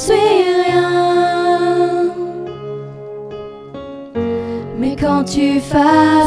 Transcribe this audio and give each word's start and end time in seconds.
suis 0.00 0.14
rien. 0.14 2.10
Mais 4.78 4.96
quand 4.96 5.24
tu 5.24 5.60
façonnais 5.60 6.19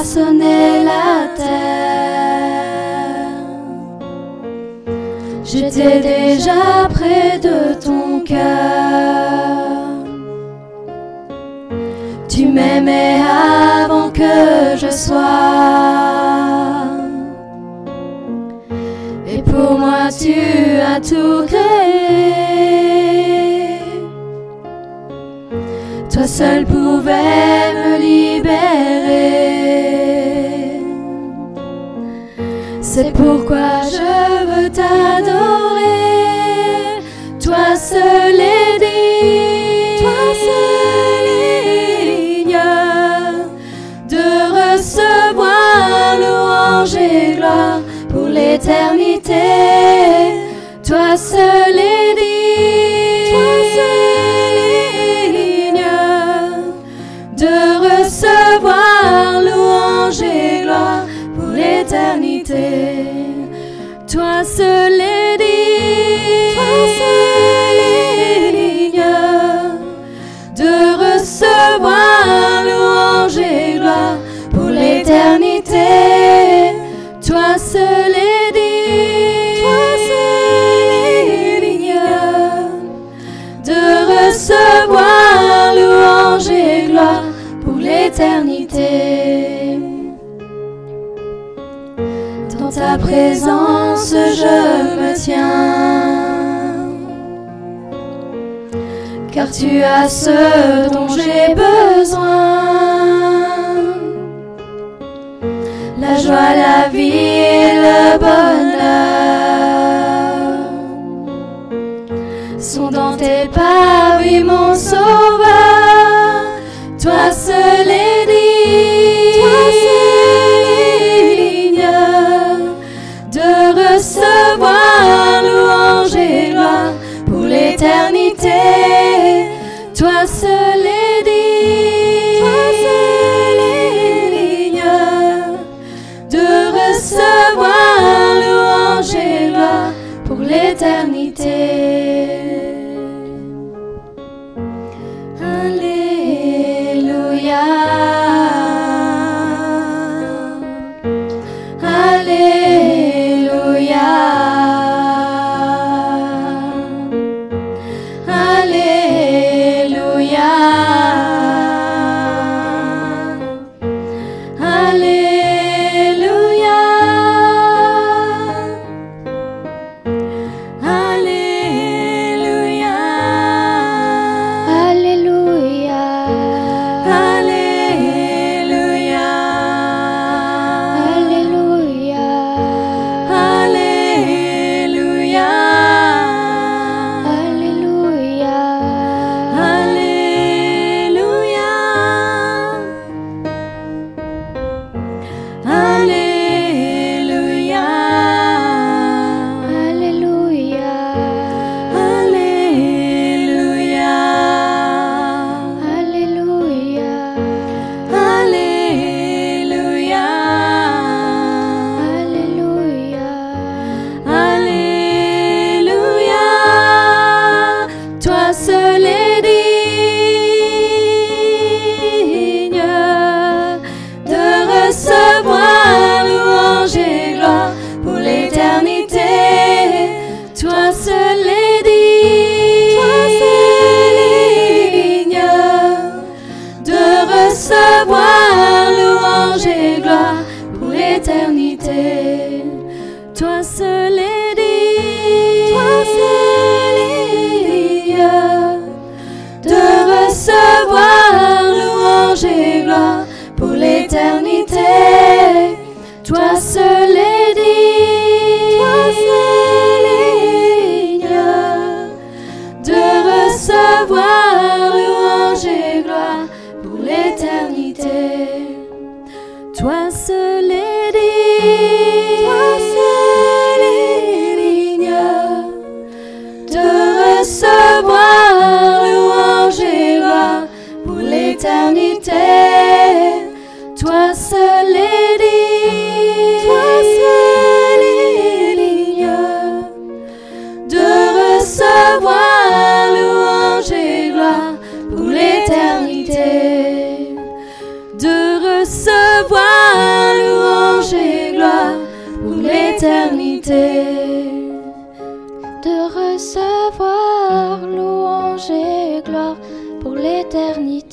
Toi 256.23 256.55
seul 256.55 257.02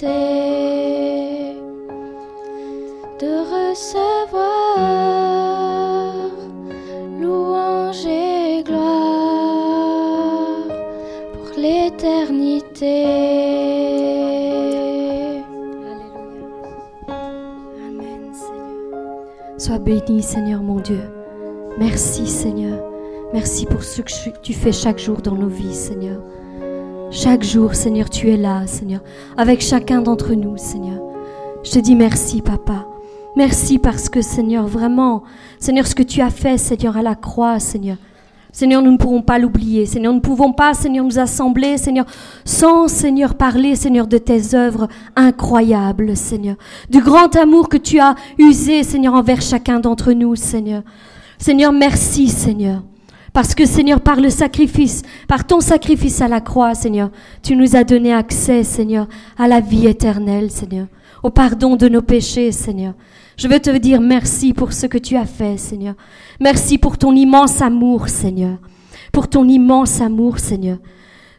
De 0.02 0.06
recevoir 3.52 4.38
louange 7.20 8.06
et 8.06 8.62
gloire 8.64 8.80
pour 11.34 11.50
l'éternité. 11.58 13.04
Sois 19.58 19.78
béni, 19.78 20.22
Seigneur 20.22 20.62
mon 20.62 20.80
Dieu. 20.80 21.02
Merci, 21.78 22.26
Seigneur. 22.26 22.82
Merci 23.34 23.66
pour 23.66 23.82
ce 23.84 24.00
que 24.00 24.38
tu 24.40 24.54
fais 24.54 24.72
chaque 24.72 24.98
jour 24.98 25.20
dans 25.20 25.34
nos 25.34 25.48
vies, 25.48 25.74
Seigneur. 25.74 26.22
Chaque 27.12 27.42
jour, 27.42 27.74
Seigneur, 27.74 28.08
tu 28.08 28.30
es 28.30 28.36
là, 28.36 28.68
Seigneur, 28.68 29.00
avec 29.36 29.60
chacun 29.60 30.00
d'entre 30.00 30.32
nous, 30.34 30.56
Seigneur. 30.56 31.02
Je 31.64 31.72
te 31.72 31.78
dis 31.80 31.96
merci, 31.96 32.40
Papa. 32.40 32.86
Merci 33.36 33.80
parce 33.80 34.08
que, 34.08 34.22
Seigneur, 34.22 34.68
vraiment, 34.68 35.24
Seigneur, 35.58 35.88
ce 35.88 35.96
que 35.96 36.04
tu 36.04 36.20
as 36.20 36.30
fait, 36.30 36.56
Seigneur, 36.56 36.96
à 36.96 37.02
la 37.02 37.16
croix, 37.16 37.58
Seigneur. 37.58 37.96
Seigneur, 38.52 38.80
nous 38.80 38.92
ne 38.92 38.96
pourrons 38.96 39.22
pas 39.22 39.40
l'oublier. 39.40 39.86
Seigneur, 39.86 40.12
nous 40.12 40.20
ne 40.20 40.22
pouvons 40.22 40.52
pas, 40.52 40.72
Seigneur, 40.72 41.04
nous 41.04 41.18
assembler, 41.18 41.78
Seigneur, 41.78 42.06
sans, 42.44 42.86
Seigneur, 42.86 43.34
parler, 43.34 43.74
Seigneur, 43.74 44.06
de 44.06 44.18
tes 44.18 44.54
œuvres 44.54 44.86
incroyables, 45.16 46.16
Seigneur. 46.16 46.56
Du 46.90 47.02
grand 47.02 47.34
amour 47.34 47.68
que 47.68 47.76
tu 47.76 47.98
as 47.98 48.14
usé, 48.38 48.84
Seigneur, 48.84 49.14
envers 49.14 49.42
chacun 49.42 49.80
d'entre 49.80 50.12
nous, 50.12 50.36
Seigneur. 50.36 50.84
Seigneur, 51.38 51.72
merci, 51.72 52.28
Seigneur. 52.28 52.82
Parce 53.32 53.54
que, 53.54 53.64
Seigneur, 53.64 54.00
par 54.00 54.20
le 54.20 54.30
sacrifice, 54.30 55.02
par 55.28 55.46
ton 55.46 55.60
sacrifice 55.60 56.20
à 56.20 56.28
la 56.28 56.40
croix, 56.40 56.74
Seigneur, 56.74 57.10
tu 57.42 57.54
nous 57.54 57.76
as 57.76 57.84
donné 57.84 58.12
accès, 58.12 58.64
Seigneur, 58.64 59.06
à 59.38 59.46
la 59.46 59.60
vie 59.60 59.86
éternelle, 59.86 60.50
Seigneur, 60.50 60.86
au 61.22 61.30
pardon 61.30 61.76
de 61.76 61.88
nos 61.88 62.02
péchés, 62.02 62.50
Seigneur. 62.50 62.94
Je 63.36 63.48
veux 63.48 63.60
te 63.60 63.70
dire 63.76 64.00
merci 64.00 64.52
pour 64.52 64.72
ce 64.72 64.86
que 64.86 64.98
tu 64.98 65.16
as 65.16 65.26
fait, 65.26 65.56
Seigneur. 65.56 65.94
Merci 66.40 66.76
pour 66.76 66.98
ton 66.98 67.14
immense 67.14 67.62
amour, 67.62 68.08
Seigneur. 68.08 68.58
Pour 69.12 69.28
ton 69.28 69.48
immense 69.48 70.00
amour, 70.00 70.38
Seigneur. 70.38 70.78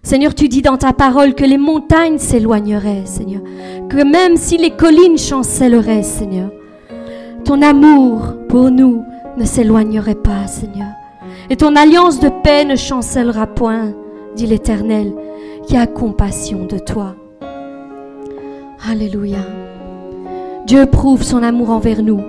Seigneur, 0.01 0.33
tu 0.33 0.47
dis 0.47 0.61
dans 0.61 0.77
ta 0.77 0.93
parole 0.93 1.35
que 1.35 1.43
les 1.43 1.59
montagnes 1.59 2.17
s'éloigneraient, 2.17 3.05
Seigneur. 3.05 3.43
Que 3.87 4.03
même 4.03 4.35
si 4.35 4.57
les 4.57 4.71
collines 4.71 5.17
chancelleraient, 5.17 6.03
Seigneur, 6.03 6.49
ton 7.45 7.61
amour 7.61 8.33
pour 8.49 8.71
nous 8.71 9.03
ne 9.37 9.45
s'éloignerait 9.45 10.15
pas, 10.15 10.47
Seigneur. 10.47 10.87
Et 11.51 11.57
ton 11.57 11.75
alliance 11.75 12.21
de 12.21 12.29
paix 12.29 12.63
ne 12.63 12.77
chancellera 12.77 13.45
point, 13.45 13.93
dit 14.37 14.47
l'Éternel, 14.47 15.11
qui 15.67 15.75
a 15.75 15.85
compassion 15.85 16.65
de 16.65 16.79
toi. 16.79 17.15
Alléluia. 18.89 19.39
Dieu 20.65 20.85
prouve 20.85 21.23
son 21.23 21.43
amour 21.43 21.69
envers 21.71 22.03
nous. 22.03 22.21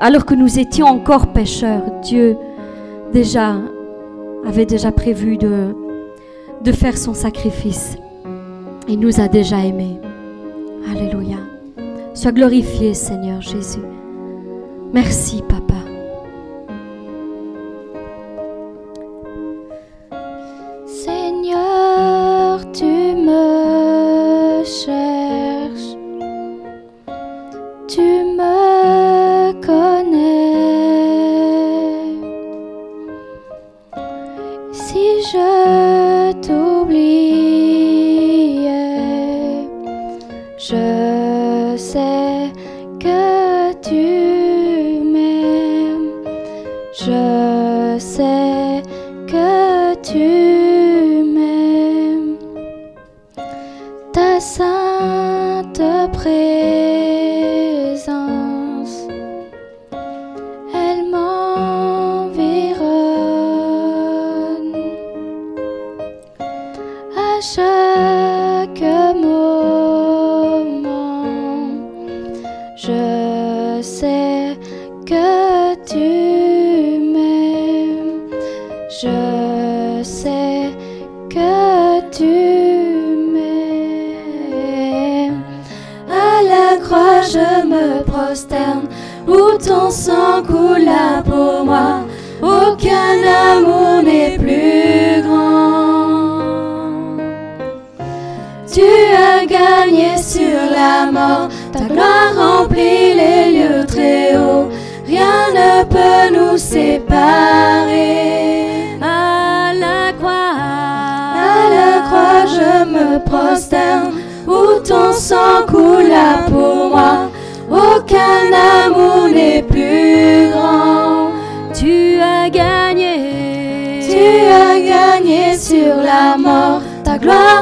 alors 0.00 0.24
que 0.24 0.34
nous 0.34 0.58
étions 0.58 0.86
encore 0.86 1.34
pécheurs, 1.34 1.82
Dieu 2.02 2.38
déjà 3.12 3.56
avait 4.46 4.64
déjà 4.64 4.90
prévu 4.90 5.36
de, 5.36 5.76
de 6.64 6.72
faire 6.72 6.96
son 6.96 7.12
sacrifice. 7.12 7.98
Il 8.88 8.98
nous 8.98 9.20
a 9.20 9.28
déjà 9.28 9.58
aimés. 9.58 10.00
Alléluia. 10.90 11.36
Sois 12.14 12.32
glorifié, 12.32 12.94
Seigneur 12.94 13.42
Jésus. 13.42 13.99
Merci, 14.92 15.42
Papa. 15.42 15.89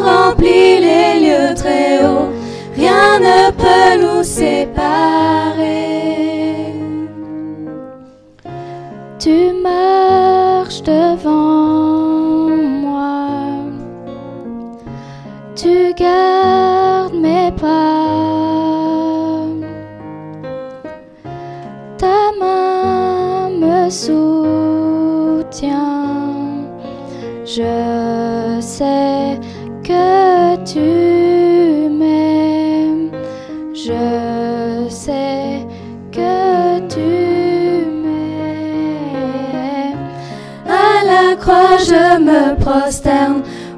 Remplit 0.03 0.81
les 0.81 1.21
lieux 1.21 1.55
très 1.55 2.05
hauts. 2.05 2.31
Rien 2.77 3.19
ne 3.19 3.51
peut 3.51 3.97
nous 4.01 4.23
séparer. 4.23 5.89
Tu 9.19 9.53
marches 9.63 10.83
devant 10.83 12.57
moi, 12.85 13.27
tu 15.57 15.93
gardes 15.95 17.15
mes 17.15 17.51
pas. 17.61 18.09
Ta 21.99 22.31
main 22.39 23.51
me 23.51 23.91
soutient. 23.91 24.29
Je 27.45 28.61
sais 28.61 29.18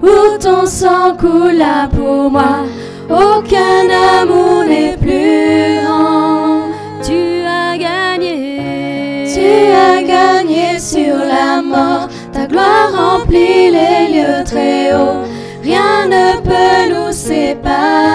où 0.03 0.39
ton 0.39 0.67
sang 0.67 1.17
coula 1.19 1.89
pour 1.95 2.31
moi. 2.31 2.65
Aucun 3.09 3.89
amour 4.21 4.65
n'est 4.65 4.97
plus 4.97 5.85
grand. 5.85 6.63
Tu 7.03 7.43
as 7.45 7.77
gagné, 7.77 9.27
tu 9.35 9.49
as 9.73 10.03
gagné 10.03 10.79
sur 10.79 11.17
la 11.19 11.63
mort. 11.63 12.09
Ta 12.33 12.47
gloire 12.47 12.91
remplit 12.93 13.71
les 13.71 14.09
lieux 14.15 14.45
très 14.45 14.93
hauts. 14.95 15.25
Rien 15.63 16.07
ne 16.07 16.41
peut 16.41 16.95
nous 16.95 17.13
séparer. 17.13 18.11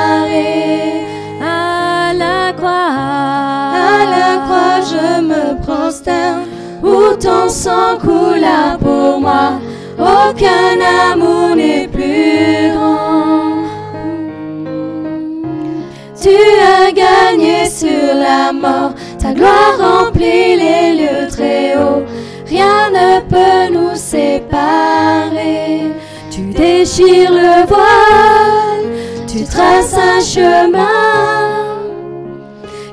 À 1.41 2.13
la 2.13 2.53
croix, 2.53 2.91
à 3.91 4.05
la 4.15 4.29
croix, 4.45 4.79
je 4.91 5.21
me 5.21 5.61
prosterne 5.61 6.45
où 6.83 7.15
ton 7.15 7.49
sang 7.49 7.97
coula 8.01 8.77
pour 8.79 9.19
moi. 9.19 9.59
Aucun 9.97 10.79
amour 11.11 11.55
n'est 11.55 11.87
plus 11.87 12.73
grand. 12.73 13.15
Tu 16.21 16.29
as 16.29 16.91
gagné 16.91 17.69
sur 17.69 18.15
la 18.15 18.51
mort, 18.51 18.93
ta 19.21 19.31
gloire 19.31 19.77
remplit 19.79 20.55
les 20.57 20.95
lieux 20.95 21.27
très 21.29 21.77
hauts. 21.77 22.03
Rien 22.45 22.89
ne 22.91 23.21
peut 23.21 23.73
nous 23.73 23.95
séparer. 23.95 25.81
Tu 26.29 26.41
déchires 26.41 27.31
le 27.31 27.65
voile, 27.65 28.85
tu 29.27 29.45
traces 29.45 29.93
un 29.93 30.19
chemin, 30.19 31.85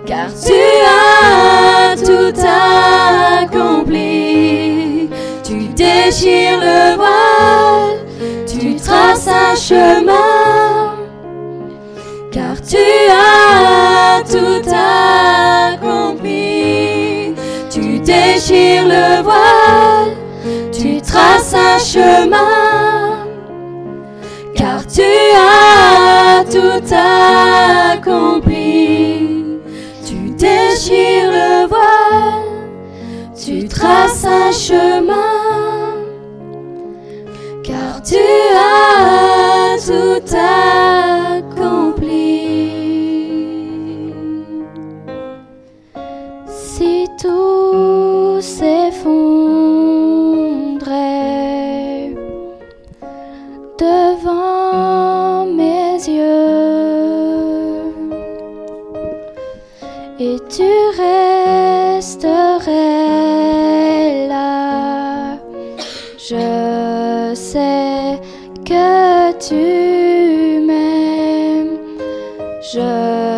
car 0.06 0.28
tu 0.28 0.52
as 0.86 1.96
tout 1.96 2.34
accompli. 3.42 4.31
Déchires 5.74 6.60
le 6.60 6.96
voile, 6.96 7.98
tu 8.46 8.76
traces 8.76 9.26
un 9.26 9.56
chemin, 9.56 10.96
car 12.30 12.60
tu 12.60 12.76
as 13.10 14.22
tout 14.30 14.62
accompli. 15.74 17.34
Tu 17.70 17.98
déchires 18.00 18.84
le 18.86 19.22
voile, 19.22 20.14
tu 20.70 21.00
traces 21.00 21.54
un 21.54 21.78
chemin, 21.78 23.26
car 24.54 24.86
tu 24.86 25.02
as 25.34 26.44
tout 26.50 26.84
accompli. 27.94 28.60
Tu 30.04 30.30
déchires 30.36 31.31
tu 33.52 33.68
traces 33.68 34.24
un 34.24 34.50
chemin, 34.50 35.42
car 37.62 38.02
tu 38.02 38.16
as 38.56 39.76
tout 39.86 40.22
accompli. 41.34 42.00
Si 46.46 47.06
tout 47.20 48.40
s'effondrait 48.40 49.34
devant 53.78 55.44
mes 55.44 55.96
yeux 56.08 56.62
et 60.18 60.38
tu 60.48 60.70
resterais 60.96 61.31
tu 69.52 70.60
m'aimes, 70.66 71.76
je 72.72 73.31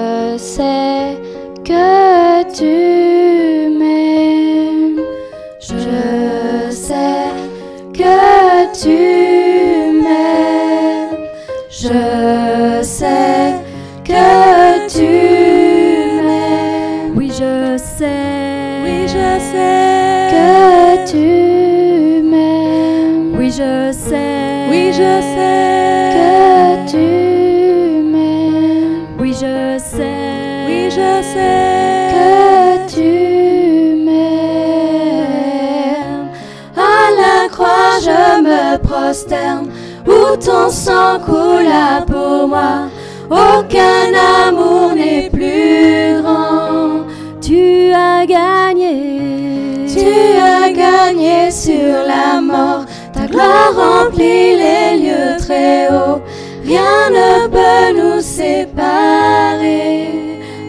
où 40.07 40.37
ton 40.37 40.69
sang 40.71 41.19
coula 41.25 42.05
pour 42.07 42.49
moi. 42.49 42.89
Aucun 43.31 44.13
amour 44.47 44.93
n'est 44.95 45.31
plus 45.31 46.21
grand. 46.21 47.07
Tu 47.41 47.93
as 47.93 48.27
gagné. 48.27 49.87
Tu 49.87 50.07
as 50.41 50.71
gagné 50.73 51.51
sur 51.51 52.03
la 52.07 52.41
mort. 52.41 52.85
Ta 53.13 53.27
gloire 53.27 53.73
remplit 53.75 54.57
les 54.57 54.99
lieux 54.99 55.37
très 55.39 55.89
hauts. 55.89 56.21
Rien 56.65 57.11
ne 57.11 57.47
peut 57.49 58.01
nous 58.01 58.21
séparer. 58.21 60.09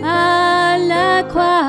À 0.04 0.78
la 0.78 1.24
croix. 1.24 1.66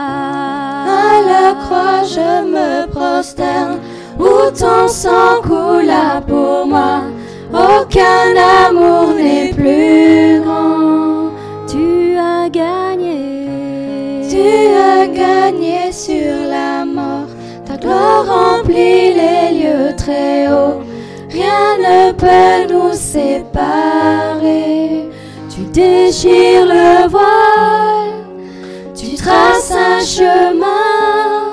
À 0.86 1.22
la 1.32 1.54
croix, 1.54 2.02
je 2.04 2.44
me 2.44 2.86
prosterne, 2.90 3.78
où 4.18 4.50
ton 4.50 4.88
sang 4.88 5.40
coula 5.42 6.22
pour 6.26 6.66
moi. 6.66 7.02
Aucun 7.52 8.34
amour 8.66 9.14
n'est 9.14 9.52
plus 9.52 10.40
grand. 10.42 11.30
Tu 11.68 12.16
as 12.18 12.48
gagné. 12.48 14.26
Tu 14.28 14.68
as 14.74 15.06
gagné 15.06 15.92
sur 15.92 16.48
la 16.48 16.84
mort. 16.84 17.28
Ta 17.64 17.76
gloire 17.76 18.26
remplit 18.26 19.14
les 19.14 19.52
lieux 19.58 19.96
très 19.96 20.48
hauts. 20.48 20.80
Rien 21.30 21.76
ne 21.78 22.12
peut 22.12 22.72
nous 22.72 22.92
séparer. 22.92 24.76
Tu 25.56 25.62
déchires 25.72 26.66
le 26.66 27.08
voile, 27.08 28.12
tu 28.94 29.14
traces 29.14 29.70
un 29.72 30.00
chemin, 30.00 31.45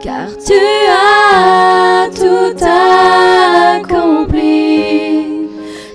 car 0.00 0.28
tu 0.46 0.54
as 0.88 2.08
tout 2.14 2.54
accompli. 3.84 4.38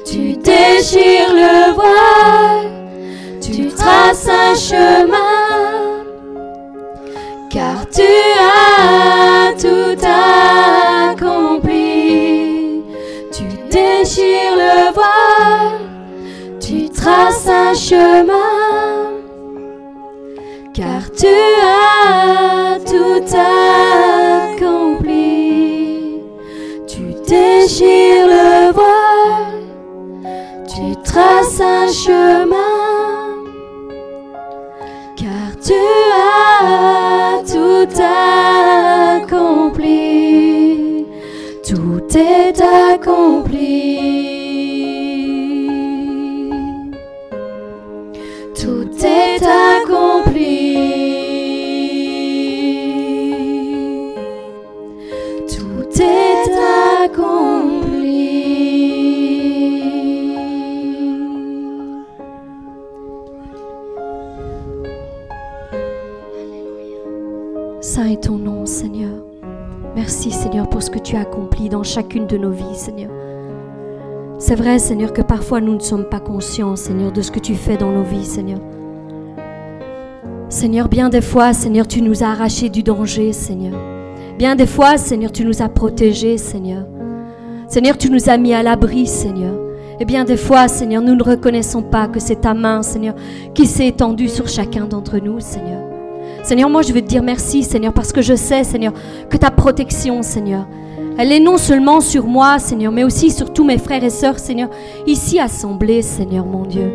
Tu 0.05 0.35
déchires 0.37 1.33
le 1.33 1.73
voile, 1.73 2.69
tu 3.41 3.69
traces 3.69 4.27
un 4.27 4.55
chemin, 4.55 6.03
car 7.49 7.87
tu 7.89 8.01
as 8.01 9.53
tout 9.59 9.97
accompli. 11.11 11.81
Tu 13.31 13.43
déchires 13.69 14.55
le 14.55 14.91
voile, 14.93 15.79
tu 16.59 16.89
traces 16.89 17.47
un 17.47 17.73
chemin, 17.73 19.11
car 20.73 21.09
tu 21.15 21.27
as 21.27 22.79
tout 22.85 23.23
accompli. 23.35 23.82
Le 27.65 28.73
voile, 28.73 29.63
tu 30.67 30.95
traces 31.03 31.61
un 31.61 31.87
chemin, 31.87 33.37
car 35.15 35.55
tu 35.63 35.73
as 36.13 37.41
tout 37.49 37.87
accompli. 39.21 41.05
Tout 41.65 42.05
est 42.17 42.61
accompli. 42.61 44.02
Tu 71.13 71.17
as 71.17 71.21
accompli 71.21 71.69
dans 71.69 71.83
chacune 71.83 72.25
de 72.25 72.37
nos 72.37 72.49
vies, 72.49 72.75
Seigneur. 72.75 73.11
C'est 74.39 74.55
vrai, 74.55 74.79
Seigneur, 74.79 75.13
que 75.13 75.21
parfois 75.21 75.61
nous 75.61 75.75
ne 75.75 75.79
sommes 75.79 76.05
pas 76.05 76.19
conscients, 76.19 76.75
Seigneur, 76.75 77.11
de 77.11 77.21
ce 77.21 77.29
que 77.29 77.39
tu 77.39 77.53
fais 77.53 77.77
dans 77.77 77.91
nos 77.91 78.01
vies, 78.01 78.25
Seigneur. 78.25 78.57
Seigneur, 80.49 80.89
bien 80.89 81.09
des 81.09 81.21
fois, 81.21 81.53
Seigneur, 81.53 81.87
tu 81.87 82.01
nous 82.01 82.23
as 82.23 82.29
arrachés 82.29 82.69
du 82.69 82.81
danger, 82.81 83.31
Seigneur. 83.31 83.79
Bien 84.39 84.55
des 84.55 84.65
fois, 84.65 84.97
Seigneur, 84.97 85.31
tu 85.31 85.45
nous 85.45 85.61
as 85.61 85.69
protégés, 85.69 86.39
Seigneur. 86.39 86.87
Seigneur, 87.67 87.95
tu 87.95 88.09
nous 88.09 88.27
as 88.27 88.37
mis 88.37 88.55
à 88.55 88.63
l'abri, 88.63 89.05
Seigneur. 89.05 89.53
Et 89.99 90.05
bien 90.05 90.25
des 90.25 90.37
fois, 90.37 90.67
Seigneur, 90.67 91.03
nous 91.03 91.13
ne 91.13 91.23
reconnaissons 91.23 91.83
pas 91.83 92.07
que 92.07 92.19
c'est 92.19 92.41
ta 92.41 92.55
main, 92.55 92.81
Seigneur, 92.81 93.13
qui 93.53 93.67
s'est 93.67 93.87
étendue 93.87 94.29
sur 94.29 94.47
chacun 94.47 94.85
d'entre 94.85 95.19
nous, 95.19 95.39
Seigneur. 95.39 95.83
Seigneur, 96.41 96.71
moi 96.71 96.81
je 96.81 96.91
veux 96.91 97.01
te 97.01 97.07
dire 97.07 97.21
merci, 97.21 97.61
Seigneur, 97.61 97.93
parce 97.93 98.11
que 98.11 98.23
je 98.23 98.33
sais, 98.33 98.63
Seigneur, 98.63 98.93
que 99.29 99.37
ta 99.37 99.51
protection, 99.51 100.23
Seigneur, 100.23 100.67
elle 101.17 101.31
est 101.31 101.39
non 101.39 101.57
seulement 101.57 102.01
sur 102.01 102.25
moi, 102.25 102.59
Seigneur, 102.59 102.91
mais 102.91 103.03
aussi 103.03 103.29
sur 103.29 103.53
tous 103.53 103.63
mes 103.63 103.77
frères 103.77 104.03
et 104.03 104.09
sœurs, 104.09 104.39
Seigneur, 104.39 104.69
ici 105.05 105.39
assemblés, 105.39 106.01
Seigneur, 106.01 106.45
mon 106.45 106.65
Dieu. 106.65 106.91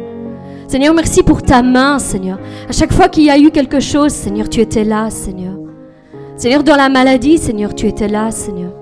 Seigneur, 0.67 0.93
merci 0.93 1.23
pour 1.23 1.43
ta 1.43 1.63
main, 1.63 1.99
Seigneur. 1.99 2.39
À 2.69 2.73
chaque 2.73 2.93
fois 2.93 3.09
qu'il 3.09 3.25
y 3.25 3.31
a 3.31 3.39
eu 3.39 3.51
quelque 3.51 3.81
chose, 3.81 4.13
Seigneur, 4.13 4.49
tu 4.49 4.61
étais 4.61 4.85
là, 4.85 5.09
Seigneur. 5.09 5.55
Seigneur, 6.37 6.63
dans 6.63 6.77
la 6.77 6.89
maladie, 6.89 7.39
Seigneur, 7.39 7.75
tu 7.75 7.87
étais 7.87 8.09
là, 8.09 8.31
Seigneur. 8.31 8.73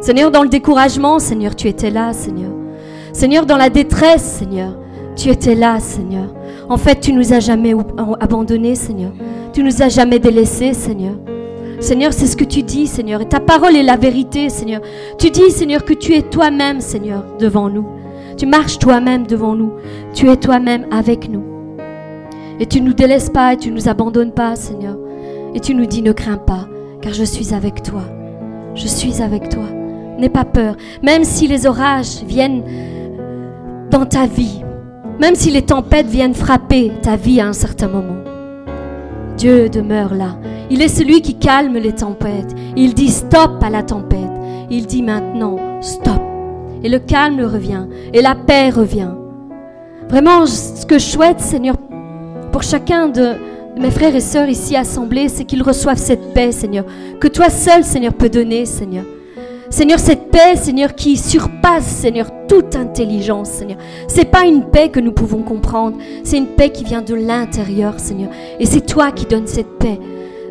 Seigneur, 0.00 0.30
dans 0.30 0.42
le 0.42 0.48
découragement, 0.48 1.18
Seigneur, 1.18 1.54
tu 1.54 1.68
étais 1.68 1.90
là, 1.90 2.12
Seigneur. 2.12 2.50
Seigneur, 3.12 3.46
dans 3.46 3.56
la 3.56 3.70
détresse, 3.70 4.22
Seigneur, 4.22 4.76
tu 5.16 5.28
étais 5.28 5.54
là, 5.54 5.80
Seigneur. 5.80 6.34
En 6.68 6.76
fait, 6.76 7.00
tu 7.00 7.12
nous 7.12 7.32
as 7.32 7.40
jamais 7.40 7.74
abandonnés, 8.20 8.74
Seigneur. 8.74 9.12
Tu 9.52 9.62
nous 9.62 9.82
as 9.82 9.88
jamais 9.88 10.18
délaissés, 10.18 10.72
Seigneur. 10.72 11.14
Seigneur, 11.84 12.14
c'est 12.14 12.26
ce 12.26 12.36
que 12.36 12.44
tu 12.44 12.62
dis, 12.62 12.86
Seigneur. 12.86 13.20
Et 13.20 13.28
ta 13.28 13.40
parole 13.40 13.76
est 13.76 13.82
la 13.82 13.98
vérité, 13.98 14.48
Seigneur. 14.48 14.80
Tu 15.18 15.28
dis, 15.28 15.50
Seigneur, 15.50 15.84
que 15.84 15.92
tu 15.92 16.14
es 16.14 16.22
toi-même, 16.22 16.80
Seigneur, 16.80 17.24
devant 17.38 17.68
nous. 17.68 17.86
Tu 18.38 18.46
marches 18.46 18.78
toi-même 18.78 19.26
devant 19.26 19.54
nous. 19.54 19.70
Tu 20.14 20.30
es 20.30 20.36
toi-même 20.38 20.86
avec 20.90 21.28
nous. 21.28 21.44
Et 22.58 22.64
tu 22.64 22.80
ne 22.80 22.86
nous 22.86 22.94
délaisses 22.94 23.28
pas 23.28 23.52
et 23.52 23.58
tu 23.58 23.70
ne 23.70 23.74
nous 23.74 23.86
abandonnes 23.86 24.32
pas, 24.32 24.56
Seigneur. 24.56 24.96
Et 25.54 25.60
tu 25.60 25.74
nous 25.74 25.84
dis, 25.84 26.00
ne 26.00 26.12
crains 26.12 26.38
pas, 26.38 26.66
car 27.02 27.12
je 27.12 27.22
suis 27.22 27.52
avec 27.52 27.82
toi. 27.82 28.02
Je 28.74 28.86
suis 28.86 29.20
avec 29.20 29.50
toi. 29.50 29.64
N'aie 30.18 30.30
pas 30.30 30.46
peur. 30.46 30.76
Même 31.02 31.24
si 31.24 31.46
les 31.48 31.66
orages 31.66 32.22
viennent 32.26 32.62
dans 33.90 34.06
ta 34.06 34.24
vie, 34.24 34.62
même 35.20 35.34
si 35.34 35.50
les 35.50 35.62
tempêtes 35.62 36.06
viennent 36.06 36.34
frapper 36.34 36.92
ta 37.02 37.16
vie 37.16 37.42
à 37.42 37.48
un 37.48 37.52
certain 37.52 37.88
moment, 37.88 38.24
Dieu 39.36 39.68
demeure 39.68 40.14
là. 40.14 40.38
Il 40.70 40.82
est 40.82 40.88
celui 40.88 41.20
qui 41.20 41.34
calme 41.34 41.74
les 41.74 41.92
tempêtes. 41.92 42.54
Il 42.76 42.94
dit 42.94 43.10
stop 43.10 43.62
à 43.62 43.70
la 43.70 43.82
tempête. 43.82 44.20
Il 44.70 44.86
dit 44.86 45.02
maintenant 45.02 45.56
stop. 45.82 46.20
Et 46.82 46.88
le 46.88 46.98
calme 46.98 47.40
revient. 47.40 47.86
Et 48.12 48.22
la 48.22 48.34
paix 48.34 48.70
revient. 48.70 49.12
Vraiment, 50.08 50.46
ce 50.46 50.84
que 50.86 50.98
je 50.98 51.04
souhaite, 51.04 51.40
Seigneur, 51.40 51.76
pour 52.52 52.62
chacun 52.62 53.08
de 53.08 53.32
mes 53.80 53.90
frères 53.90 54.14
et 54.14 54.20
sœurs 54.20 54.48
ici 54.48 54.76
assemblés, 54.76 55.28
c'est 55.28 55.44
qu'ils 55.44 55.62
reçoivent 55.62 55.98
cette 55.98 56.32
paix, 56.32 56.52
Seigneur, 56.52 56.84
que 57.20 57.28
toi 57.28 57.50
seul, 57.50 57.84
Seigneur, 57.84 58.14
peux 58.14 58.28
donner, 58.28 58.66
Seigneur. 58.66 59.04
Seigneur, 59.70 59.98
cette 59.98 60.30
paix, 60.30 60.56
Seigneur, 60.56 60.94
qui 60.94 61.16
surpasse, 61.16 61.86
Seigneur, 61.86 62.26
toute 62.48 62.76
intelligence, 62.76 63.48
Seigneur. 63.48 63.78
C'est 64.08 64.30
pas 64.30 64.44
une 64.44 64.64
paix 64.64 64.88
que 64.90 65.00
nous 65.00 65.12
pouvons 65.12 65.42
comprendre, 65.42 65.96
c'est 66.22 66.36
une 66.36 66.48
paix 66.48 66.70
qui 66.70 66.84
vient 66.84 67.02
de 67.02 67.14
l'intérieur, 67.14 67.98
Seigneur. 67.98 68.30
Et 68.60 68.66
c'est 68.66 68.84
toi 68.84 69.10
qui 69.10 69.26
donnes 69.26 69.46
cette 69.46 69.78
paix. 69.78 69.98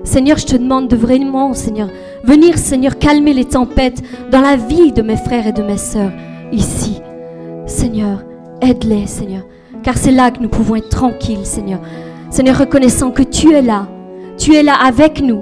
Seigneur, 0.03 0.38
je 0.38 0.45
te 0.45 0.57
demande 0.57 0.89
de 0.89 0.97
vraiment, 0.97 1.53
Seigneur, 1.53 1.88
venir, 2.23 2.57
Seigneur, 2.57 2.97
calmer 2.97 3.33
les 3.33 3.45
tempêtes 3.45 4.01
dans 4.31 4.41
la 4.41 4.57
vie 4.57 4.91
de 4.91 5.01
mes 5.01 5.15
frères 5.15 5.47
et 5.47 5.53
de 5.53 5.63
mes 5.63 5.77
sœurs 5.77 6.11
ici. 6.51 7.01
Seigneur, 7.65 8.23
aide-les, 8.61 9.07
Seigneur, 9.07 9.43
car 9.81 9.97
c'est 9.97 10.11
là 10.11 10.31
que 10.31 10.41
nous 10.41 10.49
pouvons 10.49 10.75
être 10.75 10.89
tranquilles, 10.89 11.45
Seigneur. 11.45 11.79
Seigneur, 12.29 12.57
reconnaissant 12.57 13.11
que 13.11 13.23
tu 13.23 13.53
es 13.53 13.61
là, 13.61 13.88
tu 14.38 14.55
es 14.55 14.63
là 14.63 14.73
avec 14.83 15.21
nous. 15.21 15.41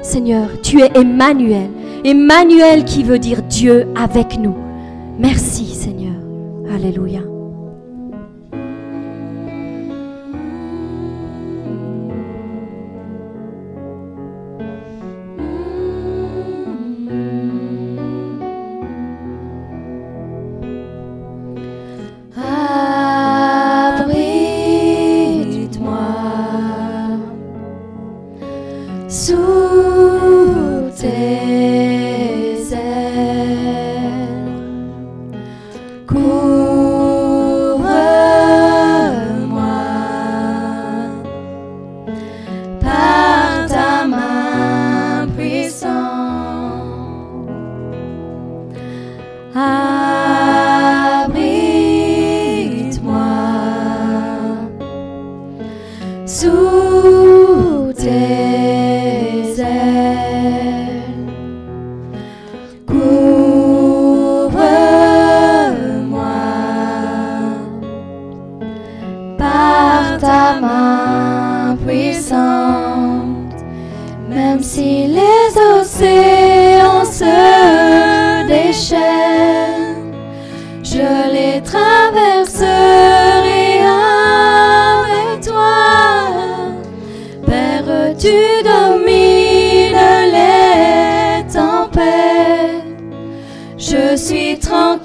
Seigneur, 0.00 0.48
tu 0.62 0.80
es 0.80 0.90
Emmanuel. 0.94 1.70
Emmanuel 2.04 2.84
qui 2.84 3.02
veut 3.02 3.18
dire 3.18 3.42
Dieu 3.42 3.86
avec 3.96 4.38
nous. 4.38 4.54
Merci 5.18 5.64
Seigneur. 5.74 6.14
Alléluia. 6.70 7.33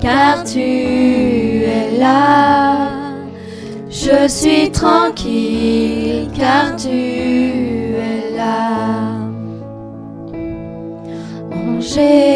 car 0.00 0.44
tu 0.44 0.60
es 0.60 1.98
là. 1.98 2.90
Je 3.90 4.28
suis 4.28 4.70
tranquille, 4.70 6.28
car 6.38 6.76
tu 6.76 6.88
es 6.88 8.36
là. 8.36 9.18
En 11.52 11.80
Jésus. 11.80 12.28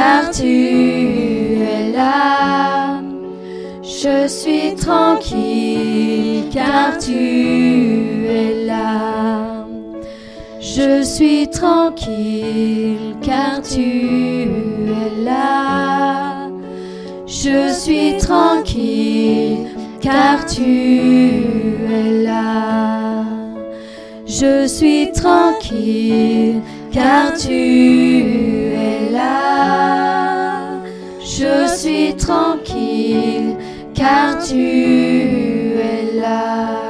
Car 0.00 0.30
tu 0.30 0.56
es 1.76 1.92
là. 1.92 3.02
Je 3.82 4.16
suis 4.38 4.74
tranquille 4.74 6.44
car 6.54 6.96
tu 6.98 7.22
es 8.40 8.52
là. 8.70 9.66
Je 10.60 11.02
suis 11.02 11.48
tranquille 11.48 13.16
car 13.28 13.60
tu 13.72 13.88
es 15.00 15.10
là. 15.28 16.48
Je 17.26 17.58
suis 17.82 18.16
tranquille 18.26 19.66
car 20.00 20.36
tu 20.46 20.72
es 21.98 22.10
là. 22.28 23.24
Je 24.26 24.66
suis 24.66 25.12
tranquille 25.12 26.62
car 26.92 27.34
tu 27.42 27.52
es 27.52 28.74
là. 28.74 28.79
Je 31.20 31.66
suis 31.76 32.14
tranquille 32.16 33.56
car 33.94 34.38
tu 34.42 35.74
es 35.78 36.20
là. 36.20 36.89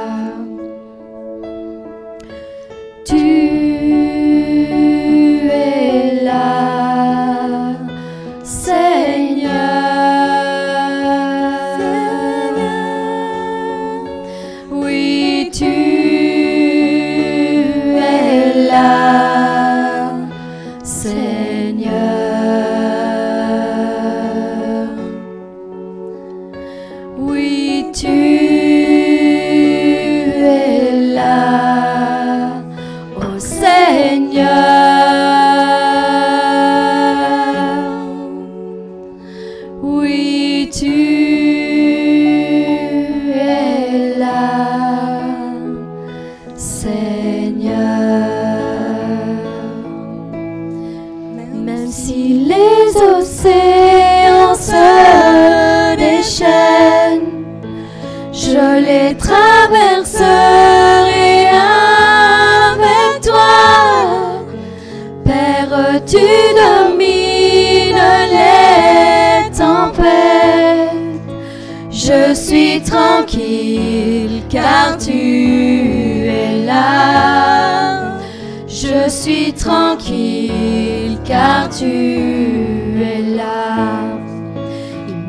Car 81.31 81.69
tu 81.69 83.01
es 83.01 83.21
là. 83.37 84.17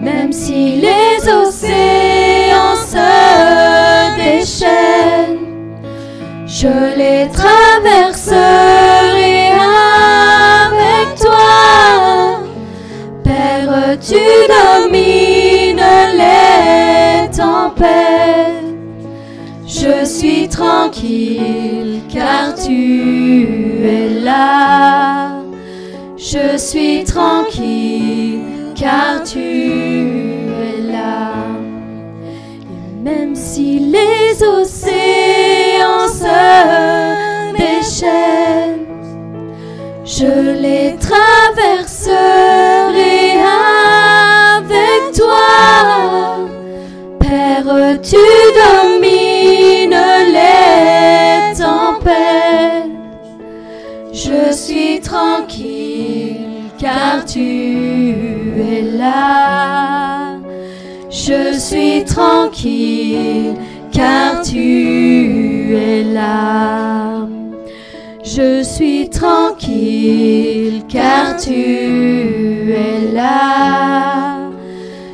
Même 0.00 0.32
si 0.32 0.80
les 0.86 1.20
océans 1.40 2.76
se 2.92 3.10
déchaînent, 4.16 5.38
je 6.44 6.74
les 7.00 7.28
traverserai 7.30 8.40
avec 10.66 11.08
toi. 11.20 12.40
Père, 13.22 13.96
tu 14.08 14.24
domines 14.56 15.88
les 16.22 17.30
tempêtes? 17.30 18.74
Je 19.68 20.04
suis 20.04 20.48
tranquille 20.48 22.00
car 22.12 22.54
tu 22.56 23.78
es 23.84 24.08
là. 24.24 25.41
Je 26.32 26.56
suis 26.56 27.04
tranquille 27.04 28.40
car 28.74 29.22
tu 29.22 29.38
es 29.38 30.80
là. 30.90 31.34
Même 33.02 33.36
si 33.36 33.78
les 33.80 34.42
océans 34.42 36.08
se 36.08 37.52
déchaînent, 37.52 38.86
je 40.06 40.58
les 40.58 40.96
traverserai 40.96 42.22
avec 44.56 45.12
toi. 45.14 46.48
Père, 47.20 48.00
tu 48.00 48.16
domines 48.56 49.01
car 57.02 57.24
tu 57.24 58.52
es 58.58 58.82
là. 58.96 60.38
Je 61.10 61.58
suis 61.58 62.04
tranquille 62.04 63.54
car 63.92 64.42
tu 64.42 65.76
es 65.76 66.04
là. 66.04 67.26
Je 68.24 68.62
suis 68.62 69.10
tranquille 69.10 70.84
car 70.88 71.36
tu 71.36 72.72
es 72.72 73.12
là. 73.12 74.50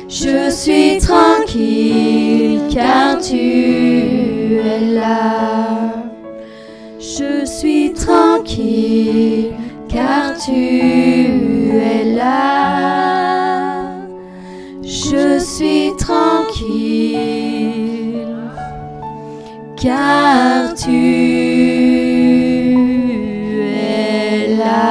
Je 0.07 0.51
suis 0.51 0.99
tranquille 0.99 2.61
car 2.71 3.17
tu 3.19 4.59
es 4.73 4.79
là. 4.93 5.93
Je 6.99 7.45
suis 7.45 7.93
tranquille 7.93 9.53
car 9.89 10.37
tu 10.37 10.51
es 11.81 12.03
là. 12.15 13.89
Je 14.83 15.39
suis 15.39 15.91
tranquille 15.97 17.47
car 19.75 20.73
tu 20.75 20.91
es 23.73 24.55
là. 24.57 24.89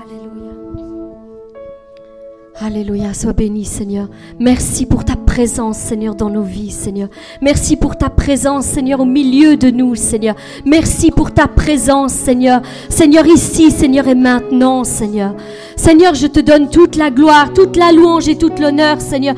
Alléluia. 0.00 0.54
Alléluia, 2.60 3.14
sois 3.14 3.32
béni 3.32 3.64
Seigneur. 3.64 4.08
Merci 4.38 4.86
pour 4.86 5.04
ta 5.04 5.16
Seigneur 5.72 6.14
dans 6.14 6.28
nos 6.28 6.42
vies 6.42 6.70
Seigneur. 6.70 7.08
Merci 7.40 7.76
pour 7.76 7.96
ta 7.96 8.10
présence 8.10 8.66
Seigneur 8.66 9.00
au 9.00 9.04
milieu 9.04 9.56
de 9.56 9.70
nous 9.70 9.94
Seigneur. 9.94 10.34
Merci 10.66 11.10
pour 11.10 11.32
ta 11.32 11.48
présence 11.48 12.12
Seigneur. 12.12 12.60
Seigneur 12.90 13.26
ici 13.26 13.70
Seigneur 13.70 14.06
et 14.08 14.14
maintenant 14.14 14.84
Seigneur. 14.84 15.34
Seigneur, 15.76 16.14
je 16.14 16.26
te 16.26 16.38
donne 16.38 16.68
toute 16.68 16.96
la 16.96 17.10
gloire, 17.10 17.52
toute 17.52 17.76
la 17.76 17.92
louange 17.92 18.28
et 18.28 18.36
toute 18.36 18.58
l'honneur 18.58 19.00
Seigneur 19.00 19.34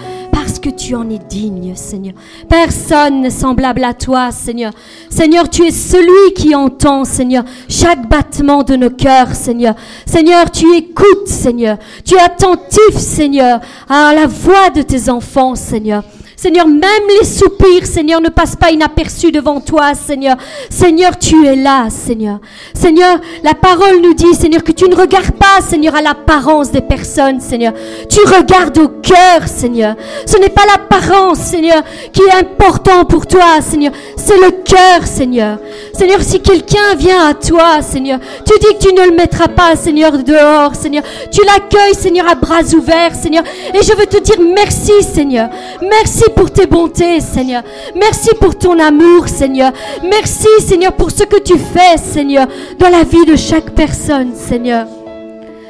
que 0.65 0.71
tu 0.71 0.95
en 0.95 1.11
es 1.11 1.19
digne 1.19 1.75
Seigneur. 1.77 2.15
Personne 2.49 3.21
n'est 3.21 3.29
semblable 3.29 3.85
à 3.85 3.93
toi 3.93 4.33
Seigneur. 4.33 4.73
Seigneur, 5.11 5.51
tu 5.51 5.63
es 5.67 5.71
celui 5.71 6.33
qui 6.33 6.55
entend 6.55 7.05
Seigneur 7.05 7.45
chaque 7.69 8.09
battement 8.09 8.63
de 8.63 8.75
nos 8.75 8.89
cœurs 8.89 9.35
Seigneur. 9.35 9.75
Seigneur, 10.07 10.51
tu 10.51 10.75
écoutes 10.75 11.29
Seigneur. 11.29 11.77
Tu 12.03 12.15
es 12.15 12.21
attentif 12.21 12.97
Seigneur 12.97 13.61
à 13.91 14.15
la 14.15 14.27
voix 14.27 14.71
de 14.71 14.81
tes 14.81 15.11
enfants 15.11 15.55
Seigneur. 15.55 16.03
Seigneur, 16.45 16.69
même 16.69 17.09
les 17.19 17.25
soupirs, 17.25 17.87
Seigneur, 17.87 18.21
ne 18.21 18.29
passent 18.29 18.55
pas 18.55 18.71
inaperçus 18.71 19.33
devant 19.33 19.63
toi, 19.63 19.95
Seigneur. 19.95 20.37
Seigneur, 20.69 21.19
tu 21.19 21.47
es 21.47 21.57
là, 21.57 21.89
Seigneur. 21.89 22.39
Seigneur, 22.75 23.19
la 23.43 23.55
parole 23.55 24.03
nous 24.03 24.13
dit, 24.13 24.35
Seigneur, 24.35 24.63
que 24.63 24.73
tu 24.73 24.87
ne 24.87 24.95
regardes 24.95 25.31
pas, 25.31 25.63
Seigneur, 25.67 25.95
à 25.95 26.03
l'apparence 26.03 26.71
des 26.71 26.83
personnes, 26.83 27.41
Seigneur. 27.41 27.73
Tu 28.11 28.21
regardes 28.21 28.77
au 28.77 28.89
cœur, 28.89 29.47
Seigneur. 29.47 29.97
Ce 30.27 30.37
n'est 30.37 30.51
pas 30.51 30.67
l'apparence, 30.67 31.39
Seigneur, 31.39 31.83
qui 32.13 32.21
est 32.21 32.35
important 32.35 33.07
pour 33.07 33.27
toi, 33.27 33.63
Seigneur. 33.63 33.93
C'est 34.19 34.37
le 34.37 34.51
cœur, 34.51 35.07
Seigneur. 35.07 35.57
Seigneur, 35.95 36.21
si 36.21 36.41
quelqu'un 36.41 36.95
vient 36.99 37.27
à 37.27 37.33
toi, 37.33 37.81
Seigneur, 37.81 38.19
tu 38.45 38.53
dis 38.59 38.77
que 38.77 38.87
tu 38.87 38.93
ne 38.93 39.07
le 39.07 39.17
mettras 39.17 39.49
pas, 39.49 39.77
Seigneur, 39.77 40.13
dehors, 40.19 40.75
Seigneur. 40.75 41.05
Tu 41.31 41.41
l'accueilles, 41.43 41.95
Seigneur, 41.95 42.29
à 42.29 42.35
bras 42.35 42.65
ouverts, 42.77 43.15
Seigneur. 43.15 43.45
Et 43.73 43.83
je 43.83 43.97
veux 43.97 44.05
te 44.05 44.19
dire 44.19 44.37
merci, 44.55 44.93
Seigneur. 45.03 45.49
Merci 45.81 46.25
pour 46.35 46.51
tes 46.51 46.67
bontés, 46.67 47.21
Seigneur. 47.21 47.63
Merci 47.95 48.31
pour 48.41 48.57
ton 48.57 48.79
amour, 48.79 49.29
Seigneur. 49.29 49.73
Merci, 50.03 50.49
Seigneur, 50.61 50.93
pour 50.93 51.11
ce 51.11 51.25
que 51.25 51.41
tu 51.41 51.55
fais, 51.59 51.97
Seigneur, 51.97 52.47
dans 52.79 52.91
la 52.91 53.03
vie 53.05 53.25
de 53.25 53.37
chaque 53.37 53.71
personne, 53.71 54.35
Seigneur. 54.35 54.87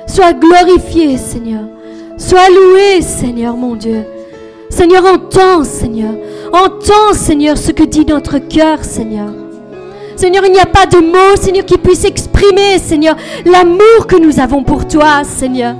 Sois 0.06 0.32
glorifié, 0.32 1.16
Seigneur. 1.16 1.62
Sois 2.16 2.48
loué, 2.48 3.02
Seigneur, 3.02 3.56
mon 3.56 3.74
Dieu. 3.74 4.04
Seigneur, 4.70 5.04
entends, 5.04 5.64
Seigneur. 5.64 6.14
Entends, 6.52 7.12
Seigneur, 7.14 7.56
ce 7.56 7.72
que 7.72 7.84
dit 7.84 8.04
notre 8.04 8.38
cœur, 8.38 8.84
Seigneur. 8.84 9.28
Seigneur, 10.16 10.44
il 10.46 10.52
n'y 10.52 10.60
a 10.60 10.66
pas 10.66 10.86
de 10.86 10.98
mots, 10.98 11.36
Seigneur, 11.36 11.64
qui 11.64 11.76
puissent 11.78 12.04
exprimer, 12.04 12.78
Seigneur, 12.78 13.16
l'amour 13.44 14.06
que 14.08 14.16
nous 14.16 14.38
avons 14.38 14.62
pour 14.62 14.86
toi, 14.86 15.24
Seigneur. 15.24 15.74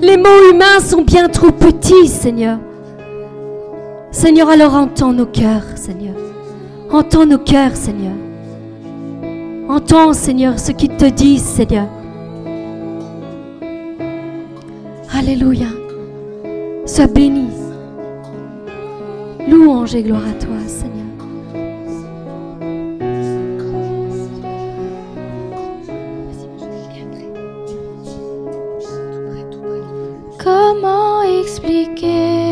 Les 0.00 0.16
mots 0.16 0.50
humains 0.50 0.80
sont 0.80 1.02
bien 1.02 1.28
trop 1.28 1.50
petits, 1.50 2.08
Seigneur. 2.08 2.58
Seigneur, 4.12 4.48
alors 4.48 4.74
entends 4.74 5.12
nos 5.12 5.26
cœurs, 5.26 5.64
Seigneur. 5.76 6.16
Entends 6.90 7.26
nos 7.26 7.38
cœurs, 7.38 7.76
Seigneur. 7.76 8.12
Entends, 9.68 10.12
Seigneur, 10.12 10.58
ce 10.58 10.72
qu'ils 10.72 10.96
te 10.96 11.04
disent, 11.04 11.44
Seigneur. 11.44 11.86
Alléluia. 15.16 15.68
Sois 16.86 17.06
béni. 17.06 17.46
Louange 19.48 19.94
et 19.94 20.02
gloire 20.02 20.26
à 20.28 20.32
toi, 20.32 20.56
Seigneur. 20.66 21.06
Comment 30.42 31.22
expliquer 31.22 32.49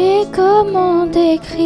et 0.00 0.24
comment 0.32 1.06
décrire 1.06 1.60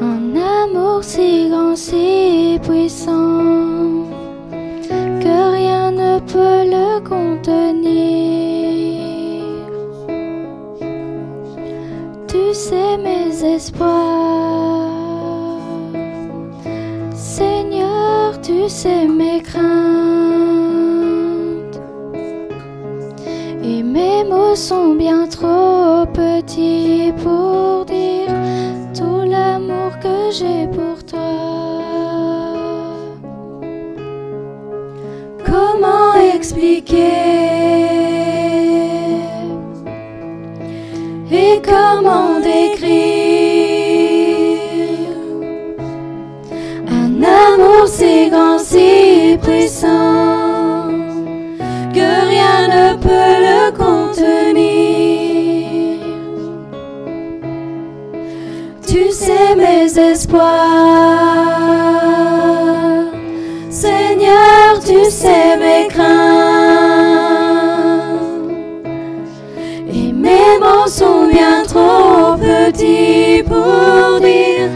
un 0.00 0.24
amour 0.60 1.02
si 1.02 1.48
grand, 1.50 1.76
si 1.76 2.58
puissant 2.62 4.06
que 5.22 5.36
rien 5.58 5.90
ne 6.02 6.12
peut 6.32 6.62
le 6.76 6.88
contenir. 7.12 7.80
Tu 12.28 12.44
sais 12.54 12.96
mes 13.06 13.30
espoirs. 13.56 13.90
Seigneur, 17.14 18.40
tu 18.40 18.68
sais 18.68 19.06
mes 19.06 19.40
craintes. 19.42 20.69
Mes 23.90 24.24
mots 24.24 24.54
sont 24.54 24.94
bien 24.94 25.26
trop 25.26 26.06
petits 26.12 27.12
pour 27.22 27.84
dire 27.86 28.32
tout 28.96 29.22
l'amour 29.28 29.90
que 30.02 30.30
j'ai 30.30 30.66
pour 30.68 31.04
toi. 31.04 31.18
Comment 35.44 36.14
expliquer 36.34 37.10
et 41.32 41.60
comment 41.62 42.38
décrire 42.40 42.90
un 46.88 47.22
amour 47.22 47.88
si 47.88 48.30
grand, 48.30 48.58
si 48.58 49.36
puissant? 49.42 50.39
Espoirs, 59.98 60.46
Seigneur, 63.70 64.80
tu 64.84 65.04
sais 65.10 65.56
mes 65.58 65.88
craintes. 65.88 66.10
Et 69.92 70.12
mes 70.12 70.58
mots 70.60 70.86
sont 70.86 71.26
bien 71.26 71.62
trop 71.66 72.36
petits 72.36 73.42
pour 73.44 74.20
dire 74.20 74.68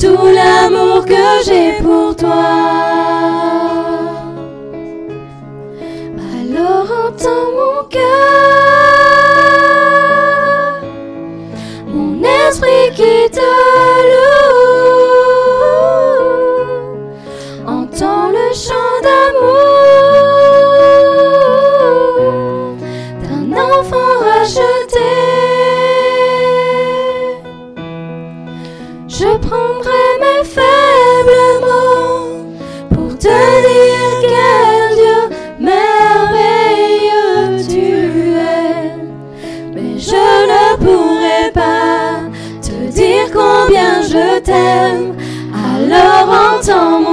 tout 0.00 0.26
l'amour 0.38 1.04
que 1.04 1.26
j'ai 1.44 1.72
pour 1.82 2.14
toi. 2.14 2.44
Alors 6.40 6.88
entends 7.06 7.50
mon 7.58 7.78
cœur, 7.88 8.57
t'aime. 44.48 45.14
Alors 45.52 46.28
entends 46.30 47.07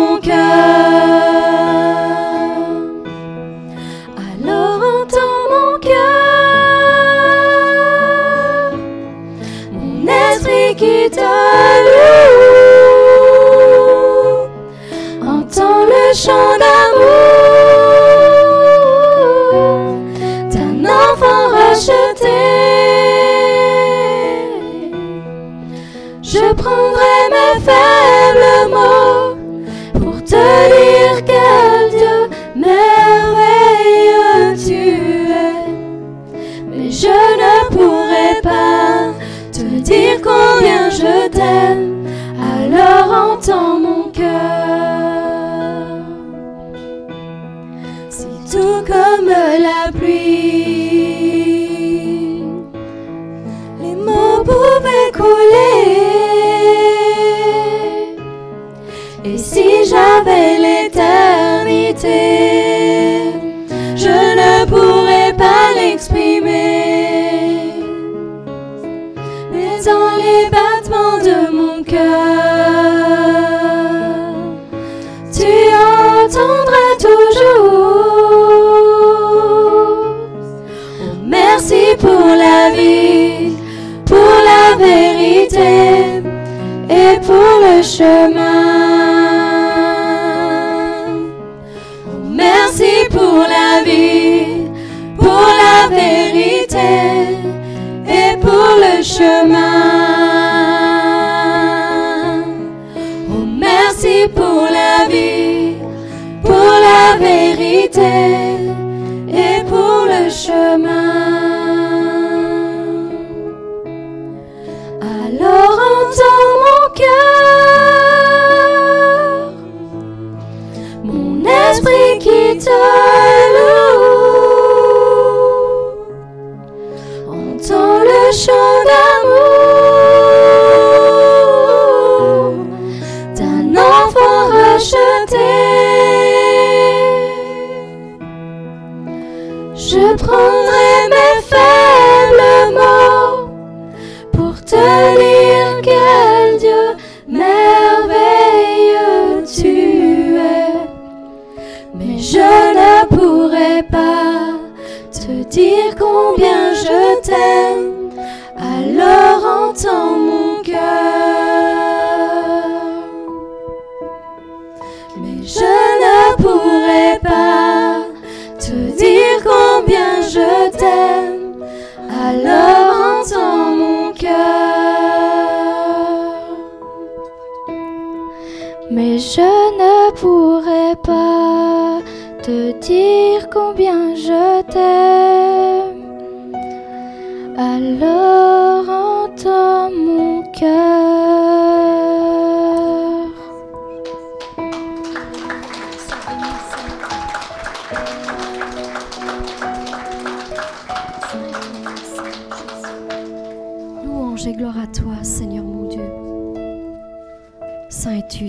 Alors 41.38 43.12
entends 43.34 43.85
pour 81.98 82.26
la 82.28 82.70
vie, 82.76 83.56
pour 84.06 84.32
la 84.50 84.76
vérité 84.78 86.22
et 86.90 87.20
pour 87.22 87.60
le 87.62 87.82
chemin. 87.82 88.75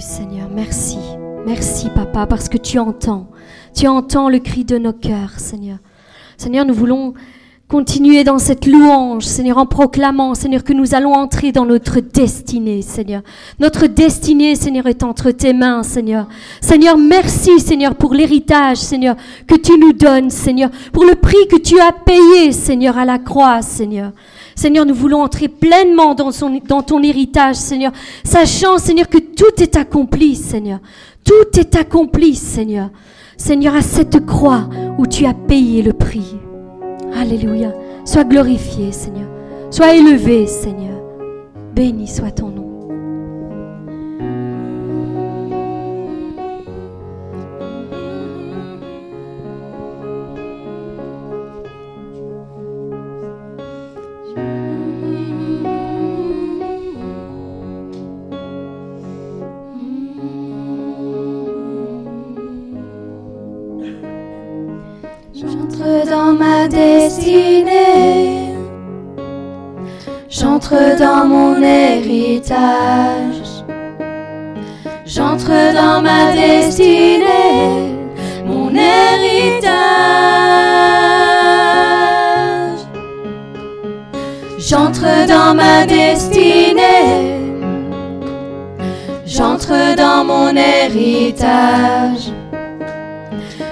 Seigneur. 0.00 0.48
Merci. 0.52 0.98
Merci, 1.46 1.90
Papa, 1.94 2.26
parce 2.26 2.48
que 2.48 2.58
tu 2.58 2.78
entends. 2.78 3.28
Tu 3.72 3.86
entends 3.86 4.28
le 4.28 4.40
cri 4.40 4.64
de 4.64 4.78
nos 4.78 4.92
cœurs, 4.92 5.38
Seigneur. 5.38 5.78
Seigneur, 6.36 6.66
nous 6.66 6.74
voulons 6.74 7.14
continuer 7.68 8.24
dans 8.24 8.38
cette 8.38 8.66
louange, 8.66 9.24
Seigneur, 9.24 9.58
en 9.58 9.66
proclamant, 9.66 10.34
Seigneur, 10.34 10.64
que 10.64 10.72
nous 10.72 10.94
allons 10.94 11.14
entrer 11.14 11.52
dans 11.52 11.64
notre 11.64 12.00
destinée, 12.00 12.82
Seigneur. 12.82 13.22
Notre 13.60 13.86
destinée, 13.86 14.56
Seigneur, 14.56 14.86
est 14.86 15.04
entre 15.04 15.30
tes 15.30 15.52
mains, 15.52 15.84
Seigneur. 15.84 16.28
Seigneur, 16.60 16.98
merci, 16.98 17.60
Seigneur, 17.60 17.94
pour 17.94 18.12
l'héritage, 18.12 18.78
Seigneur, 18.78 19.14
que 19.46 19.56
tu 19.56 19.78
nous 19.78 19.92
donnes, 19.92 20.30
Seigneur, 20.30 20.70
pour 20.92 21.04
le 21.04 21.14
prix 21.14 21.46
que 21.48 21.58
tu 21.58 21.78
as 21.80 21.92
payé, 21.92 22.50
Seigneur, 22.50 22.98
à 22.98 23.04
la 23.04 23.18
croix, 23.18 23.62
Seigneur. 23.62 24.12
Seigneur, 24.56 24.86
nous 24.86 24.94
voulons 24.94 25.22
entrer 25.22 25.48
pleinement 25.48 26.14
dans, 26.14 26.32
ton 26.82 27.02
héritage, 27.02 27.56
Seigneur, 27.56 27.92
sachant, 28.24 28.78
Seigneur, 28.78 29.06
que 29.08 29.18
tout 29.18 29.62
est 29.62 29.76
accompli, 29.76 30.34
Seigneur. 30.34 30.80
Tout 31.22 31.60
est 31.60 31.76
accompli, 31.76 32.34
Seigneur. 32.34 32.88
Seigneur, 33.36 33.74
à 33.74 33.82
cette 33.82 34.24
croix 34.24 34.68
où 34.96 35.06
tu 35.06 35.26
as 35.26 35.34
payé 35.34 35.82
le 35.82 35.92
prix. 35.92 36.36
Alléluia. 37.14 37.74
Sois 38.06 38.24
glorifié, 38.24 38.92
Seigneur. 38.92 39.28
Sois 39.70 39.94
élevé, 39.94 40.46
Seigneur. 40.46 41.02
Béni 41.74 42.08
soit 42.08 42.30
ton 42.30 42.48
nom. 42.48 42.55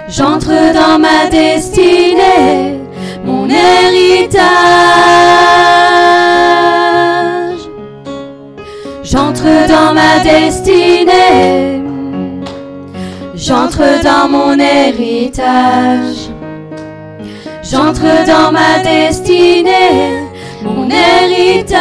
J'entre 0.09 0.73
dans 0.73 0.99
ma 0.99 1.27
destinée, 1.31 2.81
mon 3.25 3.49
héritage. 3.49 4.41
J'entre 9.03 9.45
dans 9.69 9.95
ma 9.95 10.19
destinée. 10.21 11.83
J'entre 13.35 14.03
dans 14.03 14.29
mon 14.29 14.59
héritage. 14.59 16.31
J'entre 17.63 18.25
dans 18.27 18.53
ma 18.53 18.79
destinée, 18.83 20.29
mon 20.63 20.89
héritage. 20.91 21.79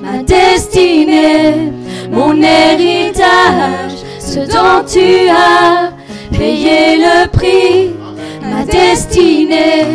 Ma 0.00 0.22
destinée, 0.22 1.67
mon 2.18 2.42
héritage 2.42 3.98
ce 4.18 4.40
dont 4.40 4.82
tu 4.86 5.28
as 5.28 5.92
payé 6.36 6.96
le 6.96 7.28
prix, 7.28 7.94
ma 8.42 8.64
destinée, 8.64 9.86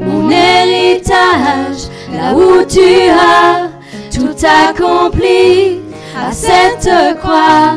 mon 0.00 0.30
héritage, 0.30 1.88
là 2.12 2.34
où 2.34 2.64
tu 2.64 3.10
as 3.10 3.68
tout 4.14 4.36
accompli. 4.68 5.80
À 6.16 6.32
cette 6.32 6.88
croix, 7.20 7.74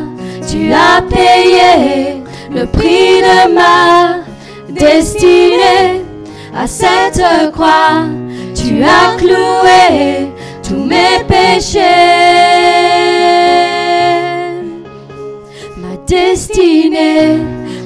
tu 0.50 0.72
as 0.72 1.02
payé 1.02 2.24
le 2.52 2.66
prix 2.66 3.22
de 3.22 3.54
ma 3.54 4.20
destinée. 4.70 6.06
À 6.56 6.68
cette 6.68 7.24
croix, 7.52 8.06
tu 8.56 8.84
as 8.84 9.18
cloué 9.18 10.30
tous 10.64 10.84
mes 10.86 11.24
péchés 11.28 12.89
destinée, 16.10 17.38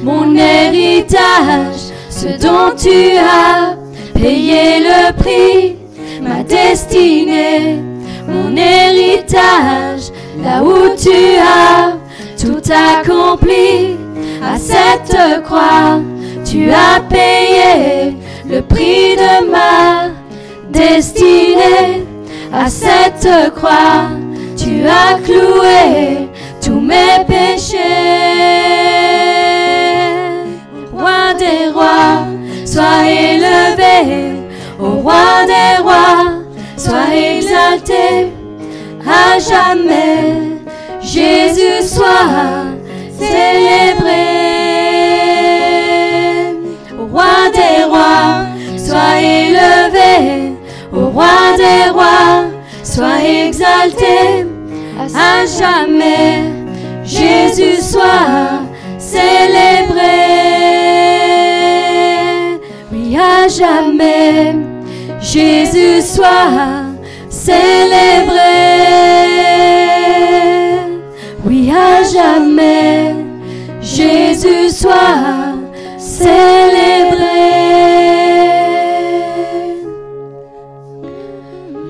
mon 0.02 0.36
héritage, 0.36 1.92
ce 2.10 2.28
dont 2.42 2.74
tu 2.76 3.18
as 3.18 3.76
payé 4.14 4.80
le 4.80 5.12
prix, 5.14 5.76
ma 6.22 6.42
destinée, 6.44 7.80
mon 8.28 8.56
héritage, 8.56 10.12
là 10.42 10.64
où 10.64 10.96
tu 10.96 11.38
as 11.38 11.98
tout 12.42 12.64
accompli 12.72 13.98
à 14.42 14.58
cette 14.58 15.44
croix, 15.44 16.00
tu 16.46 16.72
as 16.72 17.02
payé 17.10 18.16
le 18.50 18.62
prix 18.62 19.18
de 19.18 19.34
destinée 20.72 22.06
à 22.54 22.70
cette 22.70 23.54
croix. 23.56 24.10
Tu 24.56 24.86
as 24.88 25.20
cloué 25.20 26.30
tous 26.64 26.80
mes 26.80 27.24
péchés. 27.28 27.78
Roi 30.92 31.34
des 31.38 31.70
rois, 31.74 32.26
sois 32.66 33.06
élevé. 33.06 34.40
Au 34.80 35.02
roi 35.02 35.46
des 35.46 35.82
rois, 35.82 36.26
sois 36.78 37.14
exalté 37.14 38.32
à 39.06 39.40
jamais. 39.40 40.60
Jésus 41.02 41.82
soit 41.82 42.66
célébré. 43.20 44.24
Roi 47.12 47.50
des 47.54 47.84
rois, 47.84 48.46
sois 48.78 49.20
élevé. 49.22 50.54
Au 50.94 51.08
roi 51.08 51.58
des 51.58 51.90
rois, 51.92 52.46
sois 52.84 53.22
exalté 53.22 54.46
à 55.16 55.46
jamais. 55.46 56.53
Jésus 57.14 57.80
soit 57.92 58.64
célébré. 58.98 60.02
Oui, 62.92 63.16
à 63.16 63.48
jamais. 63.48 64.56
Jésus 65.22 66.02
soit 66.02 66.86
célébré. 67.30 68.40
Oui, 71.46 71.72
à 71.72 72.02
jamais. 72.02 73.14
Jésus 73.80 74.70
soit 74.72 75.54
célébré. 76.00 77.14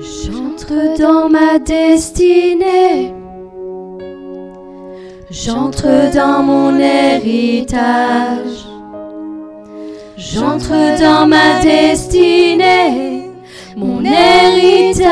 J'entre 0.02 0.98
dans 0.98 1.30
ma 1.30 1.58
destinée. 1.58 3.13
J'entre 5.36 6.14
dans 6.14 6.44
mon 6.44 6.78
héritage. 6.78 7.80
J'entre 10.16 10.96
dans 11.00 11.26
ma 11.26 11.58
destinée, 11.60 13.32
mon 13.76 14.04
héritage. 14.04 15.04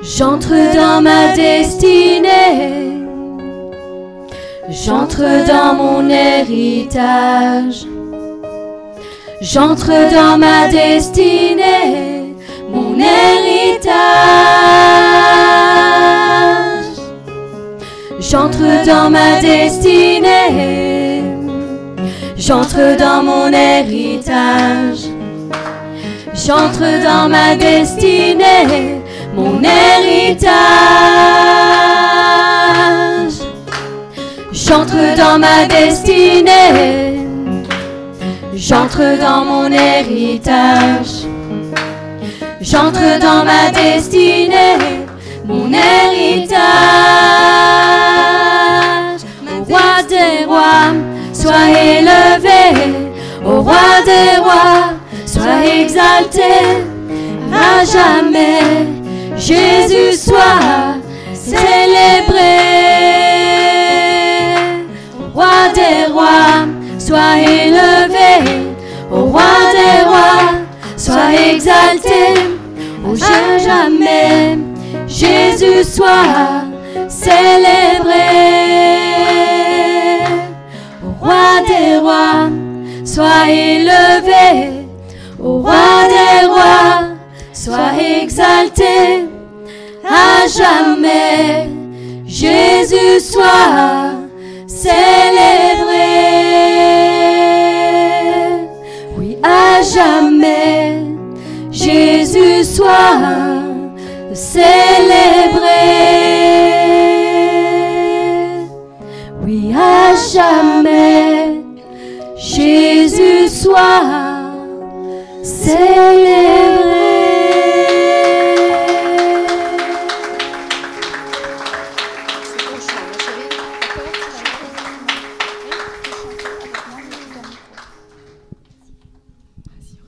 J'entre 0.00 0.54
dans 0.76 1.02
ma 1.02 1.32
destinée. 1.34 2.92
J'entre 4.70 5.44
dans 5.48 5.74
mon 5.74 6.08
héritage. 6.08 7.84
J'entre 9.40 9.90
dans 10.14 10.38
ma 10.38 10.68
destinée, 10.68 12.36
mon 12.70 12.96
héritage. 12.96 13.88
J'entre 18.30 18.84
dans 18.84 19.08
ma 19.08 19.40
destinée. 19.40 21.22
J'entre 22.36 22.94
dans 22.98 23.22
mon 23.22 23.50
héritage. 23.50 25.08
J'entre 26.34 27.02
dans 27.02 27.30
ma 27.30 27.56
destinée, 27.56 29.00
mon 29.34 29.62
héritage. 29.62 30.52
J'entre 34.52 35.16
dans 35.16 35.38
ma 35.38 35.64
destinée. 35.64 37.24
J'entre 38.54 39.18
dans 39.18 39.42
mon 39.46 39.72
héritage. 39.72 41.24
J'entre 42.60 43.18
dans 43.20 43.42
ma 43.46 43.70
destinée, 43.70 44.76
mon 45.46 45.72
héritage. 45.72 47.27
Des 54.04 54.40
rois, 54.40 54.92
sois 55.26 55.64
exalté. 55.66 56.52
À 57.52 57.84
jamais, 57.84 58.86
Jésus 59.36 60.16
soit 60.16 60.96
célébré. 61.34 62.56
Roi 65.34 65.68
des 65.74 66.12
rois, 66.12 66.66
sois 66.98 67.38
élevé. 67.38 68.66
Au 69.10 69.24
roi 69.24 69.42
des 69.72 70.04
rois, 70.04 70.52
sois 70.96 71.32
exalté. 71.50 72.34
Au 73.06 73.14
jamais, 73.16 74.58
Jésus 75.06 75.84
soit 75.84 76.64
célébré. 77.08 78.57
Sois 83.18 83.50
élevé. 83.50 84.86
Au 85.42 85.58
roi 85.58 86.06
des 86.14 86.46
rois, 86.46 87.00
sois 87.52 87.94
exalté. 88.22 89.26
À 90.04 90.46
jamais, 90.46 91.68
Jésus 92.24 93.18
soit 93.18 94.12
célébré. 94.68 96.14
Oui, 99.18 99.36
à 99.42 99.82
jamais, 99.82 101.02
Jésus 101.72 102.62
soit 102.62 103.18
célébré. 104.32 105.82
Oui, 109.44 109.74
à 109.74 110.14
jamais, 110.32 111.37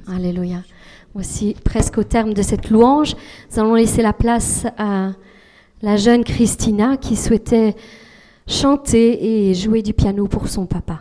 Alléluia. 0.09 0.63
Voici 1.15 1.55
presque 1.63 1.99
au 1.99 2.03
terme 2.03 2.33
de 2.33 2.43
cette 2.43 2.71
louange. 2.71 3.15
Nous 3.51 3.59
allons 3.59 3.75
laisser 3.75 4.01
la 4.01 4.13
place 4.13 4.65
à 4.79 5.11
la 5.83 5.97
jeune 5.97 6.25
Christina 6.25 6.97
qui 6.97 7.17
souhaitait 7.17 7.75
chanter 8.47 9.51
et 9.51 9.55
jouer 9.55 9.83
du 9.83 9.93
piano 9.93 10.27
pour 10.27 10.49
son 10.49 10.67
papa. 10.67 11.01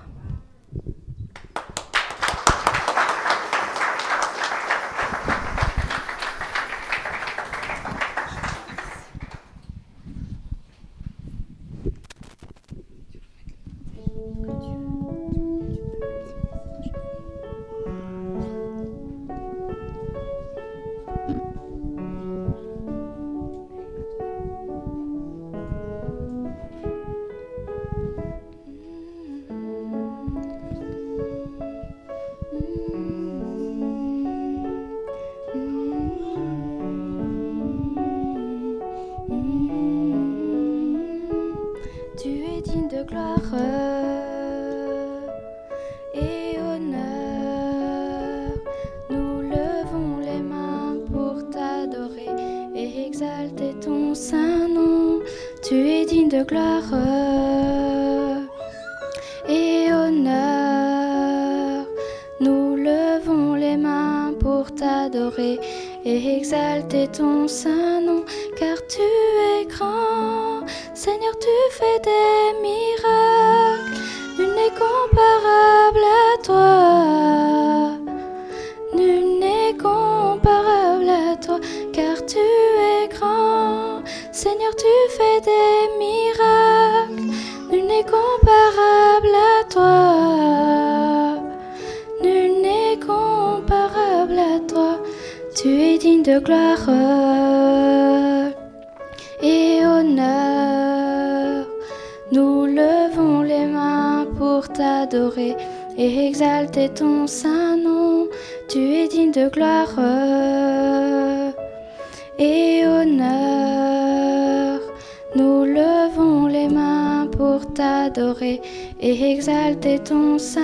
Ton 120.10 120.40
saint 120.40 120.59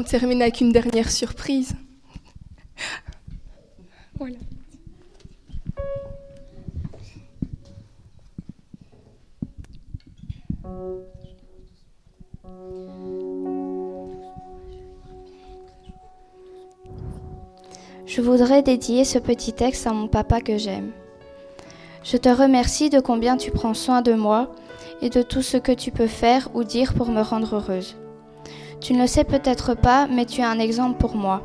On 0.00 0.40
avec 0.40 0.62
une 0.62 0.72
dernière 0.72 1.10
surprise. 1.10 1.74
Je 18.06 18.22
voudrais 18.22 18.62
dédier 18.62 19.04
ce 19.04 19.18
petit 19.18 19.52
texte 19.52 19.86
à 19.86 19.92
mon 19.92 20.08
papa 20.08 20.40
que 20.40 20.56
j'aime. 20.56 20.92
Je 22.02 22.16
te 22.16 22.30
remercie 22.30 22.88
de 22.88 23.00
combien 23.00 23.36
tu 23.36 23.50
prends 23.50 23.74
soin 23.74 24.00
de 24.00 24.14
moi 24.14 24.50
et 25.02 25.10
de 25.10 25.20
tout 25.20 25.42
ce 25.42 25.58
que 25.58 25.72
tu 25.72 25.90
peux 25.90 26.06
faire 26.06 26.48
ou 26.54 26.64
dire 26.64 26.94
pour 26.94 27.10
me 27.10 27.20
rendre 27.20 27.56
heureuse. 27.56 27.99
Tu 28.80 28.94
ne 28.94 29.02
le 29.02 29.06
sais 29.06 29.24
peut-être 29.24 29.74
pas, 29.74 30.06
mais 30.06 30.24
tu 30.24 30.40
es 30.40 30.44
un 30.44 30.58
exemple 30.58 30.98
pour 30.98 31.14
moi. 31.14 31.42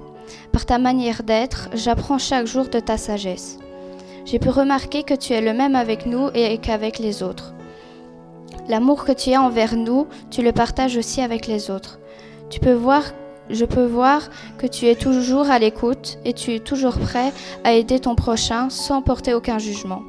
Par 0.53 0.65
ta 0.65 0.77
manière 0.77 1.23
d'être, 1.23 1.69
j'apprends 1.73 2.17
chaque 2.17 2.47
jour 2.47 2.69
de 2.69 2.79
ta 2.79 2.97
sagesse. 2.97 3.59
J'ai 4.23 4.39
pu 4.39 4.49
remarquer 4.49 5.03
que 5.03 5.13
tu 5.13 5.33
es 5.33 5.41
le 5.41 5.53
même 5.53 5.75
avec 5.75 6.05
nous 6.05 6.29
et 6.33 6.57
qu'avec 6.57 6.97
les 6.97 7.23
autres. 7.23 7.53
L'amour 8.69 9.03
que 9.03 9.11
tu 9.11 9.33
as 9.33 9.41
envers 9.41 9.75
nous, 9.75 10.07
tu 10.31 10.41
le 10.41 10.53
partages 10.53 10.97
aussi 10.97 11.21
avec 11.21 11.45
les 11.45 11.69
autres. 11.69 11.99
Tu 12.49 12.59
peux 12.59 12.73
voir, 12.73 13.03
je 13.49 13.65
peux 13.65 13.85
voir 13.85 14.29
que 14.57 14.65
tu 14.65 14.87
es 14.87 14.95
toujours 14.95 15.51
à 15.51 15.59
l'écoute 15.59 16.17
et 16.23 16.33
tu 16.33 16.55
es 16.55 16.59
toujours 16.59 16.97
prêt 16.97 17.33
à 17.63 17.73
aider 17.73 17.99
ton 17.99 18.15
prochain 18.15 18.69
sans 18.69 19.01
porter 19.01 19.33
aucun 19.33 19.59
jugement. 19.59 20.01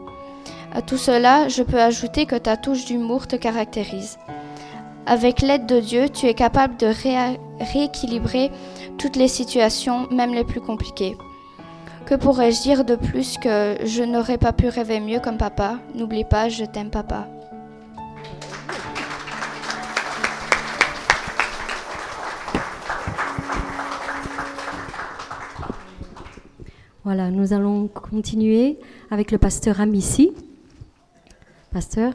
À 0.73 0.81
tout 0.81 0.97
cela, 0.97 1.49
je 1.49 1.63
peux 1.63 1.81
ajouter 1.81 2.25
que 2.25 2.37
ta 2.37 2.57
touche 2.57 2.85
d'humour 2.85 3.27
te 3.27 3.37
caractérise. 3.37 4.17
Avec 5.09 5.41
l'aide 5.41 5.67
de 5.67 5.79
Dieu, 5.79 6.09
tu 6.09 6.27
es 6.27 6.35
capable 6.35 6.77
de 6.79 6.93
rééquilibrer 7.61 8.51
toutes 8.99 9.15
les 9.15 9.29
situations, 9.29 10.09
même 10.11 10.35
les 10.35 10.43
plus 10.43 10.61
compliquées. 10.61 11.17
Que 12.07 12.17
pourrais-je 12.17 12.61
dire 12.63 12.85
de 12.85 12.97
plus 12.97 13.39
que 13.39 13.77
je 13.85 14.03
n'aurais 14.03 14.37
pas 14.37 14.53
pu 14.53 14.69
rêver 14.69 14.99
mieux 14.99 15.21
comme 15.21 15.39
papa? 15.39 15.79
N'oublie 15.95 16.25
pas, 16.25 16.49
je 16.49 16.65
t'aime 16.65 16.91
papa. 16.91 17.29
Voilà, 27.05 27.31
nous 27.31 27.53
allons 27.53 27.87
continuer 27.87 28.81
avec 29.13 29.31
le 29.31 29.39
pasteur 29.39 29.81
Amici. 29.81 30.33
Pasteur? 31.71 32.13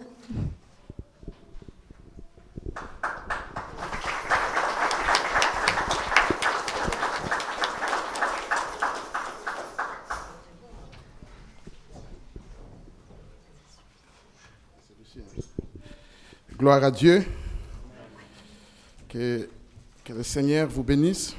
Gloire 16.61 16.83
à 16.83 16.91
Dieu. 16.91 17.25
Que, 19.09 19.49
le 20.07 20.21
Seigneur 20.21 20.69
vous 20.69 20.83
bénisse. 20.83 21.35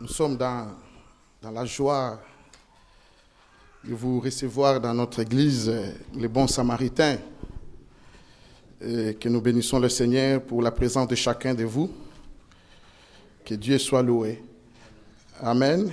Nous 0.00 0.06
sommes 0.06 0.36
dans, 0.36 0.68
la 1.42 1.64
joie 1.64 2.22
de 3.82 3.92
vous 3.92 4.20
recevoir 4.20 4.80
dans 4.80 4.94
notre 4.94 5.18
église, 5.18 5.74
les 6.14 6.28
bons 6.28 6.46
samaritains. 6.46 7.18
Et 8.80 9.16
que 9.16 9.28
nous 9.28 9.40
bénissons 9.40 9.80
le 9.80 9.88
Seigneur 9.88 10.40
pour 10.40 10.62
la 10.62 10.70
présence 10.70 11.08
de 11.08 11.16
chacun 11.16 11.52
de 11.52 11.64
vous. 11.64 11.90
Que 13.44 13.56
Dieu 13.56 13.76
soit 13.78 14.04
loué. 14.04 14.40
Amen. 15.42 15.90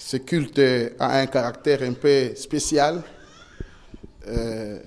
Ce 0.00 0.16
culte 0.18 0.60
a 0.98 1.18
un 1.20 1.26
caractère 1.26 1.82
un 1.82 1.92
peu 1.92 2.32
spécial 2.36 3.02
euh, 4.28 4.78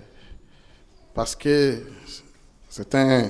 parce 1.13 1.35
que 1.35 1.79
c'est 2.69 2.95
un 2.95 3.29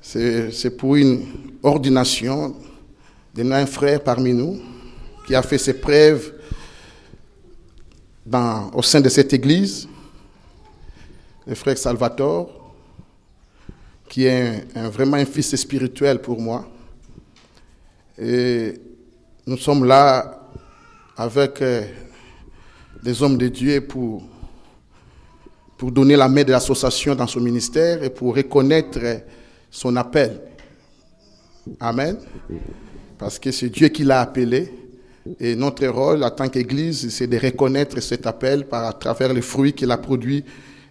c'est 0.00 0.76
pour 0.76 0.96
une 0.96 1.26
ordination 1.62 2.54
d'un 3.34 3.66
frère 3.66 4.02
parmi 4.02 4.32
nous 4.32 4.60
qui 5.26 5.34
a 5.34 5.42
fait 5.42 5.58
ses 5.58 5.74
preuves 5.74 6.32
dans, 8.26 8.70
au 8.72 8.82
sein 8.82 9.00
de 9.00 9.08
cette 9.08 9.32
église, 9.32 9.88
le 11.46 11.54
frère 11.54 11.78
Salvatore, 11.78 12.74
qui 14.08 14.24
est 14.26 14.64
un- 14.74 14.88
vraiment 14.90 15.16
un 15.16 15.24
fils 15.24 15.54
spirituel 15.56 16.20
pour 16.20 16.40
moi. 16.40 16.68
Et 18.18 18.74
nous 19.46 19.56
sommes 19.56 19.84
là 19.84 20.41
avec 21.16 21.60
euh, 21.62 21.84
des 23.02 23.22
hommes 23.22 23.36
de 23.36 23.48
Dieu 23.48 23.80
pour, 23.80 24.22
pour 25.76 25.92
donner 25.92 26.16
la 26.16 26.28
main 26.28 26.44
de 26.44 26.52
l'association 26.52 27.14
dans 27.14 27.26
son 27.26 27.40
ministère 27.40 28.02
et 28.02 28.10
pour 28.10 28.34
reconnaître 28.34 28.98
euh, 29.02 29.18
son 29.70 29.96
appel. 29.96 30.40
Amen. 31.80 32.18
Parce 33.18 33.38
que 33.38 33.50
c'est 33.52 33.68
Dieu 33.68 33.88
qui 33.88 34.04
l'a 34.04 34.20
appelé. 34.20 34.72
Et 35.38 35.54
notre 35.54 35.86
rôle 35.86 36.24
en 36.24 36.30
tant 36.30 36.48
qu'Église, 36.48 37.08
c'est 37.10 37.28
de 37.28 37.38
reconnaître 37.38 38.00
cet 38.00 38.26
appel 38.26 38.66
par, 38.66 38.84
à 38.86 38.92
travers 38.92 39.32
les 39.32 39.42
fruits 39.42 39.72
qu'il 39.72 39.90
a 39.92 39.96
produits 39.96 40.44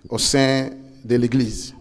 au 0.07 0.17
sein 0.17 0.69
de 1.03 1.15
l'Église. 1.17 1.75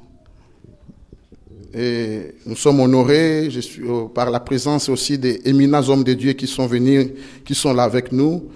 Et 1.72 2.34
nous 2.46 2.56
sommes 2.56 2.80
honorés 2.80 3.48
euh, 3.48 4.08
par 4.12 4.28
la 4.28 4.40
présence 4.40 4.88
aussi 4.88 5.16
des 5.16 5.40
éminents 5.44 5.88
hommes 5.88 6.02
de 6.02 6.14
Dieu 6.14 6.32
qui 6.32 6.48
sont 6.48 6.66
venus, 6.66 7.10
qui 7.44 7.54
sont 7.54 7.72
là 7.72 7.84
avec 7.84 8.10
nous. 8.10 8.48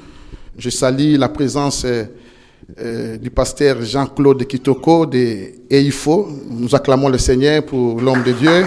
Je 0.58 0.68
salue 0.68 1.14
la 1.16 1.28
présence 1.28 1.84
euh, 1.84 2.04
euh, 2.80 3.16
du 3.16 3.30
pasteur 3.30 3.82
Jean-Claude 3.82 4.44
Kitoko 4.46 5.06
de 5.06 5.52
EIFO. 5.70 6.28
Nous 6.50 6.74
acclamons 6.74 7.08
le 7.08 7.18
Seigneur 7.18 7.64
pour 7.64 8.00
l'homme 8.00 8.24
de 8.24 8.32
Dieu. 8.32 8.66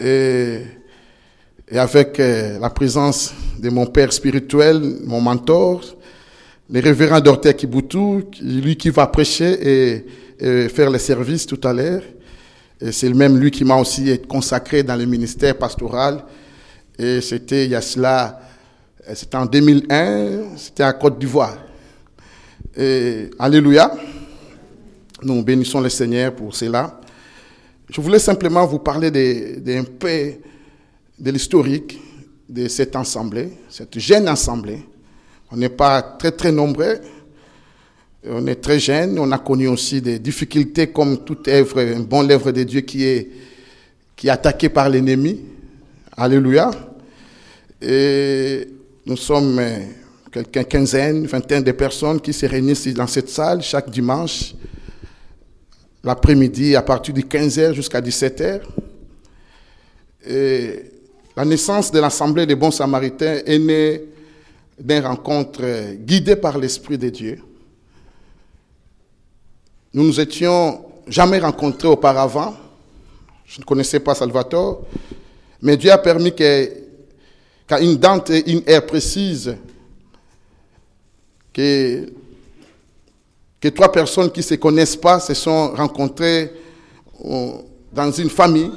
Et, 0.00 0.58
avec 1.76 2.18
la 2.18 2.70
présence 2.70 3.32
de 3.58 3.68
mon 3.70 3.86
père 3.86 4.12
spirituel, 4.12 4.98
mon 5.04 5.20
mentor, 5.20 5.82
le 6.72 6.80
révérend 6.80 7.20
Dorté 7.20 7.52
Kibutu, 7.54 8.24
lui 8.42 8.76
qui 8.76 8.90
va 8.90 9.06
prêcher 9.08 10.04
et, 10.42 10.68
faire 10.68 10.88
les 10.88 10.98
services 10.98 11.44
tout 11.46 11.60
à 11.64 11.72
l'heure. 11.72 12.02
C'est 12.92 13.12
même 13.12 13.36
lui 13.36 13.50
qui 13.50 13.64
m'a 13.64 13.76
aussi 13.76 14.18
consacré 14.26 14.82
dans 14.82 14.96
le 14.96 15.04
ministère 15.04 15.58
pastoral. 15.58 16.24
Et 16.98 17.20
c'était 17.20 17.66
il 17.66 17.72
y 17.72 17.74
a 17.74 17.82
cela, 17.82 18.40
c'était 19.14 19.36
en 19.36 19.44
2001, 19.44 20.56
c'était 20.56 20.84
à 20.84 20.92
Côte 20.94 21.18
d'Ivoire. 21.18 21.58
Alléluia. 23.38 23.92
Nous 25.22 25.42
bénissons 25.42 25.80
le 25.80 25.90
Seigneur 25.90 26.34
pour 26.34 26.54
cela. 26.54 26.98
Je 27.90 28.00
voulais 28.00 28.18
simplement 28.18 28.64
vous 28.64 28.78
parler 28.78 29.10
d'un 29.10 29.84
peu 29.84 30.32
de 31.18 31.30
l'historique 31.30 32.00
de 32.48 32.68
cette 32.68 32.96
assemblée, 32.96 33.50
cette 33.68 33.98
jeune 33.98 34.28
assemblée. 34.28 34.84
On 35.52 35.56
n'est 35.56 35.68
pas 35.68 36.00
très 36.02 36.30
très 36.30 36.52
nombreux, 36.52 37.00
on 38.24 38.46
est 38.46 38.56
très 38.56 38.78
jeune, 38.78 39.18
on 39.18 39.32
a 39.32 39.38
connu 39.38 39.66
aussi 39.66 40.00
des 40.00 40.18
difficultés 40.18 40.88
comme 40.88 41.24
toute 41.24 41.48
œuvre, 41.48 41.80
un 41.80 42.00
bon 42.00 42.30
œuvre 42.30 42.52
de 42.52 42.62
Dieu 42.62 42.82
qui 42.82 43.04
est, 43.04 43.28
qui 44.14 44.28
est 44.28 44.30
attaqué 44.30 44.68
par 44.68 44.88
l'ennemi. 44.88 45.40
Alléluia. 46.16 46.70
Et 47.82 48.68
nous 49.06 49.16
sommes 49.16 49.58
euh, 49.58 49.78
quelqu'un, 50.30 50.64
quinzaine, 50.64 51.26
vingtaine 51.26 51.64
de 51.64 51.72
personnes 51.72 52.20
qui 52.20 52.32
se 52.32 52.46
réunissent 52.46 52.88
dans 52.88 53.06
cette 53.06 53.30
salle 53.30 53.62
chaque 53.62 53.90
dimanche, 53.90 54.54
l'après-midi, 56.04 56.76
à 56.76 56.82
partir 56.82 57.14
de 57.14 57.22
15h 57.22 57.72
jusqu'à 57.72 58.00
17h. 58.00 58.60
Et 60.28 60.84
la 61.34 61.44
naissance 61.44 61.90
de 61.90 61.98
l'Assemblée 61.98 62.46
des 62.46 62.54
bons 62.54 62.70
samaritains 62.70 63.38
est 63.46 63.58
née 63.58 64.04
d'une 64.80 65.04
rencontre 65.04 65.60
euh, 65.62 65.94
guidée 65.94 66.36
par 66.36 66.58
l'Esprit 66.58 66.98
de 66.98 67.08
Dieu. 67.08 67.42
Nous 69.92 70.04
nous 70.04 70.20
étions 70.20 70.84
jamais 71.06 71.38
rencontrés 71.38 71.88
auparavant. 71.88 72.54
Je 73.44 73.60
ne 73.60 73.64
connaissais 73.64 74.00
pas 74.00 74.14
Salvatore. 74.14 74.82
Mais 75.60 75.76
Dieu 75.76 75.90
a 75.90 75.98
permis 75.98 76.34
qu'à 76.34 77.80
une 77.80 77.96
date 77.96 78.30
et 78.30 78.50
une 78.50 78.62
heure 78.68 78.86
précise, 78.86 79.56
que, 81.52 82.12
que 83.60 83.68
trois 83.68 83.92
personnes 83.92 84.30
qui 84.30 84.40
ne 84.40 84.44
se 84.44 84.54
connaissent 84.54 84.96
pas 84.96 85.20
se 85.20 85.34
sont 85.34 85.72
rencontrées 85.72 86.52
euh, 87.24 87.52
dans 87.92 88.10
une 88.12 88.30
famille. 88.30 88.70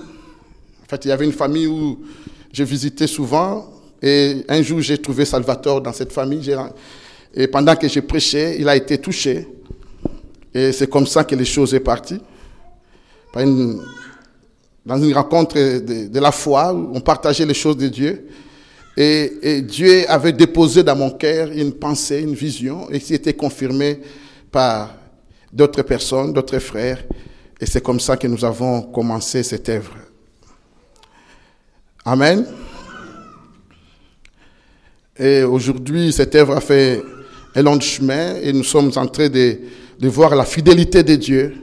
En 0.84 0.89
fait, 0.89 1.06
il 1.06 1.10
y 1.10 1.12
avait 1.12 1.26
une 1.26 1.32
famille 1.34 1.68
où 1.68 1.99
je 2.51 2.64
visitais 2.64 3.08
souvent. 3.08 3.72
Et 4.06 4.43
un 4.49 4.62
jour, 4.62 4.82
j'ai 4.82 4.97
trouvé 4.97 5.24
Salvatore 5.24 5.80
dans 5.80 5.93
cette 5.93 6.12
famille. 6.12 6.54
Et 7.34 7.47
pendant 7.47 7.74
que 7.78 7.88
j'ai 7.88 8.01
prêché, 8.01 8.58
il 8.60 8.68
a 8.68 8.76
été 8.76 8.97
touché. 8.97 9.47
Et 10.54 10.74
c'est 10.74 10.89
comme 10.89 11.08
ça 11.08 11.24
que 11.24 11.36
les 11.36 11.45
choses 11.45 11.72
sont 11.72 11.80
parties. 11.80 12.20
dans 13.34 15.01
une 15.01 15.14
rencontre 15.14 15.56
de, 15.56 16.20
la 16.20 16.34
foi, 16.34 16.74
où 16.74 16.91
on 16.93 16.99
partageait 16.99 17.45
les 17.45 17.54
choses 17.54 17.78
de 17.78 17.88
Dieu. 17.88 18.28
Et, 18.97 19.62
Dieu 19.62 20.04
avait 20.10 20.34
déposé 20.34 20.84
dans 20.84 20.97
mon 20.97 21.12
cœur 21.12 21.49
une 21.54 21.72
pensée, 21.72 22.20
une 22.22 22.36
vision, 22.36 22.89
et 22.91 22.99
qui 22.99 23.14
était 23.14 23.34
confirmée 23.34 24.01
par 24.51 24.93
d'autres 25.51 25.82
personnes, 25.82 26.34
d'autres 26.34 26.60
frères. 26.60 27.01
Et 27.62 27.66
c'est 27.66 27.82
comme 27.82 28.01
ça 28.01 28.18
que 28.18 28.28
nous 28.28 28.43
avons 28.43 28.82
commencé 28.82 29.43
cette 29.43 29.70
œuvre. 29.70 29.95
Amen. 32.04 32.45
Et 35.18 35.43
aujourd'hui, 35.43 36.11
cette 36.11 36.34
œuvre 36.34 36.55
a 36.55 36.59
fait 36.59 37.03
un 37.53 37.61
long 37.61 37.80
chemin 37.80 38.36
et 38.41 38.51
nous 38.51 38.64
sommes 38.64 38.91
en 38.95 39.05
train 39.05 39.30
de, 39.30 39.59
voir 40.01 40.36
la 40.36 40.43
fidélité 40.43 41.03
de 41.03 41.16
Dieu. 41.16 41.55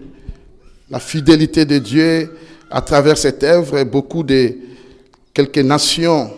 La 0.89 1.01
fidélité 1.01 1.65
de 1.65 1.79
Dieu 1.79 2.31
à 2.71 2.81
travers 2.81 3.19
cette 3.19 3.43
œuvre. 3.43 3.83
Beaucoup 3.83 4.23
de 4.23 4.55
quelques 5.35 5.59
nations 5.59 6.31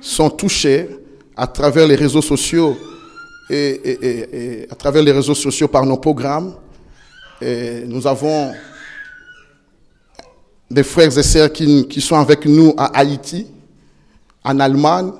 sont 0.00 0.30
touchées 0.30 0.88
à 1.36 1.46
travers 1.46 1.86
les 1.86 1.96
réseaux 1.96 2.22
sociaux 2.22 2.78
et, 3.50 4.66
à 4.70 4.74
travers 4.74 5.02
les 5.02 5.12
réseaux 5.12 5.34
sociaux 5.34 5.68
par 5.68 5.84
nos 5.84 5.98
programmes. 5.98 6.54
Nous 7.42 8.06
avons 8.06 8.52
des 10.70 10.82
frères 10.82 11.16
et 11.18 11.22
sœurs 11.22 11.52
qui, 11.52 12.00
sont 12.00 12.16
avec 12.16 12.46
nous 12.46 12.72
à 12.78 12.86
Haïti, 12.98 13.46
en 14.42 14.58
Allemagne, 14.60 15.12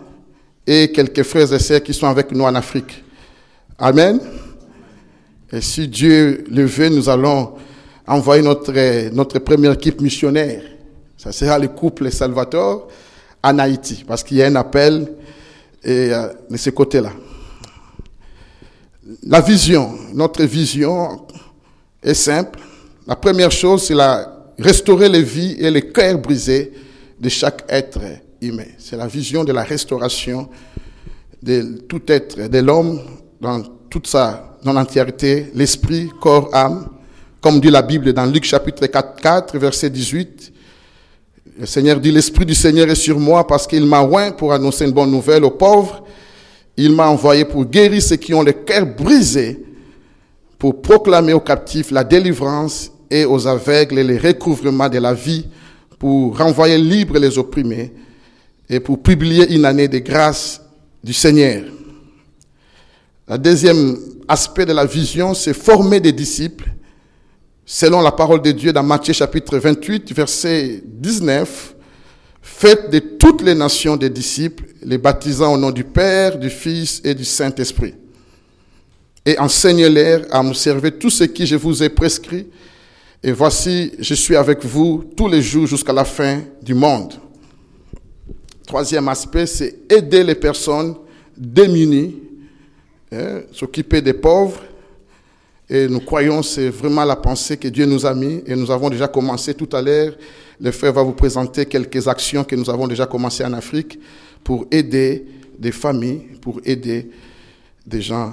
et 0.66 0.90
quelques 0.90 1.22
frères 1.22 1.52
et 1.52 1.58
sœurs 1.58 1.82
qui 1.82 1.94
sont 1.94 2.06
avec 2.06 2.32
nous 2.32 2.44
en 2.44 2.54
Afrique. 2.54 3.04
Amen. 3.78 4.20
Et 5.52 5.60
si 5.60 5.86
Dieu 5.86 6.44
le 6.50 6.64
veut, 6.64 6.88
nous 6.88 7.08
allons 7.08 7.52
envoyer 8.06 8.42
notre, 8.42 9.38
première 9.38 9.72
équipe 9.72 10.00
missionnaire. 10.00 10.62
Ça 11.16 11.32
sera 11.32 11.58
le 11.58 11.68
couple 11.68 12.10
Salvatore 12.10 12.88
en 13.42 13.58
Haïti, 13.58 14.04
parce 14.06 14.22
qu'il 14.24 14.38
y 14.38 14.42
a 14.42 14.46
un 14.46 14.56
appel 14.56 15.12
euh, 15.86 16.32
de 16.50 16.56
ce 16.56 16.70
côté-là. 16.70 17.12
La 19.22 19.40
vision, 19.40 19.94
notre 20.14 20.42
vision 20.44 21.26
est 22.02 22.14
simple. 22.14 22.58
La 23.06 23.14
première 23.14 23.52
chose, 23.52 23.86
c'est 23.86 23.94
la 23.94 24.32
restaurer 24.58 25.08
les 25.08 25.22
vies 25.22 25.56
et 25.58 25.70
les 25.70 25.92
cœurs 25.92 26.18
brisés 26.18 26.72
de 27.20 27.28
chaque 27.28 27.64
être 27.68 28.00
C'est 28.78 28.96
la 28.96 29.06
vision 29.06 29.44
de 29.44 29.52
la 29.52 29.62
restauration 29.62 30.48
de 31.42 31.78
tout 31.88 32.02
être, 32.08 32.48
de 32.48 32.58
l'homme 32.58 33.00
dans 33.40 33.62
toute 33.88 34.06
sa 34.06 34.58
non 34.62 34.76
entièreté, 34.76 35.50
l'esprit, 35.54 36.10
corps, 36.20 36.50
âme, 36.54 36.88
comme 37.40 37.60
dit 37.60 37.70
la 37.70 37.80
Bible 37.80 38.12
dans 38.12 38.26
Luc 38.26 38.44
chapitre 38.44 38.86
4, 38.86 39.20
4 39.20 39.58
verset 39.58 39.88
18. 39.88 40.52
Le 41.60 41.64
Seigneur 41.64 41.98
dit, 41.98 42.12
l'Esprit 42.12 42.44
du 42.44 42.54
Seigneur 42.54 42.90
est 42.90 42.96
sur 42.96 43.18
moi 43.18 43.46
parce 43.46 43.66
qu'il 43.66 43.86
m'a 43.86 44.02
oint 44.02 44.32
pour 44.32 44.52
annoncer 44.52 44.84
une 44.84 44.92
bonne 44.92 45.10
nouvelle 45.10 45.44
aux 45.44 45.52
pauvres. 45.52 46.04
Il 46.76 46.92
m'a 46.92 47.08
envoyé 47.08 47.46
pour 47.46 47.64
guérir 47.64 48.02
ceux 48.02 48.16
qui 48.16 48.34
ont 48.34 48.42
le 48.42 48.52
cœur 48.52 48.84
brisé, 48.84 49.64
pour 50.58 50.82
proclamer 50.82 51.32
aux 51.32 51.40
captifs 51.40 51.90
la 51.90 52.04
délivrance 52.04 52.92
et 53.10 53.24
aux 53.24 53.46
aveugles 53.46 54.00
les 54.00 54.18
recouvrements 54.18 54.90
de 54.90 54.98
la 54.98 55.14
vie, 55.14 55.46
pour 55.98 56.36
renvoyer 56.36 56.76
libres 56.76 57.18
les 57.18 57.38
opprimés 57.38 57.92
et 58.68 58.80
pour 58.80 59.02
publier 59.02 59.54
une 59.54 59.64
année 59.64 59.88
de 59.88 59.98
grâce 59.98 60.60
du 61.02 61.12
Seigneur. 61.12 61.64
Le 63.28 63.38
deuxième 63.38 63.96
aspect 64.28 64.66
de 64.66 64.72
la 64.72 64.84
vision, 64.84 65.34
c'est 65.34 65.54
former 65.54 66.00
des 66.00 66.12
disciples 66.12 66.70
selon 67.64 68.00
la 68.00 68.12
parole 68.12 68.40
de 68.40 68.52
Dieu 68.52 68.72
dans 68.72 68.84
Matthieu 68.84 69.12
chapitre 69.12 69.58
28, 69.58 70.12
verset 70.12 70.82
19. 70.86 71.74
Faites 72.40 72.90
de 72.90 73.00
toutes 73.00 73.42
les 73.42 73.56
nations 73.56 73.96
des 73.96 74.08
disciples, 74.08 74.64
les 74.82 74.98
baptisant 74.98 75.54
au 75.54 75.58
nom 75.58 75.72
du 75.72 75.82
Père, 75.82 76.38
du 76.38 76.48
Fils 76.48 77.00
et 77.04 77.12
du 77.12 77.24
Saint-Esprit. 77.24 77.94
Et 79.24 79.36
enseignez-leur 79.40 80.22
à 80.30 80.44
me 80.44 80.54
servir 80.54 80.92
tout 80.98 81.10
ce 81.10 81.24
que 81.24 81.44
je 81.44 81.56
vous 81.56 81.82
ai 81.82 81.88
prescrit. 81.88 82.46
Et 83.24 83.32
voici, 83.32 83.90
je 83.98 84.14
suis 84.14 84.36
avec 84.36 84.64
vous 84.64 85.04
tous 85.16 85.26
les 85.26 85.42
jours 85.42 85.66
jusqu'à 85.66 85.92
la 85.92 86.04
fin 86.04 86.42
du 86.62 86.74
monde. 86.74 87.14
Troisième 88.66 89.08
aspect, 89.08 89.46
c'est 89.46 89.76
aider 89.88 90.24
les 90.24 90.34
personnes 90.34 90.96
démunies, 91.36 92.16
hein, 93.12 93.42
s'occuper 93.52 94.02
des 94.02 94.12
pauvres. 94.12 94.60
Et 95.70 95.86
nous 95.86 96.00
croyons, 96.00 96.42
c'est 96.42 96.68
vraiment 96.68 97.04
la 97.04 97.14
pensée 97.14 97.56
que 97.56 97.68
Dieu 97.68 97.86
nous 97.86 98.04
a 98.04 98.12
mis. 98.12 98.42
Et 98.44 98.56
nous 98.56 98.70
avons 98.70 98.90
déjà 98.90 99.06
commencé 99.06 99.54
tout 99.54 99.68
à 99.72 99.80
l'heure. 99.80 100.14
Le 100.60 100.72
frère 100.72 100.92
va 100.92 101.02
vous 101.02 101.12
présenter 101.12 101.66
quelques 101.66 102.08
actions 102.08 102.42
que 102.42 102.56
nous 102.56 102.68
avons 102.68 102.88
déjà 102.88 103.06
commencées 103.06 103.44
en 103.44 103.52
Afrique 103.52 104.00
pour 104.42 104.66
aider 104.70 105.24
des 105.56 105.72
familles, 105.72 106.22
pour 106.40 106.60
aider 106.64 107.08
des 107.86 108.02
gens. 108.02 108.32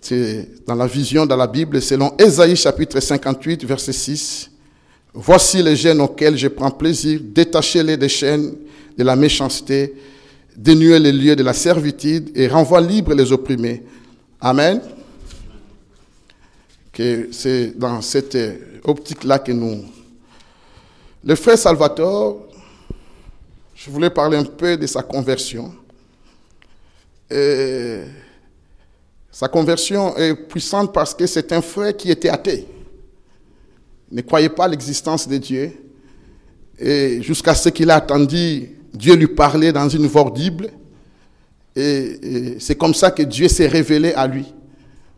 C'est 0.00 0.48
dans 0.66 0.74
la 0.74 0.86
vision, 0.86 1.26
dans 1.26 1.36
la 1.36 1.46
Bible, 1.46 1.82
selon 1.82 2.14
Ésaïe 2.18 2.56
chapitre 2.56 2.98
58, 2.98 3.64
verset 3.64 3.92
6. 3.92 4.50
Voici 5.12 5.62
les 5.62 5.76
jeunes 5.76 6.00
auxquels 6.00 6.36
je 6.36 6.48
prends 6.48 6.70
plaisir, 6.70 7.20
détachez-les 7.22 7.96
des 7.96 8.08
chaînes 8.08 8.54
de 8.96 9.04
la 9.04 9.16
méchanceté, 9.16 9.94
dénuer 10.56 10.98
les 10.98 11.12
lieux 11.12 11.36
de 11.36 11.42
la 11.42 11.52
servitude 11.52 12.30
et 12.34 12.48
renvoie 12.48 12.80
libre 12.80 13.14
les 13.14 13.32
opprimés. 13.32 13.82
Amen. 14.40 14.80
Que 16.92 17.28
c'est 17.32 17.76
dans 17.76 18.00
cette 18.02 18.38
optique-là 18.84 19.38
que 19.38 19.52
nous. 19.52 19.84
Le 21.24 21.34
frère 21.34 21.58
Salvatore, 21.58 22.46
je 23.74 23.90
voulais 23.90 24.10
parler 24.10 24.36
un 24.36 24.44
peu 24.44 24.76
de 24.76 24.86
sa 24.86 25.02
conversion. 25.02 25.74
sa 29.30 29.48
conversion 29.48 30.16
est 30.16 30.34
puissante 30.34 30.92
parce 30.92 31.14
que 31.14 31.26
c'est 31.26 31.52
un 31.52 31.60
frère 31.60 31.96
qui 31.96 32.10
était 32.10 32.28
athée. 32.28 32.66
Il 34.10 34.18
ne 34.18 34.22
croyait 34.22 34.48
pas 34.48 34.68
l'existence 34.68 35.26
de 35.26 35.36
Dieu. 35.38 35.72
Et 36.78 37.20
jusqu'à 37.22 37.54
ce 37.54 37.68
qu'il 37.68 37.90
a 37.90 37.96
attendu 37.96 38.73
Dieu 38.94 39.14
lui 39.16 39.26
parlait 39.26 39.72
dans 39.72 39.88
une 39.88 40.06
voix 40.06 40.26
audible. 40.26 40.70
Et, 41.74 42.56
c'est 42.60 42.76
comme 42.76 42.94
ça 42.94 43.10
que 43.10 43.22
Dieu 43.22 43.48
s'est 43.48 43.66
révélé 43.66 44.12
à 44.14 44.26
lui. 44.26 44.54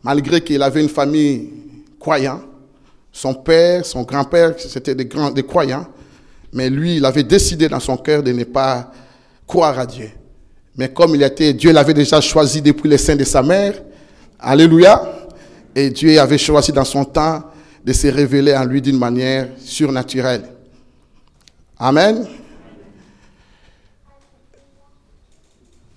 Malgré 0.03 0.41
qu'il 0.41 0.61
avait 0.63 0.81
une 0.81 0.89
famille 0.89 1.49
croyante, 1.99 2.41
son 3.11 3.33
père, 3.33 3.85
son 3.85 4.03
grand-père, 4.03 4.55
c'était 4.57 4.95
des, 4.95 5.05
grands, 5.05 5.31
croyants. 5.47 5.87
Mais 6.53 6.69
lui, 6.69 6.97
il 6.97 7.05
avait 7.05 7.23
décidé 7.23 7.67
dans 7.67 7.79
son 7.79 7.97
cœur 7.97 8.23
de 8.23 8.31
ne 8.31 8.43
pas 8.43 8.91
croire 9.45 9.77
à 9.77 9.85
Dieu. 9.85 10.09
Mais 10.75 10.89
comme 10.89 11.15
il 11.15 11.23
était, 11.23 11.53
Dieu 11.53 11.71
l'avait 11.71 11.93
déjà 11.93 12.21
choisi 12.21 12.61
depuis 12.61 12.89
le 12.89 12.97
sein 12.97 13.15
de 13.15 13.23
sa 13.23 13.43
mère. 13.43 13.81
Alléluia. 14.39 15.29
Et 15.75 15.89
Dieu 15.89 16.19
avait 16.19 16.37
choisi 16.37 16.71
dans 16.71 16.85
son 16.85 17.05
temps 17.05 17.43
de 17.83 17.93
se 17.93 18.07
révéler 18.07 18.55
en 18.55 18.65
lui 18.65 18.81
d'une 18.81 18.97
manière 18.97 19.49
surnaturelle. 19.59 20.43
Amen. 21.77 22.25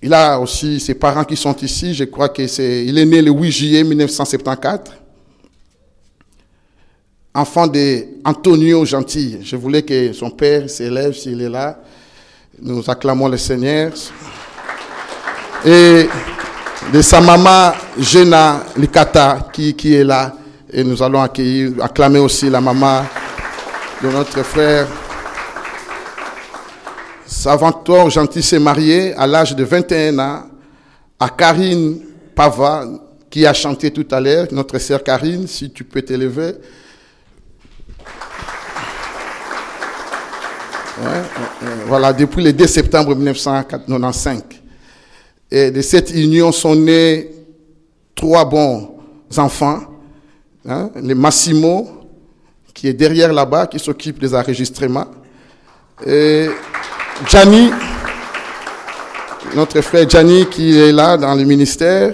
Il 0.03 0.13
a 0.13 0.39
aussi 0.39 0.79
ses 0.79 0.95
parents 0.95 1.23
qui 1.23 1.37
sont 1.37 1.55
ici. 1.57 1.93
Je 1.93 2.05
crois 2.05 2.29
que 2.29 2.47
c'est, 2.47 2.85
il 2.85 2.97
est 2.97 3.05
né 3.05 3.21
le 3.21 3.31
8 3.31 3.51
juillet 3.51 3.83
1974. 3.83 4.79
Enfant 7.33 7.67
d'Antonio 7.67 8.83
Gentil. 8.83 9.39
Je 9.43 9.55
voulais 9.55 9.83
que 9.83 10.11
son 10.11 10.31
père 10.31 10.69
s'élève 10.69 11.13
s'il 11.13 11.41
est 11.41 11.49
là. 11.49 11.79
Nous 12.59 12.83
acclamons 12.89 13.27
le 13.27 13.37
Seigneur. 13.37 13.91
Et 15.63 16.07
de 16.91 17.01
sa 17.01 17.21
maman 17.21 17.71
Jena 17.99 18.63
Likata 18.75 19.49
qui, 19.53 19.75
qui 19.75 19.93
est 19.93 20.03
là. 20.03 20.35
Et 20.73 20.83
nous 20.83 21.01
allons 21.03 21.21
accueillir, 21.21 21.73
acclamer 21.79 22.19
aussi 22.19 22.49
la 22.49 22.59
maman 22.59 23.03
de 24.01 24.09
notre 24.09 24.41
frère 24.41 24.87
Savantor 27.41 28.11
Gentil 28.11 28.43
s'est 28.43 28.59
marié 28.59 29.15
à 29.15 29.25
l'âge 29.25 29.55
de 29.55 29.63
21 29.63 30.19
ans 30.19 30.43
à 31.19 31.27
Karine 31.29 31.99
Pava, 32.35 32.85
qui 33.31 33.47
a 33.47 33.53
chanté 33.55 33.89
tout 33.89 34.05
à 34.11 34.21
l'heure, 34.21 34.45
notre 34.51 34.77
sœur 34.77 35.03
Karine, 35.03 35.47
si 35.47 35.71
tu 35.71 35.83
peux 35.83 36.03
t'élever. 36.03 36.53
voilà, 41.87 42.13
depuis 42.13 42.43
le 42.43 42.53
2 42.53 42.67
septembre 42.67 43.15
1995. 43.15 44.43
Et 45.49 45.71
de 45.71 45.81
cette 45.81 46.11
union 46.11 46.51
sont 46.51 46.75
nés 46.75 47.31
trois 48.13 48.45
bons 48.45 48.99
enfants. 49.35 49.79
Hein, 50.63 50.91
le 50.95 51.15
Massimo, 51.15 51.89
qui 52.71 52.87
est 52.87 52.93
derrière 52.93 53.33
là-bas, 53.33 53.65
qui 53.65 53.79
s'occupe 53.79 54.19
des 54.19 54.35
enregistrements. 54.35 55.07
Et 56.05 56.47
Gianni, 57.27 57.69
notre 59.55 59.81
frère 59.81 60.09
Gianni 60.09 60.47
qui 60.47 60.77
est 60.77 60.91
là 60.91 61.17
dans 61.17 61.35
le 61.35 61.43
ministère, 61.43 62.13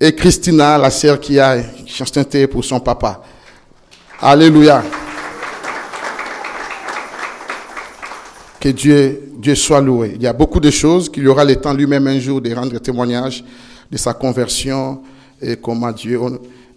et 0.00 0.14
Christina, 0.14 0.78
la 0.78 0.90
sœur 0.90 1.20
qui 1.20 1.38
a 1.38 1.62
chanté 1.86 2.46
pour 2.46 2.64
son 2.64 2.80
papa. 2.80 3.22
Alléluia. 4.20 4.82
Que 8.58 8.68
Dieu, 8.70 9.32
Dieu 9.36 9.54
soit 9.54 9.80
loué. 9.80 10.12
Il 10.16 10.22
y 10.22 10.26
a 10.26 10.32
beaucoup 10.32 10.60
de 10.60 10.70
choses 10.70 11.10
qu'il 11.10 11.24
y 11.24 11.28
aura 11.28 11.44
le 11.44 11.56
temps 11.56 11.74
lui-même 11.74 12.06
un 12.06 12.18
jour 12.18 12.40
de 12.40 12.52
rendre 12.54 12.78
témoignage 12.78 13.44
de 13.90 13.96
sa 13.96 14.14
conversion 14.14 15.02
et 15.40 15.56
comment 15.56 15.92
Dieu 15.92 16.18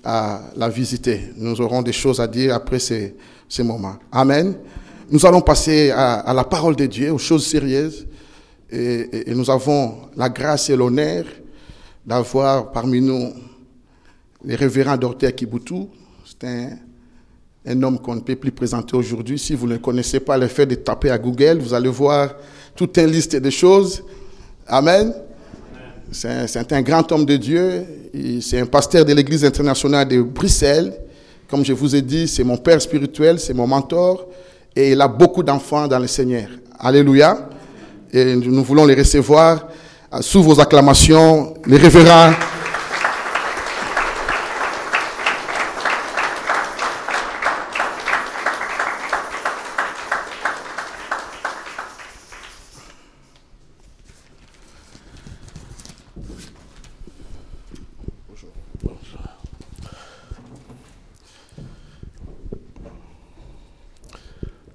l'a 0.03 0.69
visité. 0.69 1.31
Nous 1.37 1.59
aurons 1.61 1.81
des 1.81 1.93
choses 1.93 2.19
à 2.19 2.27
dire 2.27 2.53
après 2.53 2.79
ces, 2.79 3.15
ces 3.47 3.63
moments. 3.63 3.95
Amen. 4.11 4.55
Nous 5.07 5.23
allons 5.23 5.41
passer 5.41 5.91
à, 5.91 6.33
la 6.33 6.43
parole 6.43 6.75
de 6.75 6.87
Dieu, 6.87 7.11
aux 7.11 7.19
choses 7.19 7.45
sérieuses. 7.45 8.07
Et, 8.71 9.25
nous 9.35 9.49
avons 9.51 9.97
la 10.15 10.29
grâce 10.29 10.69
et 10.71 10.75
l'honneur 10.75 11.25
d'avoir 12.05 12.71
parmi 12.71 13.01
nous 13.01 13.31
le 14.43 14.55
révérend 14.55 14.97
Dorter 14.97 15.31
Kibutu. 15.31 15.87
C'est 16.25 16.47
un, 17.67 17.83
homme 17.83 17.99
qu'on 17.99 18.15
ne 18.15 18.21
peut 18.21 18.35
plus 18.35 18.51
présenter 18.51 18.95
aujourd'hui. 18.97 19.37
Si 19.37 19.53
vous 19.53 19.67
ne 19.67 19.77
connaissez 19.77 20.19
pas, 20.19 20.37
le 20.39 20.47
fait 20.47 20.65
de 20.65 20.75
taper 20.75 21.11
à 21.11 21.19
Google, 21.19 21.59
vous 21.59 21.73
allez 21.73 21.89
voir 21.89 22.33
toute 22.75 22.97
une 22.97 23.07
liste 23.07 23.35
de 23.35 23.49
choses. 23.51 24.03
Amen. 24.65 25.13
C'est 26.11 26.71
un, 26.73 26.81
grand 26.81 27.11
homme 27.11 27.25
de 27.25 27.37
Dieu. 27.37 27.85
C'est 28.41 28.59
un 28.59 28.65
pasteur 28.65 29.05
de 29.05 29.13
l'Église 29.13 29.45
internationale 29.45 30.07
de 30.07 30.21
Bruxelles. 30.21 30.93
Comme 31.47 31.63
je 31.63 31.73
vous 31.73 31.95
ai 31.95 32.01
dit, 32.01 32.27
c'est 32.27 32.43
mon 32.43 32.57
père 32.57 32.81
spirituel, 32.81 33.39
c'est 33.39 33.53
mon 33.53 33.67
mentor 33.67 34.27
et 34.76 34.91
il 34.91 35.01
a 35.01 35.07
beaucoup 35.07 35.43
d'enfants 35.43 35.88
dans 35.88 35.99
le 35.99 36.07
Seigneur. 36.07 36.47
Alléluia. 36.80 37.49
Et 38.11 38.36
nous 38.36 38.63
voulons 38.63 38.86
les 38.86 38.95
recevoir 38.95 39.67
euh, 40.13 40.21
sous 40.21 40.43
vos 40.43 40.59
acclamations, 40.59 41.53
les 41.65 41.78
révérends. 41.78 42.34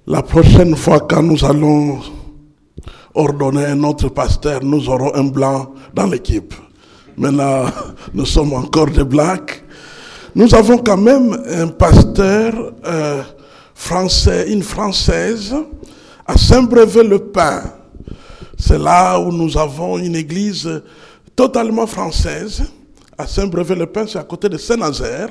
La 0.07 0.23
prochaine 0.23 0.75
fois 0.75 1.01
quand 1.01 1.21
nous 1.21 1.45
allons 1.45 1.99
ordonner 3.13 3.65
un 3.65 3.83
autre 3.83 4.09
pasteur, 4.09 4.63
nous 4.63 4.89
aurons 4.89 5.13
un 5.13 5.25
blanc 5.25 5.73
dans 5.93 6.07
l'équipe. 6.07 6.55
Maintenant, 7.15 7.65
nous 8.15 8.25
sommes 8.25 8.53
encore 8.53 8.87
des 8.87 9.03
blacks. 9.03 9.63
Nous 10.33 10.55
avons 10.55 10.79
quand 10.79 10.97
même 10.97 11.37
un 11.47 11.67
pasteur 11.67 12.73
euh, 12.83 13.21
français, 13.75 14.51
une 14.51 14.63
française, 14.63 15.53
à 16.25 16.35
Saint-Brevet-le-Pin. 16.35 17.61
C'est 18.57 18.79
là 18.79 19.19
où 19.19 19.31
nous 19.31 19.55
avons 19.55 19.99
une 19.99 20.15
église 20.15 20.81
totalement 21.35 21.85
française. 21.85 22.63
À 23.15 23.27
Saint-Brevet-le-Pin, 23.27 24.07
c'est 24.07 24.17
à 24.17 24.23
côté 24.23 24.49
de 24.49 24.57
Saint-Nazaire. 24.57 25.29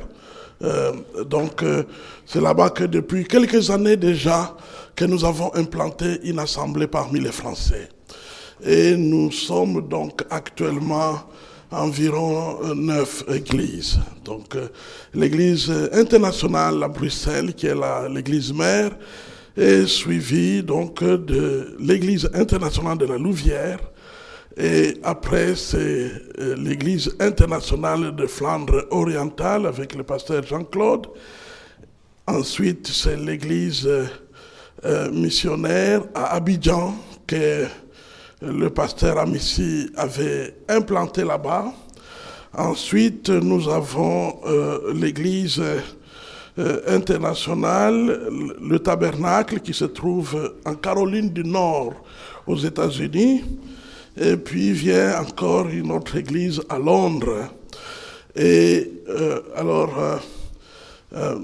Euh, 0.62 0.92
donc, 1.26 1.62
euh, 1.62 1.84
c'est 2.26 2.40
là-bas 2.40 2.70
que 2.70 2.84
depuis 2.84 3.24
quelques 3.24 3.70
années 3.70 3.96
déjà, 3.96 4.56
que 4.94 5.04
nous 5.04 5.24
avons 5.24 5.54
implanté 5.54 6.20
une 6.24 6.38
assemblée 6.38 6.86
parmi 6.86 7.20
les 7.20 7.32
Français. 7.32 7.88
Et 8.62 8.94
nous 8.96 9.30
sommes 9.32 9.88
donc 9.88 10.22
actuellement 10.28 11.20
environ 11.70 12.74
neuf 12.74 13.24
églises. 13.32 13.98
Donc, 14.24 14.54
euh, 14.56 14.68
l'église 15.14 15.70
internationale 15.92 16.82
à 16.82 16.88
Bruxelles, 16.88 17.54
qui 17.54 17.66
est 17.66 17.76
l'église 18.10 18.52
mère, 18.52 18.90
est 19.56 19.86
suivie 19.86 20.62
donc 20.62 21.02
de 21.02 21.76
l'église 21.80 22.28
internationale 22.34 22.98
de 22.98 23.06
la 23.06 23.16
Louvière, 23.18 23.78
et 24.56 24.98
après, 25.04 25.54
c'est 25.54 26.10
euh, 26.40 26.56
l'église 26.56 27.14
internationale 27.20 28.14
de 28.14 28.26
Flandre 28.26 28.84
orientale 28.90 29.66
avec 29.66 29.94
le 29.94 30.02
pasteur 30.02 30.42
Jean-Claude. 30.42 31.06
Ensuite, 32.26 32.88
c'est 32.88 33.16
l'église 33.16 33.86
euh, 33.86 34.06
euh, 34.84 35.10
missionnaire 35.12 36.02
à 36.14 36.34
Abidjan 36.34 36.94
que 37.26 37.66
le 38.42 38.70
pasteur 38.70 39.18
Amici 39.18 39.90
avait 39.96 40.56
implanté 40.68 41.22
là-bas. 41.24 41.72
Ensuite, 42.56 43.28
nous 43.28 43.68
avons 43.68 44.40
l'église 44.94 45.62
internationale, 46.88 48.28
le 48.60 48.78
tabernacle 48.78 49.60
qui 49.60 49.74
se 49.74 49.84
trouve 49.84 50.54
en 50.64 50.74
Caroline 50.74 51.28
du 51.30 51.44
Nord 51.44 51.92
aux 52.46 52.56
États-Unis. 52.56 53.44
Et 54.16 54.36
puis 54.36 54.72
vient 54.72 55.20
encore 55.20 55.68
une 55.68 55.92
autre 55.92 56.16
église 56.16 56.60
à 56.68 56.78
Londres. 56.78 57.48
Et 58.36 58.90
euh, 59.08 59.40
alors, 59.56 59.98
euh, 59.98 60.16
euh, 61.14 61.38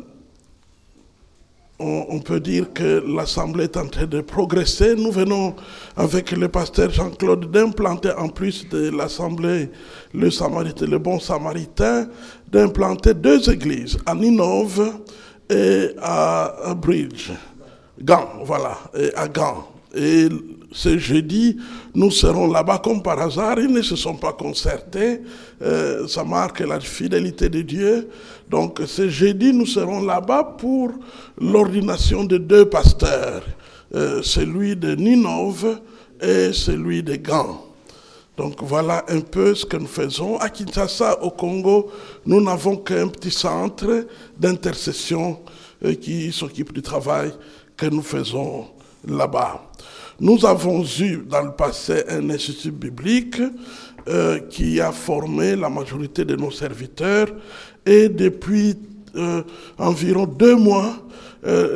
on, 1.79 2.21
peut 2.21 2.41
dire 2.41 2.73
que 2.73 3.03
l'Assemblée 3.07 3.65
est 3.65 3.77
en 3.77 3.87
train 3.87 4.07
de 4.07 4.21
progresser. 4.21 4.95
Nous 4.95 5.11
venons, 5.11 5.55
avec 5.97 6.31
le 6.31 6.49
pasteur 6.49 6.91
Jean-Claude, 6.91 7.51
d'implanter, 7.51 8.13
en 8.13 8.29
plus 8.29 8.69
de 8.69 8.91
l'Assemblée, 8.97 9.71
le, 10.15 10.31
Samaritain, 10.31 10.87
le 10.87 10.99
Bon 10.99 11.21
Samaritain, 11.21 12.09
d'implanter 12.51 13.15
deux 13.15 13.51
églises, 13.51 13.99
à 14.07 14.15
Ninove 14.15 14.93
et 15.51 15.91
à, 16.01 16.71
à 16.71 16.75
Bridge. 16.75 17.33
Gand, 18.01 18.29
voilà, 18.45 18.79
et 18.97 19.13
à 19.15 19.29
Gand. 19.29 19.69
Et 19.95 20.29
ce 20.73 20.99
jeudi, 20.99 21.57
nous 21.95 22.11
serons 22.11 22.51
là-bas 22.51 22.81
comme 22.83 23.03
par 23.03 23.21
hasard. 23.21 23.59
Ils 23.59 23.73
ne 23.73 23.83
se 23.83 23.97
sont 23.97 24.17
pas 24.17 24.33
concertés. 24.33 25.21
Euh, 25.63 26.07
ça 26.09 26.25
marque 26.25 26.61
la 26.61 26.81
fidélité 26.81 27.49
de 27.49 27.63
Dieu. 27.63 28.09
Donc 28.51 28.81
ce 28.87 29.09
jeudi, 29.09 29.53
nous 29.53 29.67
serons 29.67 30.03
là-bas 30.03 30.57
pour 30.59 30.91
l'ordination 31.39 32.25
de 32.25 32.37
deux 32.39 32.67
pasteurs. 32.67 33.43
euh, 33.95 34.23
celui 34.23 34.77
de 34.77 34.95
Ninove 34.95 35.81
et 36.21 36.53
celui 36.53 37.03
de 37.03 37.17
Gand. 37.17 37.63
Donc 38.37 38.63
voilà 38.63 39.05
un 39.09 39.21
peu 39.21 39.55
ce 39.55 39.65
que 39.65 39.77
nous 39.77 39.87
faisons. 39.87 40.37
À 40.39 40.51
Kinshasa, 40.51 41.23
au 41.23 41.31
Congo, 41.31 41.91
nous 42.27 42.41
n'avons 42.41 42.77
qu'un 42.77 43.09
petit 43.09 43.31
centre 43.31 44.07
d'intercession 44.39 45.41
euh, 45.85 45.95
qui 45.95 46.33
s'occupe 46.33 46.73
du 46.73 46.83
travail 46.83 47.33
que 47.77 47.87
nous 47.87 48.03
faisons 48.03 48.67
là-bas. 49.07 49.63
Nous 50.19 50.47
avons 50.47 50.83
eu 51.01 51.19
dans 51.29 51.43
le 51.43 51.53
passé 51.53 52.05
un 52.09 52.31
institut 52.31 52.71
biblique 52.71 53.41
euh, 54.09 54.39
qui 54.49 54.81
a 54.81 54.93
formé 54.93 55.57
la 55.57 55.69
majorité 55.69 56.25
de 56.25 56.37
nos 56.37 56.51
serviteurs 56.51 57.29
et 57.85 58.09
depuis 58.09 58.77
euh, 59.17 59.43
environ 59.79 60.27
deux 60.27 60.57
mois, 60.57 60.97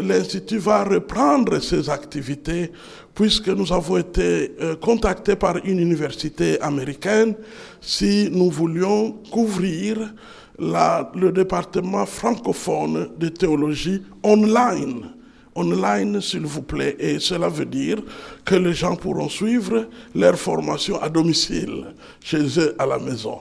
l'Institut 0.03 0.59
va 0.59 0.82
reprendre 0.82 1.61
ses 1.61 1.88
activités 1.91 2.72
puisque 3.14 3.49
nous 3.49 3.72
avons 3.72 3.99
été 3.99 4.57
euh, 4.61 4.76
contactés 4.76 5.36
par 5.36 5.57
une 5.64 5.78
université 5.78 6.61
américaine 6.61 7.34
si 7.80 8.30
nous 8.32 8.51
voulions 8.51 9.12
couvrir 9.30 10.14
le 10.59 11.30
département 11.30 12.07
francophone 12.07 13.11
de 13.18 13.28
théologie 13.28 14.03
online. 14.22 15.19
Online, 15.55 16.20
s'il 16.20 16.46
vous 16.46 16.62
plaît. 16.62 16.96
Et 16.98 17.18
cela 17.18 17.48
veut 17.48 17.64
dire 17.66 17.98
que 18.44 18.55
les 18.55 18.72
gens 18.74 18.96
pourront 18.96 19.28
suivre 19.28 19.88
leur 20.14 20.36
formation 20.36 21.01
à 21.01 21.09
domicile, 21.09 21.94
chez 22.22 22.59
eux 22.59 22.74
à 22.78 22.86
la 22.86 22.98
maison. 22.98 23.38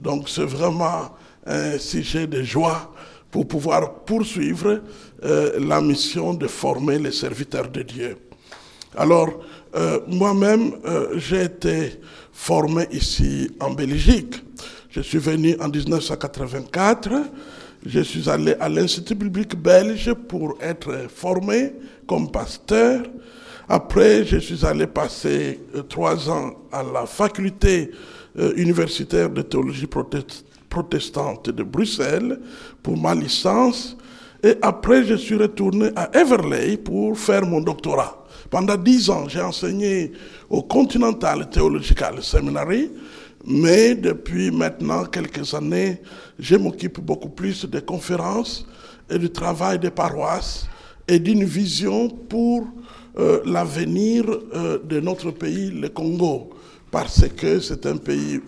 Donc 0.00 0.28
c'est 0.28 0.44
vraiment 0.44 1.10
un 1.46 1.78
sujet 1.78 2.26
de 2.26 2.42
joie 2.42 2.92
pour 3.30 3.46
pouvoir 3.48 4.04
poursuivre 4.04 4.82
euh, 5.24 5.58
la 5.58 5.80
mission 5.80 6.34
de 6.34 6.46
former 6.46 6.98
les 6.98 7.12
serviteurs 7.12 7.68
de 7.68 7.82
Dieu. 7.82 8.16
Alors, 8.96 9.30
euh, 9.74 10.00
moi-même, 10.06 10.74
euh, 10.84 11.18
j'ai 11.18 11.44
été 11.44 12.00
formé 12.30 12.86
ici 12.92 13.50
en 13.58 13.70
Belgique. 13.70 14.34
Je 14.90 15.00
suis 15.00 15.18
venu 15.18 15.56
en 15.60 15.68
1984. 15.68 17.10
Je 17.84 18.00
suis 18.00 18.30
allé 18.30 18.54
à 18.60 18.68
l'Institut 18.68 19.14
biblique 19.16 19.56
belge 19.56 20.12
pour 20.28 20.56
être 20.60 21.08
formé 21.08 21.72
comme 22.06 22.30
pasteur. 22.30 23.02
Après, 23.68 24.24
je 24.24 24.38
suis 24.38 24.64
allé 24.64 24.86
passer 24.86 25.60
euh, 25.74 25.82
trois 25.82 26.30
ans 26.30 26.52
à 26.70 26.82
la 26.82 27.06
faculté 27.06 27.90
universitaire 28.56 29.28
de 29.28 29.42
théologie 29.42 29.86
protestante 30.68 31.50
de 31.50 31.62
Bruxelles 31.62 32.40
pour 32.82 32.96
ma 32.96 33.14
licence. 33.14 33.96
Et 34.42 34.54
après, 34.62 35.04
je 35.04 35.14
suis 35.14 35.36
retourné 35.36 35.90
à 35.94 36.10
Everley 36.18 36.76
pour 36.78 37.18
faire 37.18 37.44
mon 37.44 37.60
doctorat. 37.60 38.24
Pendant 38.50 38.76
dix 38.76 39.08
ans, 39.08 39.28
j'ai 39.28 39.40
enseigné 39.40 40.12
au 40.50 40.62
Continental 40.62 41.48
Theological 41.50 42.22
Seminary, 42.22 42.90
mais 43.44 43.94
depuis 43.94 44.50
maintenant 44.50 45.04
quelques 45.04 45.52
années, 45.54 46.00
je 46.38 46.56
m'occupe 46.56 47.00
beaucoup 47.00 47.28
plus 47.28 47.64
des 47.64 47.82
conférences 47.82 48.66
et 49.10 49.18
du 49.18 49.30
travail 49.30 49.78
des 49.78 49.90
paroisses 49.90 50.66
et 51.08 51.18
d'une 51.18 51.44
vision 51.44 52.08
pour 52.08 52.66
euh, 53.18 53.40
l'avenir 53.44 54.24
euh, 54.54 54.78
de 54.84 55.00
notre 55.00 55.30
pays, 55.32 55.70
le 55.70 55.88
Congo, 55.88 56.50
parce 56.90 57.26
que 57.36 57.60
c'est 57.60 57.84
un 57.86 57.96
pays 57.96 58.40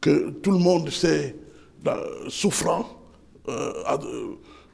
que 0.00 0.30
tout 0.30 0.52
le 0.52 0.58
monde 0.58 0.90
sait 0.90 1.34
souffrant 2.28 2.86
euh, 3.48 3.72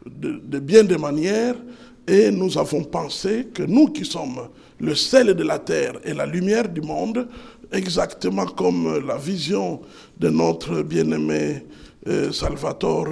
de, 0.07 0.41
de 0.45 0.59
bien 0.59 0.85
des 0.85 0.99
manières, 0.99 1.55
et 2.07 2.31
nous 2.31 2.59
avons 2.59 2.83
pensé 2.85 3.49
que 3.55 3.63
nous 3.63 3.89
qui 3.89 4.05
sommes 4.05 4.49
le 4.81 4.95
sel 4.95 5.35
de 5.35 5.43
la 5.45 5.59
terre 5.59 5.95
et 6.05 6.15
la 6.15 6.27
lumière 6.27 6.69
du 6.69 6.81
monde, 6.81 7.29
exactement 7.73 8.47
comme 8.47 9.05
la 9.07 9.17
vision 9.17 9.81
de 10.19 10.29
notre 10.29 10.83
bien-aimé 10.83 11.65
euh, 12.09 12.33
Salvatore, 12.33 13.09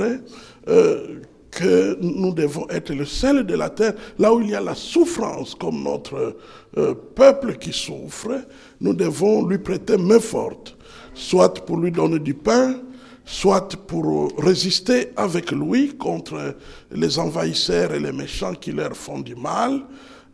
euh, 0.69 1.21
que 1.51 1.99
nous 2.01 2.33
devons 2.33 2.67
être 2.69 2.93
le 2.93 3.05
sel 3.05 3.45
de 3.45 3.55
la 3.55 3.71
terre, 3.71 3.95
là 4.19 4.33
où 4.33 4.41
il 4.41 4.51
y 4.51 4.55
a 4.55 4.61
la 4.61 4.75
souffrance, 4.75 5.55
comme 5.55 5.83
notre 5.83 6.37
euh, 6.77 6.95
peuple 7.15 7.57
qui 7.57 7.73
souffre, 7.73 8.45
nous 8.81 8.95
devons 8.95 9.47
lui 9.47 9.59
prêter 9.59 9.97
main 9.97 10.21
forte, 10.21 10.77
soit 11.15 11.65
pour 11.65 11.79
lui 11.79 11.91
donner 11.91 12.19
du 12.19 12.35
pain, 12.35 12.77
soit 13.25 13.77
pour 13.87 14.33
résister 14.39 15.11
avec 15.17 15.51
lui 15.53 15.97
contre 15.97 16.57
les 16.91 17.19
envahisseurs 17.19 17.93
et 17.93 18.01
les 18.01 18.13
méchants 18.13 18.55
qui 18.55 18.73
leur 18.73 18.97
font 18.97 19.21
du 19.21 19.35
mal, 19.35 19.83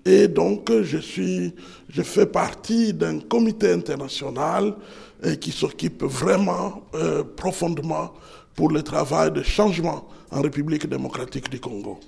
et 0.07 0.29
donc, 0.29 0.71
je, 0.83 0.99
suis, 0.99 1.55
je 1.95 2.03
fais 2.03 2.27
partie 2.27 2.93
d'un 2.93 3.21
comité 3.21 3.71
international 3.71 4.75
euh, 5.25 5.37
qui 5.37 5.53
s'occupe 5.53 6.03
vraiment 6.03 6.83
euh, 6.95 7.23
profondément 7.23 8.13
pour 8.57 8.71
le 8.71 8.83
travail 8.83 9.31
de 9.31 9.43
changement 9.43 10.09
en 10.33 10.43
République 10.43 10.89
démocratique 10.89 11.49
du 11.49 11.61
Congo. 11.61 12.01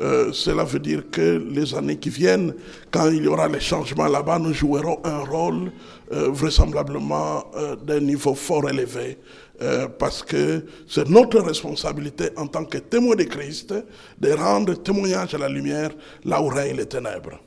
Euh, 0.00 0.32
cela 0.32 0.62
veut 0.62 0.78
dire 0.78 1.10
que 1.10 1.42
les 1.50 1.74
années 1.74 1.96
qui 1.96 2.10
viennent, 2.10 2.54
quand 2.92 3.10
il 3.10 3.24
y 3.24 3.26
aura 3.26 3.48
les 3.48 3.58
changements 3.60 4.06
là-bas, 4.06 4.38
nous 4.38 4.52
jouerons 4.52 5.00
un 5.04 5.18
rôle 5.24 5.72
vraisemblablement 6.10 7.44
d'un 7.84 7.98
niveau 8.00 8.34
fort 8.34 8.68
élevé 8.68 9.18
parce 9.98 10.22
que 10.22 10.64
c'est 10.86 11.08
notre 11.08 11.40
responsabilité 11.40 12.28
en 12.36 12.46
tant 12.46 12.64
que 12.64 12.78
témoins 12.78 13.16
de 13.16 13.24
Christ 13.24 13.74
de 14.20 14.30
rendre 14.32 14.74
témoignage 14.74 15.34
à 15.34 15.38
la 15.38 15.48
lumière 15.48 15.90
là 16.24 16.40
où 16.42 16.48
règnent 16.48 16.76
les 16.76 16.86
ténèbres. 16.86 17.40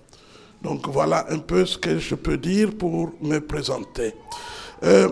Donc 0.61 0.87
voilà 0.89 1.25
un 1.29 1.39
peu 1.39 1.65
ce 1.65 1.77
que 1.77 1.99
je 1.99 2.15
peux 2.15 2.37
dire 2.37 2.75
pour 2.75 3.11
me 3.21 3.39
présenter. 3.39 4.13
Euh, 4.83 5.09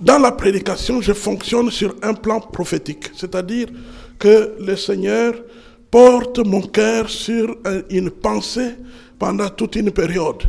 dans 0.00 0.18
la 0.18 0.32
prédication, 0.32 1.00
je 1.00 1.12
fonctionne 1.12 1.70
sur 1.70 1.94
un 2.02 2.14
plan 2.14 2.40
prophétique, 2.40 3.10
c'est-à-dire 3.16 3.68
que 4.18 4.56
le 4.58 4.76
Seigneur 4.76 5.34
porte 5.90 6.38
mon 6.38 6.62
cœur 6.62 7.08
sur 7.08 7.56
une 7.90 8.10
pensée 8.10 8.74
pendant 9.18 9.48
toute 9.50 9.76
une 9.76 9.90
période. 9.90 10.42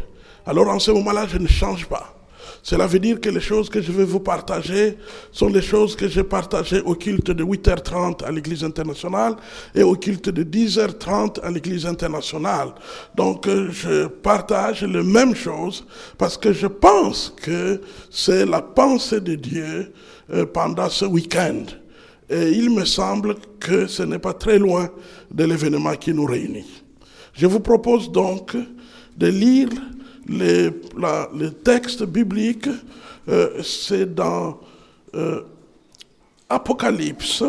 Alors 0.45 0.69
en 0.69 0.79
ce 0.79 0.91
moment-là, 0.91 1.27
je 1.27 1.38
ne 1.38 1.47
change 1.47 1.86
pas. 1.86 2.12
Cela 2.64 2.88
veut 2.88 2.99
dire 2.99 3.20
que 3.20 3.28
les 3.30 3.41
choses 3.41 3.70
que 3.70 3.82
je 3.82 3.91
vais 3.91 4.05
vous 4.05 4.22
partager 4.22 4.97
sont 5.34 5.49
les 5.49 5.61
choses 5.61 5.97
que 5.97 6.07
j'ai 6.07 6.24
partagées 6.24 6.80
au 6.80 6.95
culte 6.95 7.30
de 7.30 7.43
8h30 7.43 8.24
à 8.24 8.32
l'Église 8.32 8.64
internationale 8.64 9.36
et 9.76 9.84
au 9.84 9.95
culte 9.97 10.30
de 10.30 10.43
10h30 10.45 11.41
à 11.41 11.51
l'Église 11.51 11.86
internationale. 11.86 12.70
Donc 13.16 13.47
euh, 13.47 13.70
je 13.70 14.07
partage 14.07 14.82
les 14.84 15.03
mêmes 15.03 15.36
choses 15.36 15.86
parce 16.18 16.38
que 16.38 16.53
je 16.53 16.68
pense 16.68 17.34
que 17.36 17.82
c'est 18.09 18.45
la 18.45 18.61
pensée 18.61 19.20
de 19.20 19.36
Dieu 19.36 19.91
euh, 20.34 20.45
pendant 20.45 20.88
ce 20.89 21.03
week-end. 21.03 21.66
Et 22.30 22.49
il 22.51 22.70
me 22.70 22.86
semble 22.86 23.36
que 23.59 23.88
ce 23.88 24.03
n'est 24.03 24.20
pas 24.20 24.34
très 24.34 24.57
loin 24.57 24.89
de 25.30 25.43
l'événement 25.43 25.95
qui 25.95 26.14
nous 26.14 26.26
réunit. 26.26 26.82
Je 27.34 27.45
vous 27.45 27.59
propose 27.59 28.09
donc 28.09 28.55
de 29.18 29.28
lire 29.28 29.68
les, 30.28 30.69
la, 30.97 31.30
le 31.34 31.51
texte 31.51 32.03
biblique, 32.03 32.67
euh, 33.28 33.61
c'est 33.63 34.13
dans 34.13 34.59
euh, 35.15 35.41
Apocalypse. 36.49 37.43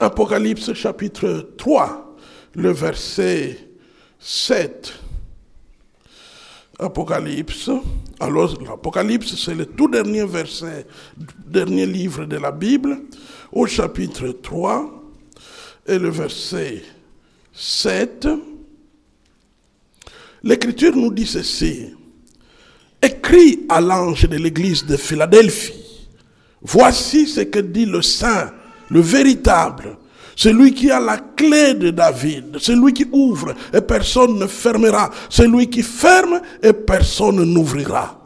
Apocalypse 0.00 0.72
chapitre 0.74 1.50
3, 1.56 2.16
le 2.54 2.70
verset 2.70 3.58
7. 4.20 4.94
Apocalypse. 6.78 7.70
Alors, 8.20 8.56
l'Apocalypse, 8.62 9.34
c'est 9.34 9.54
le 9.54 9.66
tout 9.66 9.88
dernier 9.88 10.24
verset, 10.24 10.86
dernier 11.44 11.86
livre 11.86 12.24
de 12.24 12.36
la 12.36 12.52
Bible, 12.52 13.02
au 13.50 13.66
chapitre 13.66 14.28
3, 14.28 14.97
et 15.88 15.98
le 15.98 16.10
verset 16.10 16.82
7, 17.54 18.28
l'Écriture 20.44 20.94
nous 20.94 21.12
dit 21.12 21.26
ceci. 21.26 21.94
Écrit 23.00 23.64
à 23.68 23.80
l'ange 23.80 24.28
de 24.28 24.36
l'église 24.36 24.84
de 24.84 24.96
Philadelphie, 24.96 26.08
voici 26.60 27.26
ce 27.26 27.40
que 27.40 27.60
dit 27.60 27.86
le 27.86 28.02
Saint, 28.02 28.52
le 28.90 29.00
véritable, 29.00 29.96
celui 30.34 30.74
qui 30.74 30.90
a 30.90 31.00
la 31.00 31.18
clé 31.18 31.74
de 31.74 31.90
David, 31.90 32.58
celui 32.58 32.92
qui 32.92 33.06
ouvre 33.10 33.54
et 33.72 33.80
personne 33.80 34.38
ne 34.38 34.46
fermera, 34.46 35.10
celui 35.28 35.70
qui 35.70 35.82
ferme 35.82 36.40
et 36.62 36.72
personne 36.72 37.42
n'ouvrira. 37.42 38.20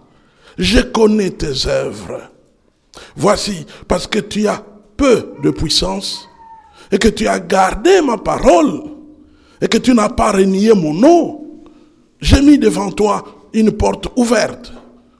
Je 0.59 0.81
connais 0.81 1.31
tes 1.31 1.67
œuvres. 1.67 2.21
Voici, 3.17 3.67
parce 3.89 4.07
que 4.07 4.19
tu 4.19 4.47
as 4.47 4.63
peu 4.97 5.33
de 5.43 5.51
puissance, 5.51 6.29
et 6.93 6.99
que 6.99 7.09
tu 7.09 7.27
as 7.27 7.41
gardé 7.41 8.03
ma 8.03 8.19
parole 8.19 8.83
et 9.61 9.67
que 9.67 9.79
tu 9.79 9.95
n'as 9.95 10.11
pas 10.11 10.33
renié 10.33 10.75
mon 10.75 10.93
nom, 10.93 11.47
j'ai 12.21 12.43
mis 12.43 12.59
devant 12.59 12.91
toi 12.93 13.25
une 13.55 13.73
porte 13.73 14.09
ouverte 14.17 14.73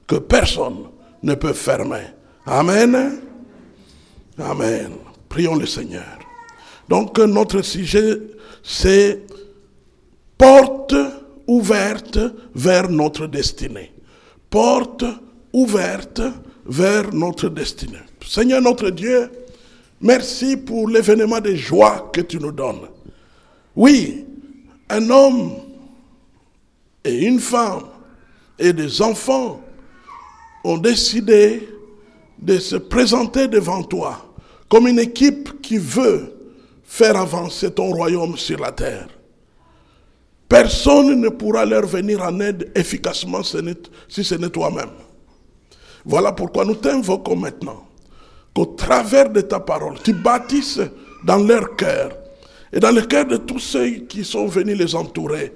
que 0.07 0.15
personne 0.15 0.85
ne 1.23 1.33
peut 1.33 1.53
fermer. 1.53 2.03
Amen. 2.45 3.19
Amen. 4.37 4.91
Prions 5.27 5.55
le 5.55 5.65
Seigneur. 5.65 6.19
Donc 6.87 7.17
notre 7.17 7.61
sujet, 7.61 8.19
c'est 8.61 9.21
porte 10.37 10.95
ouverte 11.47 12.19
vers 12.53 12.89
notre 12.89 13.27
destinée. 13.27 13.91
Porte 14.49 15.05
ouverte 15.51 16.21
vers 16.65 17.13
notre 17.13 17.49
destinée. 17.49 17.99
Seigneur 18.25 18.61
notre 18.61 18.89
Dieu, 18.89 19.29
merci 20.03 20.57
pour 20.57 20.87
l'événement 20.87 21.39
de 21.39 21.55
joie 21.55 22.11
que 22.13 22.21
tu 22.21 22.37
nous 22.37 22.51
donnes. 22.51 22.87
Oui, 23.75 24.25
un 24.89 25.09
homme 25.09 25.53
et 27.03 27.25
une 27.25 27.39
femme 27.39 27.85
et 28.59 28.71
des 28.71 29.01
enfants 29.01 29.61
ont 30.63 30.77
décidé 30.77 31.67
de 32.37 32.59
se 32.59 32.75
présenter 32.75 33.47
devant 33.47 33.81
toi 33.83 34.33
comme 34.69 34.87
une 34.87 34.99
équipe 34.99 35.61
qui 35.61 35.77
veut 35.77 36.33
faire 36.83 37.15
avancer 37.17 37.71
ton 37.71 37.91
royaume 37.91 38.37
sur 38.37 38.59
la 38.59 38.71
terre. 38.71 39.07
Personne 40.47 41.19
ne 41.19 41.29
pourra 41.29 41.65
leur 41.65 41.85
venir 41.87 42.21
en 42.21 42.39
aide 42.39 42.71
efficacement 42.75 43.41
si 43.43 44.23
ce 44.23 44.35
n'est 44.35 44.49
toi-même. 44.49 44.91
Voilà 46.05 46.31
pourquoi 46.31 46.65
nous 46.65 46.75
t'invoquons 46.75 47.35
maintenant 47.35 47.87
qu'au 48.53 48.65
travers 48.65 49.29
de 49.29 49.41
ta 49.41 49.59
parole, 49.59 49.95
tu 50.03 50.13
bâtisses 50.13 50.81
dans 51.23 51.37
leur 51.37 51.75
cœur 51.75 52.11
et 52.71 52.79
dans 52.79 52.91
le 52.91 53.01
cœur 53.01 53.25
de 53.25 53.37
tous 53.37 53.59
ceux 53.59 53.89
qui 54.07 54.23
sont 54.23 54.47
venus 54.47 54.77
les 54.77 54.95
entourer 54.95 55.53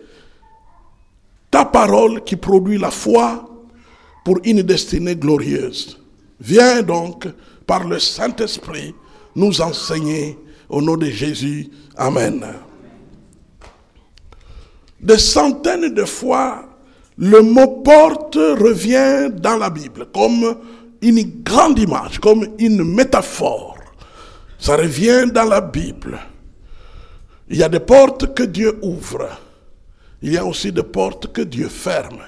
ta 1.49 1.65
parole 1.65 2.23
qui 2.23 2.35
produit 2.35 2.77
la 2.77 2.91
foi 2.91 3.49
pour 4.23 4.39
une 4.43 4.61
destinée 4.61 5.15
glorieuse. 5.15 5.99
Viens 6.39 6.81
donc 6.81 7.27
par 7.65 7.87
le 7.87 7.99
Saint-Esprit 7.99 8.93
nous 9.35 9.61
enseigner 9.61 10.37
au 10.69 10.81
nom 10.81 10.97
de 10.97 11.07
Jésus. 11.07 11.69
Amen. 11.95 12.45
Des 14.99 15.17
centaines 15.17 15.93
de 15.93 16.05
fois, 16.05 16.65
le 17.17 17.41
mot 17.41 17.81
porte 17.83 18.35
revient 18.35 19.29
dans 19.33 19.57
la 19.57 19.69
Bible 19.69 20.07
comme 20.13 20.57
une 21.01 21.43
grande 21.43 21.79
image, 21.79 22.19
comme 22.19 22.47
une 22.59 22.83
métaphore. 22.83 23.77
Ça 24.59 24.75
revient 24.75 25.31
dans 25.31 25.43
la 25.43 25.61
Bible. 25.61 26.19
Il 27.49 27.57
y 27.57 27.63
a 27.63 27.69
des 27.69 27.79
portes 27.79 28.33
que 28.33 28.43
Dieu 28.43 28.77
ouvre. 28.81 29.29
Il 30.21 30.33
y 30.33 30.37
a 30.37 30.45
aussi 30.45 30.71
des 30.71 30.83
portes 30.83 31.31
que 31.31 31.41
Dieu 31.41 31.69
ferme. 31.69 32.21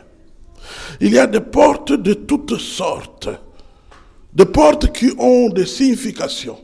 Il 1.01 1.11
y 1.11 1.19
a 1.19 1.27
des 1.27 1.41
portes 1.41 1.93
de 1.93 2.13
toutes 2.13 2.57
sortes. 2.57 3.29
Des 4.33 4.45
portes 4.45 4.93
qui 4.93 5.11
ont 5.17 5.49
des 5.49 5.65
significations. 5.65 6.59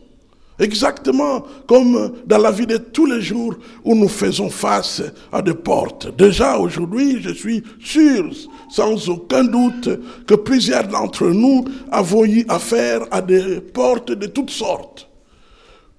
Exactement 0.57 1.43
comme 1.67 2.13
dans 2.25 2.37
la 2.37 2.51
vie 2.51 2.65
de 2.65 2.77
tous 2.77 3.05
les 3.05 3.21
jours 3.21 3.55
où 3.83 3.93
nous 3.93 4.07
faisons 4.07 4.49
face 4.49 5.01
à 5.31 5.41
des 5.41 5.53
portes. 5.53 6.15
Déjà 6.15 6.57
aujourd'hui, 6.57 7.21
je 7.21 7.31
suis 7.31 7.61
sûr, 7.83 8.29
sans 8.69 9.09
aucun 9.09 9.43
doute, 9.43 9.89
que 10.25 10.35
plusieurs 10.35 10.87
d'entre 10.87 11.27
nous 11.27 11.65
avons 11.91 12.23
eu 12.23 12.45
affaire 12.47 13.01
à 13.11 13.21
des 13.21 13.59
portes 13.59 14.13
de 14.13 14.27
toutes 14.27 14.49
sortes. 14.49 15.09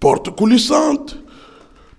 Portes 0.01 0.35
coulissantes, 0.35 1.19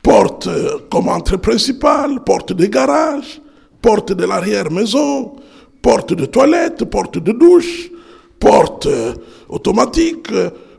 portes 0.02 0.50
comme 0.90 1.10
entrée 1.10 1.38
principale, 1.38 2.24
portes 2.24 2.54
de 2.54 2.66
garage, 2.66 3.40
portes 3.84 4.14
de 4.14 4.26
l'arrière-maison, 4.26 5.36
portes 5.84 6.14
de 6.14 6.26
toilette, 6.26 6.86
portes 6.86 7.20
de 7.20 7.32
douche, 7.34 7.92
portes 8.40 8.88
automatiques, 9.48 10.34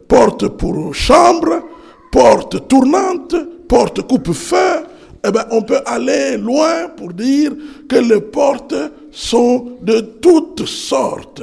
porte 0.08 0.48
pour 0.48 0.94
chambre, 0.94 1.62
porte 2.10 2.68
tournante, 2.68 3.34
porte 3.68 4.02
coupe-feu, 4.02 4.84
eh 5.26 5.30
bien, 5.30 5.46
on 5.50 5.62
peut 5.62 5.80
aller 5.84 6.36
loin 6.36 6.88
pour 6.96 7.12
dire 7.12 7.52
que 7.88 7.96
les 7.96 8.20
portes 8.20 8.74
sont 9.10 9.78
de 9.82 10.00
toutes 10.00 10.66
sortes. 10.66 11.42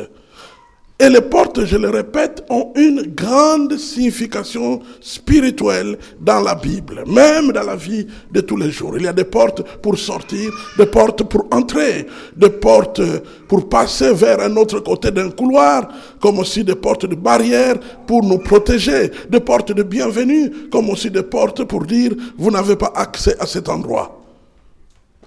Et 0.97 1.09
les 1.09 1.19
portes, 1.19 1.65
je 1.65 1.75
le 1.75 1.89
répète, 1.89 2.45
ont 2.49 2.71
une 2.75 3.01
grande 3.13 3.77
signification 3.77 4.81
spirituelle 5.01 5.97
dans 6.21 6.39
la 6.39 6.55
Bible, 6.55 7.03
même 7.05 7.51
dans 7.51 7.63
la 7.63 7.75
vie 7.75 8.07
de 8.31 8.39
tous 8.39 8.55
les 8.55 8.71
jours. 8.71 8.95
Il 8.95 9.03
y 9.03 9.07
a 9.07 9.11
des 9.11 9.25
portes 9.25 9.61
pour 9.81 9.97
sortir, 9.97 10.49
des 10.77 10.85
portes 10.85 11.23
pour 11.23 11.47
entrer, 11.51 12.07
des 12.37 12.49
portes 12.49 13.01
pour 13.49 13.67
passer 13.67 14.13
vers 14.13 14.39
un 14.39 14.55
autre 14.55 14.79
côté 14.79 15.11
d'un 15.11 15.31
couloir, 15.31 15.89
comme 16.21 16.39
aussi 16.39 16.63
des 16.63 16.75
portes 16.75 17.05
de 17.05 17.15
barrière 17.15 17.75
pour 18.07 18.23
nous 18.23 18.37
protéger, 18.37 19.11
des 19.29 19.41
portes 19.41 19.73
de 19.73 19.83
bienvenue, 19.83 20.49
comme 20.71 20.89
aussi 20.89 21.11
des 21.11 21.23
portes 21.23 21.65
pour 21.65 21.83
dire 21.83 22.13
vous 22.37 22.51
n'avez 22.51 22.77
pas 22.77 22.93
accès 22.95 23.35
à 23.37 23.45
cet 23.45 23.67
endroit. 23.67 24.21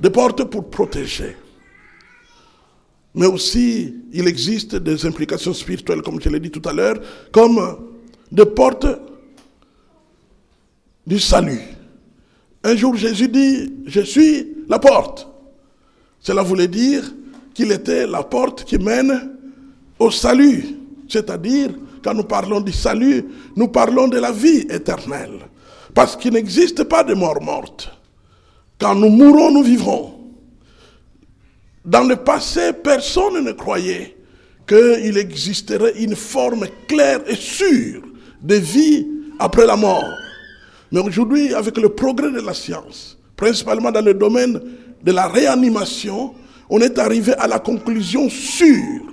Des 0.01 0.09
portes 0.09 0.45
pour 0.45 0.71
protéger. 0.71 1.37
Mais 3.19 3.27
aussi, 3.27 3.97
il 4.13 4.29
existe 4.29 4.77
des 4.77 5.05
implications 5.05 5.53
spirituelles, 5.53 6.03
comme 6.03 6.21
je 6.21 6.29
l'ai 6.29 6.39
dit 6.39 6.53
tout 6.53 6.63
à 6.69 6.73
l'heure, 6.73 7.01
comme 7.33 7.61
des 8.31 8.47
portes 8.47 8.87
du 11.05 11.19
salut. 11.19 11.61
Un 12.63 12.77
jour, 12.77 12.95
Jésus 12.95 13.27
dit, 13.27 13.73
je 13.87 14.03
suis 14.03 14.47
la 14.69 14.79
porte. 14.79 15.27
Cela 16.21 16.45
voulait 16.45 16.69
dire 16.69 17.13
qu'il 17.55 17.73
était 17.73 18.07
la 18.07 18.23
porte 18.23 18.63
qui 18.63 18.79
mène 18.79 19.33
au 19.99 20.13
salut. 20.13 20.77
C'est-à-dire, 21.09 21.71
quand 22.05 22.15
nous 22.15 22.23
parlons 22.23 22.61
du 22.61 22.71
salut, 22.71 23.25
nous 23.57 23.67
parlons 23.67 24.07
de 24.07 24.19
la 24.19 24.31
vie 24.31 24.65
éternelle. 24.71 25.41
Parce 25.93 26.15
qu'il 26.15 26.35
n'existe 26.35 26.85
pas 26.85 27.03
de 27.03 27.15
mort 27.15 27.43
morte. 27.43 27.91
Quand 28.79 28.95
nous 28.95 29.09
mourons, 29.09 29.51
nous 29.51 29.65
vivrons. 29.65 30.18
Dans 31.89 32.05
le 32.05 32.17
passé, 32.17 32.75
personne 32.75 33.43
ne 33.43 33.53
croyait 33.53 34.15
qu'il 34.67 35.17
existerait 35.17 35.95
une 35.97 36.15
forme 36.15 36.67
claire 36.87 37.21
et 37.27 37.35
sûre 37.35 38.03
de 38.43 38.57
vie 38.57 39.07
après 39.39 39.65
la 39.65 39.75
mort. 39.75 40.05
Mais 40.93 41.01
aujourd'hui, 41.01 41.55
avec 41.55 41.79
le 41.79 41.89
progrès 41.89 42.31
de 42.31 42.41
la 42.41 42.53
science, 42.53 43.17
principalement 43.35 43.91
dans 43.91 44.05
le 44.05 44.13
domaine 44.13 44.61
de 45.03 45.13
la 45.13 45.29
réanimation, 45.29 46.35
on 46.69 46.79
est 46.83 46.99
arrivé 46.99 47.33
à 47.39 47.47
la 47.47 47.59
conclusion 47.59 48.29
sûre 48.29 49.05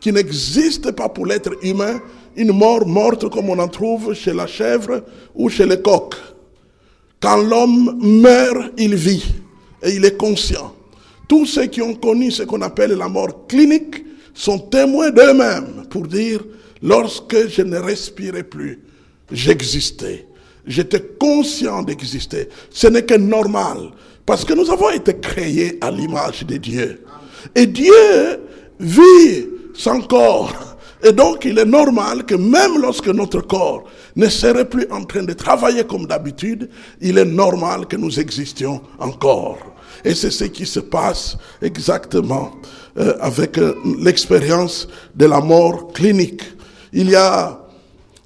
qu'il 0.00 0.14
n'existe 0.14 0.92
pas 0.92 1.10
pour 1.10 1.26
l'être 1.26 1.52
humain 1.62 2.00
une 2.36 2.52
mort 2.52 2.86
morte 2.86 3.28
comme 3.28 3.50
on 3.50 3.58
en 3.58 3.68
trouve 3.68 4.14
chez 4.14 4.32
la 4.32 4.46
chèvre 4.46 5.02
ou 5.34 5.50
chez 5.50 5.66
les 5.66 5.82
coqs. 5.82 6.16
Quand 7.20 7.36
l'homme 7.36 7.98
meurt, 8.00 8.72
il 8.78 8.94
vit 8.94 9.26
et 9.82 9.90
il 9.90 10.06
est 10.06 10.16
conscient. 10.16 10.74
Tous 11.34 11.46
ceux 11.46 11.66
qui 11.66 11.82
ont 11.82 11.96
connu 11.96 12.30
ce 12.30 12.44
qu'on 12.44 12.62
appelle 12.62 12.92
la 12.92 13.08
mort 13.08 13.48
clinique 13.48 14.04
sont 14.34 14.56
témoins 14.56 15.10
d'eux-mêmes 15.10 15.84
pour 15.90 16.06
dire, 16.06 16.38
lorsque 16.80 17.48
je 17.48 17.62
ne 17.62 17.76
respirais 17.76 18.44
plus, 18.44 18.78
j'existais. 19.32 20.28
J'étais 20.64 21.02
conscient 21.18 21.82
d'exister. 21.82 22.48
Ce 22.70 22.86
n'est 22.86 23.02
que 23.02 23.14
normal. 23.14 23.90
Parce 24.24 24.44
que 24.44 24.54
nous 24.54 24.70
avons 24.70 24.90
été 24.90 25.18
créés 25.18 25.76
à 25.80 25.90
l'image 25.90 26.46
de 26.46 26.56
Dieu. 26.56 27.04
Et 27.52 27.66
Dieu 27.66 28.40
vit 28.78 29.48
sans 29.74 30.02
corps. 30.02 30.76
Et 31.02 31.10
donc 31.10 31.44
il 31.46 31.58
est 31.58 31.64
normal 31.64 32.24
que 32.26 32.36
même 32.36 32.80
lorsque 32.80 33.08
notre 33.08 33.40
corps 33.40 33.82
ne 34.14 34.28
serait 34.28 34.68
plus 34.68 34.86
en 34.88 35.02
train 35.02 35.24
de 35.24 35.32
travailler 35.32 35.82
comme 35.82 36.06
d'habitude, 36.06 36.70
il 37.00 37.18
est 37.18 37.24
normal 37.24 37.88
que 37.88 37.96
nous 37.96 38.20
existions 38.20 38.80
encore. 39.00 39.73
Et 40.04 40.14
c'est 40.14 40.30
ce 40.30 40.44
qui 40.44 40.66
se 40.66 40.80
passe 40.80 41.36
exactement 41.60 42.52
euh, 42.98 43.14
avec 43.20 43.58
euh, 43.58 43.74
l'expérience 44.00 44.88
de 45.14 45.26
la 45.26 45.40
mort 45.40 45.92
clinique. 45.92 46.42
Il 46.92 47.10
y 47.10 47.16
a 47.16 47.60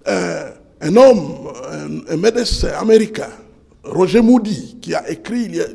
euh, 0.06 0.50
un 0.80 0.96
homme, 0.96 1.48
un, 2.08 2.16
médecin 2.16 2.68
américain, 2.78 3.30
Roger 3.82 4.20
Moody, 4.20 4.76
qui 4.80 4.94
a 4.94 5.08
écrit 5.08 5.44
il 5.44 5.56
y 5.56 5.60
a, 5.60 5.66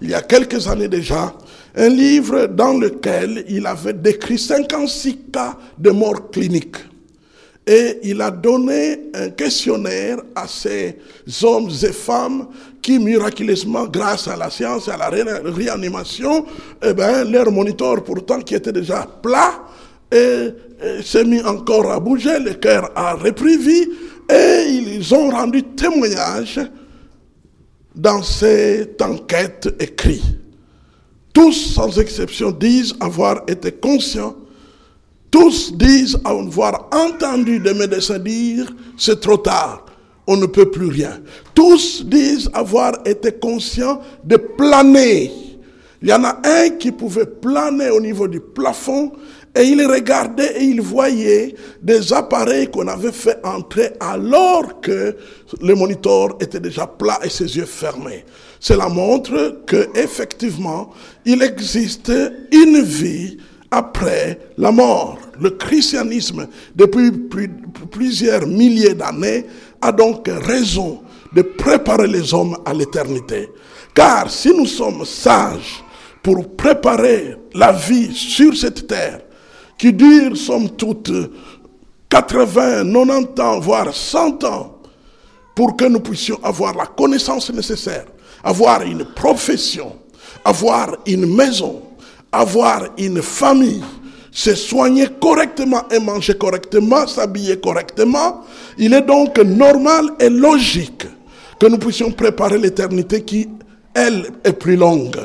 il 0.00 0.10
y 0.10 0.14
a 0.14 0.22
quelques 0.22 0.66
années 0.66 0.88
déjà 0.88 1.34
un 1.76 1.88
livre 1.88 2.46
dans 2.46 2.78
lequel 2.78 3.44
il 3.48 3.66
avait 3.66 3.92
décrit 3.92 4.38
56 4.38 5.18
cas 5.32 5.56
de 5.78 5.90
mort 5.90 6.30
clinique. 6.30 6.76
Et 7.66 8.00
il 8.02 8.20
a 8.20 8.30
donné 8.30 9.10
un 9.14 9.30
questionnaire 9.30 10.18
à 10.34 10.46
ces 10.46 10.98
hommes 11.42 11.70
et 11.82 11.92
femmes 11.92 12.48
qui 12.82 12.98
miraculeusement, 12.98 13.86
grâce 13.86 14.28
à 14.28 14.36
la 14.36 14.50
science 14.50 14.88
et 14.88 14.90
à 14.90 14.98
la 14.98 15.08
réanimation, 15.08 16.44
eh 16.82 16.92
ben, 16.92 17.24
leur 17.30 17.50
moniteur 17.50 18.04
pourtant 18.04 18.40
qui 18.40 18.54
était 18.54 18.72
déjà 18.72 19.08
plat, 19.22 19.62
s'est 20.12 21.24
mis 21.24 21.40
encore 21.42 21.90
à 21.90 21.98
bouger, 21.98 22.38
le 22.38 22.52
cœur 22.52 22.90
a 22.94 23.14
repris 23.14 23.56
vie, 23.56 23.88
et 24.30 24.66
ils 24.68 25.14
ont 25.14 25.30
rendu 25.30 25.62
témoignage 25.62 26.60
dans 27.94 28.22
cette 28.22 29.00
enquête 29.00 29.74
écrite. 29.80 30.22
Tous, 31.32 31.74
sans 31.74 31.98
exception, 31.98 32.50
disent 32.50 32.94
avoir 33.00 33.42
été 33.48 33.72
conscients 33.72 34.36
tous 35.34 35.72
disent 35.72 36.16
avoir 36.24 36.88
entendu 36.92 37.58
des 37.58 37.74
médecins 37.74 38.20
dire 38.20 38.72
c'est 38.96 39.20
trop 39.20 39.36
tard. 39.36 39.84
on 40.28 40.36
ne 40.36 40.46
peut 40.46 40.70
plus 40.70 40.86
rien. 40.86 41.20
Tous 41.56 42.04
disent 42.06 42.48
avoir 42.54 42.92
été 43.04 43.32
conscients 43.32 44.00
de 44.22 44.36
planer. 44.36 45.32
Il 46.00 46.08
y 46.08 46.12
en 46.12 46.22
a 46.22 46.38
un 46.44 46.70
qui 46.78 46.92
pouvait 46.92 47.26
planer 47.26 47.90
au 47.90 48.00
niveau 48.00 48.28
du 48.28 48.38
plafond 48.38 49.10
et 49.56 49.64
il 49.64 49.84
regardait 49.84 50.56
et 50.56 50.66
il 50.66 50.80
voyait 50.80 51.56
des 51.82 52.12
appareils 52.12 52.68
qu'on 52.68 52.86
avait 52.86 53.10
fait 53.10 53.40
entrer 53.44 53.90
alors 53.98 54.80
que 54.80 55.16
le 55.60 55.74
moniteur 55.74 56.36
était 56.38 56.60
déjà 56.60 56.86
plat 56.86 57.18
et 57.24 57.28
ses 57.28 57.56
yeux 57.56 57.66
fermés. 57.66 58.24
Cela 58.60 58.88
montre 58.88 59.62
que 59.66 59.88
effectivement, 59.98 60.90
il 61.24 61.42
existe 61.42 62.12
une 62.52 62.82
vie 62.82 63.36
après 63.74 64.38
la 64.56 64.70
mort. 64.70 65.18
Le 65.40 65.50
christianisme, 65.50 66.46
depuis 66.74 67.10
plusieurs 67.90 68.46
milliers 68.46 68.94
d'années, 68.94 69.46
a 69.82 69.90
donc 69.90 70.28
raison 70.28 71.02
de 71.32 71.42
préparer 71.42 72.06
les 72.06 72.32
hommes 72.32 72.56
à 72.64 72.72
l'éternité. 72.72 73.50
Car 73.92 74.30
si 74.30 74.50
nous 74.50 74.66
sommes 74.66 75.04
sages 75.04 75.82
pour 76.22 76.56
préparer 76.56 77.36
la 77.54 77.72
vie 77.72 78.14
sur 78.14 78.56
cette 78.56 78.86
terre, 78.86 79.20
qui 79.76 79.92
dure 79.92 80.36
somme 80.36 80.70
toute 80.70 81.10
80, 82.08 82.84
90 82.92 83.40
ans, 83.42 83.58
voire 83.58 83.92
100 83.92 84.44
ans, 84.44 84.78
pour 85.54 85.76
que 85.76 85.84
nous 85.84 86.00
puissions 86.00 86.38
avoir 86.42 86.74
la 86.74 86.86
connaissance 86.86 87.50
nécessaire, 87.50 88.06
avoir 88.42 88.82
une 88.82 89.04
profession, 89.04 89.96
avoir 90.44 90.96
une 91.06 91.26
maison, 91.34 91.82
avoir 92.34 92.88
une 92.98 93.22
famille, 93.22 93.82
se 94.30 94.54
soigner 94.54 95.06
correctement 95.20 95.84
et 95.90 95.98
manger 95.98 96.34
correctement, 96.34 97.06
s'habiller 97.06 97.58
correctement, 97.60 98.42
il 98.78 98.92
est 98.92 99.02
donc 99.02 99.38
normal 99.38 100.10
et 100.18 100.28
logique 100.28 101.06
que 101.58 101.66
nous 101.66 101.78
puissions 101.78 102.10
préparer 102.10 102.58
l'éternité 102.58 103.22
qui, 103.22 103.48
elle, 103.94 104.30
est 104.42 104.52
plus 104.52 104.76
longue 104.76 105.16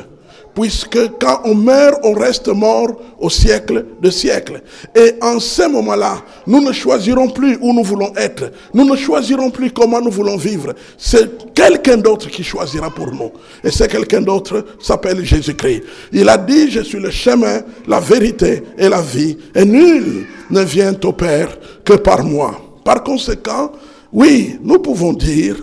puisque 0.54 0.98
quand 1.18 1.40
on 1.44 1.54
meurt, 1.54 2.00
on 2.02 2.12
reste 2.12 2.48
mort 2.48 2.88
au 3.18 3.30
siècle 3.30 3.86
de 4.00 4.10
siècles. 4.10 4.62
Et 4.94 5.14
en 5.20 5.38
ce 5.38 5.68
moment-là, 5.68 6.22
nous 6.46 6.60
ne 6.60 6.72
choisirons 6.72 7.28
plus 7.28 7.58
où 7.60 7.72
nous 7.72 7.84
voulons 7.84 8.12
être. 8.16 8.50
Nous 8.74 8.84
ne 8.84 8.96
choisirons 8.96 9.50
plus 9.50 9.70
comment 9.70 10.00
nous 10.00 10.10
voulons 10.10 10.36
vivre. 10.36 10.74
C'est 10.98 11.52
quelqu'un 11.54 11.96
d'autre 11.96 12.28
qui 12.28 12.42
choisira 12.42 12.90
pour 12.90 13.12
nous. 13.12 13.30
Et 13.62 13.70
c'est 13.70 13.88
quelqu'un 13.88 14.22
d'autre 14.22 14.64
s'appelle 14.80 15.24
Jésus-Christ. 15.24 15.82
Il 16.12 16.28
a 16.28 16.38
dit, 16.38 16.70
je 16.70 16.80
suis 16.80 17.00
le 17.00 17.10
chemin, 17.10 17.60
la 17.86 18.00
vérité 18.00 18.62
et 18.76 18.88
la 18.88 19.00
vie. 19.00 19.36
Et 19.54 19.64
nul 19.64 20.26
ne 20.50 20.62
vient 20.62 20.94
au 21.04 21.12
Père 21.12 21.56
que 21.84 21.94
par 21.94 22.24
moi. 22.24 22.60
Par 22.84 23.02
conséquent, 23.04 23.72
oui, 24.12 24.58
nous 24.62 24.78
pouvons 24.78 25.12
dire 25.12 25.56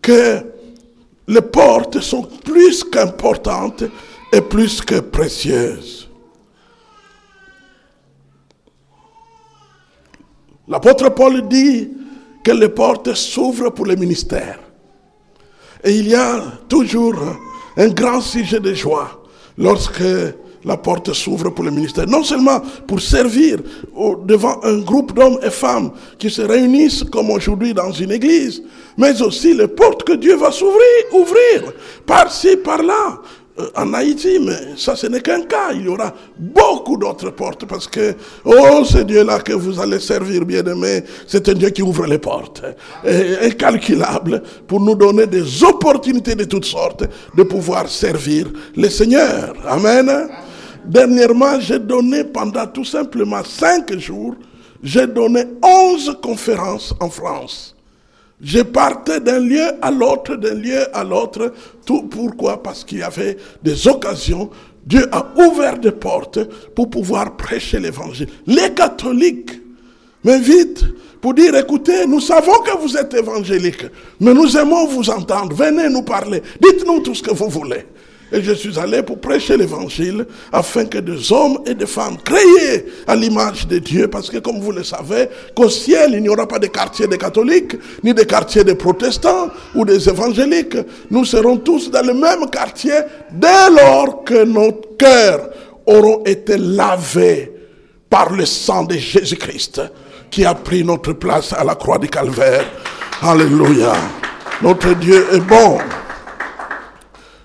que 0.00 0.38
les 1.28 1.40
portes 1.40 2.00
sont 2.00 2.26
plus 2.44 2.82
qu'importantes 2.84 3.84
est 4.32 4.42
plus 4.42 4.80
que 4.80 5.00
précieuse. 5.00 6.08
L'apôtre 10.68 11.08
Paul 11.10 11.48
dit 11.48 11.90
que 12.44 12.52
les 12.52 12.68
portes 12.68 13.12
s'ouvrent 13.14 13.70
pour 13.70 13.86
le 13.86 13.96
ministère. 13.96 14.60
Et 15.82 15.96
il 15.96 16.08
y 16.08 16.14
a 16.14 16.40
toujours 16.68 17.16
un 17.76 17.88
grand 17.88 18.20
sujet 18.20 18.60
de 18.60 18.72
joie 18.74 19.24
lorsque 19.58 20.02
la 20.64 20.76
porte 20.76 21.12
s'ouvre 21.12 21.50
pour 21.50 21.64
le 21.64 21.70
ministère. 21.70 22.06
Non 22.06 22.22
seulement 22.22 22.60
pour 22.86 23.00
servir 23.00 23.58
devant 24.24 24.62
un 24.62 24.78
groupe 24.78 25.14
d'hommes 25.14 25.38
et 25.42 25.50
femmes 25.50 25.90
qui 26.18 26.30
se 26.30 26.42
réunissent 26.42 27.04
comme 27.04 27.30
aujourd'hui 27.30 27.72
dans 27.72 27.92
une 27.92 28.12
église, 28.12 28.62
mais 28.98 29.20
aussi 29.22 29.54
les 29.54 29.68
portes 29.68 30.04
que 30.04 30.12
Dieu 30.12 30.36
va 30.36 30.50
s'ouvrir, 30.50 30.80
ouvrir 31.12 31.72
par-ci, 32.06 32.56
par-là, 32.58 33.20
en 33.74 33.92
Haïti, 33.94 34.38
mais 34.40 34.76
ça 34.76 34.96
ce 34.96 35.06
n'est 35.06 35.20
qu'un 35.20 35.42
cas. 35.42 35.72
Il 35.72 35.84
y 35.84 35.88
aura 35.88 36.14
beaucoup 36.38 36.96
d'autres 36.96 37.30
portes 37.30 37.66
parce 37.66 37.86
que, 37.86 38.14
oh, 38.44 38.84
ce 38.84 38.98
Dieu-là 38.98 39.40
que 39.40 39.52
vous 39.52 39.80
allez 39.80 40.00
servir, 40.00 40.44
bien 40.44 40.64
aimé, 40.64 41.02
c'est 41.26 41.48
un 41.48 41.54
Dieu 41.54 41.70
qui 41.70 41.82
ouvre 41.82 42.06
les 42.06 42.18
portes, 42.18 42.62
incalculable, 43.42 44.42
pour 44.66 44.80
nous 44.80 44.94
donner 44.94 45.26
des 45.26 45.62
opportunités 45.64 46.34
de 46.34 46.44
toutes 46.44 46.64
sortes 46.64 47.04
de 47.36 47.42
pouvoir 47.42 47.88
servir 47.88 48.46
le 48.76 48.88
Seigneur. 48.88 49.54
Amen. 49.66 50.28
Dernièrement, 50.84 51.60
j'ai 51.60 51.78
donné 51.78 52.24
pendant 52.24 52.66
tout 52.66 52.84
simplement 52.84 53.42
cinq 53.44 53.96
jours, 53.98 54.34
j'ai 54.82 55.06
donné 55.06 55.44
onze 55.62 56.16
conférences 56.22 56.94
en 57.00 57.10
France. 57.10 57.76
Je 58.42 58.60
partais 58.60 59.20
d'un 59.20 59.38
lieu 59.38 59.66
à 59.82 59.90
l'autre, 59.90 60.36
d'un 60.36 60.54
lieu 60.54 60.84
à 60.96 61.04
l'autre. 61.04 61.52
Tout 61.84 62.04
pourquoi? 62.04 62.62
Parce 62.62 62.84
qu'il 62.84 62.98
y 62.98 63.02
avait 63.02 63.36
des 63.62 63.86
occasions. 63.86 64.50
Dieu 64.86 65.06
a 65.12 65.26
ouvert 65.36 65.78
des 65.78 65.92
portes 65.92 66.40
pour 66.74 66.88
pouvoir 66.88 67.36
prêcher 67.36 67.78
l'évangile. 67.78 68.28
Les 68.46 68.72
catholiques 68.72 69.60
m'invitent 70.24 70.84
pour 71.20 71.34
dire, 71.34 71.54
écoutez, 71.54 72.06
nous 72.06 72.20
savons 72.20 72.60
que 72.64 72.78
vous 72.78 72.96
êtes 72.96 73.12
évangéliques, 73.12 73.84
mais 74.20 74.32
nous 74.32 74.56
aimons 74.56 74.86
vous 74.86 75.10
entendre. 75.10 75.54
Venez 75.54 75.90
nous 75.90 76.02
parler. 76.02 76.42
Dites-nous 76.62 77.00
tout 77.00 77.14
ce 77.14 77.22
que 77.22 77.34
vous 77.34 77.48
voulez. 77.48 77.84
Et 78.32 78.42
je 78.42 78.52
suis 78.52 78.78
allé 78.78 79.02
pour 79.02 79.20
prêcher 79.20 79.56
l'évangile 79.56 80.26
afin 80.52 80.84
que 80.84 80.98
des 80.98 81.32
hommes 81.32 81.58
et 81.66 81.74
des 81.74 81.86
femmes 81.86 82.16
créés 82.24 82.86
à 83.06 83.16
l'image 83.16 83.66
de 83.66 83.78
Dieu, 83.78 84.08
parce 84.08 84.30
que 84.30 84.38
comme 84.38 84.60
vous 84.60 84.72
le 84.72 84.84
savez, 84.84 85.28
qu'au 85.54 85.68
ciel, 85.68 86.12
il 86.14 86.22
n'y 86.22 86.28
aura 86.28 86.46
pas 86.46 86.58
de 86.58 86.68
quartier 86.68 87.06
des 87.06 87.18
catholiques, 87.18 87.76
ni 88.04 88.14
de 88.14 88.22
quartier 88.22 88.62
des 88.64 88.74
protestants 88.74 89.48
ou 89.74 89.84
des 89.84 90.08
évangéliques. 90.08 90.76
Nous 91.10 91.24
serons 91.24 91.56
tous 91.56 91.90
dans 91.90 92.06
le 92.06 92.14
même 92.14 92.48
quartier 92.50 92.94
dès 93.32 93.70
lors 93.70 94.24
que 94.24 94.44
nos 94.44 94.72
cœurs 94.98 95.50
auront 95.86 96.22
été 96.24 96.56
lavés 96.56 97.52
par 98.08 98.32
le 98.32 98.46
sang 98.46 98.84
de 98.84 98.94
Jésus-Christ 98.94 99.80
qui 100.30 100.44
a 100.44 100.54
pris 100.54 100.84
notre 100.84 101.12
place 101.12 101.52
à 101.52 101.64
la 101.64 101.74
croix 101.74 101.98
du 101.98 102.08
calvaire. 102.08 102.64
Alléluia. 103.22 103.92
Notre 104.62 104.94
Dieu 104.94 105.26
est 105.32 105.40
bon. 105.40 105.78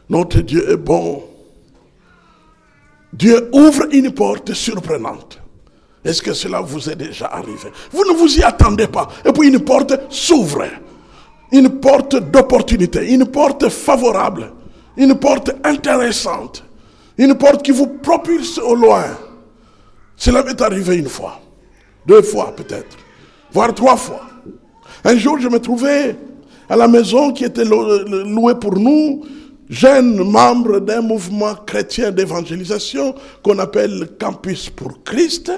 Notre 0.10 0.42
Dieu 0.42 0.72
est 0.72 0.78
bon. 0.78 1.24
Dieu 3.14 3.50
ouvre 3.54 3.88
une 3.92 4.12
porte 4.12 4.54
surprenante. 4.54 5.40
Est-ce 6.04 6.22
que 6.22 6.34
cela 6.34 6.62
vous 6.62 6.90
est 6.90 6.96
déjà 6.96 7.28
arrivé? 7.28 7.72
Vous 7.92 8.04
ne 8.06 8.16
vous 8.16 8.38
y 8.38 8.44
attendez 8.44 8.88
pas. 8.88 9.08
Et 9.26 9.32
puis 9.32 9.48
une 9.48 9.60
porte 9.60 9.94
s'ouvre. 10.10 10.66
Une 11.52 11.80
porte 11.80 12.16
d'opportunité, 12.16 13.14
une 13.14 13.26
porte 13.26 13.70
favorable, 13.70 14.52
une 14.98 15.16
porte 15.16 15.52
intéressante, 15.64 16.64
une 17.18 17.36
porte 17.36 17.64
qui 17.64 17.72
vous 17.72 17.88
propulse 17.88 18.58
au 18.58 18.76
loin. 18.76 19.06
Cela 20.18 20.44
m'est 20.44 20.60
arrivé 20.62 20.98
une 20.98 21.08
fois, 21.08 21.40
deux 22.06 22.24
fois 22.24 22.54
peut-être, 22.56 22.98
voire 23.54 23.74
trois 23.74 23.96
fois. 23.96 24.22
Un 25.04 25.16
jour, 25.18 25.40
je 25.40 25.48
me 25.48 25.60
trouvais 25.60 26.18
à 26.68 26.76
la 26.76 26.88
maison 26.88 27.32
qui 27.32 27.46
était 27.46 27.64
louée 27.64 28.56
pour 28.56 28.78
nous 28.78 29.24
jeune 29.70 30.24
membre 30.24 30.80
d'un 30.80 31.02
mouvement 31.02 31.56
chrétien 31.56 32.12
d'évangélisation 32.12 33.16
qu'on 33.44 33.60
appelle 33.60 34.10
Campus 34.20 34.70
pour 34.70 35.04
Christ. 35.04 35.52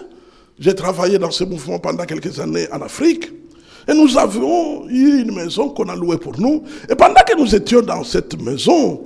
J'ai 0.59 0.75
travaillé 0.75 1.19
dans 1.19 1.31
ce 1.31 1.43
mouvement 1.43 1.79
pendant 1.79 2.05
quelques 2.05 2.39
années 2.39 2.67
en 2.71 2.81
Afrique. 2.81 3.31
Et 3.87 3.93
nous 3.93 4.17
avions 4.17 4.87
eu 4.89 5.21
une 5.21 5.33
maison 5.33 5.69
qu'on 5.69 5.87
a 5.89 5.95
louée 5.95 6.17
pour 6.17 6.39
nous. 6.39 6.63
Et 6.89 6.95
pendant 6.95 7.21
que 7.25 7.37
nous 7.37 7.55
étions 7.55 7.81
dans 7.81 8.03
cette 8.03 8.39
maison, 8.41 9.01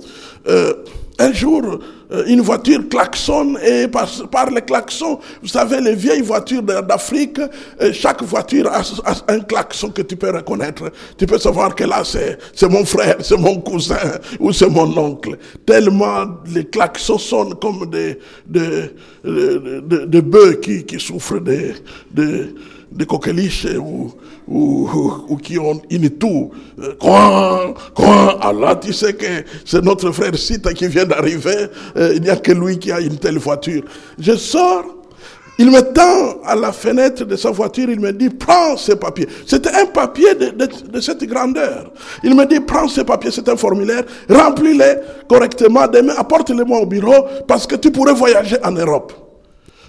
euh, 0.48 0.72
un 1.18 1.32
jour, 1.32 1.62
euh, 2.10 2.24
une 2.26 2.40
voiture 2.40 2.88
klaxonne 2.88 3.58
et 3.64 3.86
par, 3.86 4.08
par 4.30 4.50
le 4.50 4.60
klaxon, 4.60 5.20
vous 5.40 5.48
savez, 5.48 5.80
les 5.80 5.94
vieilles 5.94 6.22
voitures 6.22 6.62
d'Afrique, 6.62 7.38
euh, 7.80 7.92
chaque 7.92 8.22
voiture 8.22 8.68
a, 8.72 8.82
un 9.28 9.40
klaxon 9.40 9.90
que 9.90 10.02
tu 10.02 10.16
peux 10.16 10.30
reconnaître. 10.30 10.90
Tu 11.16 11.26
peux 11.26 11.38
savoir 11.38 11.74
que 11.74 11.84
là, 11.84 12.02
c'est 12.04 12.68
mon 12.68 12.84
frère, 12.84 13.16
c'est 13.20 13.38
mon 13.38 13.60
cousin 13.60 14.18
ou 14.40 14.52
c'est 14.52 14.68
mon 14.68 14.96
oncle. 14.98 15.38
Tellement 15.64 16.24
les 16.52 16.64
klaxons 16.64 17.18
sonnent 17.18 17.54
comme 17.54 17.88
des, 17.88 18.18
des, 18.46 18.90
des, 19.24 20.06
des, 20.06 20.22
bœufs 20.22 20.56
qui, 20.60 20.84
qui 20.84 20.98
souffrent 20.98 21.40
de, 21.40 21.72
de, 22.10 22.54
de 22.94 23.04
coqueliches 23.04 23.66
ou, 23.78 24.12
ou, 24.48 24.88
ou, 25.28 25.36
qui 25.36 25.58
ont 25.58 25.80
une 25.90 26.10
toux. 26.10 26.50
Quoi, 27.00 27.74
quoi, 27.94 28.38
Allah, 28.40 28.76
tu 28.76 28.92
sais 28.92 29.14
que 29.14 29.26
c'est 29.64 29.82
notre 29.82 30.10
frère 30.12 30.36
Sita 30.36 30.72
qui 30.72 30.86
vient 30.88 31.04
d'arriver. 31.04 31.68
Euh, 31.96 32.12
il 32.16 32.22
n'y 32.22 32.30
a 32.30 32.36
que 32.36 32.52
lui 32.52 32.78
qui 32.78 32.92
a 32.92 33.00
une 33.00 33.16
telle 33.16 33.38
voiture. 33.38 33.82
Je 34.18 34.34
sors. 34.36 34.84
Il 35.58 35.70
me 35.70 35.80
tend 35.80 36.40
à 36.44 36.56
la 36.56 36.72
fenêtre 36.72 37.24
de 37.24 37.36
sa 37.36 37.50
voiture, 37.50 37.88
il 37.90 38.00
me 38.00 38.10
dit, 38.10 38.30
prends 38.30 38.76
ces 38.76 38.96
papiers. 38.96 39.28
C'était 39.46 39.70
un 39.70 39.84
papier 39.84 40.34
de, 40.34 40.46
de, 40.46 40.68
de, 40.90 41.00
cette 41.00 41.22
grandeur. 41.24 41.92
Il 42.24 42.34
me 42.34 42.46
dit, 42.46 42.58
prends 42.58 42.88
ces 42.88 43.04
papiers, 43.04 43.30
c'est 43.30 43.48
un 43.50 43.56
formulaire, 43.56 44.02
remplis-les 44.30 44.94
correctement, 45.28 45.86
demain 45.86 46.14
apporte-les-moi 46.16 46.80
au 46.80 46.86
bureau 46.86 47.26
parce 47.46 47.66
que 47.66 47.76
tu 47.76 47.90
pourrais 47.90 48.14
voyager 48.14 48.56
en 48.64 48.72
Europe. 48.72 49.21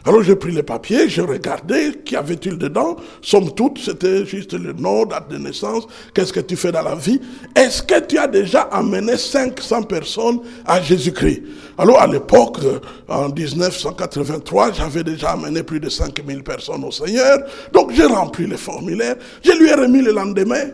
Alors 0.05 0.21
j'ai 0.21 0.35
pris 0.35 0.51
les 0.51 0.63
papiers, 0.63 1.07
j'ai 1.07 1.21
regardé, 1.21 1.93
qu'y 2.03 2.17
avait-il 2.17 2.57
dedans? 2.57 2.97
Somme 3.21 3.53
toute, 3.53 3.79
c'était 3.79 4.25
juste 4.25 4.53
le 4.53 4.73
nom, 4.73 5.05
date 5.05 5.29
de 5.29 5.37
naissance, 5.37 5.87
qu'est-ce 6.13 6.33
que 6.33 6.41
tu 6.41 6.57
fais 6.57 6.73
dans 6.73 6.81
la 6.81 6.95
vie? 6.95 7.21
Est-ce 7.55 7.81
que 7.81 8.01
tu 8.01 8.17
as 8.17 8.27
déjà 8.27 8.63
amené 8.63 9.15
500 9.15 9.83
personnes 9.83 10.41
à 10.65 10.81
Jésus-Christ? 10.81 11.43
Alors 11.77 12.01
à 12.01 12.07
l'époque, 12.07 12.57
euh, 12.65 12.79
en 13.07 13.29
1983, 13.29 14.73
j'avais 14.73 15.05
déjà 15.05 15.31
amené 15.31 15.63
plus 15.63 15.79
de 15.79 15.87
5000 15.87 16.43
personnes 16.43 16.83
au 16.83 16.91
Seigneur. 16.91 17.39
Donc 17.71 17.91
j'ai 17.93 18.05
rempli 18.05 18.45
le 18.45 18.57
formulaire, 18.57 19.15
je 19.41 19.53
lui 19.53 19.69
ai 19.69 19.73
remis 19.73 20.01
le 20.01 20.11
lendemain 20.11 20.65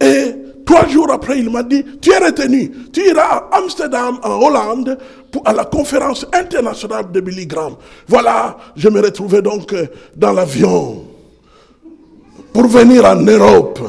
et 0.00 0.34
Trois 0.68 0.86
jours 0.86 1.10
après, 1.10 1.38
il 1.38 1.48
m'a 1.48 1.62
dit, 1.62 1.82
tu 1.98 2.10
es 2.12 2.18
retenu, 2.18 2.70
tu 2.92 3.00
iras 3.08 3.48
à 3.50 3.56
Amsterdam, 3.56 4.18
en 4.22 4.32
Hollande, 4.38 4.98
à 5.46 5.54
la 5.54 5.64
conférence 5.64 6.26
internationale 6.30 7.10
de 7.10 7.20
Billy 7.20 7.46
Graham. 7.46 7.76
Voilà, 8.06 8.54
je 8.76 8.90
me 8.90 9.00
retrouvais 9.00 9.40
donc 9.40 9.72
euh, 9.72 9.86
dans 10.14 10.34
l'avion 10.34 11.04
pour 12.52 12.66
venir 12.66 13.06
en 13.06 13.16
Europe. 13.16 13.80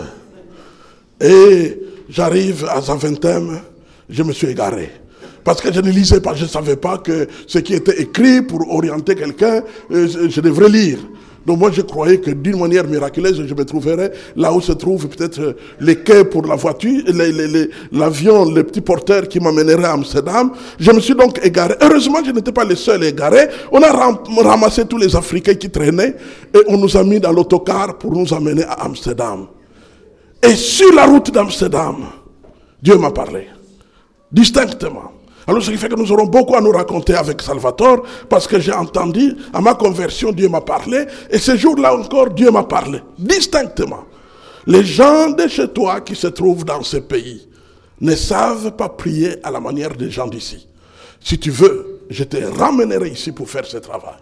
Et 1.19 1.77
j'arrive 2.07 2.65
à 2.73 2.79
Zaventem, 2.79 3.59
je 4.09 4.23
me 4.23 4.31
suis 4.31 4.47
égaré. 4.47 4.89
Parce 5.43 5.59
que 5.59 5.73
je 5.73 5.81
ne 5.81 5.91
lisais 5.91 6.21
pas, 6.21 6.33
je 6.33 6.43
ne 6.43 6.49
savais 6.49 6.77
pas 6.77 6.99
que 6.99 7.27
ce 7.45 7.59
qui 7.59 7.73
était 7.73 8.01
écrit 8.01 8.41
pour 8.41 8.73
orienter 8.73 9.15
quelqu'un, 9.15 9.63
euh, 9.91 10.07
je 10.29 10.39
devrais 10.39 10.69
lire. 10.69 10.99
Donc 11.49 11.57
moi 11.57 11.71
je 11.73 11.81
croyais 11.81 12.19
que 12.19 12.29
d'une 12.29 12.59
manière 12.59 12.85
miraculeuse 12.85 13.43
je 13.43 13.53
me 13.55 13.65
trouverais 13.65 14.11
là 14.35 14.53
où 14.53 14.61
se 14.61 14.71
trouve 14.71 15.07
peut-être 15.07 15.39
euh, 15.41 15.53
les 15.79 15.95
quais 16.03 16.23
pour 16.23 16.45
la 16.45 16.55
voiture, 16.55 17.01
l'avion, 17.91 18.45
les, 18.51 18.63
petits 18.63 18.81
porteurs 18.81 19.27
qui 19.27 19.39
m'amèneraient 19.39 19.85
à 19.85 19.93
Amsterdam. 19.93 20.51
Je 20.79 20.91
me 20.91 20.99
suis 20.99 21.15
donc 21.15 21.43
égaré. 21.43 21.73
Heureusement 21.81 22.19
je 22.23 22.29
n'étais 22.29 22.51
pas 22.51 22.63
le 22.65 22.75
seul 22.75 23.03
égaré. 23.03 23.47
On 23.71 23.81
a 23.81 23.91
ramassé 24.43 24.85
tous 24.85 24.99
les 24.99 25.15
Africains 25.15 25.55
qui 25.55 25.71
traînaient 25.71 26.15
et 26.53 26.59
on 26.67 26.77
nous 26.77 26.95
a 26.95 27.03
mis 27.03 27.19
dans 27.19 27.31
l'autocar 27.31 27.97
pour 27.97 28.13
nous 28.13 28.31
amener 28.31 28.61
à 28.65 28.83
Amsterdam. 28.85 29.47
Et 30.43 30.53
sur 30.53 30.93
la 30.93 31.07
route 31.07 31.31
d'Amsterdam, 31.31 31.95
Dieu 32.79 32.95
m'a 32.95 33.09
parlé 33.09 33.47
distinctement. 34.31 35.13
Alors 35.49 35.63
ce 35.63 35.71
qui 35.71 35.77
fait 35.77 35.89
que 35.89 35.95
nous 35.95 36.11
aurons 36.11 36.27
beaucoup 36.27 36.55
à 36.55 36.61
nous 36.61 36.69
raconter 36.69 37.15
avec 37.15 37.41
Salvatore, 37.41 38.03
parce 38.29 38.47
que 38.47 38.59
j'ai 38.59 38.71
entendu, 38.71 39.35
à 39.51 39.59
ma 39.59 39.73
conversion, 39.73 40.31
Dieu 40.31 40.47
m'a 40.47 40.61
parlé, 40.61 41.05
et 41.31 41.39
ce 41.39 41.57
jour-là 41.57 41.95
encore, 41.95 42.29
Dieu 42.29 42.51
m'a 42.51 42.61
parlé, 42.61 43.01
distinctement. 43.17 44.03
Les 44.67 44.83
gens 44.83 45.31
de 45.31 45.47
chez 45.47 45.67
toi 45.69 46.01
qui 46.01 46.15
se 46.15 46.27
trouvent 46.27 46.65
dans 46.65 46.83
ce 46.83 46.97
pays 46.97 47.47
ne 47.99 48.13
savent 48.13 48.75
pas 48.75 48.89
prier 48.89 49.43
à 49.43 49.49
la 49.49 49.59
manière 49.59 49.95
des 49.95 50.11
gens 50.11 50.27
d'ici. 50.27 50.67
Si 51.19 51.39
tu 51.39 51.49
veux, 51.49 52.01
je 52.11 52.25
te 52.25 52.37
ramènerai 52.37 53.09
ici 53.09 53.31
pour 53.31 53.49
faire 53.49 53.65
ce 53.65 53.77
travail. 53.77 54.19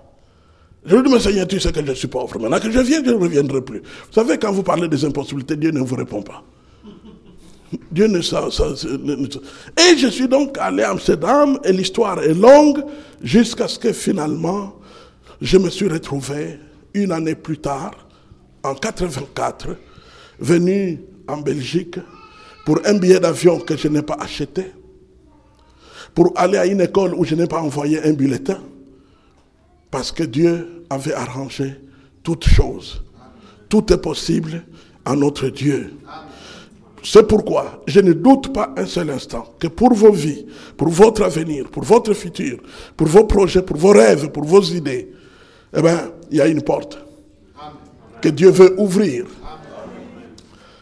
Je 0.85 0.95
lui 0.95 1.03
dis, 1.03 1.13
mais 1.13 1.19
Seigneur, 1.19 1.45
tu 1.45 1.59
sais 1.59 1.73
que 1.73 1.85
je 1.85 1.91
suis 1.91 2.07
pauvre. 2.07 2.39
Maintenant 2.39 2.61
que 2.61 2.71
je 2.71 2.79
viens, 2.79 3.03
je 3.03 3.11
ne 3.11 3.15
reviendrai 3.15 3.59
plus. 3.59 3.79
Vous 3.79 4.13
savez, 4.13 4.37
quand 4.37 4.53
vous 4.53 4.63
parlez 4.63 4.87
des 4.87 5.03
impossibilités, 5.03 5.57
Dieu 5.57 5.71
ne 5.71 5.81
vous 5.81 5.95
répond 5.97 6.21
pas. 6.21 6.41
Dieu 7.91 8.07
ne 8.07 8.21
sait. 8.21 8.37
Et 9.77 9.97
je 9.97 10.07
suis 10.07 10.27
donc 10.27 10.57
allé 10.57 10.83
à 10.83 10.91
Amsterdam 10.91 11.59
et 11.63 11.73
l'histoire 11.73 12.21
est 12.23 12.33
longue 12.33 12.83
jusqu'à 13.21 13.67
ce 13.67 13.77
que 13.77 13.91
finalement 13.91 14.73
je 15.41 15.57
me 15.57 15.69
suis 15.69 15.87
retrouvé 15.87 16.59
une 16.93 17.11
année 17.11 17.35
plus 17.35 17.59
tard, 17.59 18.07
en 18.63 18.73
84, 18.73 19.75
venu 20.39 20.99
en 21.27 21.37
Belgique 21.37 21.99
pour 22.65 22.79
un 22.85 22.95
billet 22.95 23.19
d'avion 23.19 23.59
que 23.59 23.77
je 23.77 23.87
n'ai 23.87 24.01
pas 24.01 24.17
acheté, 24.19 24.71
pour 26.15 26.33
aller 26.35 26.57
à 26.57 26.65
une 26.65 26.81
école 26.81 27.13
où 27.13 27.23
je 27.23 27.35
n'ai 27.35 27.47
pas 27.47 27.61
envoyé 27.61 28.03
un 28.03 28.13
bulletin, 28.13 28.59
parce 29.91 30.11
que 30.11 30.23
Dieu 30.23 30.83
avait 30.89 31.13
arrangé 31.13 31.75
toutes 32.23 32.47
choses. 32.47 33.03
Tout 33.69 33.93
est 33.93 34.01
possible 34.01 34.63
à 35.05 35.15
notre 35.15 35.49
Dieu. 35.49 35.93
C'est 37.09 37.25
pourquoi 37.25 37.81
je 37.87 38.01
ne 38.01 38.11
doute 38.11 38.51
pas 38.51 38.73
un 38.75 38.85
seul 38.85 39.09
instant 39.11 39.53
que 39.57 39.67
pour 39.67 39.93
vos 39.93 40.11
vies, 40.11 40.45
pour 40.75 40.89
votre 40.89 41.23
avenir, 41.23 41.69
pour 41.69 41.85
votre 41.85 42.13
futur, 42.13 42.57
pour 42.97 43.07
vos 43.07 43.23
projets, 43.23 43.61
pour 43.61 43.77
vos 43.77 43.93
rêves, 43.93 44.29
pour 44.29 44.43
vos 44.43 44.61
idées, 44.61 45.13
eh 45.73 45.81
bien, 45.81 46.11
il 46.29 46.37
y 46.37 46.41
a 46.41 46.47
une 46.47 46.61
porte 46.61 46.97
que 48.21 48.27
Dieu 48.27 48.49
veut 48.49 48.77
ouvrir. 48.77 49.25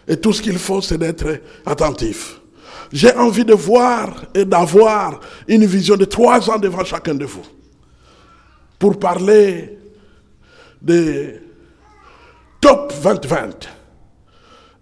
Et 0.07 0.17
tout 0.17 0.33
ce 0.33 0.41
qu'il 0.41 0.57
faut, 0.57 0.81
c'est 0.81 0.97
d'être 0.97 1.27
attentif. 1.63 2.41
J'ai 2.91 3.13
envie 3.13 3.45
de 3.45 3.53
voir 3.53 4.25
et 4.33 4.45
d'avoir 4.45 5.19
une 5.47 5.65
vision 5.65 5.95
de 5.95 6.05
trois 6.05 6.49
ans 6.49 6.57
devant 6.57 6.83
chacun 6.83 7.13
de 7.13 7.25
vous 7.25 7.45
pour 8.79 8.97
parler 8.97 9.77
des 10.81 11.39
top 12.59 12.93
2020. 13.03 13.69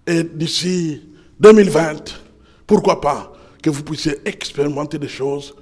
Et 0.07 0.23
d'ici 0.23 1.01
2020, 1.39 2.19
pourquoi 2.67 3.01
pas 3.01 3.33
que 3.61 3.69
vous 3.69 3.83
puissiez 3.83 4.17
expérimenter 4.25 4.99
des 4.99 5.07
choses 5.07 5.55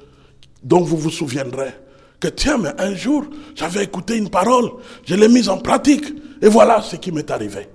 dont 0.64 0.82
vous 0.82 0.98
vous 0.98 1.10
souviendrez. 1.10 1.72
Que 2.20 2.28
tiens, 2.28 2.58
mais 2.58 2.70
un 2.78 2.94
jour, 2.94 3.26
j'avais 3.56 3.84
écouté 3.84 4.18
une 4.18 4.30
parole, 4.30 4.72
je 5.06 5.16
l'ai 5.16 5.28
mise 5.28 5.50
en 5.50 5.58
pratique, 5.58 6.06
et 6.42 6.48
voilà 6.48 6.82
ce 6.82 6.96
qui 6.96 7.12
m'est 7.12 7.30
arrivé. 7.32 7.68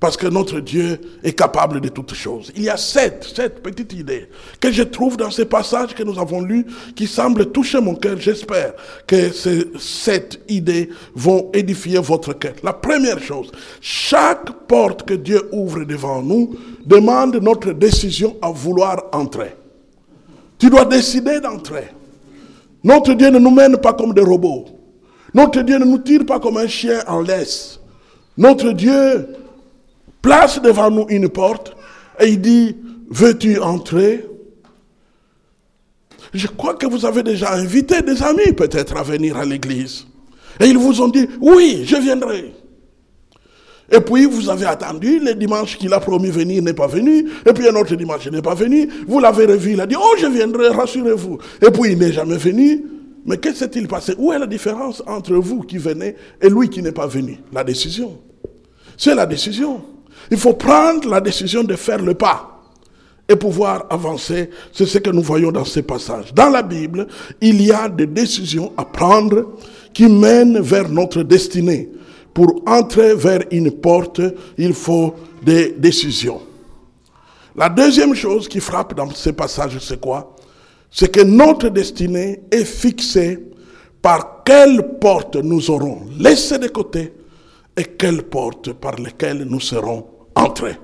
Parce 0.00 0.16
que 0.16 0.26
notre 0.26 0.60
Dieu 0.60 0.98
est 1.22 1.34
capable 1.34 1.78
de 1.82 1.90
toutes 1.90 2.14
choses. 2.14 2.50
Il 2.56 2.62
y 2.62 2.70
a 2.70 2.78
sept, 2.78 3.22
sept 3.36 3.62
petites 3.62 3.92
idées 3.92 4.28
que 4.58 4.72
je 4.72 4.82
trouve 4.82 5.18
dans 5.18 5.30
ces 5.30 5.44
passages 5.44 5.94
que 5.94 6.02
nous 6.02 6.18
avons 6.18 6.40
lus 6.40 6.64
qui 6.96 7.06
semblent 7.06 7.52
toucher 7.52 7.82
mon 7.82 7.94
cœur. 7.94 8.16
J'espère 8.18 8.72
que 9.06 9.30
ces 9.30 9.70
sept 9.78 10.40
idées 10.48 10.88
vont 11.14 11.50
édifier 11.52 11.98
votre 11.98 12.32
cœur. 12.32 12.54
La 12.62 12.72
première 12.72 13.22
chose, 13.22 13.52
chaque 13.82 14.50
porte 14.66 15.02
que 15.02 15.12
Dieu 15.12 15.42
ouvre 15.52 15.84
devant 15.84 16.22
nous 16.22 16.56
demande 16.86 17.36
notre 17.36 17.72
décision 17.72 18.38
à 18.40 18.50
vouloir 18.50 19.04
entrer. 19.12 19.54
Tu 20.58 20.70
dois 20.70 20.86
décider 20.86 21.40
d'entrer. 21.40 21.88
Notre 22.82 23.12
Dieu 23.12 23.28
ne 23.28 23.38
nous 23.38 23.50
mène 23.50 23.76
pas 23.76 23.92
comme 23.92 24.14
des 24.14 24.22
robots. 24.22 24.64
Notre 25.34 25.60
Dieu 25.60 25.78
ne 25.78 25.84
nous 25.84 25.98
tire 25.98 26.24
pas 26.24 26.40
comme 26.40 26.56
un 26.56 26.66
chien 26.66 27.00
en 27.06 27.20
laisse. 27.20 27.80
Notre 28.38 28.72
Dieu 28.72 29.28
place 30.22 30.60
devant 30.60 30.90
nous 30.90 31.06
une 31.08 31.28
porte 31.28 31.76
et 32.18 32.28
il 32.28 32.40
dit, 32.40 32.76
veux-tu 33.08 33.58
entrer? 33.58 34.24
Je 36.32 36.46
crois 36.46 36.74
que 36.74 36.86
vous 36.86 37.04
avez 37.04 37.22
déjà 37.22 37.52
invité 37.52 38.02
des 38.02 38.22
amis 38.22 38.52
peut-être 38.56 38.96
à 38.96 39.02
venir 39.02 39.36
à 39.36 39.44
l'église. 39.44 40.06
Et 40.60 40.66
ils 40.66 40.78
vous 40.78 41.00
ont 41.00 41.08
dit, 41.08 41.26
oui, 41.40 41.82
je 41.84 41.96
viendrai. 41.96 42.54
Et 43.92 44.00
puis 44.00 44.26
vous 44.26 44.48
avez 44.48 44.66
attendu, 44.66 45.18
le 45.18 45.34
dimanche 45.34 45.76
qu'il 45.76 45.92
a 45.92 45.98
promis 45.98 46.30
venir 46.30 46.62
n'est 46.62 46.74
pas 46.74 46.86
venu, 46.86 47.28
et 47.44 47.52
puis 47.52 47.68
un 47.68 47.74
autre 47.74 47.96
dimanche 47.96 48.28
n'est 48.28 48.42
pas 48.42 48.54
venu, 48.54 48.88
vous 49.08 49.18
l'avez 49.18 49.46
revu, 49.46 49.72
il 49.72 49.80
a 49.80 49.86
dit, 49.86 49.96
oh 49.98 50.14
je 50.20 50.26
viendrai, 50.26 50.68
rassurez-vous. 50.68 51.38
Et 51.60 51.70
puis 51.70 51.92
il 51.92 51.98
n'est 51.98 52.12
jamais 52.12 52.36
venu. 52.36 52.84
Mais 53.26 53.36
qu'est-ce 53.36 53.64
qui 53.64 53.74
s'est-il 53.74 53.88
passé? 53.88 54.14
Où 54.16 54.32
est 54.32 54.38
la 54.38 54.46
différence 54.46 55.02
entre 55.06 55.34
vous 55.34 55.62
qui 55.62 55.78
venez 55.78 56.14
et 56.40 56.48
lui 56.48 56.68
qui 56.70 56.82
n'est 56.82 56.92
pas 56.92 57.06
venu? 57.06 57.38
La 57.52 57.64
décision. 57.64 58.18
C'est 58.96 59.14
la 59.14 59.26
décision. 59.26 59.82
Il 60.30 60.36
faut 60.38 60.54
prendre 60.54 61.08
la 61.08 61.20
décision 61.20 61.64
de 61.64 61.74
faire 61.74 62.00
le 62.00 62.14
pas 62.14 62.60
et 63.28 63.36
pouvoir 63.36 63.86
avancer. 63.90 64.50
C'est 64.72 64.86
ce 64.86 64.98
que 64.98 65.10
nous 65.10 65.22
voyons 65.22 65.52
dans 65.52 65.64
ces 65.64 65.82
passages. 65.82 66.34
Dans 66.34 66.48
la 66.48 66.62
Bible, 66.62 67.06
il 67.40 67.62
y 67.62 67.72
a 67.72 67.88
des 67.88 68.06
décisions 68.06 68.72
à 68.76 68.84
prendre 68.84 69.54
qui 69.92 70.06
mènent 70.08 70.60
vers 70.60 70.88
notre 70.88 71.22
destinée. 71.22 71.90
Pour 72.34 72.62
entrer 72.66 73.14
vers 73.14 73.40
une 73.50 73.70
porte, 73.72 74.20
il 74.56 74.72
faut 74.72 75.14
des 75.42 75.72
décisions. 75.72 76.40
La 77.56 77.68
deuxième 77.68 78.14
chose 78.14 78.48
qui 78.48 78.60
frappe 78.60 78.94
dans 78.94 79.10
ces 79.10 79.32
passages, 79.32 79.78
c'est 79.80 80.00
quoi? 80.00 80.36
C'est 80.90 81.10
que 81.10 81.22
notre 81.22 81.68
destinée 81.68 82.42
est 82.50 82.64
fixée 82.64 83.38
par 84.00 84.42
quelle 84.44 84.98
porte 85.00 85.36
nous 85.36 85.70
aurons 85.70 86.02
laissé 86.18 86.58
de 86.58 86.68
côté 86.68 87.12
et 87.76 87.84
quelle 87.84 88.22
porte 88.22 88.72
par 88.72 88.96
laquelle 88.96 89.44
nous 89.44 89.60
serons 89.60 90.06
entrés. 90.34 90.78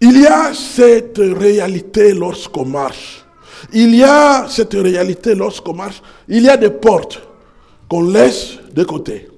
Il 0.00 0.20
y 0.20 0.26
a 0.26 0.54
cette 0.54 1.18
réalité 1.18 2.14
lorsqu'on 2.14 2.64
marche. 2.64 3.24
Il 3.72 3.94
y 3.94 4.04
a 4.04 4.46
cette 4.48 4.74
réalité 4.74 5.34
lorsqu'on 5.34 5.74
marche. 5.74 6.00
Il 6.28 6.42
y 6.42 6.48
a 6.48 6.56
des 6.56 6.70
portes 6.70 7.20
qu'on 7.88 8.02
laisse 8.02 8.58
de 8.72 8.84
côté. 8.84 9.28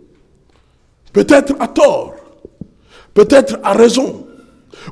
Peut-être 1.12 1.54
à 1.58 1.68
tort, 1.68 2.14
peut-être 3.14 3.58
à 3.62 3.72
raison, 3.72 4.26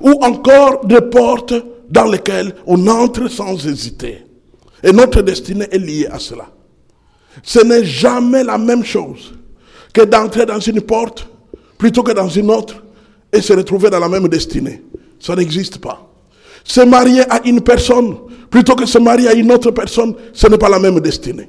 ou 0.00 0.12
encore 0.22 0.84
des 0.86 1.00
portes 1.00 1.54
dans 1.88 2.06
lesquelles 2.06 2.54
on 2.66 2.86
entre 2.86 3.28
sans 3.28 3.66
hésiter. 3.66 4.24
Et 4.82 4.92
notre 4.92 5.22
destinée 5.22 5.68
est 5.70 5.78
liée 5.78 6.08
à 6.10 6.18
cela. 6.18 6.46
Ce 7.42 7.60
n'est 7.60 7.84
jamais 7.84 8.42
la 8.42 8.58
même 8.58 8.84
chose 8.84 9.34
que 9.92 10.02
d'entrer 10.02 10.46
dans 10.46 10.60
une 10.60 10.80
porte 10.80 11.28
plutôt 11.76 12.02
que 12.02 12.12
dans 12.12 12.28
une 12.28 12.50
autre 12.50 12.82
et 13.32 13.40
se 13.40 13.52
retrouver 13.52 13.90
dans 13.90 13.98
la 14.00 14.08
même 14.08 14.28
destinée. 14.28 14.82
Ça 15.20 15.34
n'existe 15.34 15.78
pas. 15.78 16.10
Se 16.64 16.80
marier 16.80 17.22
à 17.30 17.40
une 17.46 17.60
personne 17.60 18.16
plutôt 18.50 18.74
que 18.74 18.86
se 18.86 18.98
marier 18.98 19.28
à 19.28 19.34
une 19.34 19.50
autre 19.52 19.70
personne, 19.70 20.14
ce 20.32 20.46
n'est 20.46 20.58
pas 20.58 20.68
la 20.68 20.78
même 20.78 21.00
destinée. 21.00 21.48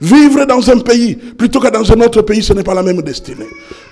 Vivre 0.00 0.44
dans 0.44 0.70
un 0.70 0.78
pays 0.78 1.16
plutôt 1.16 1.60
que 1.60 1.68
dans 1.68 1.90
un 1.90 2.00
autre 2.00 2.22
pays, 2.22 2.42
ce 2.42 2.52
n'est 2.52 2.62
pas 2.62 2.74
la 2.74 2.82
même 2.82 3.02
destinée. 3.02 3.46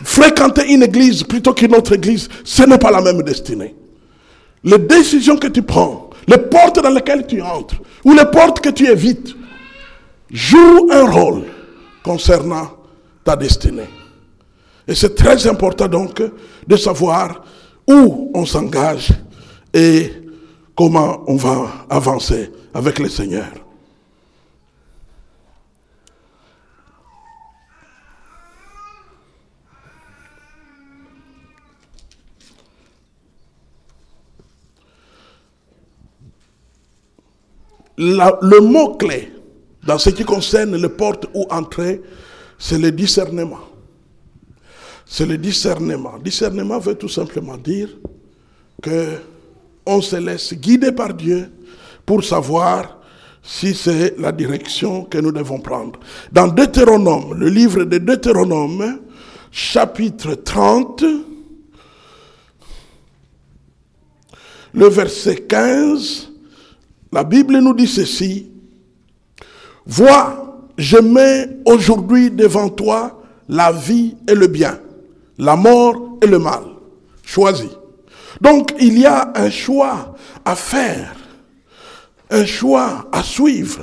Fréquenter 0.04 0.72
une 0.72 0.82
église 0.82 1.24
plutôt 1.24 1.54
qu'une 1.54 1.74
autre 1.74 1.94
église, 1.94 2.28
ce 2.44 2.62
n'est 2.62 2.78
pas 2.78 2.90
la 2.90 3.00
même 3.00 3.22
destinée. 3.22 3.74
Les 4.62 4.78
décisions 4.78 5.36
que 5.36 5.48
tu 5.48 5.62
prends, 5.62 6.10
les 6.26 6.38
portes 6.38 6.80
dans 6.82 6.90
lesquelles 6.90 7.26
tu 7.26 7.40
entres, 7.42 7.76
ou 8.04 8.12
les 8.12 8.24
portes 8.26 8.60
que 8.60 8.70
tu 8.70 8.86
évites, 8.86 9.34
jouent 10.30 10.88
un 10.92 11.10
rôle 11.10 11.44
concernant 12.02 12.70
ta 13.24 13.34
destinée. 13.34 13.88
Et 14.86 14.94
c'est 14.94 15.14
très 15.14 15.46
important 15.46 15.88
donc 15.88 16.22
de 16.68 16.76
savoir 16.76 17.42
où 17.88 18.30
on 18.34 18.44
s'engage 18.44 19.08
et 19.72 20.12
comment 20.76 21.24
on 21.26 21.36
va 21.36 21.86
avancer 21.88 22.52
avec 22.74 22.98
le 22.98 23.08
Seigneur. 23.08 23.48
le 38.00 38.60
mot-clé 38.60 39.32
dans 39.84 39.98
ce 39.98 40.10
qui 40.10 40.24
concerne 40.24 40.76
les 40.76 40.88
portes 40.88 41.26
où 41.34 41.46
entrer, 41.50 42.00
c'est 42.58 42.78
le 42.78 42.92
discernement. 42.92 43.67
C'est 45.10 45.24
le 45.24 45.38
discernement. 45.38 46.18
Discernement 46.22 46.78
veut 46.78 46.94
tout 46.94 47.08
simplement 47.08 47.56
dire 47.56 47.88
que 48.82 49.16
on 49.86 50.02
se 50.02 50.16
laisse 50.16 50.52
guider 50.52 50.92
par 50.92 51.14
Dieu 51.14 51.50
pour 52.04 52.22
savoir 52.22 52.98
si 53.42 53.74
c'est 53.74 54.18
la 54.18 54.32
direction 54.32 55.04
que 55.04 55.16
nous 55.16 55.32
devons 55.32 55.60
prendre. 55.60 55.98
Dans 56.30 56.46
Deutéronome, 56.46 57.34
le 57.38 57.48
livre 57.48 57.84
de 57.84 57.96
Deutéronome, 57.96 59.00
chapitre 59.50 60.34
30, 60.34 61.04
le 64.74 64.88
verset 64.88 65.36
15, 65.36 66.30
la 67.10 67.24
Bible 67.24 67.58
nous 67.60 67.72
dit 67.72 67.86
ceci. 67.86 68.50
Vois, 69.86 70.68
je 70.76 70.98
mets 70.98 71.48
aujourd'hui 71.64 72.30
devant 72.30 72.68
toi 72.68 73.22
la 73.48 73.72
vie 73.72 74.14
et 74.28 74.34
le 74.34 74.46
bien, 74.48 74.78
la 75.38 75.56
mort 75.56 76.18
et 76.22 76.26
le 76.26 76.38
mal. 76.38 76.62
Choisis. 77.24 77.70
Donc 78.40 78.72
il 78.80 78.98
y 78.98 79.06
a 79.06 79.32
un 79.34 79.50
choix 79.50 80.14
à 80.44 80.54
faire, 80.54 81.14
un 82.30 82.44
choix 82.44 83.06
à 83.12 83.22
suivre. 83.22 83.80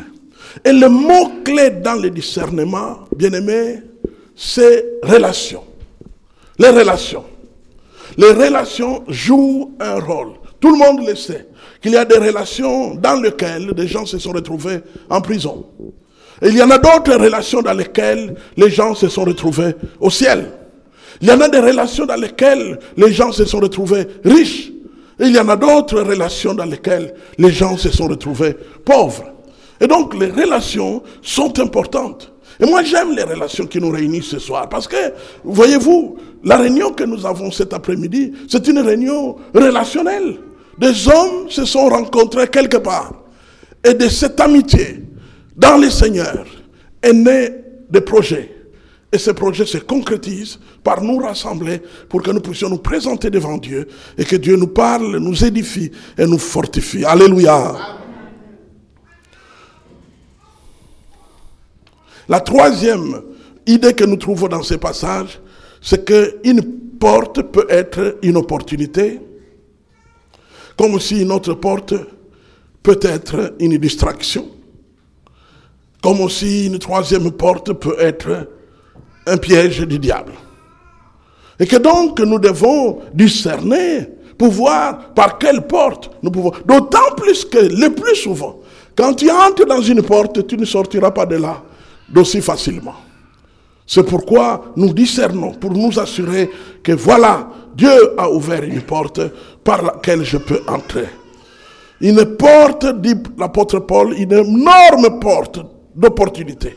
Et 0.63 0.71
le 0.71 0.87
mot-clé 0.87 1.69
dans 1.71 1.95
le 1.95 2.09
discernement, 2.09 2.99
bien 3.15 3.33
aimé, 3.33 3.81
c'est 4.35 4.85
relation. 5.03 5.63
Les 6.57 6.69
relations. 6.69 7.25
Les 8.17 8.31
relations 8.31 9.03
jouent 9.07 9.75
un 9.79 9.99
rôle. 9.99 10.33
Tout 10.61 10.71
le 10.71 10.77
monde 10.77 11.05
le 11.05 11.15
sait 11.15 11.47
qu'il 11.81 11.91
y 11.91 11.97
a 11.97 12.05
des 12.05 12.17
relations 12.17 12.95
dans 12.95 13.19
lesquelles 13.19 13.73
des 13.73 13.87
gens 13.87 14.05
se 14.05 14.17
sont 14.17 14.31
retrouvés 14.31 14.79
en 15.09 15.19
prison. 15.21 15.65
Il 16.41 16.55
y 16.55 16.61
en 16.61 16.69
a 16.71 16.77
d'autres 16.77 17.15
relations 17.15 17.61
dans 17.61 17.73
lesquelles 17.73 18.35
les 18.57 18.69
gens 18.69 18.95
se 18.95 19.07
sont 19.09 19.23
retrouvés 19.23 19.75
au 19.99 20.09
ciel. 20.09 20.45
Il 21.21 21.27
y 21.27 21.31
en 21.31 21.41
a 21.41 21.49
des 21.49 21.59
relations 21.59 22.05
dans 22.05 22.19
lesquelles 22.19 22.79
les 22.97 23.11
gens 23.11 23.31
se 23.31 23.45
sont 23.45 23.59
retrouvés 23.59 24.07
riches. 24.23 24.71
Il 25.19 25.33
y 25.33 25.39
en 25.39 25.47
a 25.47 25.55
d'autres 25.55 26.01
relations 26.01 26.53
dans 26.53 26.65
lesquelles 26.65 27.13
les 27.37 27.51
gens 27.51 27.77
se 27.77 27.89
sont 27.89 28.07
retrouvés 28.07 28.55
pauvres. 28.83 29.31
Et 29.79 29.87
donc 29.87 30.13
les 30.13 30.29
relations 30.29 31.03
sont 31.21 31.57
importantes. 31.59 32.31
Et 32.59 32.65
moi 32.65 32.83
j'aime 32.83 33.15
les 33.15 33.23
relations 33.23 33.65
qui 33.65 33.79
nous 33.79 33.91
réunissent 33.91 34.29
ce 34.29 34.39
soir 34.39 34.69
parce 34.69 34.87
que, 34.87 34.95
voyez-vous, 35.43 36.17
la 36.43 36.57
réunion 36.57 36.91
que 36.91 37.03
nous 37.03 37.25
avons 37.25 37.51
cet 37.51 37.73
après-midi, 37.73 38.33
c'est 38.47 38.67
une 38.67 38.79
réunion 38.79 39.35
relationnelle. 39.53 40.37
Des 40.77 41.07
hommes 41.07 41.49
se 41.49 41.65
sont 41.65 41.87
rencontrés 41.87 42.47
quelque 42.47 42.77
part. 42.77 43.13
Et 43.83 43.93
de 43.93 44.07
cette 44.09 44.39
amitié, 44.39 45.01
dans 45.55 45.77
le 45.77 45.89
Seigneur, 45.89 46.45
est 47.01 47.13
né 47.13 47.49
des 47.89 48.01
projets. 48.01 48.54
Et 49.15 49.17
ces 49.17 49.33
projets 49.33 49.65
se 49.65 49.77
concrétisent 49.77 50.59
par 50.83 51.01
nous 51.01 51.19
rassembler 51.19 51.81
pour 52.09 52.21
que 52.21 52.31
nous 52.31 52.41
puissions 52.41 52.67
nous 52.67 52.79
présenter 52.79 53.29
devant 53.29 53.57
Dieu 53.57 53.87
et 54.17 54.25
que 54.25 54.35
Dieu 54.35 54.57
nous 54.57 54.67
parle, 54.67 55.19
nous 55.19 55.45
édifie 55.45 55.89
et 56.17 56.25
nous 56.25 56.37
fortifie. 56.37 57.05
Alléluia. 57.05 57.77
La 62.27 62.41
troisième 62.41 63.21
idée 63.65 63.93
que 63.93 64.03
nous 64.03 64.17
trouvons 64.17 64.49
dans 64.49 64.63
ces 64.63 64.77
passages, 64.77 65.39
c'est 65.81 66.03
qu'une 66.03 66.61
porte 66.99 67.41
peut 67.41 67.67
être 67.69 68.17
une 68.21 68.35
opportunité, 68.35 69.21
comme 70.77 70.99
si 70.99 71.21
une 71.21 71.31
autre 71.31 71.53
porte 71.53 71.93
peut 72.83 72.99
être 73.01 73.55
une 73.59 73.77
distraction. 73.77 74.45
Comme 76.03 76.19
aussi 76.19 76.65
une 76.65 76.79
troisième 76.79 77.31
porte 77.31 77.71
peut 77.71 77.95
être 77.97 78.49
un 79.25 79.37
piège 79.37 79.81
du 79.81 79.99
diable. 79.99 80.33
Et 81.59 81.65
que 81.65 81.77
donc 81.77 82.19
nous 82.19 82.39
devons 82.39 82.99
discerner 83.13 84.07
pour 84.37 84.49
voir 84.49 85.13
par 85.13 85.37
quelle 85.37 85.61
porte 85.61 86.11
nous 86.21 86.31
pouvons. 86.31 86.51
D'autant 86.65 87.13
plus 87.15 87.45
que 87.45 87.57
le 87.57 87.93
plus 87.93 88.15
souvent, 88.15 88.59
quand 88.95 89.13
tu 89.13 89.29
entres 89.29 89.65
dans 89.65 89.81
une 89.81 90.01
porte, 90.01 90.45
tu 90.47 90.57
ne 90.57 90.65
sortiras 90.65 91.11
pas 91.11 91.25
de 91.25 91.35
là 91.35 91.61
d'aussi 92.09 92.41
facilement. 92.41 92.95
C'est 93.87 94.03
pourquoi 94.03 94.65
nous 94.75 94.93
discernons 94.93 95.53
pour 95.53 95.71
nous 95.71 95.99
assurer 95.99 96.49
que 96.83 96.91
voilà, 96.93 97.49
Dieu 97.75 97.91
a 98.17 98.29
ouvert 98.29 98.63
une 98.63 98.81
porte 98.81 99.21
par 99.63 99.83
laquelle 99.83 100.23
je 100.23 100.37
peux 100.37 100.61
entrer. 100.67 101.07
Une 102.01 102.35
porte, 102.35 102.99
dit 102.99 103.15
l'apôtre 103.37 103.79
Paul, 103.79 104.13
une 104.17 104.33
énorme 104.33 105.19
porte 105.19 105.59
d'opportunité 105.95 106.75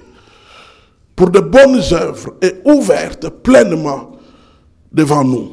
pour 1.19 1.31
de 1.31 1.41
bonnes 1.41 1.83
œuvres 1.95 2.37
est 2.41 2.63
ouverte 2.65 3.29
pleinement 3.29 4.13
devant 4.93 5.25
nous. 5.25 5.51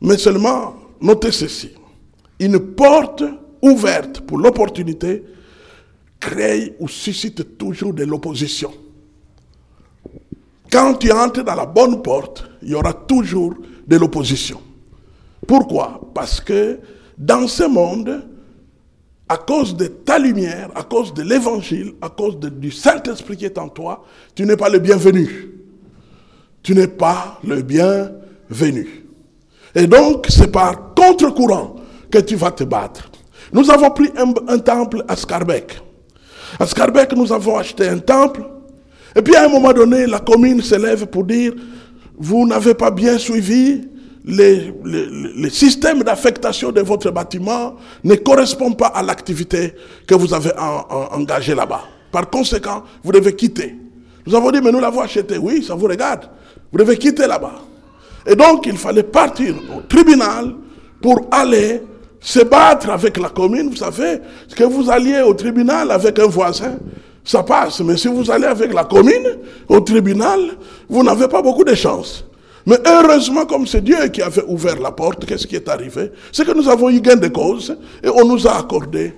Mais 0.00 0.16
seulement, 0.16 0.76
notez 1.00 1.32
ceci, 1.32 1.70
une 2.38 2.60
porte 2.60 3.24
ouverte 3.60 4.20
pour 4.20 4.38
l'opportunité 4.38 5.24
crée 6.20 6.76
ou 6.78 6.86
suscite 6.86 7.58
toujours 7.58 7.92
de 7.92 8.04
l'opposition. 8.04 8.70
Quand 10.70 10.94
tu 10.94 11.10
entres 11.10 11.42
dans 11.42 11.56
la 11.56 11.66
bonne 11.66 12.00
porte, 12.00 12.48
il 12.62 12.68
y 12.68 12.74
aura 12.76 12.92
toujours 12.92 13.54
de 13.84 13.96
l'opposition. 13.96 14.60
Pourquoi? 15.44 16.00
Parce 16.14 16.40
que 16.40 16.78
dans 17.18 17.48
ce 17.48 17.64
monde, 17.64 18.28
à 19.28 19.36
cause 19.36 19.76
de 19.76 19.86
ta 19.86 20.18
lumière, 20.18 20.70
à 20.74 20.82
cause 20.82 21.12
de 21.12 21.22
l'évangile, 21.22 21.92
à 22.00 22.08
cause 22.08 22.38
du 22.38 22.70
Saint-Esprit 22.70 23.36
qui 23.36 23.44
est 23.44 23.58
en 23.58 23.68
toi, 23.68 24.04
tu 24.34 24.44
n'es 24.46 24.56
pas 24.56 24.68
le 24.68 24.78
bienvenu. 24.78 25.50
Tu 26.62 26.74
n'es 26.74 26.86
pas 26.86 27.38
le 27.44 27.62
bienvenu. 27.62 29.06
Et 29.74 29.86
donc, 29.86 30.26
c'est 30.28 30.50
par 30.50 30.94
contre-courant 30.94 31.76
que 32.10 32.18
tu 32.18 32.36
vas 32.36 32.50
te 32.50 32.64
battre. 32.64 33.10
Nous 33.52 33.70
avons 33.70 33.90
pris 33.90 34.10
un, 34.16 34.58
temple 34.58 35.04
à 35.08 35.16
Scarbeck. 35.16 35.80
À 36.58 36.66
Scarbeck, 36.66 37.12
nous 37.14 37.32
avons 37.32 37.56
acheté 37.56 37.88
un 37.88 37.98
temple. 37.98 38.42
Et 39.14 39.22
puis 39.22 39.36
à 39.36 39.44
un 39.44 39.48
moment 39.48 39.72
donné, 39.72 40.06
la 40.06 40.20
commune 40.20 40.62
s'élève 40.62 41.06
pour 41.06 41.24
dire, 41.24 41.52
vous 42.16 42.46
n'avez 42.46 42.74
pas 42.74 42.90
bien 42.90 43.18
suivi 43.18 43.88
les, 44.28 45.50
systèmes 45.50 46.02
d'affectation 46.02 46.70
de 46.70 46.82
votre 46.82 47.10
bâtiment 47.10 47.76
ne 48.04 48.14
correspondent 48.14 48.76
pas 48.76 48.88
à 48.88 49.02
l'activité 49.02 49.74
que 50.06 50.14
vous 50.14 50.34
avez 50.34 50.50
engagée 50.58 51.54
là-bas. 51.54 51.82
Par 52.12 52.28
conséquent, 52.28 52.84
vous 53.02 53.12
devez 53.12 53.34
quitter. 53.34 53.74
Nous 54.26 54.34
avons 54.34 54.50
dit, 54.50 54.60
mais 54.62 54.70
nous 54.70 54.80
l'avons 54.80 55.00
acheté. 55.00 55.38
Oui, 55.38 55.62
ça 55.62 55.74
vous 55.74 55.86
regarde. 55.86 56.28
Vous 56.70 56.78
devez 56.78 56.98
quitter 56.98 57.26
là-bas. 57.26 57.54
Et 58.26 58.36
donc, 58.36 58.66
il 58.66 58.76
fallait 58.76 59.02
partir 59.02 59.54
au 59.74 59.80
tribunal 59.82 60.54
pour 61.00 61.26
aller 61.30 61.82
se 62.20 62.40
battre 62.40 62.90
avec 62.90 63.16
la 63.18 63.30
commune. 63.30 63.70
Vous 63.70 63.76
savez, 63.76 64.18
que 64.54 64.64
vous 64.64 64.90
alliez 64.90 65.22
au 65.22 65.32
tribunal 65.32 65.90
avec 65.90 66.18
un 66.18 66.26
voisin, 66.26 66.76
ça 67.24 67.42
passe. 67.42 67.80
Mais 67.80 67.96
si 67.96 68.08
vous 68.08 68.30
allez 68.30 68.46
avec 68.46 68.74
la 68.74 68.84
commune 68.84 69.38
au 69.68 69.80
tribunal, 69.80 70.50
vous 70.88 71.02
n'avez 71.02 71.28
pas 71.28 71.40
beaucoup 71.40 71.64
de 71.64 71.74
chance. 71.74 72.27
Mais 72.68 72.76
heureusement, 72.86 73.46
comme 73.46 73.66
c'est 73.66 73.82
Dieu 73.82 73.96
qui 74.08 74.20
avait 74.20 74.44
ouvert 74.46 74.78
la 74.78 74.90
porte, 74.90 75.24
qu'est-ce 75.24 75.46
qui 75.46 75.56
est 75.56 75.70
arrivé? 75.70 76.12
C'est 76.30 76.44
que 76.44 76.52
nous 76.52 76.68
avons 76.68 76.90
eu 76.90 77.00
gain 77.00 77.16
de 77.16 77.28
cause 77.28 77.74
et 78.04 78.10
on 78.10 78.26
nous 78.26 78.46
a 78.46 78.58
accordé 78.58 79.14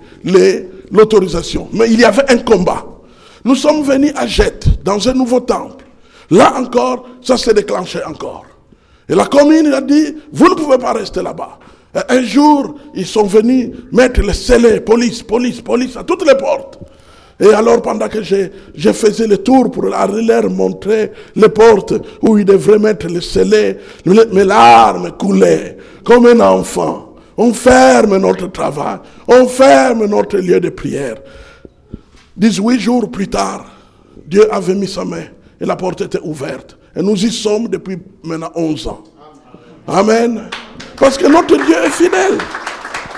l'autorisation. 0.89 1.67
Mais 1.73 1.91
il 1.91 1.99
y 1.99 2.05
avait 2.05 2.31
un 2.31 2.37
combat. 2.37 2.85
Nous 3.43 3.55
sommes 3.55 3.83
venus 3.83 4.13
à 4.15 4.25
Jette, 4.25 4.81
dans 4.85 5.05
un 5.09 5.13
nouveau 5.13 5.41
temple. 5.41 5.83
Là 6.29 6.53
encore, 6.55 7.09
ça 7.21 7.35
s'est 7.35 7.53
déclenché 7.53 7.99
encore. 8.05 8.45
Et 9.09 9.15
la 9.15 9.25
commune 9.25 9.73
a 9.73 9.81
dit, 9.81 10.15
vous 10.31 10.47
ne 10.47 10.53
pouvez 10.53 10.77
pas 10.77 10.93
rester 10.93 11.21
là-bas. 11.21 11.59
Un 12.07 12.23
jour, 12.23 12.75
ils 12.95 13.05
sont 13.05 13.25
venus 13.25 13.71
mettre 13.91 14.21
les 14.21 14.33
scellés, 14.33 14.79
police, 14.79 15.23
police, 15.23 15.59
police, 15.59 15.97
à 15.97 16.05
toutes 16.05 16.25
les 16.25 16.35
portes. 16.35 16.79
Et 17.41 17.51
alors, 17.53 17.81
pendant 17.81 18.07
que 18.07 18.21
je, 18.21 18.91
faisais 18.93 19.25
le 19.25 19.39
tour 19.39 19.71
pour 19.71 19.85
leur 19.85 20.49
montrer 20.51 21.11
les 21.35 21.49
portes 21.49 21.93
où 22.21 22.37
ils 22.37 22.45
devraient 22.45 22.77
mettre 22.77 23.07
le 23.07 23.19
scellé, 23.19 23.77
mes 24.05 24.43
larmes 24.43 25.11
coulaient 25.17 25.77
comme 26.03 26.27
un 26.27 26.39
enfant. 26.39 27.15
On 27.37 27.51
ferme 27.51 28.17
notre 28.17 28.51
travail, 28.51 28.99
on 29.27 29.47
ferme 29.47 30.05
notre 30.05 30.37
lieu 30.37 30.59
de 30.59 30.69
prière. 30.69 31.15
18 32.37 32.79
jours 32.79 33.09
plus 33.09 33.27
tard, 33.27 33.65
Dieu 34.27 34.53
avait 34.53 34.75
mis 34.75 34.87
sa 34.87 35.03
main 35.03 35.23
et 35.59 35.65
la 35.65 35.75
porte 35.75 36.01
était 36.01 36.21
ouverte. 36.21 36.77
Et 36.95 37.01
nous 37.01 37.25
y 37.25 37.31
sommes 37.31 37.67
depuis 37.67 37.97
maintenant 38.23 38.51
11 38.53 38.87
ans. 38.87 39.03
Amen. 39.87 40.43
Parce 40.99 41.17
que 41.17 41.25
notre 41.25 41.55
Dieu 41.65 41.75
est 41.83 41.89
fidèle. 41.89 42.37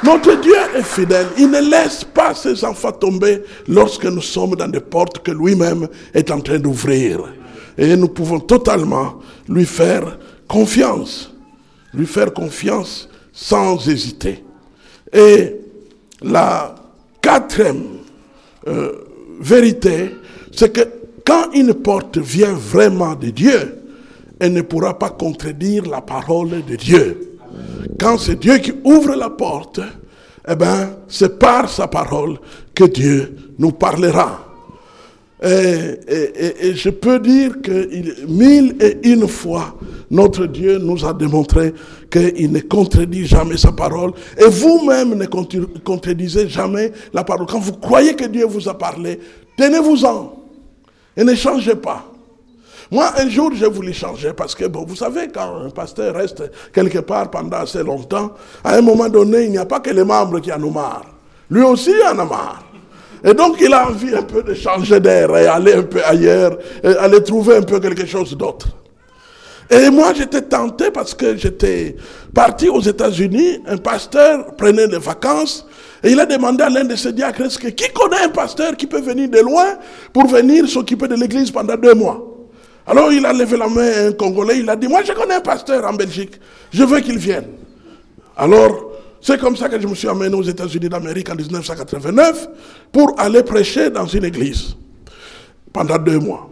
Notre 0.04 0.40
Dieu 0.42 0.56
est 0.76 0.84
fidèle. 0.84 1.28
Il 1.38 1.50
ne 1.50 1.62
laisse 1.62 2.04
pas 2.04 2.36
ses 2.36 2.64
enfants 2.66 2.92
tomber 2.92 3.42
lorsque 3.68 4.06
nous 4.06 4.22
sommes 4.22 4.56
dans 4.56 4.68
des 4.68 4.82
portes 4.82 5.20
que 5.20 5.32
lui-même 5.32 5.88
est 6.14 6.30
en 6.30 6.42
train 6.42 6.60
d'ouvrir. 6.60 7.22
Et 7.78 7.96
nous 7.96 8.10
pouvons 8.10 8.40
totalement 8.40 9.20
lui 9.48 9.66
faire 9.66 10.18
confiance. 10.48 11.34
Lui 11.94 12.06
faire 12.06 12.34
confiance 12.34 13.08
sans 13.32 13.88
hésiter. 13.88 14.44
Et 15.12 15.56
la 16.22 16.76
quatrième 17.22 17.84
euh, 18.68 18.92
vérité, 19.40 20.16
c'est 20.52 20.72
que 20.72 20.82
quand 21.26 21.52
une 21.54 21.74
porte 21.74 22.18
vient 22.18 22.54
vraiment 22.54 23.16
de 23.16 23.30
Dieu, 23.30 23.80
elle 24.40 24.54
ne 24.54 24.62
pourra 24.62 24.98
pas 25.00 25.10
contredire 25.10 25.86
la 25.86 26.02
parole 26.02 26.64
de 26.68 26.76
Dieu. 26.76 27.33
Quand 28.00 28.18
c'est 28.18 28.40
Dieu 28.40 28.58
qui 28.58 28.74
ouvre 28.84 29.16
la 29.16 29.30
porte, 29.30 29.80
eh 30.48 30.56
bien, 30.56 30.98
c'est 31.08 31.40
par 31.40 31.70
sa 31.70 31.88
parole 31.88 32.38
que 32.74 32.84
Dieu 32.86 33.36
nous 33.58 33.72
parlera. 33.72 34.54
Et, 35.46 36.74
je 36.74 36.90
peux 36.90 37.20
dire 37.20 37.62
que 37.62 38.26
mille 38.28 38.78
et 38.80 39.10
une 39.10 39.28
fois, 39.28 39.76
notre 40.10 40.46
Dieu 40.46 40.78
nous 40.78 41.06
a 41.06 41.14
démontré 41.14 41.74
qu'il 42.10 42.52
ne 42.52 42.60
contredit 42.62 43.26
jamais 43.26 43.58
sa 43.58 43.74
parole. 43.74 44.12
Et 44.38 44.46
vous-même 44.46 45.16
ne 45.16 45.26
contredisez 45.26 46.48
jamais 46.48 46.94
la 47.14 47.26
parole. 47.26 47.46
Quand 47.48 47.60
vous 47.60 47.74
croyez 47.74 48.16
que 48.16 48.26
Dieu 48.26 48.46
vous 48.46 48.70
a 48.70 48.78
parlé, 48.78 49.20
tenez-vous-en 49.58 50.34
et 51.18 51.24
ne 51.24 51.36
changez 51.36 51.76
pas. 51.76 52.13
Moi, 52.94 53.12
un 53.18 53.28
jour, 53.28 53.50
j'ai 53.56 53.68
voulu 53.68 53.92
changer 53.92 54.34
parce 54.34 54.54
que, 54.54 54.66
bon, 54.66 54.86
vous 54.86 54.96
savez, 54.96 55.28
quand 55.34 55.66
un 55.66 55.72
pasteur 55.72 56.14
reste 56.14 56.44
quelque 56.72 57.00
part 57.00 57.32
pendant 57.32 57.58
assez 57.58 57.82
longtemps, 57.82 58.34
à 58.64 58.76
un 58.76 58.82
moment 58.82 59.10
donné, 59.10 59.46
il 59.46 59.50
n'y 59.52 59.58
a 59.58 59.66
pas 59.66 59.80
que 59.80 59.90
les 59.90 60.04
membres 60.04 60.40
qui 60.40 60.54
en 60.54 60.62
ont 60.62 60.70
marre. 60.70 61.06
Lui 61.50 61.64
aussi 61.64 61.92
en 62.08 62.20
a 62.20 62.24
marre. 62.24 62.64
Et 63.24 63.34
donc, 63.34 63.58
il 63.60 63.74
a 63.74 63.90
envie 63.90 64.14
un 64.14 64.22
peu 64.22 64.44
de 64.44 64.54
changer 64.54 65.00
d'air 65.00 65.36
et 65.36 65.48
aller 65.48 65.74
un 65.74 65.82
peu 65.82 66.06
ailleurs, 66.06 66.56
aller 66.84 67.24
trouver 67.24 67.56
un 67.56 67.64
peu 67.64 67.80
quelque 67.80 68.06
chose 68.06 68.38
d'autre. 68.38 68.68
Et 69.72 69.90
moi, 69.90 70.14
j'étais 70.14 70.44
tenté 70.44 70.92
parce 70.92 71.16
que 71.16 71.36
j'étais 71.36 71.96
parti 72.32 72.70
aux 72.70 72.82
États-Unis. 72.82 73.58
Un 73.66 73.78
pasteur 73.78 74.56
prenait 74.56 74.88
des 74.88 75.00
vacances 75.00 75.66
et 76.04 76.12
il 76.12 76.20
a 76.20 76.28
demandé 76.28 76.64
à 76.64 76.70
l'un 76.70 76.84
de 76.84 76.96
ses 76.96 77.12
diacres 77.12 77.48
qui 77.48 77.90
connaît 77.90 78.26
un 78.26 78.30
pasteur 78.30 78.78
qui 78.78 78.86
peut 78.86 79.02
venir 79.02 79.30
de 79.30 79.40
loin 79.40 79.80
pour 80.14 80.28
venir 80.28 80.70
s'occuper 80.70 81.08
de 81.08 81.16
l'église 81.16 81.50
pendant 81.50 81.76
deux 81.76 81.96
mois? 81.96 82.33
Alors 82.86 83.12
il 83.12 83.26
a 83.26 83.34
levé 83.34 83.58
la 83.58 83.68
main 83.68 83.90
à 83.92 84.08
un 84.08 84.12
Congolais, 84.12 84.60
il 84.60 84.70
a 84.70 84.76
dit, 84.76 84.88
moi 84.88 85.02
je 85.04 85.14
connais 85.14 85.36
un 85.36 85.42
pasteur 85.42 85.86
en 85.86 85.94
Belgique, 85.94 86.40
je 86.72 86.84
veux 86.84 87.00
qu'il 87.00 87.18
vienne. 87.18 87.48
Alors, 88.36 88.92
c'est 89.22 89.40
comme 89.40 89.56
ça 89.56 89.70
que 89.70 89.80
je 89.80 89.88
me 89.88 89.96
suis 89.96 90.10
amené 90.10 90.36
aux 90.36 90.44
États-Unis 90.44 90.90
d'Amérique 90.90 91.30
en 91.30 91.36
1989 91.36 92.50
pour 92.92 93.16
aller 93.18 93.42
prêcher 93.44 93.90
dans 93.90 94.06
une 94.06 94.26
église 94.26 94.76
pendant 95.72 95.98
deux 95.98 96.20
mois. 96.20 96.50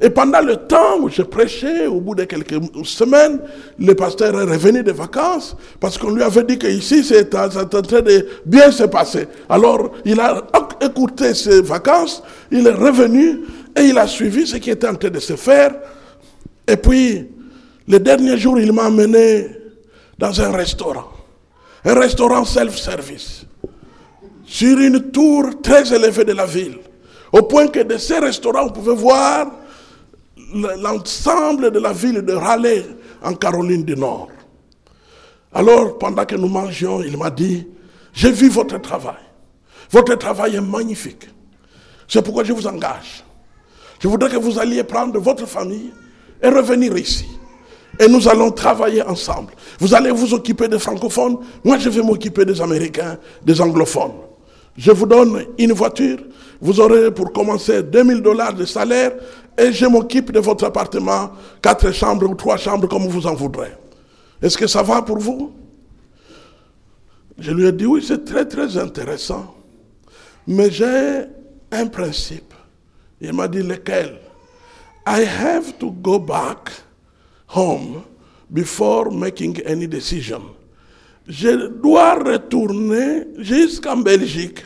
Et 0.00 0.10
pendant 0.10 0.40
le 0.40 0.56
temps 0.56 0.98
où 1.00 1.08
je 1.08 1.22
prêchais, 1.22 1.86
au 1.86 2.00
bout 2.00 2.14
de 2.14 2.24
quelques 2.24 2.60
semaines, 2.84 3.40
le 3.78 3.94
pasteur 3.94 4.38
est 4.38 4.44
revenu 4.44 4.82
de 4.82 4.92
vacances 4.92 5.56
parce 5.80 5.96
qu'on 5.96 6.10
lui 6.10 6.22
avait 6.22 6.44
dit 6.44 6.58
qu'ici, 6.58 7.02
c'est 7.02 7.34
en 7.34 7.48
train 7.48 8.00
de 8.02 8.26
bien 8.44 8.70
se 8.70 8.84
passer. 8.84 9.26
Alors, 9.48 9.92
il 10.04 10.20
a 10.20 10.42
écouté 10.82 11.34
ses 11.34 11.62
vacances, 11.62 12.22
il 12.50 12.66
est 12.66 12.72
revenu 12.72 13.40
et 13.76 13.82
il 13.82 13.98
a 13.98 14.06
suivi 14.06 14.46
ce 14.46 14.56
qui 14.56 14.70
était 14.70 14.88
en 14.88 14.94
train 14.94 15.10
de 15.10 15.20
se 15.20 15.36
faire. 15.36 15.74
Et 16.66 16.76
puis, 16.76 17.28
le 17.86 18.00
dernier 18.00 18.38
jour, 18.38 18.58
il 18.58 18.72
m'a 18.72 18.84
amené 18.86 19.48
dans 20.18 20.40
un 20.40 20.50
restaurant. 20.50 21.12
Un 21.84 21.94
restaurant 21.94 22.44
self-service. 22.44 23.44
Sur 24.46 24.78
une 24.78 25.10
tour 25.10 25.60
très 25.62 25.92
élevée 25.94 26.24
de 26.24 26.32
la 26.32 26.46
ville. 26.46 26.78
Au 27.32 27.42
point 27.42 27.68
que 27.68 27.80
de 27.80 27.98
ces 27.98 28.18
restaurants, 28.18 28.66
vous 28.66 28.72
pouvez 28.72 28.94
voir 28.94 29.50
l'ensemble 30.54 31.70
de 31.70 31.78
la 31.78 31.92
ville 31.92 32.22
de 32.22 32.32
Raleigh 32.32 32.86
en 33.22 33.34
Caroline 33.34 33.84
du 33.84 33.94
Nord. 33.94 34.28
Alors, 35.52 35.98
pendant 35.98 36.24
que 36.24 36.36
nous 36.36 36.48
mangions, 36.48 37.02
il 37.02 37.16
m'a 37.16 37.30
dit, 37.30 37.66
j'ai 38.12 38.30
vu 38.30 38.48
votre 38.48 38.80
travail. 38.80 39.14
Votre 39.90 40.14
travail 40.14 40.56
est 40.56 40.60
magnifique. 40.60 41.28
C'est 42.08 42.22
pourquoi 42.22 42.44
je 42.44 42.52
vous 42.52 42.66
engage. 42.66 43.24
Je 44.00 44.08
voudrais 44.08 44.30
que 44.30 44.36
vous 44.36 44.58
alliez 44.58 44.82
prendre 44.84 45.18
votre 45.18 45.46
famille 45.46 45.92
et 46.42 46.48
revenir 46.48 46.96
ici. 46.96 47.26
Et 47.98 48.08
nous 48.08 48.28
allons 48.28 48.50
travailler 48.50 49.02
ensemble. 49.02 49.54
Vous 49.78 49.94
allez 49.94 50.10
vous 50.10 50.34
occuper 50.34 50.68
des 50.68 50.78
francophones, 50.78 51.38
moi 51.64 51.78
je 51.78 51.88
vais 51.88 52.02
m'occuper 52.02 52.44
des 52.44 52.60
américains, 52.60 53.18
des 53.42 53.60
anglophones. 53.60 54.12
Je 54.76 54.92
vous 54.92 55.06
donne 55.06 55.46
une 55.58 55.72
voiture, 55.72 56.18
vous 56.60 56.78
aurez 56.80 57.10
pour 57.10 57.32
commencer 57.32 57.82
2000 57.82 58.20
dollars 58.20 58.52
de 58.52 58.66
salaire 58.66 59.12
et 59.56 59.72
je 59.72 59.86
m'occupe 59.86 60.30
de 60.32 60.40
votre 60.40 60.64
appartement, 60.64 61.30
quatre 61.62 61.90
chambres 61.92 62.28
ou 62.28 62.34
trois 62.34 62.58
chambres 62.58 62.86
comme 62.86 63.06
vous 63.06 63.26
en 63.26 63.34
voudrez. 63.34 63.72
Est-ce 64.42 64.58
que 64.58 64.66
ça 64.66 64.82
va 64.82 65.00
pour 65.00 65.18
vous? 65.18 65.52
Je 67.38 67.50
lui 67.52 67.66
ai 67.66 67.72
dit 67.72 67.86
oui, 67.86 68.04
c'est 68.06 68.24
très 68.24 68.44
très 68.46 68.76
intéressant. 68.76 69.54
Mais 70.46 70.70
j'ai 70.70 71.22
un 71.72 71.86
principe. 71.86 72.52
Il 73.20 73.32
m'a 73.32 73.48
dit 73.48 73.62
lequel 73.62 74.18
I 75.06 75.24
have 75.24 75.78
to 75.78 75.92
go 76.02 76.18
back 76.18 76.70
home 77.48 78.02
before 78.50 79.10
making 79.10 79.60
any 79.66 79.86
decision. 79.86 80.42
Je 81.28 81.68
dois 81.68 82.14
retourner 82.14 83.24
jusqu'en 83.38 83.96
Belgique 83.96 84.64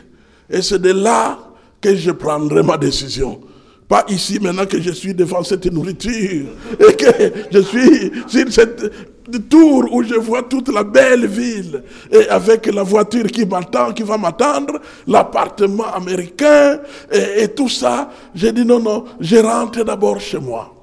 et 0.49 0.61
c'est 0.61 0.79
de 0.79 0.91
là 0.91 1.39
que 1.79 1.95
je 1.95 2.11
prendrai 2.11 2.61
ma 2.63 2.77
décision. 2.77 3.41
Pas 3.87 4.05
ici 4.07 4.39
maintenant 4.39 4.65
que 4.65 4.79
je 4.79 4.91
suis 4.91 5.13
devant 5.13 5.43
cette 5.43 5.65
nourriture 5.65 6.45
et 6.79 6.95
que 6.95 7.33
je 7.51 7.59
suis 7.59 8.11
sur 8.27 8.51
cette 8.51 9.10
tour 9.49 9.87
où 9.91 10.03
je 10.03 10.15
vois 10.15 10.43
toute 10.43 10.69
la 10.69 10.83
belle 10.83 11.27
ville 11.27 11.83
et 12.11 12.27
avec 12.27 12.65
la 12.67 12.83
voiture 12.83 13.27
qui 13.27 13.45
m'attend, 13.45 13.93
qui 13.93 14.03
va 14.03 14.17
m'attendre, 14.17 14.79
l'appartement 15.07 15.93
américain 15.93 16.79
et, 17.11 17.47
tout 17.49 17.69
ça. 17.69 18.09
J'ai 18.33 18.51
dit 18.51 18.65
non, 18.65 18.79
non, 18.79 19.05
je 19.19 19.37
rentre 19.37 19.83
d'abord 19.83 20.19
chez 20.19 20.39
moi. 20.39 20.73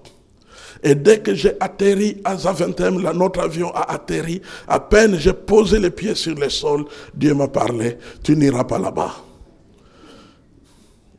Et 0.82 0.94
dès 0.94 1.18
que 1.18 1.34
j'ai 1.34 1.54
atterri 1.58 2.20
à 2.24 2.36
Zaventem, 2.36 3.00
notre 3.12 3.40
avion 3.40 3.70
a 3.74 3.92
atterri, 3.92 4.40
à 4.68 4.78
peine 4.78 5.18
j'ai 5.18 5.32
posé 5.32 5.78
les 5.78 5.90
pieds 5.90 6.14
sur 6.14 6.34
le 6.34 6.48
sol, 6.48 6.84
Dieu 7.14 7.34
m'a 7.34 7.48
parlé, 7.48 7.98
tu 8.22 8.36
n'iras 8.36 8.64
pas 8.64 8.78
là-bas. 8.78 9.16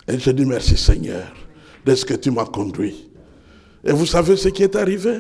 Et 0.08 0.18
j'ai 0.18 0.34
dit 0.34 0.46
merci 0.46 0.78
Seigneur 0.78 1.28
de 1.86 1.94
ce 1.94 2.06
que 2.06 2.14
tu 2.14 2.32
m'as 2.32 2.46
conduit. 2.46 3.10
Et 3.84 3.92
vous 3.92 4.06
savez 4.06 4.36
ce 4.38 4.50
qui 4.50 4.64
est 4.64 4.76
arrivé? 4.76 5.20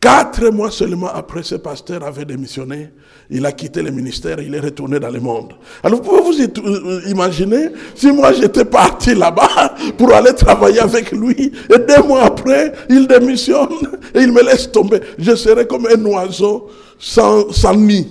Quatre 0.00 0.50
mois 0.50 0.70
seulement 0.70 1.08
après, 1.08 1.42
ce 1.42 1.56
pasteur 1.56 2.04
avait 2.04 2.24
démissionné. 2.24 2.90
Il 3.30 3.44
a 3.44 3.50
quitté 3.50 3.82
le 3.82 3.90
ministère, 3.90 4.40
il 4.40 4.54
est 4.54 4.60
retourné 4.60 5.00
dans 5.00 5.10
le 5.10 5.18
monde. 5.18 5.54
Alors 5.82 6.00
vous 6.00 6.08
pouvez 6.08 6.46
vous 6.46 6.66
euh, 6.68 7.00
imaginer 7.08 7.70
si 7.96 8.12
moi 8.12 8.32
j'étais 8.32 8.64
parti 8.64 9.16
là-bas 9.16 9.74
pour 9.98 10.12
aller 10.14 10.32
travailler 10.34 10.78
avec 10.78 11.10
lui 11.10 11.52
et 11.68 11.78
deux 11.78 12.02
mois 12.06 12.22
après, 12.22 12.72
il 12.88 13.08
démissionne 13.08 13.98
et 14.14 14.20
il 14.20 14.32
me 14.32 14.42
laisse 14.44 14.70
tomber. 14.70 15.00
Je 15.18 15.34
serais 15.34 15.66
comme 15.66 15.86
un 15.86 16.04
oiseau 16.04 16.70
sans, 16.98 17.50
sans 17.50 17.74
nid. 17.74 18.06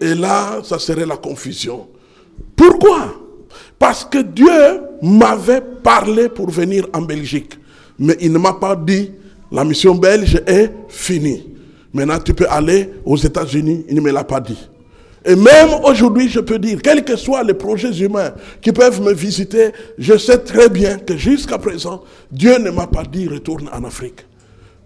Et 0.00 0.14
là, 0.14 0.60
ça 0.62 0.78
serait 0.78 1.06
la 1.06 1.16
confusion. 1.16 1.88
Pourquoi? 2.54 3.14
Parce 3.80 4.04
que 4.04 4.18
Dieu 4.18 4.80
m'avait 5.02 5.60
parlé 5.60 6.28
pour 6.28 6.50
venir 6.50 6.86
en 6.92 7.02
Belgique. 7.02 7.58
Mais 7.98 8.16
il 8.20 8.32
ne 8.32 8.38
m'a 8.38 8.52
pas 8.52 8.76
dit, 8.76 9.10
la 9.50 9.64
mission 9.64 9.94
belge 9.94 10.40
est 10.46 10.72
finie. 10.88 11.44
Maintenant, 11.92 12.18
tu 12.18 12.34
peux 12.34 12.46
aller 12.48 12.90
aux 13.04 13.16
États-Unis. 13.16 13.84
Il 13.88 13.94
ne 13.96 14.00
me 14.00 14.10
l'a 14.10 14.24
pas 14.24 14.40
dit. 14.40 14.58
Et 15.24 15.34
même 15.34 15.70
aujourd'hui, 15.84 16.28
je 16.28 16.40
peux 16.40 16.58
dire, 16.58 16.80
quels 16.82 17.04
que 17.04 17.16
soient 17.16 17.42
les 17.42 17.54
projets 17.54 17.92
humains 17.98 18.32
qui 18.60 18.70
peuvent 18.70 19.02
me 19.02 19.12
visiter, 19.12 19.70
je 19.98 20.16
sais 20.16 20.38
très 20.38 20.68
bien 20.68 20.98
que 20.98 21.16
jusqu'à 21.16 21.58
présent, 21.58 22.02
Dieu 22.30 22.58
ne 22.58 22.70
m'a 22.70 22.86
pas 22.86 23.02
dit 23.02 23.26
retourne 23.26 23.68
en 23.72 23.82
Afrique. 23.84 24.24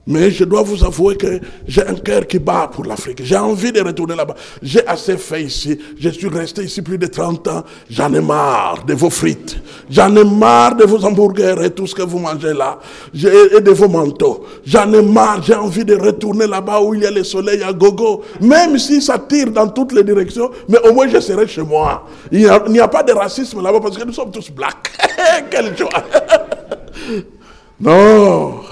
Mais 0.07 0.31
je 0.31 0.45
dois 0.45 0.63
vous 0.63 0.83
avouer 0.83 1.17
que 1.17 1.41
j'ai 1.69 1.87
un 1.87 1.95
cœur 1.95 2.27
qui 2.27 2.39
bat 2.39 2.71
pour 2.73 2.85
l'Afrique. 2.85 3.21
J'ai 3.23 3.37
envie 3.37 3.71
de 3.71 3.83
retourner 3.83 4.17
là-bas. 4.17 4.35
J'ai 4.63 4.85
assez 4.87 5.19
fait 5.19 5.43
ici. 5.43 5.79
Je 5.99 6.09
suis 6.09 6.29
resté 6.29 6.65
ici 6.65 6.81
plus 6.81 6.97
de 6.97 7.07
30 7.07 7.47
ans. 7.49 7.65
J'en 7.91 8.13
ai 8.15 8.21
marre 8.21 8.83
de 8.87 8.95
vos 8.95 9.11
frites. 9.11 9.59
J'en 9.91 10.15
ai 10.17 10.25
marre 10.25 10.77
de 10.77 10.85
vos 10.85 11.05
hamburgers 11.05 11.63
et 11.63 11.71
tout 11.71 11.87
ce 11.87 11.95
que 11.95 12.03
vous 12.03 12.19
mangez 12.19 12.55
là. 12.55 12.79
Et 13.15 13.61
de 13.61 13.71
vos 13.71 13.89
manteaux. 13.89 14.47
J'en 14.65 14.91
ai 14.93 15.03
marre. 15.03 15.43
J'ai 15.43 15.55
envie 15.55 15.85
de 15.85 15.95
retourner 15.95 16.47
là-bas 16.47 16.81
où 16.81 16.95
il 16.95 17.03
y 17.03 17.07
a 17.07 17.11
le 17.11 17.23
soleil 17.23 17.63
à 17.63 17.73
gogo. 17.75 18.23
Même 18.41 18.79
si 18.79 19.03
ça 19.03 19.19
tire 19.19 19.51
dans 19.51 19.69
toutes 19.69 19.93
les 19.93 20.03
directions. 20.03 20.51
Mais 20.67 20.79
au 20.89 20.95
moins 20.95 21.09
je 21.09 21.21
serai 21.21 21.47
chez 21.47 21.63
moi. 21.63 22.07
Il 22.33 22.39
n'y 22.41 22.47
a, 22.81 22.85
a, 22.85 22.89
pas 22.89 23.03
de 23.03 23.13
racisme 23.13 23.63
là-bas 23.63 23.81
parce 23.81 23.99
que 23.99 24.05
nous 24.05 24.15
sommes 24.15 24.31
tous 24.31 24.51
blacks. 24.51 24.91
Quelle 25.51 25.77
joie. 25.77 25.91
non. 27.81 28.70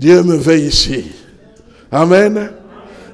Dieu 0.00 0.22
me 0.22 0.34
veille 0.34 0.68
ici. 0.68 1.12
Amen. 1.92 2.52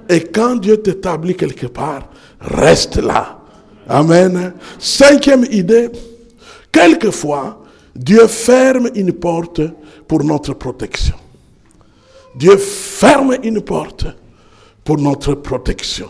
Et 0.08 0.20
quand 0.20 0.54
Dieu 0.54 0.76
t'établit 0.76 1.34
quelque 1.34 1.66
part, 1.66 2.08
reste 2.40 2.98
là. 2.98 3.40
Amen. 3.88 4.54
Cinquième 4.78 5.44
idée, 5.50 5.90
quelquefois, 6.70 7.64
Dieu 7.92 8.28
ferme 8.28 8.88
une 8.94 9.12
porte 9.12 9.62
pour 10.06 10.22
notre 10.22 10.54
protection. 10.54 11.16
Dieu 12.36 12.56
ferme 12.56 13.36
une 13.42 13.62
porte 13.62 14.06
pour 14.84 14.98
notre 14.98 15.34
protection. 15.34 16.08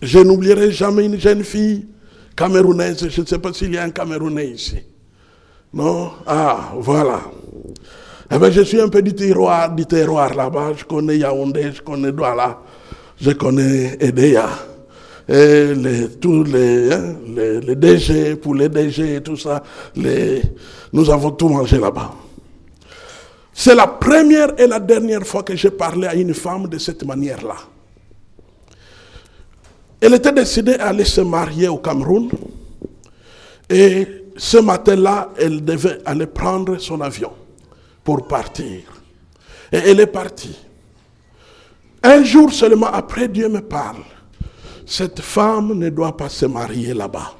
Je 0.00 0.20
n'oublierai 0.20 0.70
jamais 0.70 1.06
une 1.06 1.18
jeune 1.18 1.42
fille 1.42 1.88
camerounaise, 2.36 3.08
je 3.08 3.20
ne 3.20 3.26
sais 3.26 3.40
pas 3.40 3.52
s'il 3.52 3.74
y 3.74 3.78
a 3.78 3.82
un 3.82 3.90
Camerounais 3.90 4.50
ici. 4.50 4.78
Non? 5.72 6.10
Ah, 6.26 6.72
voilà. 6.76 7.20
Eh 8.32 8.38
bien, 8.38 8.50
je 8.50 8.62
suis 8.62 8.80
un 8.80 8.88
peu 8.88 9.02
du 9.02 9.14
terroir, 9.14 9.70
du 9.74 9.86
terroir 9.86 10.34
là-bas. 10.34 10.72
Je 10.76 10.84
connais 10.84 11.18
Yaoundé, 11.18 11.72
je 11.72 11.82
connais 11.82 12.12
Douala, 12.12 12.58
je 13.20 13.30
connais 13.32 13.96
Edea. 14.00 14.48
Et 15.28 15.74
les, 15.74 16.08
tous 16.10 16.42
les, 16.42 16.92
hein, 16.92 17.14
les, 17.36 17.76
DG, 17.76 18.34
pour 18.36 18.54
les 18.54 18.68
DG 18.68 19.16
et 19.16 19.20
tout 19.20 19.36
ça, 19.36 19.62
nous 20.92 21.10
avons 21.10 21.30
tout 21.30 21.48
mangé 21.48 21.78
là-bas. 21.78 22.12
C'est 23.52 23.74
la 23.74 23.86
première 23.86 24.58
et 24.58 24.66
la 24.66 24.80
dernière 24.80 25.24
fois 25.24 25.44
que 25.44 25.54
j'ai 25.54 25.70
parlé 25.70 26.08
à 26.08 26.14
une 26.14 26.34
femme 26.34 26.66
de 26.66 26.78
cette 26.78 27.04
manière-là. 27.04 27.56
Elle 30.00 30.14
était 30.14 30.32
décidée 30.32 30.74
à 30.74 30.88
aller 30.88 31.04
se 31.04 31.20
marier 31.20 31.68
au 31.68 31.76
Cameroun. 31.76 32.28
Et 33.68 34.19
ce 34.40 34.56
matin-là, 34.56 35.34
elle 35.36 35.62
devait 35.62 35.98
aller 36.06 36.24
prendre 36.24 36.78
son 36.78 37.02
avion 37.02 37.30
pour 38.02 38.26
partir. 38.26 38.80
Et 39.70 39.76
elle 39.76 40.00
est 40.00 40.06
partie. 40.06 40.56
Un 42.02 42.24
jour 42.24 42.50
seulement 42.50 42.86
après, 42.86 43.28
Dieu 43.28 43.50
me 43.50 43.60
parle. 43.60 44.02
Cette 44.86 45.20
femme 45.20 45.74
ne 45.74 45.90
doit 45.90 46.16
pas 46.16 46.30
se 46.30 46.46
marier 46.46 46.94
là-bas. 46.94 47.34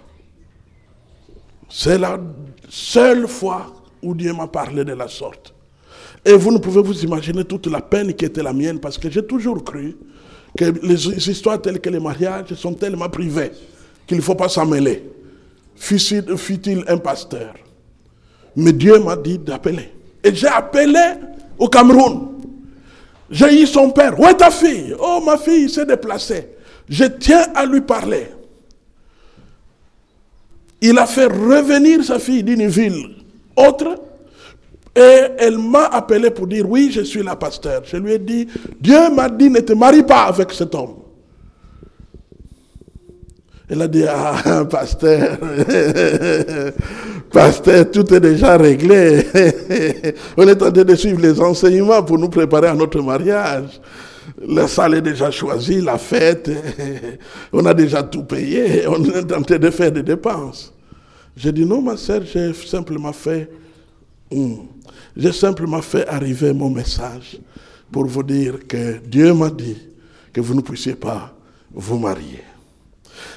C'est 1.70 1.96
la 1.96 2.20
seule 2.68 3.26
fois 3.26 3.72
où 4.02 4.14
Dieu 4.14 4.34
m'a 4.34 4.48
parlé 4.48 4.84
de 4.84 4.92
la 4.92 5.08
sorte. 5.08 5.54
Et 6.22 6.34
vous 6.34 6.52
ne 6.52 6.58
pouvez 6.58 6.82
vous 6.82 7.02
imaginer 7.02 7.46
toute 7.46 7.66
la 7.68 7.80
peine 7.80 8.12
qui 8.12 8.26
était 8.26 8.42
la 8.42 8.52
mienne 8.52 8.78
parce 8.78 8.98
que 8.98 9.08
j'ai 9.10 9.24
toujours 9.26 9.64
cru 9.64 9.96
que 10.54 10.66
les 10.82 11.30
histoires 11.30 11.62
telles 11.62 11.80
que 11.80 11.88
les 11.88 11.98
mariages 11.98 12.52
sont 12.56 12.74
tellement 12.74 13.08
privées 13.08 13.52
qu'il 14.06 14.18
ne 14.18 14.22
faut 14.22 14.34
pas 14.34 14.50
s'en 14.50 14.66
mêler. 14.66 15.02
Fut-il 15.80 16.84
un 16.88 16.98
pasteur? 16.98 17.54
Mais 18.54 18.72
Dieu 18.72 18.98
m'a 18.98 19.16
dit 19.16 19.38
d'appeler. 19.38 19.90
Et 20.22 20.34
j'ai 20.34 20.46
appelé 20.46 21.02
au 21.58 21.68
Cameroun. 21.68 22.28
J'ai 23.30 23.62
eu 23.62 23.66
son 23.66 23.90
père. 23.90 24.18
Où 24.20 24.26
est 24.26 24.34
ta 24.34 24.50
fille? 24.50 24.94
Oh, 25.00 25.22
ma 25.24 25.38
fille 25.38 25.70
s'est 25.70 25.86
déplacée. 25.86 26.48
Je 26.88 27.04
tiens 27.04 27.46
à 27.54 27.64
lui 27.64 27.80
parler. 27.80 28.26
Il 30.82 30.98
a 30.98 31.06
fait 31.06 31.26
revenir 31.26 32.04
sa 32.04 32.18
fille 32.18 32.42
d'une 32.42 32.66
ville 32.66 33.16
autre. 33.56 34.02
Et 34.94 35.20
elle 35.38 35.56
m'a 35.56 35.86
appelé 35.86 36.30
pour 36.30 36.46
dire, 36.46 36.68
oui, 36.68 36.90
je 36.92 37.00
suis 37.00 37.22
la 37.22 37.36
pasteur. 37.36 37.82
Je 37.84 37.96
lui 37.96 38.12
ai 38.12 38.18
dit, 38.18 38.48
Dieu 38.80 39.08
m'a 39.10 39.30
dit, 39.30 39.48
ne 39.48 39.60
te 39.60 39.72
marie 39.72 40.02
pas 40.02 40.24
avec 40.24 40.52
cet 40.52 40.74
homme. 40.74 40.96
Elle 43.70 43.82
a 43.82 43.88
dit, 43.88 44.04
ah, 44.08 44.64
pasteur, 44.70 45.38
pasteur, 47.32 47.88
tout 47.92 48.12
est 48.12 48.20
déjà 48.20 48.56
réglé. 48.56 49.24
On 50.36 50.42
est 50.48 50.60
en 50.60 50.72
train 50.72 50.84
de 50.84 50.94
suivre 50.96 51.20
les 51.20 51.40
enseignements 51.40 52.02
pour 52.02 52.18
nous 52.18 52.28
préparer 52.28 52.66
à 52.66 52.74
notre 52.74 53.00
mariage. 53.00 53.80
La 54.44 54.66
salle 54.66 54.94
est 54.94 55.02
déjà 55.02 55.30
choisie, 55.30 55.80
la 55.80 55.98
fête, 55.98 56.50
on 57.52 57.66
a 57.66 57.74
déjà 57.74 58.02
tout 58.02 58.22
payé, 58.22 58.86
on 58.86 59.04
est 59.04 59.34
en 59.34 59.42
train 59.42 59.58
de 59.58 59.68
faire 59.70 59.92
des 59.92 60.02
dépenses. 60.02 60.72
J'ai 61.36 61.52
dit, 61.52 61.66
non, 61.66 61.82
ma 61.82 61.96
soeur, 61.98 62.22
j'ai 62.24 62.54
simplement 62.54 63.12
fait, 63.12 63.50
hmm, 64.32 64.54
j'ai 65.14 65.32
simplement 65.32 65.82
fait 65.82 66.08
arriver 66.08 66.54
mon 66.54 66.70
message 66.70 67.38
pour 67.92 68.06
vous 68.06 68.22
dire 68.22 68.66
que 68.66 68.98
Dieu 69.04 69.34
m'a 69.34 69.50
dit 69.50 69.76
que 70.32 70.40
vous 70.40 70.54
ne 70.54 70.62
puissiez 70.62 70.94
pas 70.94 71.34
vous 71.72 71.98
marier. 71.98 72.40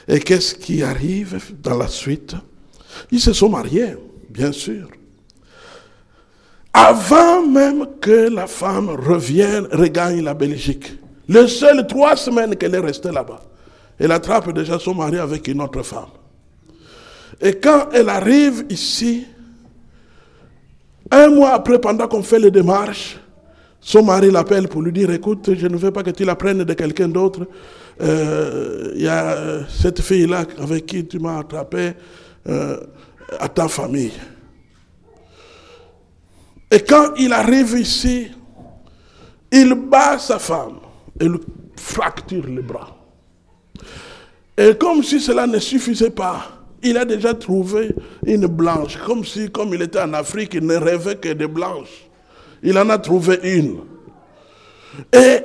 Et 0.08 0.20
qu'est-ce 0.20 0.56
qui 0.56 0.84
arrive 0.84 1.40
dans 1.62 1.78
la 1.78 1.88
suite? 1.88 2.36
Ils 3.12 3.20
se 3.20 3.34
sont 3.34 3.50
mariés, 3.50 3.96
bien 4.30 4.52
sûr. 4.52 4.88
Avant 6.74 7.46
même 7.46 7.86
que 8.02 8.30
la 8.30 8.48
femme 8.48 8.90
revienne, 8.90 9.68
regagne 9.72 10.24
la 10.24 10.34
Belgique. 10.34 10.94
Les 11.28 11.48
seules 11.48 11.86
trois 11.88 12.16
semaines 12.16 12.56
qu'elle 12.56 12.76
est 12.76 12.80
restée 12.80 13.12
là-bas, 13.12 13.42
elle 14.00 14.12
attrape 14.12 14.52
déjà 14.54 14.80
son 14.80 14.96
mari 14.96 15.18
avec 15.18 15.48
une 15.48 15.62
autre 15.62 15.84
femme. 15.84 16.10
Et 17.40 17.54
quand 17.54 17.90
elle 17.94 18.10
arrive 18.10 18.66
ici, 18.70 19.26
un 21.12 21.30
mois 21.30 21.52
après, 21.52 21.80
pendant 21.80 22.08
qu'on 22.08 22.24
fait 22.24 22.40
les 22.40 22.52
démarches, 22.52 23.20
son 23.80 24.04
mari 24.04 24.32
l'appelle 24.32 24.68
pour 24.68 24.82
lui 24.82 24.92
dire, 24.92 25.12
écoute, 25.12 25.52
je 25.56 25.68
ne 25.68 25.78
veux 25.78 25.92
pas 25.92 26.04
que 26.04 26.10
tu 26.10 26.26
la 26.26 26.36
prennes 26.36 26.64
de 26.64 26.74
quelqu'un 26.74 27.08
d'autre 27.08 27.46
il 28.00 28.06
euh, 28.08 28.92
y 28.96 29.08
a 29.08 29.34
euh, 29.34 29.64
cette 29.70 30.02
fille-là 30.02 30.46
avec 30.60 30.86
qui 30.86 31.06
tu 31.06 31.20
m'as 31.20 31.40
attrapé 31.40 31.94
euh, 32.48 32.78
à 33.40 33.48
ta 33.48 33.68
famille. 33.68 34.14
Et 36.72 36.80
quand 36.80 37.14
il 37.18 37.32
arrive 37.34 37.78
ici, 37.78 38.32
il 39.52 39.76
bat 39.76 40.18
sa 40.18 40.40
femme 40.40 40.80
et 41.20 41.26
lui 41.26 41.40
fracture 41.78 42.48
les 42.48 42.64
bras. 42.64 42.98
Et 44.58 44.76
comme 44.76 45.04
si 45.04 45.20
cela 45.20 45.46
ne 45.46 45.60
suffisait 45.60 46.10
pas, 46.10 46.64
il 46.82 46.98
a 46.98 47.06
déjà 47.06 47.34
trouvé 47.34 47.94
une 48.26 48.48
blanche, 48.48 48.98
comme 49.06 49.24
si, 49.24 49.50
comme 49.52 49.74
il 49.74 49.82
était 49.84 50.02
en 50.02 50.14
Afrique, 50.14 50.56
il 50.56 50.66
ne 50.66 50.76
rêvait 50.76 51.16
que 51.16 51.34
de 51.34 51.46
blanches. 51.46 52.08
Il 52.64 52.78
en 52.78 52.90
a 52.90 52.98
trouvé 52.98 53.40
une. 53.44 53.82
Et 55.12 55.40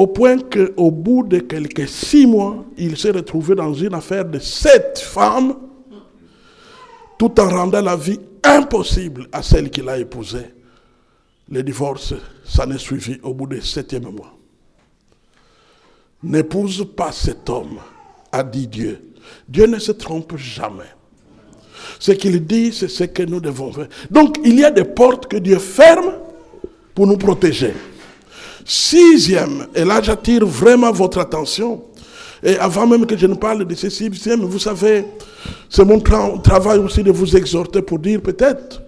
au 0.00 0.06
point 0.06 0.38
qu'au 0.38 0.90
bout 0.90 1.24
de 1.24 1.40
quelques 1.40 1.86
six 1.86 2.26
mois, 2.26 2.64
il 2.78 2.96
s'est 2.96 3.10
retrouvé 3.10 3.54
dans 3.54 3.74
une 3.74 3.92
affaire 3.92 4.24
de 4.24 4.38
sept 4.38 4.98
femmes, 4.98 5.54
tout 7.18 7.38
en 7.38 7.50
rendant 7.50 7.82
la 7.82 7.96
vie 7.96 8.18
impossible 8.42 9.28
à 9.30 9.42
celle 9.42 9.68
qu'il 9.68 9.86
a 9.90 9.98
épousée. 9.98 10.54
Le 11.50 11.62
divorce 11.62 12.14
s'en 12.44 12.70
est 12.70 12.78
suivi 12.78 13.18
au 13.22 13.34
bout 13.34 13.46
du 13.46 13.60
septième 13.60 14.04
mois. 14.04 14.32
N'épouse 16.22 16.86
pas 16.96 17.12
cet 17.12 17.50
homme, 17.50 17.78
a 18.32 18.42
dit 18.42 18.68
Dieu. 18.68 19.12
Dieu 19.46 19.66
ne 19.66 19.78
se 19.78 19.92
trompe 19.92 20.34
jamais. 20.38 20.94
Ce 21.98 22.12
qu'il 22.12 22.46
dit, 22.46 22.72
c'est 22.72 22.88
ce 22.88 23.04
que 23.04 23.22
nous 23.22 23.40
devons 23.40 23.70
faire. 23.70 23.88
Donc, 24.10 24.38
il 24.46 24.58
y 24.58 24.64
a 24.64 24.70
des 24.70 24.84
portes 24.84 25.26
que 25.26 25.36
Dieu 25.36 25.58
ferme 25.58 26.14
pour 26.94 27.06
nous 27.06 27.18
protéger. 27.18 27.74
Sixième, 28.64 29.66
et 29.74 29.84
là 29.84 30.00
j'attire 30.02 30.46
vraiment 30.46 30.92
votre 30.92 31.18
attention, 31.18 31.82
et 32.42 32.56
avant 32.56 32.86
même 32.86 33.06
que 33.06 33.16
je 33.16 33.26
ne 33.26 33.34
parle 33.34 33.64
de 33.66 33.74
ce 33.74 33.90
sixième, 33.90 34.40
vous 34.40 34.58
savez, 34.58 35.04
c'est 35.68 35.84
mon 35.84 36.00
travail 36.00 36.78
aussi 36.78 37.02
de 37.02 37.10
vous 37.10 37.36
exhorter 37.36 37.82
pour 37.82 37.98
dire 37.98 38.22
peut-être 38.22 38.82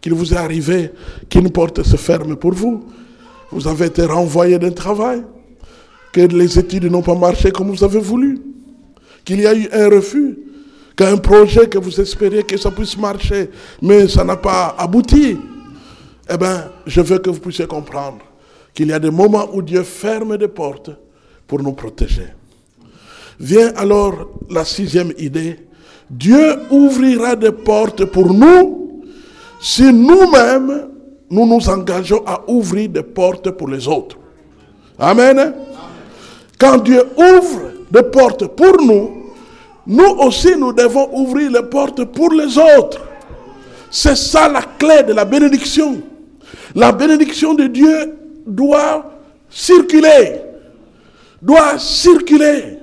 qu'il 0.00 0.12
vous 0.14 0.34
est 0.34 0.36
arrivé 0.36 0.90
qu'une 1.28 1.50
porte 1.50 1.82
se 1.82 1.96
ferme 1.96 2.36
pour 2.36 2.52
vous. 2.52 2.84
Vous 3.52 3.68
avez 3.68 3.86
été 3.86 4.04
renvoyé 4.04 4.58
d'un 4.58 4.72
travail, 4.72 5.22
que 6.12 6.20
les 6.20 6.58
études 6.58 6.86
n'ont 6.86 7.02
pas 7.02 7.14
marché 7.14 7.52
comme 7.52 7.70
vous 7.70 7.84
avez 7.84 8.00
voulu, 8.00 8.40
qu'il 9.24 9.40
y 9.40 9.46
a 9.46 9.54
eu 9.54 9.68
un 9.72 9.88
refus, 9.88 10.38
qu'un 10.96 11.16
projet 11.16 11.68
que 11.68 11.78
vous 11.78 12.00
espériez 12.00 12.42
que 12.42 12.56
ça 12.56 12.70
puisse 12.70 12.96
marcher, 12.96 13.50
mais 13.82 14.08
ça 14.08 14.24
n'a 14.24 14.36
pas 14.36 14.74
abouti. 14.78 15.36
Eh 16.28 16.36
bien, 16.36 16.70
je 16.86 17.00
veux 17.00 17.18
que 17.18 17.30
vous 17.30 17.38
puissiez 17.38 17.66
comprendre 17.66 18.18
qu'il 18.76 18.88
y 18.88 18.92
a 18.92 18.98
des 18.98 19.10
moments 19.10 19.48
où 19.54 19.62
Dieu 19.62 19.82
ferme 19.82 20.36
des 20.36 20.48
portes 20.48 20.90
pour 21.46 21.62
nous 21.62 21.72
protéger. 21.72 22.26
Vient 23.40 23.72
alors 23.74 24.28
la 24.50 24.66
sixième 24.66 25.12
idée. 25.16 25.66
Dieu 26.10 26.58
ouvrira 26.70 27.34
des 27.36 27.52
portes 27.52 28.04
pour 28.04 28.32
nous 28.32 29.02
si 29.62 29.90
nous-mêmes 29.90 30.88
nous 31.30 31.46
nous 31.46 31.68
engageons 31.70 32.22
à 32.26 32.42
ouvrir 32.48 32.90
des 32.90 33.02
portes 33.02 33.50
pour 33.50 33.68
les 33.68 33.88
autres. 33.88 34.18
Amen. 34.98 35.54
Quand 36.58 36.76
Dieu 36.76 37.02
ouvre 37.16 37.72
des 37.90 38.02
portes 38.02 38.46
pour 38.48 38.76
nous, 38.82 39.32
nous 39.86 40.16
aussi 40.18 40.54
nous 40.54 40.74
devons 40.74 41.08
ouvrir 41.18 41.50
les 41.50 41.62
portes 41.62 42.04
pour 42.04 42.30
les 42.30 42.58
autres. 42.58 43.00
C'est 43.90 44.16
ça 44.16 44.48
la 44.50 44.60
clé 44.62 45.02
de 45.02 45.14
la 45.14 45.24
bénédiction. 45.24 46.02
La 46.74 46.92
bénédiction 46.92 47.54
de 47.54 47.68
Dieu 47.68 48.25
doit 48.46 49.10
circuler. 49.50 50.40
Doit 51.42 51.78
circuler. 51.78 52.78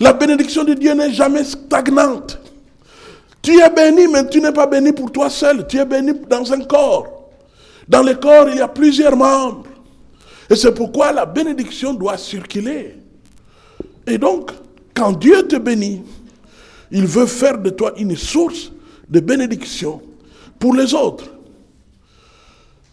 La 0.00 0.12
bénédiction 0.12 0.64
de 0.64 0.74
Dieu 0.74 0.92
n'est 0.94 1.12
jamais 1.12 1.44
stagnante. 1.44 2.38
Tu 3.42 3.60
es 3.60 3.70
béni, 3.70 4.06
mais 4.08 4.28
tu 4.28 4.40
n'es 4.40 4.52
pas 4.52 4.66
béni 4.66 4.92
pour 4.92 5.10
toi 5.10 5.28
seul. 5.28 5.66
Tu 5.66 5.78
es 5.78 5.84
béni 5.84 6.12
dans 6.28 6.52
un 6.52 6.60
corps. 6.60 7.30
Dans 7.88 8.02
le 8.02 8.14
corps, 8.14 8.48
il 8.48 8.56
y 8.56 8.60
a 8.60 8.68
plusieurs 8.68 9.16
membres. 9.16 9.64
Et 10.48 10.56
c'est 10.56 10.72
pourquoi 10.72 11.12
la 11.12 11.26
bénédiction 11.26 11.94
doit 11.94 12.16
circuler. 12.16 12.96
Et 14.06 14.18
donc, 14.18 14.50
quand 14.94 15.12
Dieu 15.12 15.46
te 15.46 15.56
bénit, 15.56 16.02
il 16.90 17.06
veut 17.06 17.26
faire 17.26 17.58
de 17.58 17.70
toi 17.70 17.92
une 17.96 18.16
source 18.16 18.70
de 19.08 19.20
bénédiction 19.20 20.00
pour 20.58 20.74
les 20.74 20.94
autres. 20.94 21.24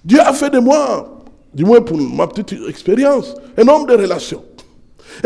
Dieu 0.04 0.20
a 0.22 0.34
fait 0.34 0.50
de 0.50 0.60
moi, 0.60 1.19
du 1.54 1.66
moins 1.66 1.82
pour 1.82 1.98
ma 1.98 2.28
petite 2.28 2.56
expérience, 2.68 3.36
un 3.58 3.68
homme 3.68 3.86
de 3.86 3.94
relations. 3.94 4.44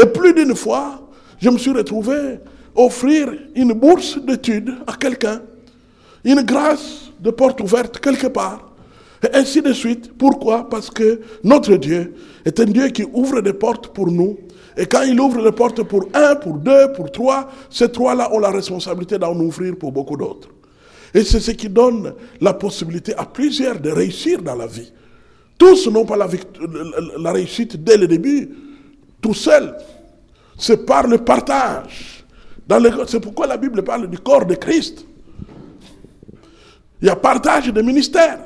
Et 0.01 0.05
plus 0.05 0.33
d'une 0.33 0.55
fois, 0.55 1.01
je 1.39 1.49
me 1.49 1.57
suis 1.57 1.71
retrouvé 1.71 2.39
offrir 2.75 3.33
une 3.55 3.73
bourse 3.73 4.17
d'études 4.17 4.73
à 4.87 4.93
quelqu'un, 4.93 5.41
une 6.23 6.41
grâce 6.41 7.11
de 7.19 7.31
porte 7.31 7.59
ouverte 7.61 7.99
quelque 7.99 8.27
part, 8.27 8.73
et 9.23 9.35
ainsi 9.35 9.61
de 9.61 9.71
suite. 9.71 10.11
Pourquoi? 10.17 10.69
Parce 10.69 10.89
que 10.89 11.21
notre 11.43 11.75
Dieu 11.75 12.13
est 12.43 12.59
un 12.59 12.65
Dieu 12.65 12.87
qui 12.89 13.05
ouvre 13.13 13.41
des 13.41 13.53
portes 13.53 13.87
pour 13.87 14.11
nous. 14.11 14.37
Et 14.75 14.85
quand 14.85 15.03
il 15.03 15.19
ouvre 15.19 15.41
des 15.41 15.51
portes 15.51 15.83
pour 15.83 16.09
un, 16.13 16.35
pour 16.35 16.55
deux, 16.55 16.91
pour 16.93 17.11
trois, 17.11 17.49
ces 17.69 17.89
trois-là 17.89 18.33
ont 18.33 18.39
la 18.39 18.49
responsabilité 18.49 19.17
d'en 19.17 19.39
ouvrir 19.39 19.77
pour 19.77 19.91
beaucoup 19.91 20.17
d'autres. 20.17 20.49
Et 21.13 21.23
c'est 21.23 21.39
ce 21.39 21.51
qui 21.51 21.69
donne 21.69 22.13
la 22.41 22.53
possibilité 22.53 23.13
à 23.15 23.25
plusieurs 23.25 23.79
de 23.79 23.91
réussir 23.91 24.41
dans 24.41 24.55
la 24.55 24.67
vie. 24.67 24.91
Tous 25.63 25.87
n'ont 25.87 26.03
pas 26.05 26.17
la, 26.17 26.27
la, 27.19 27.31
réussite 27.31 27.81
dès 27.81 27.95
le 27.95 28.05
début, 28.05 28.49
tout 29.21 29.33
seul. 29.33 29.73
C'est 30.57 30.85
par 30.85 31.07
le 31.07 31.19
partage. 31.19 32.25
C'est 33.07 33.21
pourquoi 33.21 33.47
la 33.47 33.55
Bible 33.55 33.81
parle 33.81 34.09
du 34.09 34.19
corps 34.19 34.45
de 34.45 34.55
Christ. 34.55 35.05
Il 37.01 37.07
y 37.07 37.09
a 37.09 37.15
partage 37.15 37.71
de 37.71 37.81
ministère. 37.81 38.39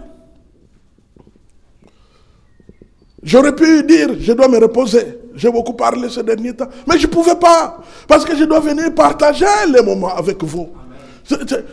J'aurais 3.23 3.56
pu 3.56 3.81
dire, 3.81 4.10
je 4.19 4.34
dois 4.34 4.48
me 4.48 4.60
reposer. 4.60 5.18
J'ai 5.34 5.49
beaucoup 5.49 5.73
parlé 5.73 6.10
ces 6.10 6.22
derniers 6.22 6.56
temps. 6.56 6.69
Mais 6.88 6.99
je 6.99 7.07
ne 7.07 7.11
pouvais 7.11 7.35
pas. 7.35 7.81
Parce 8.07 8.26
que 8.26 8.35
je 8.35 8.44
dois 8.44 8.60
venir 8.60 8.94
partager 8.94 9.45
les 9.73 9.81
moments 9.81 10.15
avec 10.15 10.44
vous. 10.44 10.69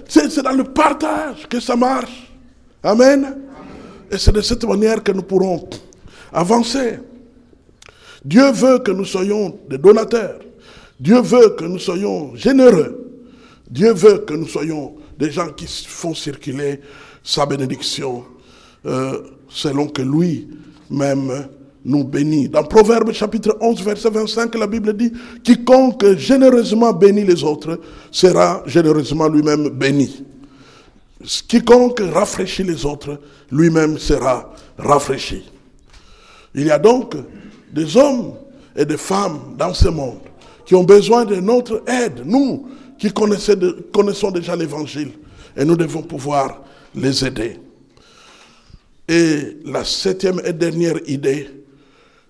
C'est 0.09 0.43
dans 0.43 0.53
le 0.53 0.65
partage 0.65 1.47
que 1.51 1.61
ça 1.61 1.77
marche. 1.77 2.33
Amen. 2.83 3.45
Et 4.15 4.19
c'est 4.19 4.31
de 4.31 4.41
cette 4.43 4.63
manière 4.65 5.03
que 5.03 5.11
nous 5.11 5.23
pourrons 5.23 5.69
avancer. 6.33 7.01
Dieu 8.25 8.53
veut 8.53 8.79
que 8.79 8.93
nous 8.93 9.05
soyons 9.05 9.59
des 9.69 9.77
donateurs. 9.77 10.39
Dieu 11.01 11.21
veut 11.21 11.51
que 11.59 11.65
nous 11.65 11.81
soyons 11.81 12.37
généreux. 12.37 13.11
Dieu 13.69 13.93
veut 13.93 14.19
que 14.19 14.35
nous 14.35 14.47
soyons 14.47 14.95
des 15.19 15.33
gens 15.33 15.49
qui 15.49 15.67
font 15.67 16.15
circuler 16.15 16.81
sa 17.25 17.45
bénédiction 17.45 18.25
euh, 18.87 19.23
selon 19.49 19.89
que 19.89 20.03
lui 20.03 20.49
même 20.91 21.49
nous 21.85 22.05
bénit. 22.05 22.49
Dans 22.49 22.63
Proverbe 22.63 23.11
chapitre 23.13 23.57
11, 23.61 23.83
verset 23.83 24.11
25, 24.11 24.55
la 24.55 24.69
Bible 24.69 24.97
dit, 24.97 25.13
quiconque 25.43 26.17
généreusement 26.17 26.93
bénit 26.93 27.25
les 27.25 27.43
autres 27.43 27.81
sera 28.13 28.63
généreusement 28.67 29.27
lui-même 29.27 29.71
béni. 29.71 30.25
Quiconque 31.49 32.01
rafraîchit 32.13 32.65
les 32.65 32.85
autres, 32.85 33.21
lui-même 33.51 33.99
sera 33.99 34.53
rafraîchi. 34.79 35.51
Il 36.55 36.67
y 36.67 36.71
a 36.71 36.79
donc 36.79 37.17
des 37.73 37.97
hommes 37.97 38.35
et 38.77 38.85
des 38.85 38.97
femmes 38.97 39.55
dans 39.57 39.75
ce 39.75 39.89
monde 39.89 40.21
qui 40.65 40.75
ont 40.75 40.85
besoin 40.85 41.25
de 41.25 41.37
notre 41.37 41.83
aide, 41.87 42.23
nous 42.25 42.69
qui 42.99 43.13
connaissons 43.13 44.31
déjà 44.31 44.55
l'évangile, 44.55 45.13
et 45.57 45.65
nous 45.65 45.77
devons 45.77 46.03
pouvoir 46.03 46.63
les 46.95 47.25
aider. 47.25 47.59
Et 49.09 49.59
la 49.65 49.85
septième 49.85 50.41
et 50.45 50.53
dernière 50.53 50.97
idée, 51.07 51.51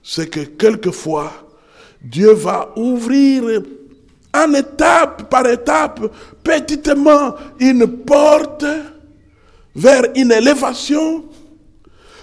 c'est 0.03 0.29
que 0.29 0.41
quelquefois, 0.41 1.33
Dieu 2.03 2.33
va 2.33 2.73
ouvrir 2.77 3.63
en 4.35 4.53
étape 4.55 5.31
par 5.31 5.47
étape, 5.47 6.01
petitement, 6.43 7.35
une 7.61 7.87
porte 7.87 8.65
vers 9.75 10.03
une 10.17 10.33
élévation 10.33 11.25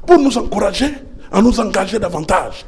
pour 0.05 0.17
nous 0.17 0.37
encourager 0.37 0.93
à 1.31 1.41
nous 1.41 1.57
engager 1.59 1.97
davantage, 1.97 2.65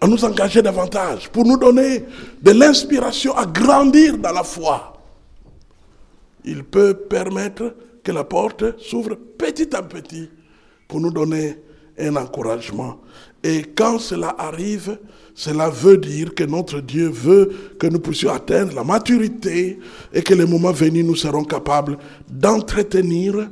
à 0.00 0.06
nous 0.06 0.22
engager 0.24 0.60
davantage, 0.60 1.28
pour 1.30 1.44
nous 1.44 1.56
donner 1.56 2.04
de 2.42 2.50
l'inspiration 2.50 3.34
à 3.36 3.46
grandir 3.46 4.18
dans 4.18 4.32
la 4.32 4.44
foi. 4.44 4.92
Il 6.44 6.62
peut 6.64 6.94
permettre 6.94 7.74
que 8.04 8.12
la 8.12 8.24
porte 8.24 8.78
s'ouvre 8.80 9.14
petit 9.16 9.74
à 9.74 9.82
petit 9.82 10.28
pour 10.86 11.00
nous 11.00 11.10
donner 11.10 11.60
un 11.98 12.14
encouragement. 12.16 12.98
Et 13.42 13.62
quand 13.62 13.98
cela 13.98 14.34
arrive, 14.38 14.98
cela 15.36 15.68
veut 15.68 15.98
dire 15.98 16.34
que 16.34 16.44
notre 16.44 16.80
Dieu 16.80 17.10
veut 17.10 17.74
que 17.78 17.86
nous 17.86 17.98
puissions 18.00 18.32
atteindre 18.32 18.74
la 18.74 18.82
maturité 18.82 19.78
et 20.14 20.22
que 20.22 20.32
le 20.32 20.46
moment 20.46 20.72
venu, 20.72 21.04
nous 21.04 21.14
serons 21.14 21.44
capables 21.44 21.98
d'entretenir 22.26 23.50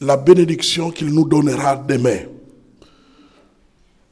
la 0.00 0.16
bénédiction 0.16 0.90
qu'il 0.90 1.14
nous 1.14 1.24
donnera 1.28 1.76
demain. 1.76 2.22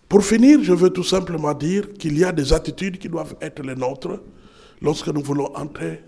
Pour 0.08 0.24
finir, 0.24 0.62
je 0.62 0.72
veux 0.72 0.90
tout 0.90 1.02
simplement 1.02 1.52
dire 1.54 1.92
qu'il 1.94 2.16
y 2.16 2.22
a 2.22 2.30
des 2.30 2.52
attitudes 2.52 2.98
qui 2.98 3.08
doivent 3.08 3.34
être 3.40 3.60
les 3.60 3.74
nôtres 3.74 4.20
lorsque 4.80 5.08
nous 5.08 5.22
voulons 5.24 5.52
entrer 5.56 6.04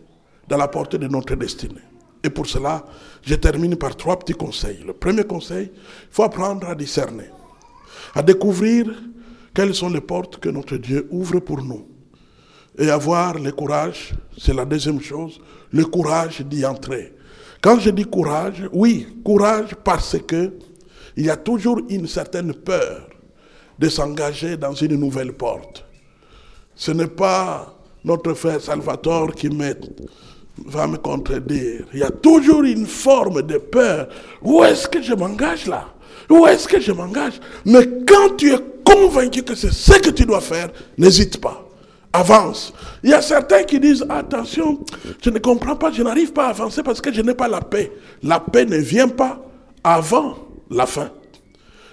dans 0.47 0.59
la 0.59 0.69
portée 0.69 0.99
de 0.99 1.09
notre 1.09 1.35
destinée. 1.35 1.83
Et 2.23 2.31
pour 2.31 2.47
cela, 2.47 2.85
je 3.23 3.35
termine 3.35 3.75
par 3.75 3.97
trois 3.97 4.17
petits 4.17 4.35
conseils. 4.35 4.79
Le 4.87 4.93
premier 4.93 5.25
conseil, 5.25 5.73
il 5.75 6.09
faut 6.13 6.23
apprendre 6.23 6.69
à 6.69 6.77
discerner, 6.77 7.31
à 8.15 8.23
découvrir 8.23 8.93
quelles 9.55 9.75
sont 9.75 9.89
les 9.89 10.01
portes 10.01 10.39
que 10.39 10.49
notre 10.49 10.77
Dieu 10.77 11.07
ouvre 11.11 11.39
pour 11.41 11.63
nous? 11.63 11.87
Et 12.77 12.91
avoir 12.91 13.39
le 13.39 13.53
courage, 13.53 14.13
c'est 14.37 14.53
la 14.53 14.65
deuxième 14.65 15.01
chose, 15.01 15.41
le 15.73 15.85
courage 15.85 16.41
d'y 16.41 16.67
entrer. 16.67 17.15
Quand 17.63 17.79
je 17.79 17.91
dis 17.91 18.05
courage, 18.05 18.69
oui, 18.73 19.07
courage 19.25 19.71
parce 19.85 20.19
que 20.19 20.53
il 21.17 21.27
y 21.27 21.31
a 21.31 21.37
toujours 21.37 21.81
une 21.89 22.09
certaine 22.09 22.53
peur 22.53 23.09
de 23.79 23.89
s'engager 23.89 24.57
dans 24.57 24.73
une 24.73 24.97
nouvelle 24.97 25.33
porte. 25.33 25.85
Ce 26.75 26.91
n'est 26.91 27.07
pas 27.07 27.79
notre 28.05 28.35
frère 28.35 28.61
Salvatore 28.61 29.33
qui 29.35 29.49
va 30.67 30.87
me 30.89 30.97
contredire. 30.97 31.87
Il 31.93 32.01
y 32.01 32.03
a 32.03 32.11
toujours 32.11 32.65
une 32.65 32.87
forme 32.87 33.43
de 33.43 33.59
peur. 33.59 34.09
Où 34.43 34.65
est-ce 34.65 34.89
que 34.89 35.01
je 35.01 35.15
m'engage 35.15 35.67
là? 35.67 35.95
Où 36.29 36.47
est-ce 36.47 36.67
que 36.67 36.81
je 36.81 36.93
m'engage? 36.93 37.41
Mais 37.65 37.89
quand 38.07 38.37
tu 38.37 38.53
es 38.53 38.59
convaincu 38.85 39.43
que 39.43 39.55
c'est 39.55 39.73
ce 39.73 39.99
que 39.99 40.11
tu 40.11 40.25
dois 40.25 40.41
faire, 40.41 40.69
n'hésite 40.99 41.41
pas. 41.41 41.61
Avance. 42.13 42.73
Il 43.03 43.11
y 43.11 43.13
a 43.13 43.21
certains 43.21 43.65
qui 43.65 43.81
disent, 43.81 44.05
attention, 44.09 44.85
je 45.21 45.31
ne 45.31 45.39
comprends 45.41 45.75
pas, 45.75 45.91
je 45.91 46.03
n'arrive 46.03 46.33
pas 46.33 46.47
à 46.47 46.51
avancer 46.51 46.83
parce 46.85 47.01
que 47.01 47.13
je 47.13 47.21
n'ai 47.23 47.35
pas 47.35 47.49
la 47.49 47.61
paix. 47.61 47.91
La 48.23 48.39
paix 48.39 48.65
ne 48.65 48.77
vient 48.77 49.09
pas 49.09 49.43
avant 49.83 50.39
la 50.71 50.87
fin. 50.87 51.11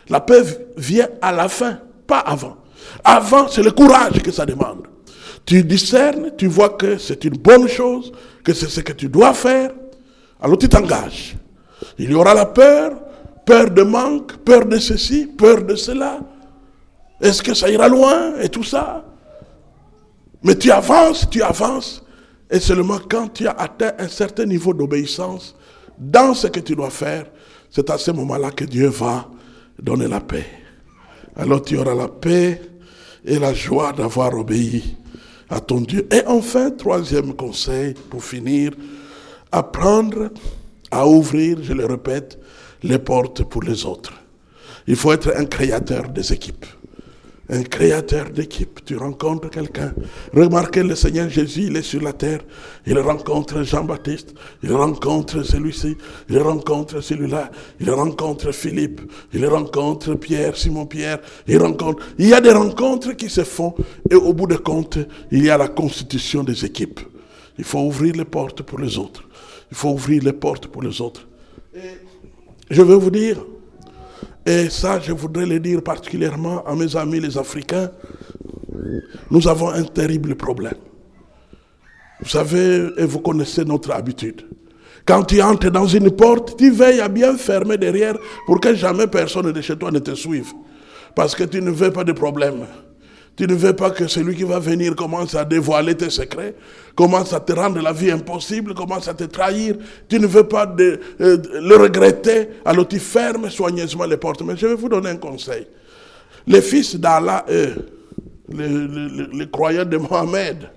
La 0.09 0.19
paix 0.19 0.43
vient 0.77 1.09
à 1.21 1.31
la 1.31 1.49
fin, 1.49 1.79
pas 2.05 2.19
avant. 2.19 2.57
Avant, 3.03 3.47
c'est 3.47 3.63
le 3.63 3.71
courage 3.71 4.21
que 4.21 4.31
ça 4.31 4.45
demande. 4.45 4.87
Tu 5.45 5.63
discernes, 5.63 6.31
tu 6.37 6.47
vois 6.47 6.69
que 6.69 6.97
c'est 6.97 7.23
une 7.23 7.37
bonne 7.37 7.67
chose, 7.67 8.11
que 8.43 8.53
c'est 8.53 8.69
ce 8.69 8.81
que 8.81 8.93
tu 8.93 9.09
dois 9.09 9.33
faire, 9.33 9.71
alors 10.39 10.57
tu 10.57 10.69
t'engages. 10.69 11.35
Il 11.97 12.11
y 12.11 12.13
aura 12.13 12.33
la 12.33 12.45
peur, 12.45 12.93
peur 13.45 13.71
de 13.71 13.83
manque, 13.83 14.37
peur 14.37 14.65
de 14.65 14.77
ceci, 14.77 15.25
peur 15.25 15.63
de 15.63 15.75
cela. 15.75 16.19
Est-ce 17.21 17.43
que 17.43 17.53
ça 17.53 17.69
ira 17.69 17.87
loin 17.87 18.39
et 18.41 18.49
tout 18.49 18.63
ça? 18.63 19.05
Mais 20.43 20.57
tu 20.57 20.71
avances, 20.71 21.29
tu 21.29 21.43
avances. 21.43 22.03
Et 22.49 22.59
seulement 22.59 22.99
quand 23.09 23.29
tu 23.33 23.47
as 23.47 23.51
atteint 23.51 23.93
un 23.99 24.07
certain 24.07 24.45
niveau 24.45 24.73
d'obéissance 24.73 25.55
dans 25.97 26.33
ce 26.33 26.47
que 26.47 26.59
tu 26.59 26.75
dois 26.75 26.89
faire, 26.89 27.25
c'est 27.69 27.89
à 27.89 27.97
ce 27.97 28.11
moment-là 28.11 28.51
que 28.51 28.65
Dieu 28.65 28.87
va 28.87 29.29
donner 29.79 30.07
la 30.07 30.19
paix. 30.19 30.47
Alors 31.35 31.61
tu 31.61 31.77
auras 31.77 31.93
la 31.93 32.07
paix 32.07 32.61
et 33.23 33.37
la 33.37 33.53
joie 33.53 33.93
d'avoir 33.93 34.33
obéi 34.33 34.97
à 35.49 35.59
ton 35.59 35.81
Dieu. 35.81 36.07
Et 36.11 36.25
enfin, 36.25 36.71
troisième 36.71 37.35
conseil, 37.35 37.93
pour 38.09 38.23
finir, 38.23 38.71
apprendre 39.51 40.31
à 40.89 41.07
ouvrir, 41.07 41.59
je 41.61 41.73
le 41.73 41.85
répète, 41.85 42.39
les 42.83 42.99
portes 42.99 43.43
pour 43.43 43.61
les 43.61 43.85
autres. 43.85 44.13
Il 44.87 44.95
faut 44.95 45.11
être 45.11 45.33
un 45.37 45.45
créateur 45.45 46.09
des 46.09 46.33
équipes 46.33 46.65
un 47.51 47.63
créateur 47.63 48.29
d'équipe. 48.29 48.79
Tu 48.85 48.95
rencontres 48.95 49.49
quelqu'un. 49.49 49.93
Remarquez 50.33 50.83
le 50.83 50.95
Seigneur 50.95 51.29
Jésus, 51.29 51.65
il 51.67 51.75
est 51.75 51.81
sur 51.81 52.01
la 52.01 52.13
terre. 52.13 52.39
Il 52.87 52.97
rencontre 52.97 53.63
Jean-Baptiste. 53.63 54.33
Il 54.63 54.73
rencontre 54.73 55.43
celui-ci. 55.43 55.97
Il 56.29 56.39
rencontre 56.39 57.01
celui-là. 57.01 57.51
Il 57.79 57.91
rencontre 57.91 58.53
Philippe. 58.53 59.01
Il 59.33 59.45
rencontre 59.45 60.15
Pierre, 60.15 60.55
Simon-Pierre. 60.55 61.19
Il 61.47 61.57
rencontre. 61.57 62.03
Il 62.17 62.27
y 62.27 62.33
a 62.33 62.41
des 62.41 62.53
rencontres 62.53 63.11
qui 63.13 63.29
se 63.29 63.43
font. 63.43 63.75
Et 64.09 64.15
au 64.15 64.33
bout 64.33 64.47
de 64.47 64.55
compte, 64.55 64.97
il 65.29 65.43
y 65.43 65.49
a 65.49 65.57
la 65.57 65.67
constitution 65.67 66.43
des 66.43 66.63
équipes. 66.63 67.01
Il 67.57 67.65
faut 67.65 67.79
ouvrir 67.79 68.15
les 68.15 68.25
portes 68.25 68.63
pour 68.63 68.79
les 68.79 68.97
autres. 68.97 69.23
Il 69.69 69.77
faut 69.77 69.89
ouvrir 69.89 70.23
les 70.23 70.33
portes 70.33 70.67
pour 70.67 70.81
les 70.81 71.01
autres. 71.01 71.27
Et 71.75 71.79
je 72.69 72.81
veux 72.81 72.95
vous 72.95 73.11
dire, 73.11 73.37
et 74.45 74.69
ça, 74.69 74.99
je 74.99 75.11
voudrais 75.11 75.45
le 75.45 75.59
dire 75.59 75.83
particulièrement 75.83 76.63
à 76.65 76.75
mes 76.75 76.95
amis 76.95 77.19
les 77.19 77.37
Africains. 77.37 77.91
Nous 79.29 79.47
avons 79.47 79.69
un 79.69 79.83
terrible 79.83 80.35
problème. 80.35 80.75
Vous 82.21 82.29
savez, 82.29 82.89
et 82.97 83.05
vous 83.05 83.19
connaissez 83.19 83.65
notre 83.65 83.91
habitude. 83.91 84.43
Quand 85.05 85.23
tu 85.23 85.41
entres 85.41 85.71
dans 85.71 85.87
une 85.87 86.11
porte, 86.11 86.57
tu 86.57 86.71
veilles 86.71 87.01
à 87.01 87.07
bien 87.07 87.35
fermer 87.35 87.77
derrière 87.77 88.15
pour 88.45 88.59
que 88.59 88.75
jamais 88.75 89.07
personne 89.07 89.51
de 89.51 89.61
chez 89.61 89.75
toi 89.75 89.91
ne 89.91 89.99
te 89.99 90.13
suive. 90.13 90.51
Parce 91.15 91.35
que 91.35 91.43
tu 91.43 91.61
ne 91.61 91.71
veux 91.71 91.91
pas 91.91 92.03
de 92.03 92.11
problème. 92.11 92.65
Tu 93.35 93.47
ne 93.47 93.53
veux 93.53 93.73
pas 93.73 93.91
que 93.91 94.07
celui 94.07 94.35
qui 94.35 94.43
va 94.43 94.59
venir 94.59 94.95
commence 94.95 95.35
à 95.35 95.45
dévoiler 95.45 95.95
tes 95.95 96.09
secrets, 96.09 96.53
commence 96.95 97.33
à 97.33 97.39
te 97.39 97.53
rendre 97.53 97.81
la 97.81 97.93
vie 97.93 98.11
impossible, 98.11 98.73
commence 98.73 99.07
à 99.07 99.13
te 99.13 99.23
trahir. 99.23 99.75
Tu 100.07 100.19
ne 100.19 100.27
veux 100.27 100.43
pas 100.43 100.71
euh, 100.79 100.97
le 101.19 101.75
regretter. 101.75 102.49
Alors 102.65 102.87
tu 102.87 102.99
fermes 102.99 103.49
soigneusement 103.49 104.05
les 104.05 104.17
portes. 104.17 104.41
Mais 104.41 104.57
je 104.57 104.67
vais 104.67 104.75
vous 104.75 104.89
donner 104.89 105.11
un 105.11 105.17
conseil. 105.17 105.65
Les 106.45 106.61
fils 106.61 106.95
d'Allah, 106.97 107.45
eux, 107.49 107.73
les, 108.53 109.27
les 109.33 109.49
croyants 109.49 109.85
de 109.85 109.97
Mohamed, 109.97 110.69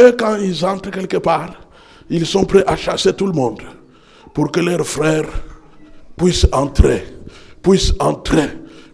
eux, 0.00 0.12
quand 0.18 0.36
ils 0.36 0.64
entrent 0.64 0.90
quelque 0.90 1.18
part, 1.18 1.68
ils 2.08 2.26
sont 2.26 2.44
prêts 2.44 2.64
à 2.66 2.76
chasser 2.76 3.12
tout 3.12 3.26
le 3.26 3.32
monde 3.32 3.62
pour 4.32 4.50
que 4.50 4.60
leurs 4.60 4.86
frères 4.86 5.28
puissent 6.16 6.46
entrer, 6.52 7.04
puissent 7.62 7.94
entrer, 7.98 8.48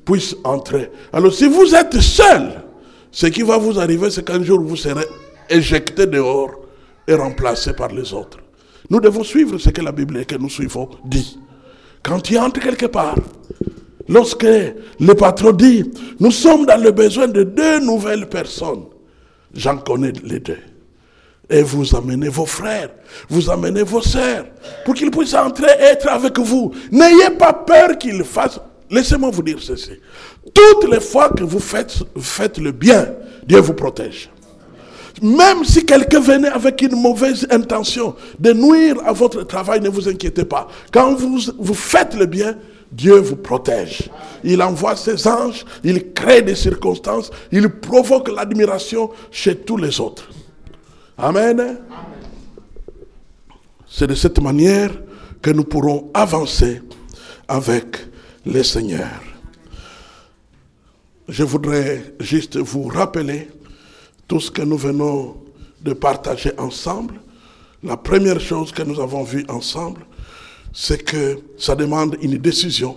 puissent 0.04 0.36
entrer. 0.44 0.90
Alors 1.12 1.32
si 1.32 1.46
vous 1.48 1.74
êtes 1.74 2.00
seul, 2.00 2.62
ce 3.12 3.26
qui 3.26 3.42
va 3.42 3.58
vous 3.58 3.78
arriver, 3.80 4.10
c'est 4.10 4.24
qu'un 4.24 4.42
jour 4.42 4.60
vous 4.60 4.76
serez 4.76 5.04
éjecté 5.48 6.06
dehors 6.06 6.50
et 7.06 7.14
remplacé 7.14 7.72
par 7.72 7.88
les 7.88 8.12
autres. 8.12 8.38
Nous 8.88 9.00
devons 9.00 9.24
suivre 9.24 9.58
ce 9.58 9.70
que 9.70 9.80
la 9.80 9.92
Bible 9.92 10.24
que 10.26 10.36
nous 10.36 10.48
suivons 10.48 10.88
dit. 11.04 11.38
Quand 12.02 12.20
tu 12.20 12.38
entres 12.38 12.60
quelque 12.60 12.86
part, 12.86 13.16
lorsque 14.08 14.42
le 14.44 15.12
patron 15.14 15.52
dit, 15.52 15.90
nous 16.18 16.30
sommes 16.30 16.66
dans 16.66 16.80
le 16.80 16.90
besoin 16.92 17.26
de 17.28 17.42
deux 17.42 17.80
nouvelles 17.80 18.28
personnes, 18.28 18.84
j'en 19.54 19.76
connais 19.78 20.12
les 20.24 20.40
deux. 20.40 20.58
Et 21.48 21.62
vous 21.62 21.96
amenez 21.96 22.28
vos 22.28 22.46
frères, 22.46 22.90
vous 23.28 23.50
amenez 23.50 23.82
vos 23.82 24.00
sœurs, 24.02 24.46
pour 24.84 24.94
qu'ils 24.94 25.10
puissent 25.10 25.34
entrer 25.34 25.66
et 25.80 25.84
être 25.84 26.08
avec 26.08 26.38
vous. 26.38 26.72
N'ayez 26.92 27.30
pas 27.36 27.52
peur 27.52 27.98
qu'ils 27.98 28.22
fassent 28.22 28.60
Laissez-moi 28.90 29.30
vous 29.30 29.42
dire 29.42 29.58
ceci. 29.60 29.92
Toutes 30.54 30.90
les 30.90 31.00
fois 31.00 31.30
que 31.30 31.44
vous 31.44 31.60
faites, 31.60 32.58
le 32.58 32.72
bien, 32.72 33.08
Dieu 33.46 33.60
vous 33.60 33.74
protège. 33.74 34.30
Même 35.22 35.64
si 35.64 35.84
quelqu'un 35.84 36.20
venait 36.20 36.48
avec 36.48 36.80
une 36.82 36.96
mauvaise 36.96 37.46
intention 37.50 38.14
de 38.38 38.52
nuire 38.52 38.96
à 39.04 39.12
votre 39.12 39.42
travail, 39.42 39.80
ne 39.80 39.88
vous 39.88 40.08
inquiétez 40.08 40.44
pas. 40.44 40.68
Quand 40.92 41.14
vous, 41.14 41.38
vous 41.58 41.74
faites 41.74 42.14
le 42.14 42.26
bien, 42.26 42.56
Dieu 42.90 43.16
vous 43.16 43.36
protège. 43.36 44.10
Il 44.42 44.62
envoie 44.62 44.96
ses 44.96 45.26
anges, 45.28 45.64
il 45.84 46.12
crée 46.12 46.42
des 46.42 46.54
circonstances, 46.54 47.30
il 47.52 47.68
provoque 47.68 48.30
l'admiration 48.34 49.10
chez 49.30 49.56
tous 49.56 49.76
les 49.76 50.00
autres. 50.00 50.28
Amen. 51.18 51.78
C'est 53.88 54.06
de 54.06 54.14
cette 54.14 54.40
manière 54.40 54.90
que 55.42 55.50
nous 55.50 55.64
pourrons 55.64 56.10
avancer 56.14 56.80
avec 57.46 57.98
le 58.46 58.62
Seigneur. 58.62 59.29
Je 61.30 61.44
voudrais 61.44 62.02
juste 62.18 62.56
vous 62.56 62.88
rappeler 62.88 63.46
tout 64.26 64.40
ce 64.40 64.50
que 64.50 64.62
nous 64.62 64.76
venons 64.76 65.36
de 65.80 65.92
partager 65.92 66.50
ensemble. 66.58 67.20
La 67.84 67.96
première 67.96 68.40
chose 68.40 68.72
que 68.72 68.82
nous 68.82 68.98
avons 69.00 69.22
vue 69.22 69.44
ensemble, 69.48 70.00
c'est 70.72 71.04
que 71.04 71.38
ça 71.56 71.76
demande 71.76 72.16
une 72.20 72.36
décision 72.36 72.96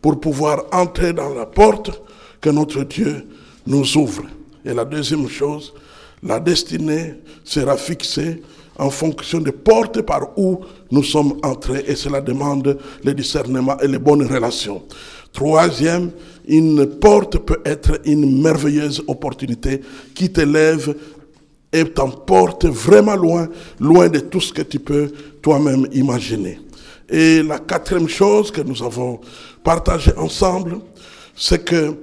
pour 0.00 0.20
pouvoir 0.20 0.66
entrer 0.70 1.12
dans 1.12 1.34
la 1.34 1.46
porte 1.46 2.00
que 2.40 2.48
notre 2.48 2.84
Dieu 2.84 3.26
nous 3.66 3.96
ouvre. 3.96 4.22
Et 4.64 4.72
la 4.72 4.84
deuxième 4.84 5.28
chose, 5.28 5.74
la 6.22 6.38
destinée 6.38 7.14
sera 7.42 7.76
fixée 7.76 8.40
en 8.78 8.90
fonction 8.90 9.40
des 9.40 9.50
portes 9.52 10.00
par 10.02 10.38
où 10.38 10.60
nous 10.92 11.02
sommes 11.02 11.40
entrés 11.42 11.82
et 11.88 11.96
cela 11.96 12.20
demande 12.20 12.78
le 13.02 13.14
discernement 13.14 13.76
et 13.80 13.88
les 13.88 13.98
bonnes 13.98 14.26
relations. 14.26 14.84
Troisième, 15.32 16.12
une 16.46 16.86
porte 16.86 17.38
peut 17.38 17.60
être 17.64 18.00
une 18.04 18.42
merveilleuse 18.42 19.02
opportunité 19.06 19.80
qui 20.14 20.30
t'élève 20.30 20.94
et 21.72 21.84
t'emporte 21.84 22.66
vraiment 22.66 23.16
loin, 23.16 23.48
loin 23.80 24.08
de 24.08 24.20
tout 24.20 24.40
ce 24.40 24.52
que 24.52 24.62
tu 24.62 24.78
peux 24.78 25.10
toi-même 25.42 25.86
imaginer. 25.92 26.60
Et 27.08 27.42
la 27.42 27.58
quatrième 27.58 28.08
chose 28.08 28.50
que 28.50 28.60
nous 28.60 28.82
avons 28.82 29.20
partagée 29.62 30.12
ensemble, 30.16 30.78
c'est 31.34 31.64
que 31.64 31.94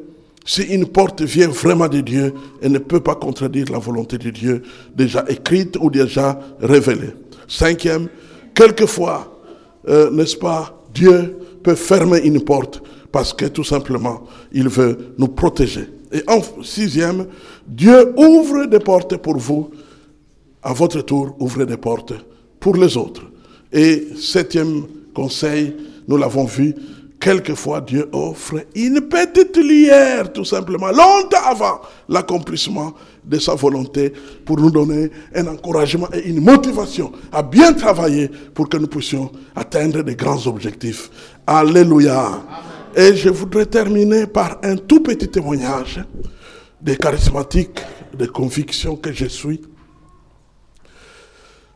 si 0.46 0.64
une 0.64 0.88
porte 0.88 1.22
vient 1.22 1.48
vraiment 1.48 1.88
de 1.88 2.02
Dieu, 2.02 2.34
elle 2.62 2.72
ne 2.72 2.80
peut 2.80 3.00
pas 3.00 3.16
contredire 3.16 3.68
la 3.72 3.78
volonté 3.78 4.18
de 4.18 4.30
Dieu 4.30 4.64
déjà 4.96 5.24
écrite 5.30 5.78
ou 5.80 5.90
déjà 5.90 6.40
révélée. 6.60 7.14
Cinquième, 7.48 8.10
quelquefois, 8.54 9.42
euh, 9.88 10.10
n'est-ce 10.10 10.36
pas, 10.36 10.84
Dieu 10.94 11.38
peut 11.64 11.76
fermer 11.76 12.20
une 12.20 12.42
porte 12.44 12.82
parce 13.12 13.34
que 13.34 13.46
tout 13.46 13.64
simplement, 13.64 14.24
il 14.52 14.70
veut 14.70 15.14
nous 15.18 15.28
protéger. 15.28 15.88
Et 16.12 16.24
en 16.28 16.42
sixième, 16.64 17.28
Dieu 17.68 18.14
ouvre 18.18 18.66
des 18.66 18.80
portes 18.80 19.18
pour 19.18 19.38
vous, 19.38 19.70
à 20.64 20.74
votre 20.74 21.02
tour, 21.02 21.36
ouvrez 21.40 21.66
des 21.66 21.78
portes 21.78 22.14
pour 22.60 22.76
les 22.76 22.96
autres. 22.98 23.24
Et 23.72 24.10
septième 24.20 24.86
conseil, 25.14 25.76
nous 26.08 26.18
l'avons 26.18 26.46
vu, 26.46 26.76
quelquefois 27.20 27.82
Dieu 27.82 28.10
offre 28.12 28.66
une 28.76 29.02
petite 29.02 29.56
lumière, 29.58 30.32
tout 30.34 30.44
simplement, 30.46 30.88
longtemps 30.88 31.46
avant 31.46 31.82
l'accomplissement 32.10 32.94
de 33.24 33.40
sa 33.40 33.56
volonté, 33.56 34.12
pour 34.46 34.60
nous 34.60 34.72
donner 34.72 35.10
un 35.36 35.48
encouragement 35.48 36.10
et 36.14 36.28
une 36.28 36.42
motivation 36.42 37.12
à 37.32 37.44
bien 37.44 37.74
travailler 37.74 38.30
pour 38.54 38.68
que 38.68 38.78
nous 38.78 38.88
puissions 38.88 39.32
atteindre 39.56 40.02
des 40.02 40.16
grands 40.16 40.46
objectifs. 40.48 41.10
Alléluia. 41.48 42.42
Et 42.96 43.16
je 43.16 43.30
voudrais 43.30 43.66
terminer 43.66 44.28
par 44.28 44.60
un 44.64 44.76
tout 44.76 45.02
petit 45.02 45.28
témoignage 45.28 46.04
des 46.82 46.98
charismatiques, 46.98 47.80
des 48.14 48.28
convictions 48.28 48.96
que 48.96 49.12
je 49.12 49.26
suis. 49.28 49.62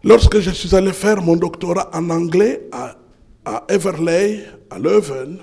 Lorsque 0.04 0.40
je 0.40 0.52
suis 0.52 0.76
allé 0.76 0.92
faire 0.94 1.22
mon 1.22 1.36
doctorat 1.36 1.90
en 1.94 2.10
anglais 2.10 2.68
à 2.72 2.96
à 3.46 3.64
Everley, 3.70 4.44
à 4.70 4.80
Leuven, 4.80 5.38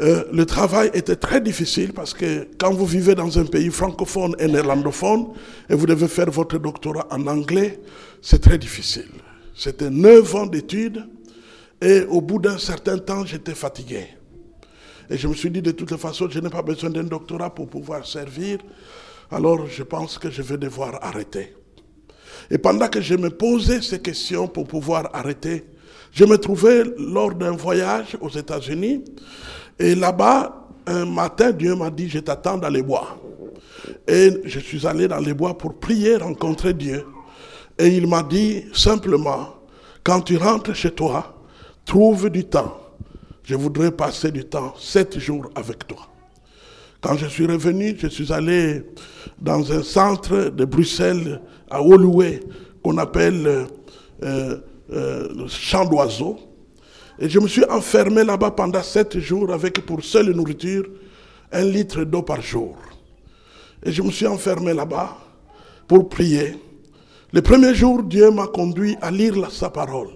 euh, 0.00 0.24
le 0.32 0.44
travail 0.44 0.90
était 0.92 1.16
très 1.16 1.40
difficile 1.40 1.92
parce 1.92 2.14
que 2.14 2.48
quand 2.58 2.72
vous 2.72 2.86
vivez 2.86 3.14
dans 3.14 3.38
un 3.38 3.44
pays 3.44 3.70
francophone 3.70 4.34
et 4.38 4.46
néerlandophone 4.46 5.28
et 5.68 5.74
vous 5.74 5.86
devez 5.86 6.08
faire 6.08 6.30
votre 6.30 6.58
doctorat 6.58 7.06
en 7.10 7.26
anglais, 7.26 7.80
c'est 8.22 8.40
très 8.40 8.58
difficile. 8.58 9.08
C'était 9.56 9.90
neuf 9.90 10.34
ans 10.34 10.46
d'études 10.46 11.04
et 11.80 12.02
au 12.08 12.20
bout 12.20 12.38
d'un 12.38 12.58
certain 12.58 12.98
temps, 12.98 13.24
j'étais 13.24 13.54
fatigué. 13.54 14.17
Et 15.10 15.16
je 15.16 15.26
me 15.26 15.34
suis 15.34 15.50
dit, 15.50 15.62
de 15.62 15.70
toute 15.70 15.96
façon, 15.96 16.28
je 16.28 16.38
n'ai 16.38 16.50
pas 16.50 16.62
besoin 16.62 16.90
d'un 16.90 17.04
doctorat 17.04 17.54
pour 17.54 17.68
pouvoir 17.68 18.06
servir. 18.06 18.58
Alors, 19.30 19.66
je 19.66 19.82
pense 19.82 20.18
que 20.18 20.30
je 20.30 20.42
vais 20.42 20.58
devoir 20.58 20.98
arrêter. 21.02 21.54
Et 22.50 22.58
pendant 22.58 22.88
que 22.88 23.00
je 23.00 23.14
me 23.14 23.30
posais 23.30 23.82
ces 23.82 24.00
questions 24.00 24.48
pour 24.48 24.66
pouvoir 24.66 25.10
arrêter, 25.12 25.64
je 26.12 26.24
me 26.24 26.38
trouvais 26.38 26.84
lors 26.98 27.34
d'un 27.34 27.52
voyage 27.52 28.16
aux 28.20 28.30
États-Unis 28.30 29.04
et 29.78 29.94
là-bas, 29.94 30.66
un 30.86 31.04
matin, 31.04 31.52
Dieu 31.52 31.74
m'a 31.74 31.90
dit, 31.90 32.08
je 32.08 32.18
t'attends 32.18 32.56
dans 32.56 32.70
les 32.70 32.82
bois. 32.82 33.18
Et 34.06 34.30
je 34.44 34.58
suis 34.58 34.86
allé 34.86 35.06
dans 35.06 35.18
les 35.18 35.34
bois 35.34 35.56
pour 35.56 35.74
prier, 35.78 36.16
rencontrer 36.16 36.72
Dieu. 36.72 37.04
Et 37.78 37.88
il 37.88 38.06
m'a 38.06 38.22
dit 38.22 38.64
simplement, 38.72 39.54
quand 40.02 40.22
tu 40.22 40.36
rentres 40.36 40.74
chez 40.74 40.90
toi, 40.90 41.36
trouve 41.84 42.30
du 42.30 42.44
temps. 42.44 42.87
Je 43.48 43.54
voudrais 43.54 43.90
passer 43.90 44.30
du 44.30 44.44
temps, 44.44 44.74
sept 44.78 45.18
jours 45.18 45.48
avec 45.54 45.86
toi. 45.86 46.06
Quand 47.00 47.16
je 47.16 47.24
suis 47.24 47.46
revenu, 47.46 47.96
je 47.98 48.08
suis 48.08 48.30
allé 48.30 48.82
dans 49.40 49.72
un 49.72 49.82
centre 49.82 50.50
de 50.50 50.66
Bruxelles, 50.66 51.40
à 51.70 51.82
Holloway, 51.82 52.40
qu'on 52.82 52.98
appelle 52.98 53.66
euh, 54.22 54.56
euh, 54.92 55.48
champ 55.48 55.86
d'oiseaux. 55.86 56.38
Et 57.18 57.30
je 57.30 57.38
me 57.40 57.48
suis 57.48 57.64
enfermé 57.64 58.22
là-bas 58.22 58.50
pendant 58.50 58.82
sept 58.82 59.18
jours 59.18 59.50
avec 59.50 59.80
pour 59.86 60.04
seule 60.04 60.30
nourriture 60.32 60.84
un 61.50 61.64
litre 61.64 62.04
d'eau 62.04 62.20
par 62.20 62.42
jour. 62.42 62.76
Et 63.82 63.92
je 63.92 64.02
me 64.02 64.10
suis 64.10 64.26
enfermé 64.26 64.74
là-bas 64.74 65.16
pour 65.86 66.10
prier. 66.10 66.54
Le 67.32 67.40
premier 67.40 67.74
jour, 67.74 68.02
Dieu 68.02 68.30
m'a 68.30 68.46
conduit 68.48 68.94
à 69.00 69.10
lire 69.10 69.50
sa 69.50 69.70
parole. 69.70 70.10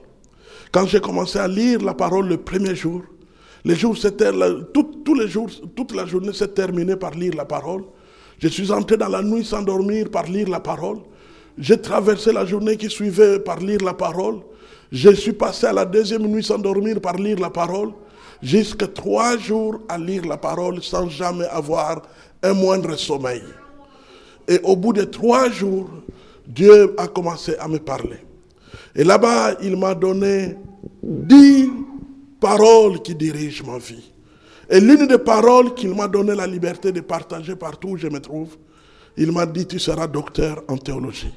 Quand 0.70 0.86
j'ai 0.86 1.00
commencé 1.00 1.38
à 1.38 1.48
lire 1.48 1.80
la 1.80 1.94
parole 1.94 2.28
le 2.28 2.36
premier 2.36 2.74
jour, 2.74 3.00
les 3.64 3.76
jours 3.76 3.96
tous 5.04 5.14
les 5.14 5.28
jours, 5.28 5.48
toute 5.76 5.94
la 5.94 6.06
journée 6.06 6.32
s'est 6.32 6.48
terminée 6.48 6.96
par 6.96 7.12
lire 7.12 7.34
la 7.34 7.44
parole. 7.44 7.84
Je 8.38 8.48
suis 8.48 8.72
entré 8.72 8.96
dans 8.96 9.08
la 9.08 9.22
nuit 9.22 9.44
sans 9.44 9.62
dormir 9.62 10.10
par 10.10 10.24
lire 10.24 10.48
la 10.48 10.58
parole. 10.58 10.98
J'ai 11.58 11.80
traversé 11.80 12.32
la 12.32 12.44
journée 12.44 12.76
qui 12.76 12.90
suivait 12.90 13.38
par 13.38 13.60
lire 13.60 13.80
la 13.84 13.94
parole. 13.94 14.40
Je 14.90 15.10
suis 15.10 15.32
passé 15.32 15.66
à 15.66 15.72
la 15.72 15.84
deuxième 15.84 16.26
nuit 16.26 16.42
sans 16.42 16.58
dormir 16.58 17.00
par 17.00 17.14
lire 17.14 17.38
la 17.38 17.50
parole. 17.50 17.92
Jusqu'à 18.42 18.88
trois 18.88 19.38
jours 19.38 19.78
à 19.88 19.96
lire 19.96 20.26
la 20.26 20.36
parole 20.36 20.82
sans 20.82 21.08
jamais 21.08 21.46
avoir 21.46 22.02
un 22.42 22.54
moindre 22.54 22.96
sommeil. 22.96 23.42
Et 24.48 24.58
au 24.64 24.74
bout 24.74 24.92
de 24.92 25.04
trois 25.04 25.48
jours, 25.48 25.88
Dieu 26.44 26.94
a 26.98 27.06
commencé 27.06 27.54
à 27.60 27.68
me 27.68 27.78
parler. 27.78 28.18
Et 28.96 29.04
là-bas, 29.04 29.54
il 29.62 29.76
m'a 29.76 29.94
donné 29.94 30.56
dix 31.02 31.70
paroles 32.42 33.00
qui 33.02 33.14
dirigent 33.14 33.64
ma 33.64 33.78
vie. 33.78 34.10
Et 34.68 34.80
l'une 34.80 35.06
des 35.06 35.18
paroles 35.18 35.74
qu'il 35.74 35.94
m'a 35.94 36.08
donné 36.08 36.34
la 36.34 36.46
liberté 36.46 36.90
de 36.90 37.00
partager 37.00 37.54
partout 37.54 37.90
où 37.90 37.96
je 37.96 38.08
me 38.08 38.18
trouve, 38.20 38.56
il 39.16 39.30
m'a 39.30 39.46
dit, 39.46 39.66
tu 39.66 39.78
seras 39.78 40.06
docteur 40.08 40.62
en 40.68 40.76
théologie. 40.76 41.32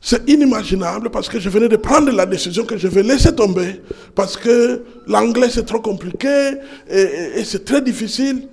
C'est 0.00 0.28
inimaginable 0.28 1.08
parce 1.08 1.30
que 1.30 1.40
je 1.40 1.48
venais 1.48 1.68
de 1.68 1.76
prendre 1.76 2.12
la 2.12 2.26
décision 2.26 2.66
que 2.66 2.76
je 2.76 2.88
vais 2.88 3.02
laisser 3.02 3.34
tomber 3.34 3.80
parce 4.14 4.36
que 4.36 4.82
l'anglais 5.06 5.48
c'est 5.48 5.64
trop 5.64 5.80
compliqué 5.80 6.56
et, 6.90 7.42
c'est 7.44 7.64
très 7.64 7.80
difficile. 7.80 8.48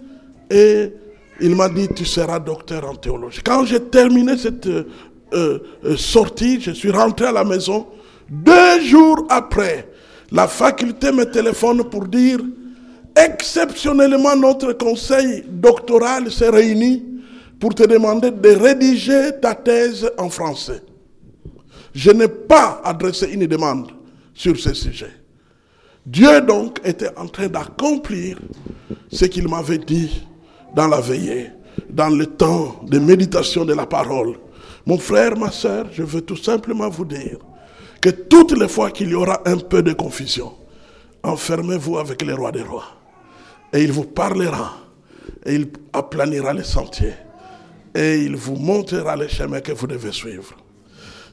Et 0.49 0.93
il 1.41 1.53
m'a 1.55 1.67
dit, 1.67 1.89
tu 1.93 2.05
seras 2.05 2.39
docteur 2.39 2.89
en 2.89 2.95
théologie. 2.95 3.41
Quand 3.43 3.65
j'ai 3.65 3.81
terminé 3.81 4.37
cette 4.37 4.67
euh, 4.67 4.85
euh, 5.33 5.59
sortie, 5.97 6.61
je 6.61 6.71
suis 6.71 6.91
rentré 6.91 7.25
à 7.25 7.33
la 7.33 7.43
maison. 7.43 7.87
Deux 8.29 8.79
jours 8.81 9.25
après, 9.29 9.90
la 10.31 10.47
faculté 10.47 11.11
me 11.11 11.25
téléphone 11.25 11.83
pour 11.83 12.07
dire, 12.07 12.39
exceptionnellement, 13.15 14.35
notre 14.35 14.73
conseil 14.73 15.43
doctoral 15.47 16.31
s'est 16.31 16.49
réuni 16.49 17.03
pour 17.59 17.75
te 17.75 17.83
demander 17.83 18.31
de 18.31 18.49
rédiger 18.49 19.31
ta 19.41 19.53
thèse 19.53 20.09
en 20.17 20.29
français. 20.29 20.81
Je 21.93 22.11
n'ai 22.11 22.29
pas 22.29 22.81
adressé 22.83 23.27
une 23.31 23.45
demande 23.45 23.91
sur 24.33 24.57
ce 24.57 24.73
sujet. 24.73 25.11
Dieu 26.05 26.41
donc 26.41 26.79
était 26.85 27.15
en 27.17 27.27
train 27.27 27.47
d'accomplir 27.47 28.39
ce 29.11 29.25
qu'il 29.25 29.47
m'avait 29.49 29.77
dit 29.77 30.25
dans 30.73 30.87
la 30.87 31.01
veillée, 31.01 31.49
dans 31.89 32.09
le 32.09 32.25
temps 32.25 32.79
de 32.87 32.97
méditation 32.97 33.65
de 33.65 33.73
la 33.73 33.85
parole. 33.85 34.37
Mon 34.85 34.97
frère, 34.97 35.37
ma 35.37 35.51
soeur, 35.51 35.87
je 35.91 36.01
veux 36.01 36.21
tout 36.21 36.37
simplement 36.37 36.89
vous 36.89 37.05
dire 37.05 37.37
que 38.01 38.09
toutes 38.09 38.57
les 38.57 38.67
fois 38.67 38.91
qu'il 38.91 39.09
y 39.09 39.13
aura 39.13 39.41
un 39.45 39.57
peu 39.57 39.83
de 39.83 39.93
confusion, 39.93 40.53
enfermez-vous 41.23 41.99
avec 41.99 42.23
le 42.23 42.33
roi 42.33 42.51
des 42.51 42.63
rois. 42.63 42.87
Et 43.71 43.83
il 43.83 43.91
vous 43.91 44.05
parlera. 44.05 44.77
Et 45.45 45.55
il 45.55 45.67
aplanira 45.93 46.53
les 46.53 46.63
sentiers. 46.63 47.13
Et 47.93 48.23
il 48.23 48.35
vous 48.35 48.55
montrera 48.55 49.15
les 49.15 49.29
chemins 49.29 49.61
que 49.61 49.71
vous 49.71 49.87
devez 49.87 50.11
suivre. 50.11 50.55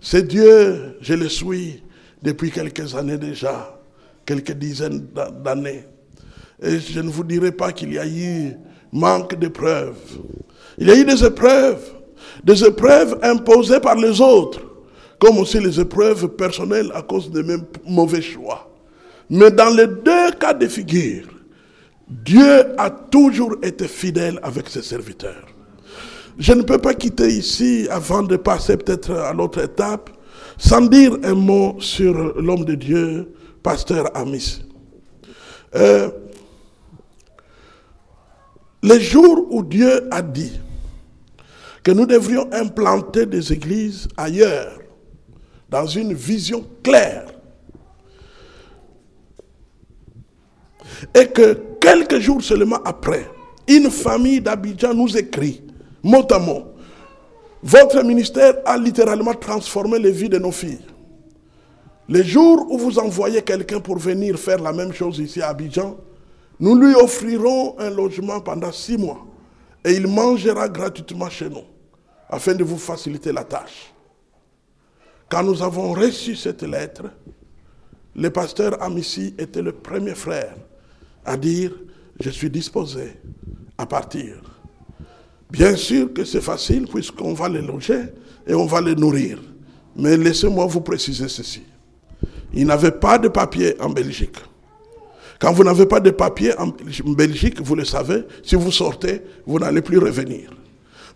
C'est 0.01 0.27
Dieu, 0.27 0.97
je 1.01 1.15
le 1.15 1.29
suis 1.29 1.83
depuis 2.23 2.51
quelques 2.51 2.95
années 2.95 3.19
déjà, 3.19 3.81
quelques 4.27 4.53
dizaines 4.53 5.09
d'années. 5.43 5.85
Et 6.63 6.79
je 6.79 7.01
ne 7.01 7.09
vous 7.09 7.25
dirai 7.25 7.53
pas 7.53 7.73
qu'il 7.73 7.93
y 7.93 7.99
a 7.99 8.07
eu 8.07 8.55
manque 8.93 9.39
d'épreuves. 9.39 9.97
Il 10.79 10.89
y 10.89 10.91
a 10.91 10.97
eu 10.97 11.05
des 11.05 11.25
épreuves, 11.25 11.83
des 12.45 12.65
épreuves 12.65 13.19
imposées 13.23 13.81
par 13.81 13.97
les 13.97 14.21
autres, 14.21 14.61
comme 15.19 15.39
aussi 15.39 15.61
les 15.61 15.81
épreuves 15.81 16.29
personnelles 16.29 16.91
à 16.95 17.03
cause 17.03 17.31
de 17.31 17.43
mes 17.43 17.57
mauvais 17.87 18.23
choix. 18.23 18.71
Mais 19.31 19.51
dans 19.51 19.71
les 19.75 19.87
deux 19.87 20.31
cas 20.39 20.55
de 20.55 20.67
figure, 20.67 21.27
Dieu 22.09 22.79
a 22.79 22.89
toujours 22.91 23.57
été 23.63 23.87
fidèle 23.87 24.39
avec 24.43 24.69
ses 24.69 24.83
serviteurs. 24.83 25.47
Je 26.39 26.53
ne 26.53 26.63
peux 26.63 26.79
pas 26.79 26.95
quitter 26.95 27.29
ici 27.29 27.89
avant 27.91 28.23
de 28.23 28.37
passer 28.37 28.77
peut-être 28.77 29.11
à 29.13 29.33
l'autre 29.33 29.63
étape 29.63 30.11
sans 30.57 30.81
dire 30.83 31.17
un 31.23 31.35
mot 31.35 31.77
sur 31.81 32.15
l'homme 32.41 32.65
de 32.65 32.75
Dieu, 32.75 33.33
pasteur 33.63 34.17
Amis. 34.17 34.63
Euh, 35.75 36.11
les 38.83 39.01
jours 39.01 39.47
où 39.51 39.63
Dieu 39.63 40.09
a 40.13 40.23
dit 40.23 40.53
que 41.83 41.91
nous 41.91 42.07
devrions 42.07 42.49
implanter 42.53 43.27
des 43.27 43.53
églises 43.53 44.09
ailleurs, 44.17 44.78
dans 45.69 45.87
une 45.87 46.15
vision 46.15 46.65
claire, 46.83 47.27
et 51.15 51.27
que 51.27 51.59
quelques 51.81 52.19
jours 52.19 52.43
seulement 52.43 52.83
après, 52.85 53.31
une 53.67 53.91
famille 53.91 54.41
d'Abidjan 54.41 54.95
nous 54.95 55.17
écrit 55.17 55.63
mot 56.03 56.27
à 56.31 56.39
mot. 56.39 56.65
Votre 57.63 58.03
ministère 58.03 58.55
a 58.65 58.77
littéralement 58.79 59.35
transformé 59.35 59.99
les 59.99 60.13
vies 60.13 60.29
de 60.29 60.39
nos 60.39 60.53
filles. 60.53 60.81
Les 62.09 62.25
jours 62.25 62.67
où 62.71 62.79
vous 62.79 62.99
envoyez 62.99 63.43
quelqu'un 63.43 63.81
pour 63.81 63.99
venir 63.99 64.39
faire 64.39 64.61
la 64.63 64.73
même 64.73 64.93
chose 64.93 65.19
ici 65.19 65.43
à 65.43 65.49
Abidjan, 65.49 65.97
nous 66.61 66.75
lui 66.75 66.95
offrirons 66.95 67.79
un 67.79 67.91
logement 67.91 68.41
pendant 68.41 68.73
six 68.73 68.97
mois 68.97 69.27
et 69.85 69.93
il 69.93 70.07
mangera 70.07 70.69
gratuitement 70.69 71.29
chez 71.29 71.49
nous 71.51 71.65
afin 72.29 72.55
de 72.55 72.65
vous 72.65 72.79
faciliter 72.79 73.33
la 73.33 73.45
tâche. 73.45 73.93
Quand 75.29 75.43
nous 75.43 75.63
avons 75.63 75.93
reçu 75.93 76.35
cette 76.37 76.63
lettre, 76.63 77.05
le 78.17 78.31
pasteur 78.31 78.83
Amici 78.83 79.35
était 79.39 79.63
le 79.63 79.73
premier 79.73 80.15
frère 80.15 80.55
à 81.25 81.37
dire, 81.37 81.73
je 82.19 82.31
suis 82.31 82.51
disposé 82.51 83.13
à 83.77 83.87
partir. 83.87 84.37
Bien 85.51 85.77
sûr 85.77 86.13
que 86.13 86.25
c'est 86.25 86.41
facile 86.41 86.87
puisqu'on 86.87 87.35
va 87.35 87.49
les 87.49 87.61
loger 87.63 88.07
et 88.47 88.55
on 88.55 88.67
va 88.67 88.81
les 88.81 88.95
nourrir. 88.95 89.39
Mais 89.97 90.17
laissez-moi 90.17 90.67
vous 90.67 90.81
préciser 90.81 91.29
ceci. 91.29 91.63
Il 92.55 92.67
n'avait 92.67 92.93
pas 92.93 93.19
de 93.19 93.29
papier 93.29 93.81
en 93.81 93.91
Belgique. 93.91 94.37
Quand 95.39 95.53
vous 95.53 95.63
n'avez 95.63 95.87
pas 95.87 96.01
de 96.01 96.11
papier 96.11 96.53
en 96.59 96.69
Belgique, 97.15 97.61
vous 97.61 97.75
le 97.75 97.85
savez, 97.85 98.25
si 98.43 98.57
vous 98.57 98.73
sortez, 98.73 99.23
vous 99.47 99.59
n'allez 99.59 99.83
plus 99.83 99.99
revenir. 99.99 100.51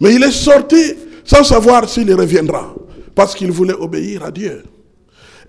Mais 0.00 0.14
il 0.14 0.22
est 0.22 0.30
sorti 0.30 0.94
sans 1.24 1.44
savoir 1.44 1.88
s'il 1.88 2.12
reviendra, 2.14 2.74
parce 3.14 3.34
qu'il 3.34 3.50
voulait 3.50 3.74
obéir 3.74 4.24
à 4.24 4.30
Dieu. 4.30 4.62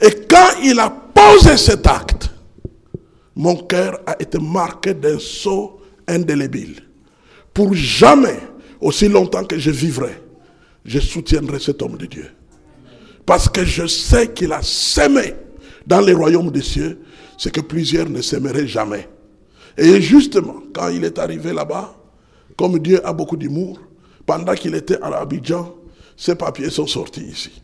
Et 0.01 0.11
quand 0.29 0.59
il 0.63 0.79
a 0.79 0.89
posé 0.89 1.57
cet 1.57 1.87
acte, 1.87 2.29
mon 3.35 3.55
cœur 3.55 3.99
a 4.05 4.21
été 4.21 4.37
marqué 4.39 4.93
d'un 4.93 5.17
saut 5.19 5.79
indélébile. 6.07 6.81
Pour 7.53 7.73
jamais 7.73 8.39
aussi 8.81 9.07
longtemps 9.07 9.43
que 9.43 9.57
je 9.57 9.71
vivrai, 9.71 10.21
je 10.85 10.99
soutiendrai 10.99 11.59
cet 11.59 11.81
homme 11.81 11.97
de 11.97 12.05
Dieu. 12.05 12.29
Parce 13.25 13.47
que 13.47 13.63
je 13.63 13.87
sais 13.87 14.31
qu'il 14.33 14.51
a 14.51 14.61
semé 14.61 15.33
dans 15.87 16.01
les 16.01 16.13
royaumes 16.13 16.51
des 16.51 16.61
cieux 16.61 16.99
ce 17.37 17.49
que 17.49 17.61
plusieurs 17.61 18.09
ne 18.09 18.21
s'aimeraient 18.21 18.67
jamais. 18.67 19.07
Et 19.77 20.01
justement, 20.01 20.61
quand 20.73 20.89
il 20.89 21.03
est 21.03 21.17
arrivé 21.17 21.53
là-bas, 21.53 21.95
comme 22.57 22.77
Dieu 22.79 23.05
a 23.05 23.13
beaucoup 23.13 23.37
d'humour, 23.37 23.79
pendant 24.25 24.53
qu'il 24.53 24.75
était 24.75 25.01
à 25.01 25.07
Abidjan, 25.19 25.73
ses 26.15 26.35
papiers 26.35 26.69
sont 26.69 26.87
sortis 26.87 27.23
ici. 27.23 27.61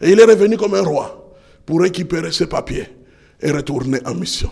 Et 0.00 0.10
il 0.12 0.20
est 0.20 0.24
revenu 0.24 0.56
comme 0.56 0.74
un 0.74 0.82
roi 0.82 1.34
pour 1.66 1.80
récupérer 1.80 2.32
ses 2.32 2.46
papiers 2.46 2.86
et 3.40 3.50
retourner 3.50 3.98
en 4.04 4.14
mission. 4.14 4.50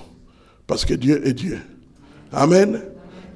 Parce 0.66 0.84
que 0.84 0.94
Dieu 0.94 1.26
est 1.26 1.32
Dieu. 1.32 1.58
Amen. 2.32 2.80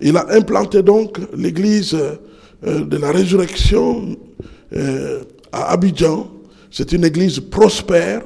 Il 0.01 0.17
a 0.17 0.27
implanté 0.31 0.83
donc 0.83 1.19
l'église 1.37 1.95
euh, 1.95 2.85
de 2.85 2.97
la 2.97 3.11
résurrection 3.13 4.17
euh, 4.73 5.23
à 5.53 5.73
Abidjan. 5.73 6.31
C'est 6.71 6.93
une 6.93 7.05
église 7.05 7.41
prospère, 7.41 8.23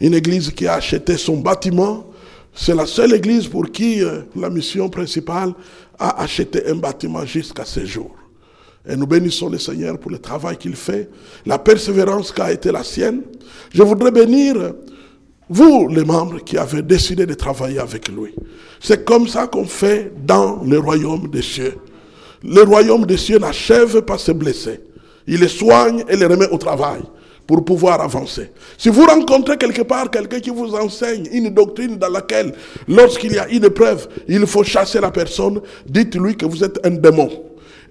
une 0.00 0.14
église 0.14 0.50
qui 0.50 0.66
a 0.66 0.74
acheté 0.74 1.16
son 1.16 1.38
bâtiment. 1.38 2.06
C'est 2.54 2.74
la 2.74 2.86
seule 2.86 3.14
église 3.14 3.46
pour 3.46 3.70
qui 3.70 4.02
euh, 4.02 4.22
la 4.36 4.50
mission 4.50 4.88
principale 4.88 5.52
a 5.98 6.22
acheté 6.22 6.66
un 6.66 6.76
bâtiment 6.76 7.24
jusqu'à 7.24 7.64
ce 7.64 7.84
jour. 7.84 8.14
Et 8.88 8.96
nous 8.96 9.06
bénissons 9.06 9.48
le 9.48 9.58
Seigneur 9.58 9.98
pour 9.98 10.10
le 10.10 10.18
travail 10.18 10.56
qu'il 10.56 10.74
fait, 10.74 11.08
la 11.44 11.58
persévérance 11.58 12.32
qui 12.32 12.40
a 12.40 12.52
été 12.52 12.72
la 12.72 12.82
sienne. 12.82 13.22
Je 13.72 13.82
voudrais 13.82 14.10
bénir 14.10 14.72
vous, 15.52 15.88
les 15.88 16.04
membres 16.04 16.38
qui 16.44 16.56
avez 16.56 16.80
décidé 16.80 17.26
de 17.26 17.34
travailler 17.34 17.80
avec 17.80 18.08
lui. 18.08 18.34
C'est 18.80 19.04
comme 19.04 19.26
ça 19.26 19.48
qu'on 19.48 19.66
fait 19.66 20.12
dans 20.24 20.62
le 20.64 20.78
royaume 20.78 21.28
des 21.28 21.42
cieux. 21.42 21.74
Le 22.44 22.62
royaume 22.62 23.04
des 23.04 23.16
cieux 23.16 23.38
n'achève 23.38 24.00
pas 24.02 24.16
ses 24.16 24.32
blessés. 24.32 24.80
Il 25.26 25.40
les 25.40 25.48
soigne 25.48 26.04
et 26.08 26.16
les 26.16 26.26
remet 26.26 26.48
au 26.50 26.56
travail 26.56 27.00
pour 27.48 27.64
pouvoir 27.64 28.00
avancer. 28.00 28.52
Si 28.78 28.88
vous 28.88 29.04
rencontrez 29.04 29.56
quelque 29.58 29.82
part 29.82 30.08
quelqu'un 30.08 30.38
qui 30.38 30.50
vous 30.50 30.72
enseigne 30.74 31.28
une 31.32 31.50
doctrine 31.50 31.98
dans 31.98 32.08
laquelle, 32.08 32.52
lorsqu'il 32.86 33.32
y 33.32 33.38
a 33.38 33.48
une 33.48 33.64
épreuve, 33.64 34.08
il 34.28 34.46
faut 34.46 34.62
chasser 34.62 35.00
la 35.00 35.10
personne, 35.10 35.60
dites-lui 35.84 36.36
que 36.36 36.46
vous 36.46 36.62
êtes 36.62 36.78
un 36.86 36.90
démon. 36.92 37.28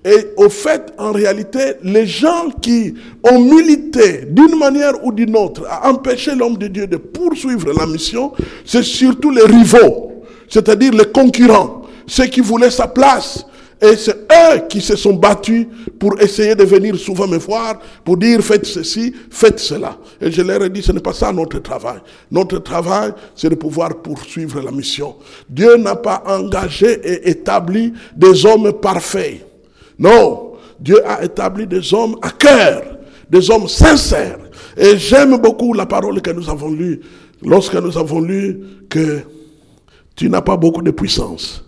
Et 0.06 0.28
au 0.38 0.48
fait, 0.48 0.94
en 0.98 1.12
réalité, 1.12 1.74
les 1.84 2.08
gens 2.08 2.50
qui 2.62 2.94
ont 3.24 3.40
milité 3.40 4.26
d'une 4.30 4.58
manière 4.58 5.04
ou 5.04 5.12
d'une 5.12 5.36
autre 5.36 5.66
à 5.70 5.90
empêcher 5.90 6.36
l'homme 6.36 6.58
de 6.58 6.68
Dieu 6.68 6.88
de 6.88 6.98
poursuivre 6.98 7.74
la 7.74 7.86
mission, 7.86 8.32
c'est 8.66 8.84
surtout 8.84 9.30
les 9.30 9.44
rivaux, 9.44 10.24
c'est-à-dire 10.48 10.94
les 10.94 11.12
concurrents, 11.12 11.82
ceux 12.08 12.28
qui 12.28 12.40
voulaient 12.40 12.72
sa 12.72 12.88
place, 12.88 13.46
et 13.82 13.96
c'est 13.96 14.16
eux 14.32 14.68
qui 14.70 14.82
se 14.82 14.96
sont 14.96 15.14
battus 15.14 15.66
pour 15.98 16.20
essayer 16.20 16.54
de 16.54 16.64
venir 16.64 16.98
souvent 16.98 17.28
me 17.28 17.38
voir, 17.38 17.80
pour 18.04 18.18
dire 18.18 18.42
faites 18.42 18.66
ceci, 18.66 19.14
faites 19.30 19.60
cela. 19.60 19.98
Et 20.20 20.32
je 20.32 20.42
leur 20.42 20.62
ai 20.64 20.70
dit, 20.70 20.82
ce 20.82 20.92
n'est 20.92 21.00
pas 21.00 21.14
ça 21.14 21.32
notre 21.32 21.60
travail. 21.60 22.00
Notre 22.30 22.60
travail, 22.60 23.14
c'est 23.36 23.50
de 23.50 23.56
pouvoir 23.56 24.02
poursuivre 24.02 24.62
la 24.62 24.72
mission. 24.72 25.16
Dieu 25.50 25.78
n'a 25.78 25.96
pas 25.96 26.24
engagé 26.26 27.00
et 27.04 27.30
établi 27.30 27.94
des 28.16 28.46
hommes 28.46 28.74
parfaits. 28.74 29.49
Non, 30.00 30.54
Dieu 30.80 31.06
a 31.08 31.24
établi 31.24 31.68
des 31.68 31.94
hommes 31.94 32.16
à 32.22 32.32
cœur, 32.32 32.82
des 33.30 33.52
hommes 33.52 33.68
sincères. 33.68 34.40
Et 34.76 34.98
j'aime 34.98 35.38
beaucoup 35.38 35.74
la 35.74 35.86
parole 35.86 36.22
que 36.22 36.32
nous 36.32 36.50
avons 36.50 36.72
lue, 36.72 37.02
lorsque 37.44 37.76
nous 37.76 37.98
avons 37.98 38.22
lu 38.22 38.60
que 38.90 39.20
tu 40.16 40.30
n'as 40.30 40.42
pas 40.42 40.58
beaucoup 40.58 40.82
de 40.82 40.92
puissance 40.92 41.64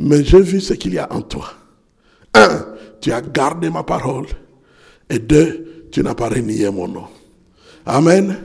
mais 0.00 0.24
j'ai 0.24 0.40
vu 0.40 0.60
ce 0.60 0.72
qu'il 0.72 0.94
y 0.94 0.98
a 0.98 1.12
en 1.12 1.20
toi. 1.20 1.52
Un, 2.32 2.64
tu 3.00 3.12
as 3.12 3.20
gardé 3.20 3.68
ma 3.68 3.82
parole. 3.82 4.26
Et 5.10 5.18
deux, 5.18 5.88
tu 5.92 6.02
n'as 6.02 6.14
pas 6.14 6.30
renié 6.30 6.70
mon 6.70 6.88
nom. 6.88 7.06
Amen. 7.84 8.38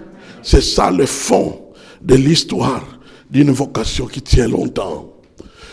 C'est 0.43 0.61
ça 0.61 0.91
le 0.91 1.05
fond 1.05 1.71
de 2.01 2.15
l'histoire 2.15 2.83
d'une 3.31 3.51
vocation 3.51 4.05
qui 4.05 4.21
tient 4.21 4.49
longtemps. 4.49 5.13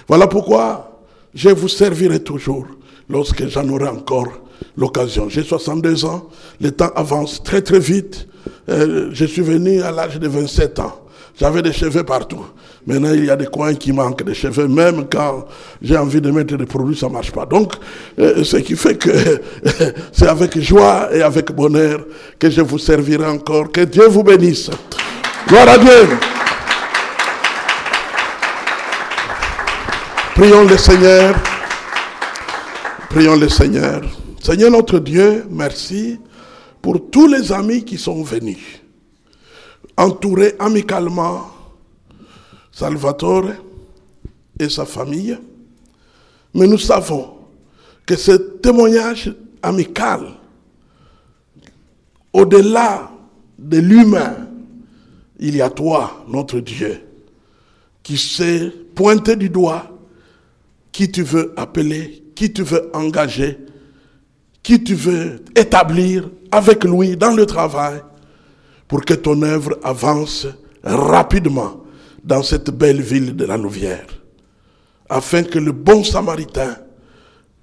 Voilà 0.06 0.28
pourquoi 0.28 1.04
je 1.34 1.48
vous 1.48 1.68
servirai 1.68 2.22
toujours 2.22 2.66
lorsque 3.08 3.46
j'en 3.48 3.68
aurai 3.68 3.88
encore 3.88 4.28
l'occasion. 4.76 5.28
J'ai 5.28 5.42
62 5.42 6.04
ans, 6.04 6.28
le 6.60 6.70
temps 6.70 6.90
avance 6.94 7.42
très 7.42 7.62
très 7.62 7.78
vite. 7.78 8.26
Euh, 8.68 9.10
je 9.12 9.24
suis 9.24 9.42
venu 9.42 9.82
à 9.82 9.90
l'âge 9.90 10.18
de 10.18 10.28
27 10.28 10.78
ans. 10.80 10.98
J'avais 11.38 11.62
des 11.62 11.72
cheveux 11.72 12.04
partout. 12.04 12.44
Maintenant, 12.86 13.12
il 13.14 13.24
y 13.24 13.30
a 13.30 13.36
des 13.36 13.46
coins 13.46 13.74
qui 13.74 13.92
manquent 13.92 14.22
de 14.22 14.32
cheveux. 14.32 14.68
Même 14.68 15.06
quand 15.10 15.46
j'ai 15.80 15.96
envie 15.96 16.20
de 16.20 16.30
mettre 16.30 16.56
des 16.56 16.66
produits, 16.66 16.96
ça 16.96 17.08
marche 17.08 17.30
pas. 17.32 17.46
Donc, 17.46 17.72
euh, 18.18 18.44
ce 18.44 18.58
qui 18.58 18.76
fait 18.76 18.96
que 18.96 19.10
c'est 20.12 20.26
avec 20.26 20.58
joie 20.60 21.08
et 21.12 21.22
avec 21.22 21.52
bonheur 21.52 22.04
que 22.38 22.50
je 22.50 22.60
vous 22.60 22.78
servirai 22.78 23.26
encore. 23.26 23.70
Que 23.72 23.82
Dieu 23.82 24.06
vous 24.08 24.22
bénisse. 24.22 24.70
Gloire 25.48 25.68
à 25.68 25.78
Dieu. 25.78 26.08
Prions 30.34 30.64
le 30.64 30.76
Seigneur. 30.76 31.34
Prions 33.12 33.36
le 33.36 33.50
Seigneur. 33.50 34.00
Seigneur 34.42 34.70
notre 34.70 34.98
Dieu, 34.98 35.44
merci 35.50 36.18
pour 36.80 37.10
tous 37.10 37.26
les 37.26 37.52
amis 37.52 37.84
qui 37.84 37.98
sont 37.98 38.22
venus, 38.22 38.80
entourés 39.98 40.54
amicalement 40.58 41.50
Salvatore 42.70 43.50
et 44.58 44.70
sa 44.70 44.86
famille. 44.86 45.38
Mais 46.54 46.66
nous 46.66 46.78
savons 46.78 47.34
que 48.06 48.16
ce 48.16 48.32
témoignage 48.32 49.30
amical, 49.62 50.28
au-delà 52.32 53.10
de 53.58 53.76
l'humain, 53.76 54.48
il 55.38 55.54
y 55.56 55.60
a 55.60 55.68
toi, 55.68 56.24
notre 56.28 56.60
Dieu, 56.60 56.98
qui 58.02 58.16
sait 58.16 58.72
pointer 58.94 59.36
du 59.36 59.50
doigt 59.50 59.98
qui 60.92 61.12
tu 61.12 61.22
veux 61.22 61.52
appeler, 61.58 62.21
qui 62.34 62.52
tu 62.52 62.62
veux 62.62 62.90
engager, 62.94 63.58
qui 64.62 64.82
tu 64.82 64.94
veux 64.94 65.44
établir 65.56 66.30
avec 66.50 66.84
lui 66.84 67.16
dans 67.16 67.34
le 67.34 67.46
travail 67.46 68.00
pour 68.88 69.04
que 69.04 69.14
ton 69.14 69.40
œuvre 69.42 69.78
avance 69.82 70.46
rapidement 70.84 71.82
dans 72.22 72.42
cette 72.42 72.70
belle 72.70 73.00
ville 73.00 73.34
de 73.34 73.44
la 73.44 73.56
Louvière, 73.56 74.06
afin 75.08 75.42
que 75.42 75.58
le 75.58 75.72
bon 75.72 76.04
samaritain 76.04 76.76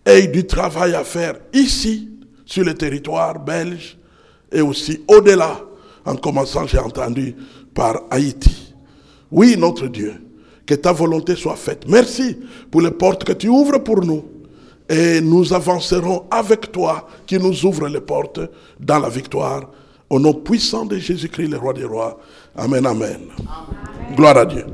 ait 0.05 0.27
du 0.27 0.45
travail 0.45 0.95
à 0.95 1.03
faire 1.03 1.35
ici, 1.53 2.09
sur 2.45 2.63
le 2.63 2.73
territoire 2.73 3.39
belge, 3.39 3.97
et 4.51 4.61
aussi 4.61 5.03
au-delà, 5.07 5.61
en 6.03 6.15
commençant, 6.15 6.65
j'ai 6.65 6.79
entendu, 6.79 7.35
par 7.75 8.01
Haïti. 8.09 8.73
Oui, 9.31 9.55
notre 9.55 9.87
Dieu, 9.87 10.15
que 10.65 10.73
ta 10.73 10.91
volonté 10.91 11.35
soit 11.35 11.55
faite. 11.55 11.85
Merci 11.87 12.37
pour 12.71 12.81
les 12.81 12.91
portes 12.91 13.23
que 13.23 13.33
tu 13.33 13.47
ouvres 13.47 13.77
pour 13.77 14.03
nous. 14.03 14.25
Et 14.89 15.21
nous 15.21 15.53
avancerons 15.53 16.25
avec 16.31 16.71
toi 16.71 17.07
qui 17.27 17.37
nous 17.37 17.65
ouvre 17.65 17.87
les 17.87 18.01
portes 18.01 18.39
dans 18.79 18.97
la 18.99 19.09
victoire. 19.09 19.69
Au 20.09 20.19
nom 20.19 20.33
puissant 20.33 20.85
de 20.85 20.97
Jésus-Christ, 20.97 21.49
le 21.49 21.57
roi 21.57 21.73
des 21.73 21.83
rois. 21.83 22.19
Amen, 22.55 22.85
amen. 22.87 23.21
Gloire 24.15 24.37
à 24.37 24.45
Dieu. 24.45 24.65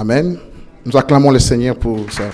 Amen. 0.00 0.38
Nous 0.86 0.96
acclamons 0.96 1.30
le 1.30 1.38
Seigneur 1.38 1.78
pour 1.78 2.10
sa. 2.10 2.30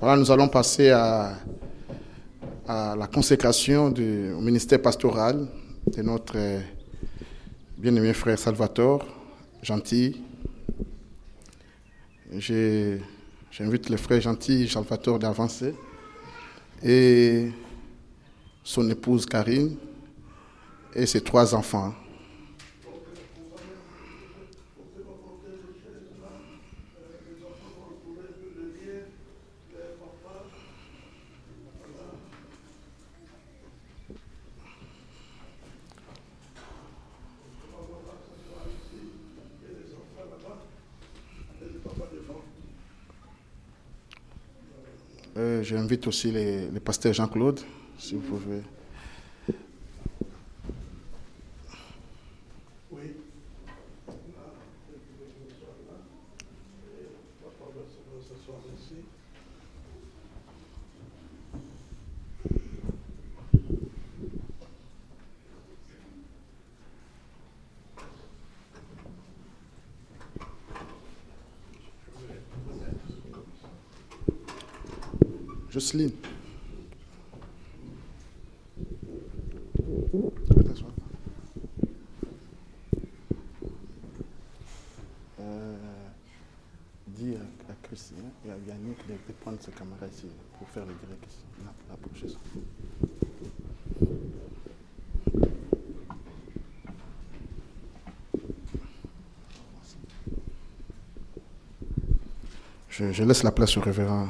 Voilà, 0.00 0.16
nous 0.16 0.30
allons 0.30 0.48
passer 0.48 0.88
à, 0.88 1.34
la 2.66 3.06
consécration 3.12 3.90
du 3.90 4.32
ministère 4.40 4.80
pastoral 4.80 5.46
de 5.94 6.00
notre 6.00 6.32
euh, 6.36 6.60
bien-aimé 7.76 8.14
frère 8.14 8.38
Salvatore, 8.38 9.04
gentil. 9.62 10.22
J'invite 12.32 13.90
le 13.90 13.98
frère 13.98 14.22
gentil 14.22 14.70
Salvatore 14.70 15.18
d'avancer 15.18 15.74
et 16.82 17.50
son 18.64 18.88
épouse 18.88 19.26
Karine 19.26 19.76
et 20.94 21.06
ses 21.06 21.20
trois 21.22 21.54
enfants. 21.54 21.94
Euh, 45.36 45.62
J'invite 45.62 46.06
aussi 46.08 46.32
le 46.32 46.80
pasteur 46.80 47.12
Jean-Claude, 47.12 47.60
si 47.96 48.16
vous 48.16 48.20
pouvez. 48.22 48.62
Jocelyne. 75.88 76.10
Euh, 85.40 85.76
ici. 87.90 88.12
hein. 88.18 88.28
Il 88.44 88.50
y 88.50 88.52
a 88.52 88.56
Yannick 88.68 88.98
de, 89.08 89.32
prendre 89.40 89.56
sa 89.62 89.72
caméra 89.72 90.06
ici 90.12 90.26
pour 90.58 90.68
faire 90.68 90.84
le 90.84 90.92
direct 90.92 91.24
ici. 91.26 91.44
La, 91.64 91.72
je 103.12 103.24
laisse 103.24 103.42
la 103.42 103.52
place 103.52 103.76
au 103.78 103.80
révérend. 103.80 104.28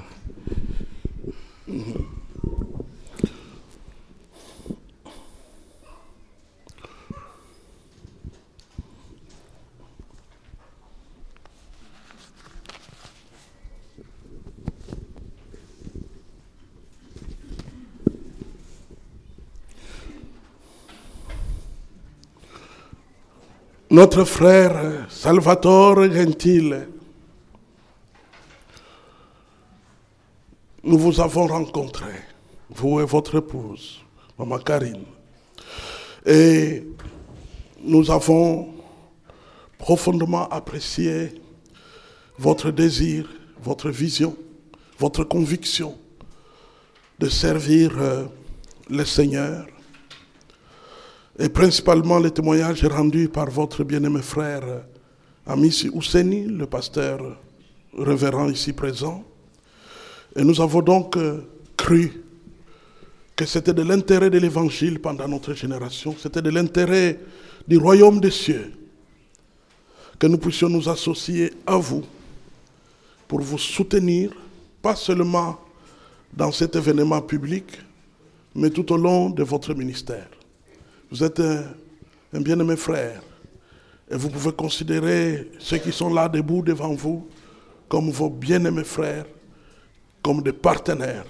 Notre 23.98 24.22
frère 24.22 25.06
Salvatore 25.10 26.08
Gentile, 26.12 26.86
nous 30.84 30.98
vous 30.98 31.20
avons 31.20 31.48
rencontré, 31.48 32.12
vous 32.70 33.00
et 33.00 33.04
votre 33.04 33.38
épouse, 33.38 33.98
Maman 34.38 34.58
Karine. 34.58 35.02
Et 36.24 36.86
nous 37.82 38.08
avons 38.12 38.68
profondément 39.78 40.48
apprécié 40.48 41.34
votre 42.38 42.70
désir, 42.70 43.28
votre 43.60 43.90
vision, 43.90 44.36
votre 44.96 45.24
conviction 45.24 45.98
de 47.18 47.28
servir 47.28 47.98
euh, 47.98 48.26
le 48.88 49.04
Seigneur 49.04 49.66
et 51.38 51.48
principalement 51.48 52.18
les 52.18 52.32
témoignages 52.32 52.84
rendus 52.84 53.28
par 53.28 53.48
votre 53.50 53.84
bien-aimé 53.84 54.22
frère 54.22 54.62
euh, 54.64 54.80
Amissi 55.46 55.88
Ousseni, 55.88 56.44
le 56.44 56.66
pasteur 56.66 57.20
révérend 57.96 58.48
ici 58.50 58.72
présent. 58.72 59.24
Et 60.36 60.42
nous 60.42 60.60
avons 60.60 60.82
donc 60.82 61.16
euh, 61.16 61.40
cru 61.76 62.24
que 63.36 63.46
c'était 63.46 63.72
de 63.72 63.82
l'intérêt 63.82 64.30
de 64.30 64.38
l'évangile 64.38 65.00
pendant 65.00 65.28
notre 65.28 65.54
génération, 65.54 66.14
c'était 66.20 66.42
de 66.42 66.50
l'intérêt 66.50 67.20
du 67.66 67.78
royaume 67.78 68.20
des 68.20 68.32
cieux 68.32 68.72
que 70.18 70.26
nous 70.26 70.38
puissions 70.38 70.68
nous 70.68 70.88
associer 70.88 71.52
à 71.64 71.76
vous 71.76 72.02
pour 73.28 73.40
vous 73.40 73.58
soutenir, 73.58 74.32
pas 74.82 74.96
seulement 74.96 75.60
dans 76.32 76.50
cet 76.50 76.74
événement 76.74 77.20
public, 77.22 77.64
mais 78.56 78.70
tout 78.70 78.92
au 78.92 78.96
long 78.96 79.30
de 79.30 79.44
votre 79.44 79.72
ministère. 79.74 80.26
Vous 81.10 81.24
êtes 81.24 81.40
un, 81.40 81.64
bien-aimé 82.40 82.76
frère 82.76 83.22
et 84.10 84.16
vous 84.16 84.28
pouvez 84.28 84.52
considérer 84.52 85.50
ceux 85.58 85.78
qui 85.78 85.90
sont 85.90 86.12
là 86.12 86.28
debout 86.28 86.60
devant 86.62 86.92
vous 86.94 87.26
comme 87.88 88.10
vos 88.10 88.28
bien-aimés 88.28 88.84
frères, 88.84 89.24
comme 90.22 90.42
des 90.42 90.52
partenaires 90.52 91.24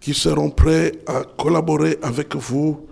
qui 0.00 0.12
seront 0.12 0.50
prêts 0.50 0.92
à 1.06 1.22
collaborer 1.38 1.96
avec 2.02 2.34
vous 2.34 2.88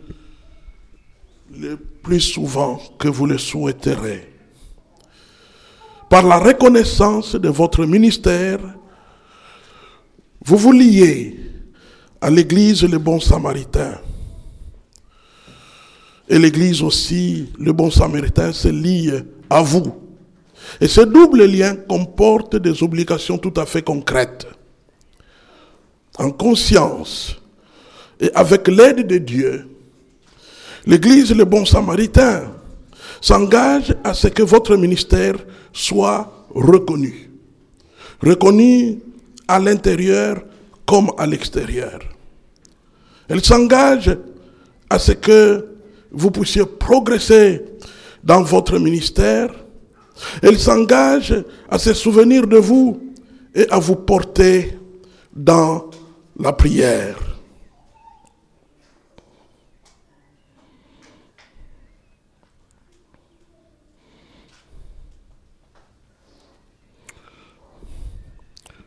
le 1.53 1.77
plus 1.77 2.21
souvent 2.21 2.81
que 2.97 3.09
vous 3.09 3.27
le 3.27 3.39
souhaiterez. 3.39 4.33
Par 6.09 6.23
la 6.23 6.39
reconnaissance 6.39 7.35
de 7.35 7.49
votre 7.49 7.85
ministère, 7.85 8.61
vous 10.45 10.57
vous 10.57 10.73
liez 10.73 11.37
à 12.21 12.31
l'Église 12.31 12.85
le 12.85 12.99
Bon 12.99 13.19
Samaritain. 13.19 13.99
Et 16.31 16.39
l'Église 16.39 16.81
aussi, 16.83 17.51
le 17.59 17.73
Bon 17.73 17.91
Samaritain, 17.91 18.53
se 18.53 18.69
lie 18.69 19.11
à 19.51 19.63
vous. 19.63 19.93
Et 20.81 20.87
ce 20.87 21.01
double 21.01 21.45
lien 21.45 21.75
comporte 21.75 22.55
des 22.55 22.85
obligations 22.85 23.37
tout 23.37 23.53
à 23.57 23.67
fait 23.67 23.83
concrètes. 23.83 24.47
En 26.19 26.31
conscience 26.31 27.37
et 28.21 28.31
avec 28.33 28.69
l'aide 28.69 29.09
de 29.09 29.19
Dieu, 29.19 29.69
l'Église 30.87 31.35
le 31.35 31.45
Bon 31.45 31.65
Samaritain 31.65 32.53
s'engage 33.21 33.93
à 34.05 34.15
ce 34.15 34.29
que 34.29 34.45
votre 34.45 34.77
ministère 34.77 35.35
soit 35.73 36.47
reconnu. 36.55 37.29
Reconnu 38.23 39.01
à 39.49 39.59
l'intérieur 39.59 40.45
comme 40.87 41.11
à 41.19 41.27
l'extérieur. 41.27 41.99
Elle 43.29 43.45
s'engage 43.45 44.17
à 44.89 44.99
ce 45.01 45.13
que 45.13 45.67
vous 46.11 46.31
puissiez 46.31 46.65
progresser 46.65 47.65
dans 48.23 48.43
votre 48.43 48.79
ministère. 48.79 49.51
Elle 50.43 50.59
s'engage 50.59 51.35
à 51.69 51.79
se 51.79 51.95
souvenir 51.95 52.47
de 52.47 52.59
vous 52.59 53.01
et 53.55 53.69
à 53.71 53.79
vous 53.79 53.97
porter 53.97 54.79
dans 55.35 55.91
la 56.39 56.53
prière. 56.53 57.17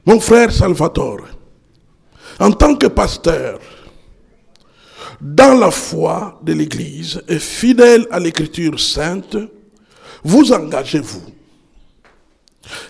Mon 0.05 0.19
frère 0.19 0.51
Salvatore, 0.51 1.21
en 2.37 2.51
tant 2.51 2.75
que 2.75 2.87
pasteur, 2.87 3.59
dans 5.23 5.57
la 5.57 5.71
foi 5.71 6.37
de 6.43 6.51
l'Église 6.51 7.21
et 7.29 7.39
fidèle 7.39 8.05
à 8.11 8.19
l'Écriture 8.19 8.77
sainte, 8.77 9.37
vous 10.21 10.51
engagez-vous 10.51 11.23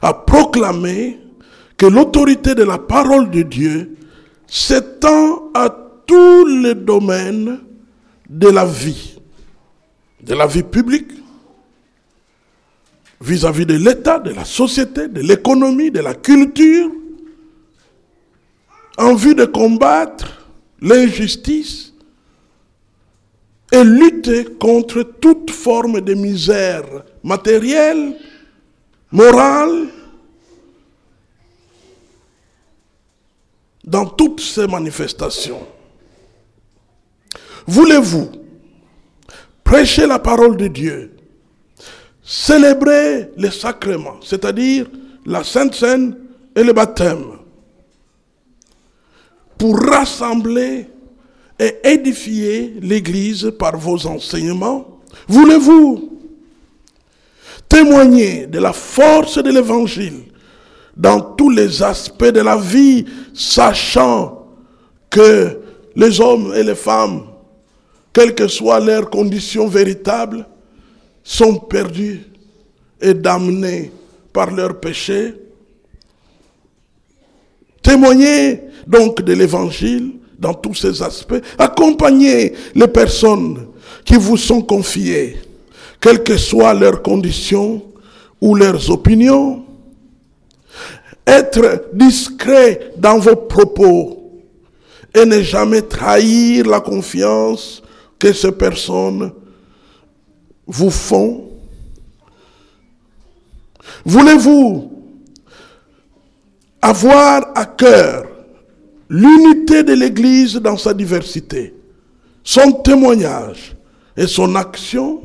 à 0.02 0.14
proclamer 0.16 1.20
que 1.78 1.86
l'autorité 1.86 2.56
de 2.56 2.64
la 2.64 2.80
parole 2.80 3.30
de 3.30 3.44
Dieu 3.44 3.96
s'étend 4.48 5.52
à 5.54 5.70
tous 6.08 6.46
les 6.48 6.74
domaines 6.74 7.60
de 8.28 8.48
la 8.50 8.66
vie, 8.66 9.20
de 10.24 10.34
la 10.34 10.48
vie 10.48 10.64
publique, 10.64 11.12
vis-à-vis 13.22 13.68
de 13.68 13.76
l'État, 13.76 14.18
de 14.18 14.32
la 14.32 14.44
société, 14.44 15.08
de 15.08 15.22
l'économie, 15.22 15.92
de 15.92 16.00
la 16.00 16.16
culture, 16.16 16.90
en 18.98 19.14
vue 19.14 19.36
de 19.36 19.46
combattre 19.46 20.48
l'injustice 20.82 21.93
et 23.74 23.84
lutter 23.84 24.46
contre 24.60 25.02
toute 25.02 25.50
forme 25.50 26.00
de 26.00 26.14
misère 26.14 26.86
matérielle, 27.24 28.16
morale, 29.12 29.88
dans 33.84 34.06
toutes 34.06 34.42
ces 34.42 34.68
manifestations. 34.68 35.66
Voulez-vous 37.66 38.30
prêcher 39.64 40.06
la 40.06 40.20
parole 40.20 40.56
de 40.56 40.68
Dieu, 40.68 41.16
célébrer 42.22 43.32
les 43.38 43.50
sacrements, 43.50 44.20
c'est-à-dire 44.22 44.86
la 45.26 45.44
Sainte 45.44 45.74
Seine 45.74 46.16
et 46.56 46.64
le 46.64 46.74
baptême, 46.74 47.40
pour 49.58 49.80
rassembler 49.80 50.93
et 51.60 51.76
édifier 51.84 52.76
l'Église 52.82 53.52
par 53.58 53.78
vos 53.78 54.06
enseignements 54.08 54.94
Voulez-vous 55.28 56.10
témoigner 57.70 58.46
de 58.48 58.60
la 58.60 58.74
force 58.74 59.42
de 59.42 59.50
l'Évangile 59.50 60.24
dans 60.96 61.20
tous 61.22 61.50
les 61.50 61.82
aspects 61.82 62.26
de 62.26 62.42
la 62.42 62.56
vie, 62.56 63.06
sachant 63.34 64.48
que 65.10 65.60
les 65.96 66.22
hommes 66.22 66.54
et 66.56 66.64
les 66.64 66.76
femmes, 66.76 67.24
quelles 68.12 68.36
que 68.36 68.48
soient 68.48 68.80
leurs 68.80 69.10
conditions 69.10 69.68
véritables, 69.68 70.46
sont 71.24 71.56
perdus 71.56 72.22
et 73.02 73.14
damnés 73.14 73.92
par 74.32 74.52
leurs 74.52 74.80
péchés. 74.80 75.34
Témoigner 77.82 78.62
donc 78.86 79.22
de 79.22 79.34
l'évangile 79.34 80.14
dans 80.44 80.54
tous 80.54 80.76
ses 80.76 81.02
aspects. 81.02 81.42
Accompagner 81.58 82.54
les 82.76 82.88
personnes 82.88 83.66
qui 84.06 84.16
vous 84.16 84.38
sont 84.38 84.62
confiées, 84.62 85.38
quelles 86.00 86.22
que 86.22 86.38
soient 86.38 86.74
leurs 86.74 87.02
conditions 87.02 87.82
ou 88.40 88.54
leurs 88.54 88.92
opinions. 88.92 89.64
Être 91.26 91.86
discret 91.94 92.92
dans 92.98 93.18
vos 93.18 93.38
propos 93.38 94.44
et 95.16 95.26
ne 95.26 95.42
jamais 95.42 95.82
trahir 95.82 96.68
la 96.68 96.82
confiance 96.82 97.82
que 98.20 98.34
ces 98.34 98.52
personnes 98.52 99.32
vous 100.68 100.92
font. 100.92 101.46
Voulez-vous 104.04 104.92
avoir 106.82 107.52
à 107.56 107.66
cœur 107.66 108.33
l'unité 109.10 109.84
de 109.84 109.94
l'Église 109.94 110.56
dans 110.56 110.78
sa 110.78 110.94
diversité, 110.94 111.74
son 112.44 112.72
témoignage 112.72 113.76
et 114.16 114.28
son 114.28 114.56
action, 114.56 115.22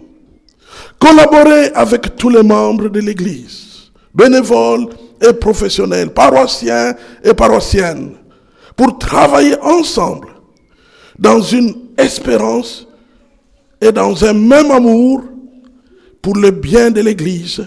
collaborer 0.99 1.69
avec 1.75 2.17
tous 2.17 2.29
les 2.29 2.43
membres 2.43 2.89
de 2.89 3.01
l'Église, 3.01 3.91
bénévoles 4.15 4.89
et 5.21 5.33
professionnels, 5.33 6.11
paroissiens 6.11 6.95
et 7.23 7.35
paroissiennes, 7.35 8.15
pour 8.77 8.99
travailler 8.99 9.57
ensemble 9.61 10.29
dans 11.19 11.41
une 11.41 11.75
espérance 11.97 12.87
et 13.81 13.91
dans 13.93 14.25
un 14.25 14.33
même 14.33 14.71
amour 14.71 15.23
pour 16.23 16.37
le 16.37 16.51
bien 16.51 16.91
de 16.91 17.01
l'Église 17.01 17.67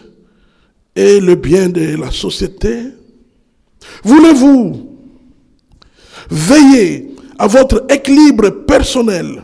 et 0.95 1.19
le 1.19 1.35
bien 1.35 1.69
de 1.69 1.95
la 1.97 2.11
société. 2.11 2.83
Voulez-vous 4.03 4.90
veiller 6.31 7.13
à 7.37 7.45
votre 7.45 7.85
équilibre 7.91 8.49
personnel 8.49 9.43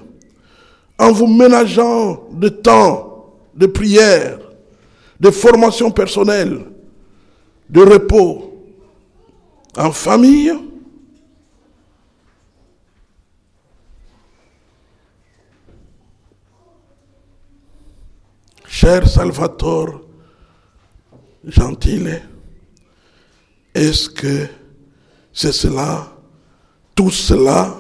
en 0.98 1.12
vous 1.12 1.28
ménageant 1.28 2.28
de 2.32 2.48
temps, 2.50 3.36
de 3.54 3.68
prière, 3.68 4.40
de 5.20 5.30
formation 5.30 5.92
personnelle, 5.92 6.66
de 7.70 7.82
repos 7.82 8.64
en 9.78 9.92
famille. 9.92 10.54
Cher 18.66 19.08
Salvatore 19.08 20.02
Gentile, 21.44 22.22
est-ce 23.74 24.10
que 24.10 24.48
c'est 25.34 25.52
cela, 25.52 26.17
tout 26.98 27.12
cela, 27.12 27.74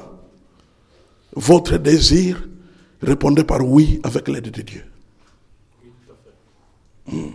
votre 1.35 1.77
désir 1.77 2.47
Répondez 3.01 3.43
par 3.43 3.61
oui 3.61 3.99
avec 4.03 4.27
l'aide 4.27 4.49
de 4.49 4.61
Dieu. 4.61 4.83
Hmm. 7.05 7.29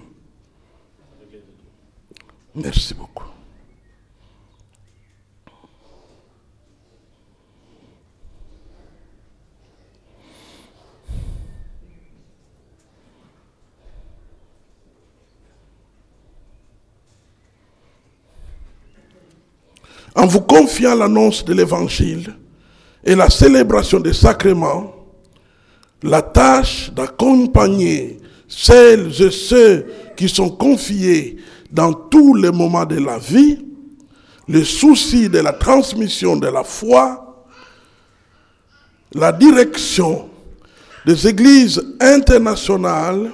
Merci 2.54 2.94
beaucoup. 2.94 3.31
En 20.14 20.26
vous 20.26 20.40
confiant 20.40 20.94
l'annonce 20.94 21.44
de 21.44 21.55
l'évangile 21.55 22.34
et 23.05 23.14
la 23.14 23.30
célébration 23.30 24.01
des 24.01 24.12
sacrements, 24.12 24.94
la 26.02 26.22
tâche 26.22 26.90
d'accompagner 26.93 28.18
celles 28.48 29.20
et 29.22 29.30
ceux 29.30 29.86
qui 30.16 30.28
sont 30.28 30.51
confiés 30.51 31.36
dans 31.70 31.93
tous 31.93 32.34
les 32.34 32.51
moments 32.51 32.84
de 32.84 32.98
la 32.98 33.18
vie, 33.18 33.64
le 34.48 34.62
souci 34.64 35.28
de 35.28 35.39
la 35.39 35.52
transmission 35.52 36.36
de 36.36 36.48
la 36.48 36.62
foi, 36.64 37.47
la 39.14 39.32
direction 39.32 40.28
des 41.06 41.26
églises 41.26 41.82
internationales 42.01 43.30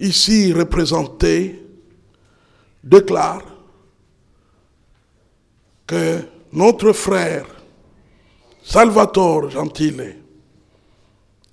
ici 0.00 0.52
représentées 0.52 1.62
déclare 2.82 3.51
que 5.92 6.22
notre 6.54 6.94
frère 6.94 7.44
Salvatore 8.64 9.50
Gentile 9.50 10.16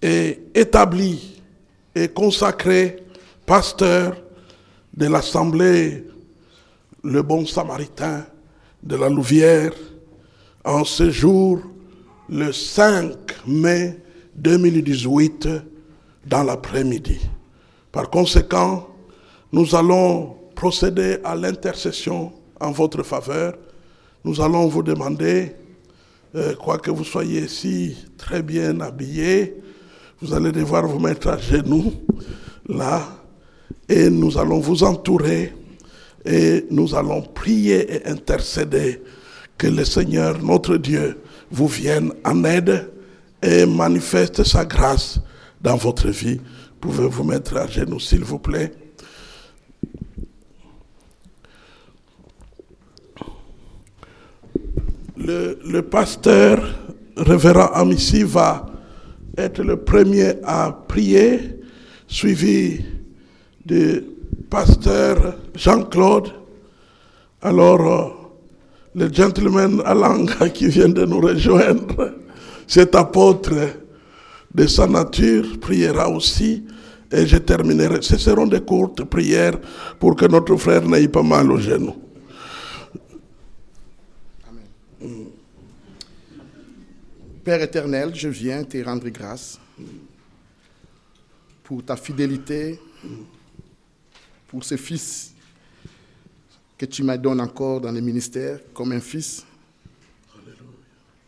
est 0.01 0.39
établi 0.55 1.41
et 1.93 2.07
consacré 2.07 3.03
pasteur 3.45 4.15
de 4.95 5.07
l'Assemblée 5.07 6.05
Le 7.03 7.21
Bon 7.21 7.45
Samaritain 7.45 8.25
de 8.81 8.95
la 8.95 9.09
Louvière 9.09 9.73
en 10.63 10.85
ce 10.85 11.09
jour 11.11 11.59
le 12.29 12.53
5 12.53 13.45
mai 13.45 13.99
2018 14.35 15.49
dans 16.27 16.43
l'après-midi. 16.43 17.19
Par 17.91 18.09
conséquent, 18.09 18.87
nous 19.51 19.75
allons 19.75 20.37
procéder 20.55 21.17
à 21.25 21.35
l'intercession 21.35 22.31
en 22.61 22.71
votre 22.71 23.03
faveur 23.03 23.55
nous 24.23 24.41
allons 24.41 24.67
vous 24.67 24.83
demander, 24.83 25.53
euh, 26.35 26.55
quoi 26.55 26.77
que 26.77 26.91
vous 26.91 27.03
soyez 27.03 27.47
si 27.47 27.95
très 28.17 28.41
bien 28.41 28.79
habillés, 28.81 29.55
vous 30.21 30.33
allez 30.33 30.51
devoir 30.51 30.85
vous 30.87 30.99
mettre 30.99 31.29
à 31.29 31.37
genoux 31.37 31.93
là 32.67 33.01
et 33.87 34.09
nous 34.09 34.37
allons 34.37 34.59
vous 34.59 34.83
entourer 34.83 35.53
et 36.25 36.65
nous 36.69 36.95
allons 36.95 37.21
prier 37.21 37.95
et 37.95 38.07
intercéder 38.07 39.01
que 39.57 39.67
le 39.67 39.85
Seigneur, 39.85 40.41
notre 40.43 40.77
Dieu, 40.77 41.17
vous 41.49 41.67
vienne 41.67 42.13
en 42.25 42.43
aide 42.43 42.91
et 43.41 43.65
manifeste 43.65 44.43
sa 44.43 44.65
grâce 44.65 45.19
dans 45.61 45.77
votre 45.77 46.09
vie. 46.09 46.39
Pouvez 46.79 47.07
vous 47.07 47.23
mettre 47.23 47.57
à 47.57 47.67
genoux, 47.67 47.99
s'il 47.99 48.23
vous 48.23 48.39
plaît? 48.39 48.71
Le, 55.65 55.81
pasteur 55.81 56.59
révérend 57.17 57.67
Amici 57.73 58.23
va 58.23 58.65
être 59.37 59.63
le 59.63 59.77
premier 59.77 60.33
à 60.43 60.71
prier, 60.71 61.39
suivi 62.07 62.81
du 63.65 64.03
pasteur 64.49 65.35
Jean-Claude. 65.55 66.31
Alors, 67.41 67.81
euh, 67.81 68.09
le 68.95 69.13
gentleman 69.13 69.81
Alanga 69.85 70.49
qui 70.53 70.67
vient 70.67 70.89
de 70.89 71.05
nous 71.05 71.21
rejoindre, 71.21 72.15
cet 72.67 72.95
apôtre 72.95 73.53
de 74.53 74.67
sa 74.67 74.87
nature, 74.87 75.59
priera 75.59 76.09
aussi. 76.09 76.63
Et 77.11 77.25
je 77.25 77.37
terminerai. 77.37 78.01
Ce 78.01 78.17
seront 78.17 78.45
des 78.45 78.61
courtes 78.61 79.03
prières 79.03 79.57
pour 79.99 80.15
que 80.15 80.25
notre 80.25 80.55
frère 80.57 80.87
n'aille 80.87 81.07
pas 81.07 81.23
mal 81.23 81.51
au 81.51 81.57
genou. 81.57 82.08
Père 87.43 87.61
éternel, 87.61 88.13
je 88.13 88.27
viens 88.27 88.63
te 88.63 88.77
rendre 88.83 89.07
grâce 89.09 89.59
pour 91.63 91.83
ta 91.83 91.95
fidélité, 91.95 92.79
pour 94.47 94.63
ce 94.63 94.75
fils 94.75 95.33
que 96.77 96.85
tu 96.85 97.03
m'as 97.03 97.17
donné 97.17 97.41
encore 97.41 97.81
dans 97.81 97.91
le 97.91 98.01
ministère 98.01 98.59
comme 98.73 98.91
un 98.91 98.99
fils. 98.99 99.45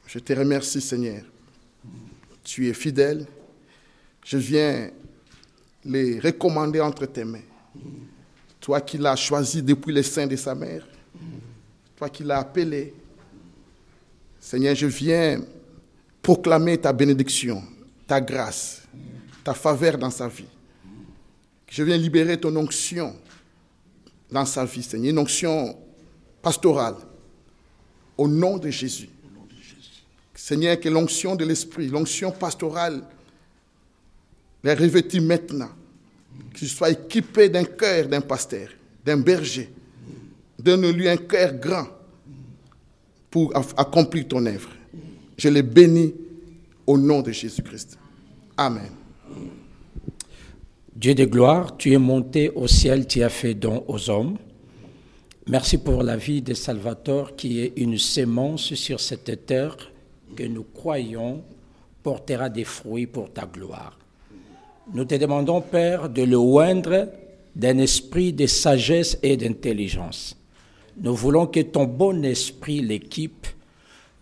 Je 0.07 0.19
te 0.19 0.33
remercie, 0.33 0.81
Seigneur. 0.81 1.23
Tu 2.43 2.67
es 2.67 2.73
fidèle. 2.73 3.25
Je 4.25 4.37
viens 4.37 4.89
les 5.85 6.19
recommander 6.19 6.81
entre 6.81 7.05
tes 7.05 7.23
mains. 7.23 7.43
Toi 8.59 8.81
qui 8.81 8.97
l'as 8.97 9.15
choisi 9.15 9.63
depuis 9.63 9.93
le 9.93 10.03
sein 10.03 10.27
de 10.27 10.35
sa 10.35 10.53
mère, 10.53 10.87
toi 11.95 12.09
qui 12.09 12.23
l'as 12.23 12.39
appelé. 12.39 12.93
Seigneur, 14.41 14.73
je 14.73 14.87
viens 14.87 15.39
proclamer 16.21 16.79
ta 16.79 16.91
bénédiction, 16.91 17.63
ta 18.07 18.19
grâce, 18.19 18.81
ta 19.43 19.53
faveur 19.53 19.99
dans 19.99 20.09
sa 20.09 20.27
vie. 20.27 20.47
Je 21.69 21.83
viens 21.83 21.95
libérer 21.95 22.39
ton 22.39 22.53
onction 22.55 23.15
dans 24.31 24.45
sa 24.45 24.65
vie, 24.65 24.81
Seigneur, 24.81 25.11
une 25.11 25.19
onction 25.19 25.77
pastorale, 26.41 26.95
au 28.17 28.27
nom 28.27 28.57
de 28.57 28.71
Jésus. 28.71 29.09
Seigneur, 30.33 30.79
que 30.79 30.89
l'onction 30.89 31.35
de 31.35 31.45
l'Esprit, 31.45 31.87
l'onction 31.87 32.31
pastorale, 32.31 33.03
les 34.63 34.73
revêtit 34.73 35.19
maintenant. 35.19 35.69
Qu'il 36.55 36.67
soit 36.67 36.89
équipé 36.89 37.47
d'un 37.47 37.63
cœur 37.63 38.07
d'un 38.07 38.21
pasteur, 38.21 38.69
d'un 39.05 39.17
berger. 39.17 39.71
Donne-lui 40.57 41.07
un 41.07 41.17
cœur 41.17 41.53
grand 41.53 41.87
pour 43.31 43.55
accomplir 43.55 44.27
ton 44.27 44.45
œuvre. 44.45 44.69
Je 45.37 45.49
les 45.49 45.63
bénis 45.63 46.13
au 46.85 46.97
nom 46.97 47.21
de 47.21 47.31
Jésus-Christ. 47.31 47.97
Amen. 48.57 48.91
Dieu 50.93 51.15
de 51.15 51.25
gloire, 51.25 51.77
tu 51.77 51.93
es 51.93 51.97
monté 51.97 52.49
au 52.49 52.67
ciel, 52.67 53.07
tu 53.07 53.23
as 53.23 53.29
fait 53.29 53.55
don 53.55 53.83
aux 53.87 54.09
hommes. 54.09 54.37
Merci 55.47 55.79
pour 55.79 56.03
la 56.03 56.17
vie 56.17 56.41
de 56.41 56.53
Salvatore 56.53 57.35
qui 57.35 57.61
est 57.61 57.73
une 57.77 57.97
sémence 57.97 58.75
sur 58.75 58.99
cette 58.99 59.47
terre 59.47 59.77
que 60.35 60.43
nous 60.43 60.63
croyons 60.63 61.41
portera 62.03 62.49
des 62.49 62.65
fruits 62.65 63.07
pour 63.07 63.31
ta 63.31 63.45
gloire. 63.45 63.97
Nous 64.93 65.05
te 65.05 65.15
demandons, 65.15 65.61
Père, 65.61 66.09
de 66.09 66.23
le 66.23 66.37
oindre 66.37 67.07
d'un 67.55 67.77
esprit 67.77 68.33
de 68.33 68.45
sagesse 68.45 69.17
et 69.23 69.37
d'intelligence. 69.37 70.35
Nous 70.97 71.15
voulons 71.15 71.47
que 71.47 71.61
ton 71.61 71.85
bon 71.85 72.23
esprit 72.25 72.81
l'équipe. 72.81 73.47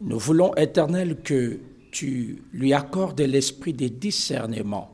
Nous 0.02 0.20
voulons, 0.20 0.56
Éternel, 0.56 1.18
que 1.24 1.60
tu 1.92 2.44
lui 2.54 2.74
accordes 2.74 3.22
l'esprit 3.22 3.74
des 3.74 3.90
discernements. 3.90 4.92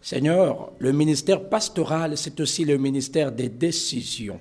Seigneur, 0.00 0.72
le 0.78 0.92
ministère 0.92 1.48
pastoral, 1.48 2.16
c'est 2.16 2.40
aussi 2.40 2.64
le 2.64 2.78
ministère 2.78 3.32
des 3.32 3.48
décisions. 3.48 4.40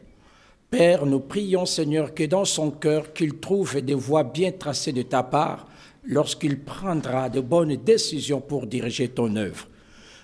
Père, 0.69 1.05
nous 1.05 1.19
prions, 1.19 1.65
Seigneur, 1.65 2.13
que 2.13 2.23
dans 2.23 2.45
son 2.45 2.71
cœur, 2.71 3.11
qu'il 3.13 3.39
trouve 3.39 3.81
des 3.81 3.95
voies 3.95 4.23
bien 4.23 4.51
tracées 4.51 4.93
de 4.93 5.01
ta 5.01 5.23
part 5.23 5.67
lorsqu'il 6.05 6.59
prendra 6.59 7.29
de 7.29 7.41
bonnes 7.41 7.75
décisions 7.75 8.39
pour 8.39 8.67
diriger 8.67 9.09
ton 9.09 9.35
œuvre. 9.35 9.67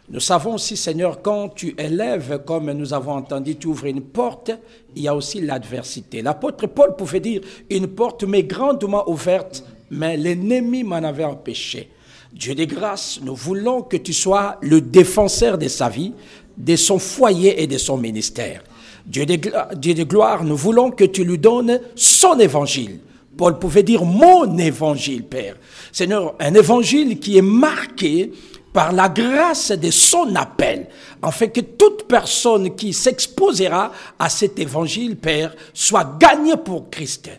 Nous 0.07 0.19
savons 0.19 0.53
aussi, 0.53 0.77
Seigneur, 0.77 1.23
quand 1.23 1.49
tu 1.49 1.73
élèves, 1.79 2.43
comme 2.45 2.71
nous 2.71 2.93
avons 2.93 3.13
entendu, 3.13 3.55
tu 3.55 3.67
ouvres 3.67 3.87
une 3.87 4.01
porte, 4.01 4.51
il 4.95 5.01
y 5.01 5.07
a 5.07 5.15
aussi 5.15 5.41
l'adversité. 5.41 6.21
L'apôtre 6.21 6.67
Paul 6.67 6.95
pouvait 6.95 7.19
dire, 7.19 7.41
une 7.71 7.87
porte 7.87 8.23
m'est 8.23 8.43
grandement 8.43 9.09
ouverte, 9.09 9.63
mais 9.89 10.15
l'ennemi 10.15 10.83
m'en 10.83 10.97
avait 10.97 11.23
empêché. 11.23 11.89
Dieu 12.31 12.53
de 12.53 12.65
grâce, 12.65 13.19
nous 13.23 13.33
voulons 13.33 13.81
que 13.81 13.97
tu 13.97 14.13
sois 14.13 14.57
le 14.61 14.79
défenseur 14.79 15.57
de 15.57 15.67
sa 15.67 15.89
vie, 15.89 16.13
de 16.55 16.75
son 16.75 16.99
foyer 16.99 17.63
et 17.63 17.67
de 17.67 17.79
son 17.79 17.97
ministère. 17.97 18.63
Dieu 19.07 19.25
de, 19.25 19.39
Dieu 19.75 19.93
de 19.95 20.03
gloire, 20.03 20.43
nous 20.43 20.57
voulons 20.57 20.91
que 20.91 21.05
tu 21.05 21.23
lui 21.23 21.39
donnes 21.39 21.79
son 21.95 22.37
évangile. 22.37 22.99
Paul 23.37 23.57
pouvait 23.57 23.83
dire 23.83 24.05
mon 24.05 24.57
évangile, 24.57 25.23
Père. 25.23 25.55
Seigneur, 25.91 26.35
un 26.39 26.53
évangile 26.53 27.19
qui 27.19 27.37
est 27.37 27.41
marqué 27.41 28.31
par 28.75 28.91
la 28.91 29.07
grâce 29.07 29.71
de 29.71 29.89
son 29.89 30.35
appel, 30.35 30.87
afin 31.21 31.47
que 31.47 31.61
toute 31.61 32.09
personne 32.09 32.75
qui 32.75 32.91
s'exposera 32.91 33.93
à 34.19 34.27
cet 34.27 34.59
évangile, 34.59 35.15
Père, 35.15 35.55
soit 35.73 36.17
gagnée 36.19 36.57
pour 36.57 36.89
Christ. 36.89 37.29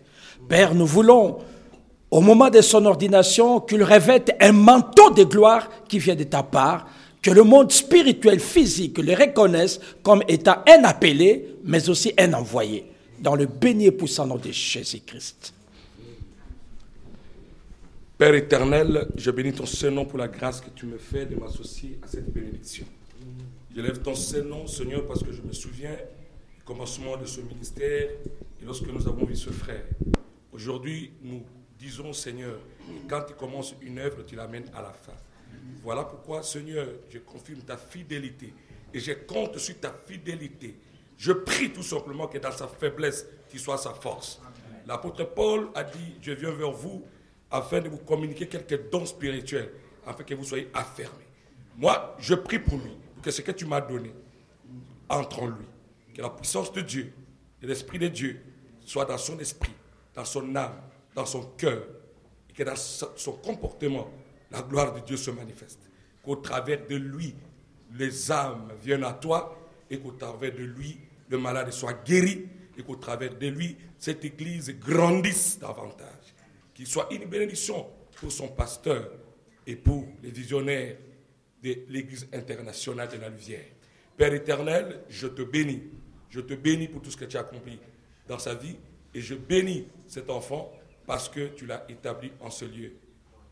Père, 0.49 0.75
nous 0.75 0.87
voulons, 0.87 1.37
au 2.11 2.23
moment 2.23 2.49
de 2.49 2.63
son 2.63 2.87
ordination, 2.87 3.61
qu'il 3.61 3.85
revête 3.85 4.35
un 4.41 4.53
manteau 4.53 5.11
de 5.11 5.25
gloire 5.25 5.69
qui 5.87 5.99
vient 5.99 6.15
de 6.15 6.25
ta 6.25 6.43
part, 6.43 6.87
que 7.21 7.31
le 7.31 7.43
monde 7.43 7.71
spirituel, 7.71 8.41
physique 8.41 8.97
le 8.97 9.13
reconnaisse 9.13 9.79
comme 10.03 10.23
étant 10.29 10.57
un 10.67 10.85
appelé, 10.85 11.59
mais 11.65 11.91
aussi 11.91 12.15
un 12.19 12.33
envoyé, 12.33 12.91
dans 13.21 13.35
le 13.35 13.45
béni 13.45 13.85
et 13.85 13.93
puissant 13.93 14.25
nom 14.25 14.37
de 14.37 14.51
Jésus-Christ. 14.51 15.53
Père 18.19 18.35
éternel, 18.35 19.09
je 19.15 19.31
bénis 19.31 19.53
ton 19.53 19.67
Saint-Nom 19.67 20.07
pour 20.07 20.19
la 20.19 20.29
grâce 20.29 20.63
que 20.63 20.71
tu 20.71 20.87
me 20.87 20.97
fais 20.97 21.27
de 21.27 21.37
m'associer 21.37 21.99
à 22.03 22.07
cette 22.07 22.33
bénédiction. 22.33 22.87
Je 23.75 23.79
lève 23.83 24.01
ton 24.01 24.15
Saint-Nom, 24.15 24.67
Seigneur, 24.67 25.07
parce 25.07 25.23
que 25.23 25.33
je 25.33 25.43
me 25.43 25.53
souviens 25.53 25.95
du 26.57 26.63
commencement 26.65 27.19
de 27.19 27.27
ce 27.27 27.43
ministère 27.43 28.09
et 28.59 28.65
lorsque 28.65 28.87
nous 28.87 29.07
avons 29.07 29.27
vu 29.27 29.37
ce 29.37 29.51
frère. 29.51 29.85
Aujourd'hui, 30.51 31.13
nous 31.21 31.43
disons, 31.79 32.15
Seigneur, 32.15 32.59
quand 33.07 33.21
tu 33.29 33.35
commences 33.35 33.75
une 33.83 33.99
œuvre, 33.99 34.25
tu 34.27 34.35
l'amènes 34.35 34.71
à 34.75 34.81
la 34.81 34.95
fin. 34.95 35.13
Voilà 35.83 36.03
pourquoi, 36.05 36.43
Seigneur, 36.43 36.87
je 37.11 37.19
confirme 37.19 37.61
ta 37.61 37.77
fidélité 37.77 38.55
et 38.95 38.99
je 38.99 39.13
compte 39.13 39.59
sur 39.59 39.79
ta 39.79 39.95
fidélité. 40.07 40.75
Je 41.19 41.33
prie 41.33 41.71
tout 41.71 41.83
simplement 41.83 42.29
que 42.29 42.39
dans 42.39 42.53
sa 42.53 42.67
faiblesse, 42.67 43.27
tu 43.51 43.59
sois 43.59 43.77
sa 43.77 43.93
force. 43.93 44.41
L'apôtre 44.87 45.25
Paul 45.35 45.69
a 45.75 45.85
dit, 45.85 46.15
je 46.23 46.33
viens 46.33 46.53
vers 46.53 46.71
vous 46.71 47.05
afin 47.51 47.81
de 47.81 47.89
vous 47.89 47.99
communiquer 47.99 48.47
quelques 48.47 48.91
dons 48.91 49.07
spirituels, 49.07 49.71
afin 50.07 50.25
que 50.25 50.35
vous 50.35 50.45
soyez 50.45 50.69
affermés. 50.75 51.27
Moi, 51.77 52.17
je 52.19 52.35
prie 52.35 52.59
pour 52.59 52.79
lui, 52.79 52.97
que 53.23 53.31
ce 53.31 53.43
que 53.43 53.53
tu 53.53 53.67
m'as 53.67 53.81
donné 53.81 54.13
entre 55.09 55.43
en 55.43 55.49
lui. 55.49 55.67
Que 56.15 56.23
la 56.23 56.31
puissance 56.31 56.73
de 56.73 56.81
Dieu 56.81 57.13
et 57.63 57.67
l'Esprit 57.67 57.99
de 57.99 58.09
Dieu 58.09 58.41
soit 58.81 59.05
dans 59.05 59.19
son 59.19 59.39
esprit, 59.39 59.75
dans 60.15 60.25
son 60.25 60.55
âme, 60.57 60.81
dans 61.15 61.27
son 61.27 61.43
cœur, 61.57 61.83
et 62.49 62.53
que 62.53 62.63
dans 62.63 62.77
son 62.77 63.33
comportement, 63.33 64.11
la 64.51 64.63
gloire 64.63 64.95
de 64.95 65.01
Dieu 65.01 65.17
se 65.17 65.31
manifeste. 65.31 65.81
Qu'au 66.23 66.37
travers 66.37 66.87
de 66.87 66.97
lui, 66.97 67.35
les 67.95 68.33
âmes 68.33 68.73
viennent 68.83 69.05
à 69.05 69.13
toi, 69.13 69.59
et 69.91 69.99
qu'au 69.99 70.13
travers 70.13 70.53
de 70.53 70.63
lui, 70.63 70.99
le 71.29 71.39
malade 71.39 71.71
soit 71.71 72.05
guéri, 72.05 72.49
et 72.77 72.83
qu'au 72.83 72.97
travers 72.97 73.35
de 73.35 73.47
lui, 73.49 73.77
cette 73.99 74.25
église 74.25 74.75
grandisse 74.79 75.59
davantage 75.59 76.26
qu'il 76.77 76.87
soit 76.87 77.09
une 77.11 77.25
bénédiction 77.25 77.87
pour 78.17 78.31
son 78.31 78.49
pasteur 78.49 79.11
et 79.67 79.77
pour 79.77 80.07
les 80.23 80.31
visionnaires 80.31 80.95
de 81.63 81.75
l'Église 81.89 82.29
internationale 82.35 83.09
de 83.09 83.17
la 83.17 83.31
Luvière. 83.31 83.65
Père 84.15 84.35
éternel, 84.35 85.01
je 85.09 85.27
te 85.27 85.41
bénis. 85.41 85.85
Je 86.29 86.41
te 86.41 86.53
bénis 86.53 86.89
pour 86.89 87.01
tout 87.01 87.11
ce 87.11 87.17
que 87.17 87.25
tu 87.25 87.39
as 87.39 87.41
accompli 87.41 87.81
dans 88.29 88.39
sa 88.39 88.55
vie 88.55 88.77
et 89.15 89.23
je 89.23 89.35
bénis 89.35 89.87
cet 90.07 90.29
enfant 90.29 90.71
parce 91.07 91.31
que 91.31 91.49
tu 91.49 91.65
l'as 91.65 91.83
établi 91.89 92.31
en 92.41 92.51
ce 92.51 92.67
lieu. 92.67 92.93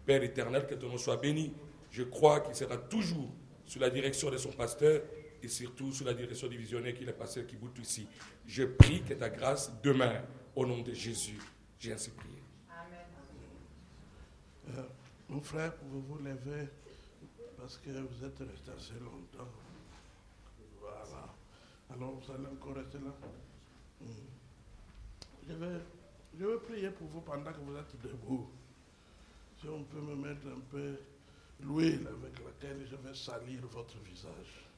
Père 0.04 0.22
éternel, 0.22 0.66
que 0.66 0.74
ton 0.74 0.90
nom 0.90 0.98
soit 0.98 1.16
béni. 1.16 1.54
Je 1.90 2.02
crois 2.02 2.40
qu'il 2.40 2.54
sera 2.54 2.76
toujours 2.76 3.32
sous 3.64 3.78
la 3.78 3.88
direction 3.88 4.30
de 4.30 4.36
son 4.36 4.50
pasteur 4.50 5.00
et 5.42 5.48
surtout 5.48 5.92
sous 5.92 6.04
la 6.04 6.12
direction 6.12 6.46
du 6.46 6.58
visionnaire 6.58 6.94
qui 6.94 7.04
est 7.04 7.12
pasteur 7.12 7.46
qui 7.46 7.56
boute 7.56 7.78
ici. 7.78 8.06
Je 8.46 8.64
prie 8.64 9.02
que 9.02 9.14
ta 9.14 9.30
grâce 9.30 9.72
demeure 9.82 10.24
au 10.54 10.66
nom 10.66 10.82
de 10.82 10.92
Jésus. 10.92 11.38
J'ai 11.78 11.92
ainsi 11.94 12.10
prié. 12.10 12.43
Euh, 14.70 14.82
mon 15.28 15.40
frère, 15.40 15.74
pouvez-vous 15.76 16.18
lever 16.18 16.68
parce 17.58 17.78
que 17.78 17.90
vous 17.90 18.24
êtes 18.24 18.38
resté 18.38 18.70
assez 18.76 19.00
longtemps. 19.00 19.50
Voilà. 20.80 21.34
Alors 21.90 22.14
vous 22.14 22.32
allez 22.32 22.46
encore 22.46 22.74
rester 22.74 22.98
là? 22.98 23.12
Hmm. 24.00 24.06
Je, 25.48 25.54
vais, 25.54 25.80
je 26.38 26.44
vais 26.46 26.58
prier 26.58 26.90
pour 26.90 27.08
vous 27.08 27.20
pendant 27.20 27.52
que 27.52 27.60
vous 27.60 27.76
êtes 27.76 28.00
debout. 28.02 28.48
Si 29.60 29.68
on 29.68 29.82
peut 29.84 30.00
me 30.00 30.14
mettre 30.14 30.46
un 30.46 30.60
peu 30.70 30.98
l'huile 31.60 32.06
avec 32.06 32.38
laquelle 32.44 32.86
je 32.90 32.96
vais 32.96 33.14
salir 33.14 33.60
votre 33.72 33.98
visage. 33.98 34.68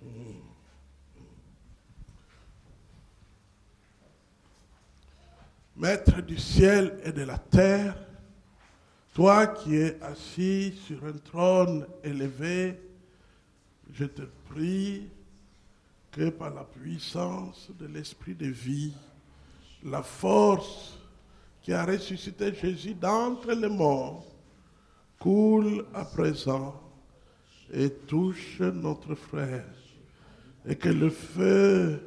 Hmm. 0.00 0.40
Maître 5.76 6.20
du 6.20 6.38
ciel 6.38 7.00
et 7.02 7.12
de 7.12 7.22
la 7.22 7.38
terre, 7.38 7.96
toi 9.12 9.46
qui 9.46 9.76
es 9.76 9.98
assis 10.02 10.72
sur 10.86 11.04
un 11.04 11.12
trône 11.12 11.86
élevé, 12.02 12.78
je 13.92 14.06
te 14.06 14.22
prie 14.48 15.08
que 16.10 16.30
par 16.30 16.54
la 16.54 16.64
puissance 16.64 17.70
de 17.78 17.86
l'Esprit 17.86 18.34
de 18.34 18.46
vie, 18.46 18.94
la 19.84 20.02
force 20.02 20.98
qui 21.62 21.72
a 21.72 21.84
ressuscité 21.84 22.54
Jésus 22.54 22.94
d'entre 22.94 23.52
les 23.52 23.68
morts 23.68 24.26
coule 25.18 25.84
à 25.94 26.04
présent 26.04 26.80
et 27.72 27.90
touche 27.90 28.60
notre 28.60 29.14
frère. 29.14 29.64
Et 30.66 30.76
que 30.76 30.88
le 30.88 31.10
feu 31.10 32.00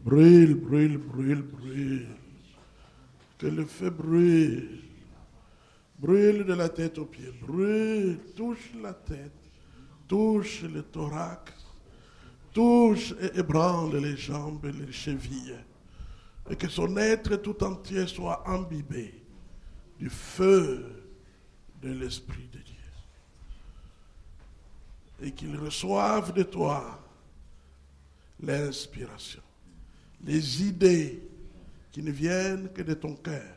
brûle, 0.00 0.54
brûle, 0.54 0.98
brûle, 0.98 1.42
brûle. 1.42 2.08
Que 3.38 3.46
le 3.46 3.64
feu 3.64 3.90
brûle 3.90 4.83
Brûle 5.98 6.44
de 6.44 6.54
la 6.54 6.68
tête 6.68 6.98
aux 6.98 7.06
pieds, 7.06 7.32
brûle, 7.40 8.18
touche 8.36 8.72
la 8.82 8.92
tête, 8.92 9.32
touche 10.08 10.62
le 10.62 10.82
thorax, 10.82 11.52
touche 12.52 13.14
et 13.20 13.38
ébranle 13.38 13.96
les 13.96 14.16
jambes 14.16 14.64
et 14.66 14.72
les 14.72 14.92
chevilles. 14.92 15.58
Et 16.50 16.56
que 16.56 16.68
son 16.68 16.96
être 16.96 17.36
tout 17.36 17.62
entier 17.62 18.06
soit 18.06 18.48
imbibé 18.48 19.14
du 19.98 20.10
feu 20.10 21.04
de 21.80 21.92
l'Esprit 21.92 22.48
de 22.52 22.58
Dieu. 22.58 22.74
Et 25.22 25.32
qu'il 25.32 25.56
reçoive 25.56 26.32
de 26.32 26.42
toi 26.42 27.00
l'inspiration, 28.40 29.42
les 30.22 30.62
idées 30.64 31.22
qui 31.92 32.02
ne 32.02 32.10
viennent 32.10 32.70
que 32.72 32.82
de 32.82 32.94
ton 32.94 33.14
cœur 33.14 33.54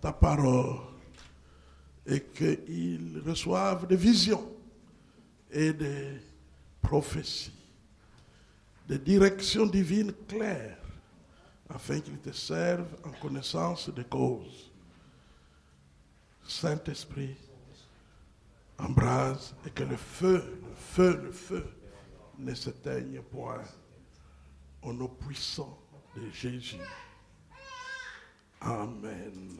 ta 0.00 0.12
parole 0.12 0.78
et 2.06 2.20
qu'ils 2.20 3.22
reçoivent 3.26 3.86
des 3.86 3.96
visions 3.96 4.50
et 5.50 5.72
des 5.72 6.20
prophéties, 6.80 7.52
des 8.88 8.98
directions 8.98 9.66
divines 9.66 10.12
claires, 10.26 10.78
afin 11.68 12.00
qu'ils 12.00 12.18
te 12.18 12.32
servent 12.32 12.96
en 13.04 13.10
connaissance 13.20 13.90
des 13.90 14.04
causes. 14.04 14.70
Saint-Esprit, 16.46 17.36
embrase 18.78 19.54
et 19.66 19.70
que 19.70 19.82
le 19.82 19.96
feu, 19.96 20.60
le 20.62 20.74
feu, 20.74 21.20
le 21.24 21.32
feu 21.32 21.66
ne 22.38 22.54
s'éteigne 22.54 23.20
point 23.20 23.62
au 24.82 24.92
nom 24.92 25.08
puissant 25.08 25.78
de 26.16 26.30
Jésus. 26.30 26.76
Amen. 28.60 29.58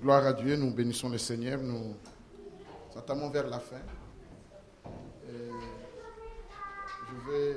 Gloire 0.00 0.26
à 0.26 0.32
Dieu, 0.32 0.56
nous 0.56 0.65
bénissons 0.76 1.08
le 1.08 1.16
Seigneur, 1.16 1.58
nous 1.58 1.96
attendons 2.94 3.30
vers 3.30 3.48
la 3.48 3.58
fin. 3.58 3.80
Je 5.26 5.30
vais 7.30 7.56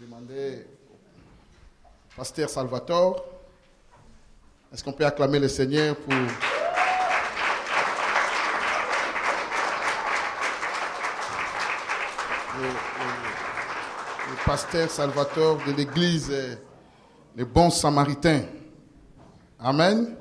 demander 0.00 0.66
au 0.90 2.16
pasteur 2.16 2.50
Salvatore, 2.50 3.24
est-ce 4.72 4.82
qu'on 4.82 4.92
peut 4.92 5.06
acclamer 5.06 5.38
le 5.38 5.46
Seigneur 5.46 5.94
pour... 5.94 6.12
Le, 12.58 12.68
pasteur 14.44 14.90
Salvatore 14.90 15.58
de 15.64 15.72
l'église, 15.72 16.58
les 17.36 17.44
bons 17.44 17.70
samaritains? 17.70 18.42
Amen. 19.60 20.16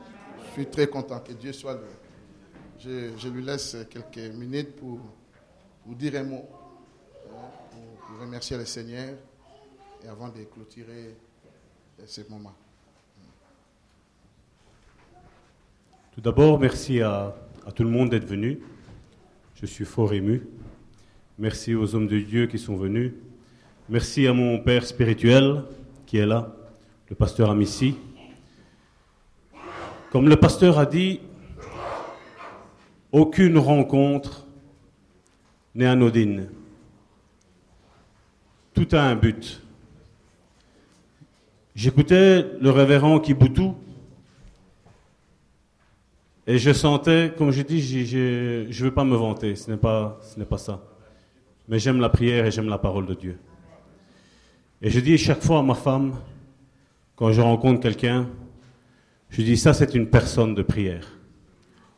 Je 0.46 0.52
suis 0.52 0.68
très 0.68 0.86
content 0.86 1.20
que 1.20 1.32
Dieu 1.32 1.54
soit 1.54 1.74
le. 1.74 2.01
Je, 2.84 3.30
lui 3.30 3.44
laisse 3.44 3.78
quelques 3.92 4.34
minutes 4.34 4.76
pour, 4.76 4.98
pour 5.84 5.94
dire 5.94 6.16
un 6.16 6.24
mot, 6.24 6.50
hein, 7.28 7.50
pour, 7.70 8.08
pour 8.08 8.20
remercier 8.22 8.58
le 8.58 8.66
Seigneur 8.66 9.14
et 10.04 10.08
avant 10.08 10.30
de 10.30 10.44
clôturer 10.52 11.16
euh, 12.00 12.04
ce 12.08 12.22
moment. 12.28 12.54
Tout 16.16 16.22
d'abord, 16.22 16.60
merci 16.60 17.02
à, 17.02 17.36
à 17.68 17.72
tout 17.72 17.84
le 17.84 17.90
monde 17.90 18.10
d'être 18.10 18.26
venu. 18.26 18.60
Je 19.62 19.68
suis 19.68 19.86
fort 19.86 20.12
ému. 20.14 20.42
Merci 21.38 21.76
aux 21.76 21.94
hommes 21.94 22.08
de 22.08 22.18
Dieu 22.20 22.48
qui 22.48 22.58
sont 22.58 22.78
venus. 22.78 23.14
Merci 23.90 24.26
à 24.26 24.34
mon 24.34 24.58
père 24.58 24.88
spirituel 24.88 25.66
qui 26.08 26.18
est 26.18 26.26
là, 26.26 26.52
le 27.10 27.16
pasteur 27.16 27.52
Amici. 27.52 27.96
Comme 30.12 30.28
le 30.28 30.36
pasteur 30.36 30.80
a 30.80 30.88
dit, 30.88 31.20
aucune 33.12 33.58
rencontre 33.58 34.48
n'est 35.76 35.86
anodine. 35.86 36.50
Tout 38.74 38.88
a 38.94 39.02
un 39.02 39.16
but. 39.16 39.62
J'écoutais 41.76 42.46
le 42.60 42.70
révérend 42.70 43.20
Kiboutou 43.20 43.76
et 46.48 46.58
je 46.58 46.74
sentais, 46.74 47.34
comme 47.38 47.52
je 47.52 47.62
dis, 47.62 47.82
je 48.06 48.68
ne 48.68 48.84
veux 48.84 48.94
pas 48.94 49.04
me 49.04 49.16
vanter, 49.16 49.56
ce 49.56 49.72
n'est 49.72 49.78
pas, 49.78 50.20
ce 50.22 50.40
n'est 50.40 50.46
pas 50.46 50.58
ça. 50.58 50.82
Mais 51.68 51.80
j'aime 51.80 52.02
la 52.02 52.10
prière 52.10 52.46
et 52.46 52.52
j'aime 52.52 52.68
la 52.68 52.78
parole 52.78 53.06
de 53.06 53.14
Dieu. 53.14 53.40
Et 54.82 54.90
je 54.90 55.00
dis 55.00 55.18
chaque 55.18 55.42
fois 55.42 55.60
à 55.60 55.64
ma 55.64 55.76
femme, 55.76 56.16
quand 57.16 57.32
je 57.32 57.40
rencontre 57.40 57.80
quelqu'un, 57.80 58.28
je 59.30 59.42
dis 59.44 59.56
ça 59.56 59.74
c'est 59.74 59.94
une 59.94 60.08
personne 60.08 60.56
de 60.56 60.64
prière. 60.64 61.08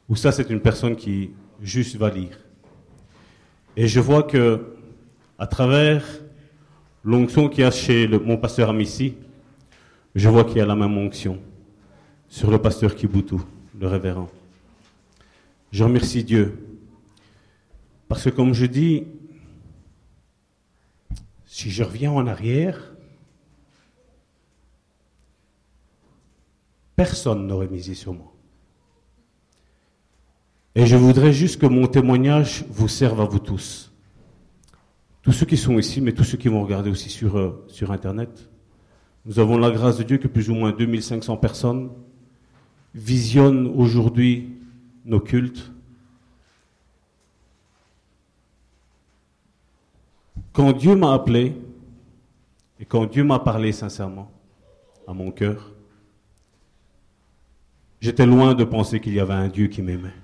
Ou 0.10 0.16
ça 0.16 0.32
c'est 0.32 0.50
une 0.50 0.60
personne 0.60 0.96
qui 0.96 1.32
juste 1.62 1.96
va 1.96 2.10
lire. 2.10 2.38
Et 3.76 3.88
je 3.88 4.00
vois 4.00 4.24
que, 4.24 4.76
à 5.40 5.48
travers 5.48 6.06
l'onction 7.04 7.50
qu'il 7.50 7.62
y 7.62 7.68
a 7.68 7.72
chez 7.72 8.08
mon 8.08 8.38
pasteur 8.38 8.70
Amici, 8.70 9.16
je 10.16 10.30
vois 10.30 10.44
qu'il 10.44 10.58
y 10.58 10.62
a 10.62 10.66
la 10.66 10.76
même 10.76 10.98
onction 10.98 11.40
sur 12.28 12.52
le 12.52 12.60
pasteur 12.60 12.96
Kiboutou, 12.96 13.44
le 13.80 13.88
révérend. 13.88 14.30
Je 15.72 15.84
remercie 15.84 16.24
Dieu. 16.24 16.58
Parce 18.08 18.26
que 18.26 18.30
comme 18.30 18.54
je 18.54 18.66
dis, 18.66 19.06
si 21.46 21.72
je 21.72 21.84
reviens 21.84 22.12
en 22.12 22.28
arrière, 22.28 22.94
personne 26.96 27.48
n'aurait 27.48 27.68
misé 27.68 27.94
sur 27.94 28.14
moi. 28.14 28.33
Et 30.76 30.88
je 30.88 30.96
voudrais 30.96 31.32
juste 31.32 31.62
que 31.62 31.68
mon 31.68 31.88
témoignage 31.88 32.66
vous 32.70 32.88
serve 32.88 33.22
à 33.22 33.26
vous 33.26 33.40
tous. 33.40 33.92
Tous 35.22 35.32
ceux 35.32 35.46
qui 35.46 35.58
sont 35.58 35.78
ici, 35.78 36.02
mais 36.02 36.14
tous 36.14 36.24
ceux 36.24 36.38
qui 36.38 36.48
vont 36.48 36.64
regarder 36.64 36.90
aussi 36.90 37.10
sur, 37.10 37.38
euh, 37.38 37.64
sur 37.68 37.92
Internet. 37.92 38.50
Nous 39.26 39.40
avons 39.40 39.58
la 39.58 39.70
grâce 39.72 39.98
de 39.98 40.04
Dieu 40.04 40.18
que 40.18 40.28
plus 40.28 40.50
ou 40.50 40.56
moins 40.56 40.72
2500 40.72 41.38
personnes 41.38 41.92
visionnent 42.94 43.68
aujourd'hui 43.68 44.58
nos 45.06 45.20
cultes. 45.20 45.72
Quand 50.52 50.74
Dieu 50.74 50.96
m'a 50.96 51.14
appelé 51.14 51.56
et 52.80 52.86
quand 52.86 53.06
Dieu 53.06 53.24
m'a 53.24 53.40
parlé 53.40 53.72
sincèrement 53.72 54.32
à 55.08 55.14
mon 55.14 55.32
cœur, 55.32 55.72
j'étais 58.02 58.26
loin 58.26 58.54
de 58.56 58.64
penser 58.64 59.00
qu'il 59.00 59.14
y 59.14 59.20
avait 59.20 59.34
un 59.34 59.48
Dieu 59.48 59.68
qui 59.68 59.82
m'aimait. 59.82 60.23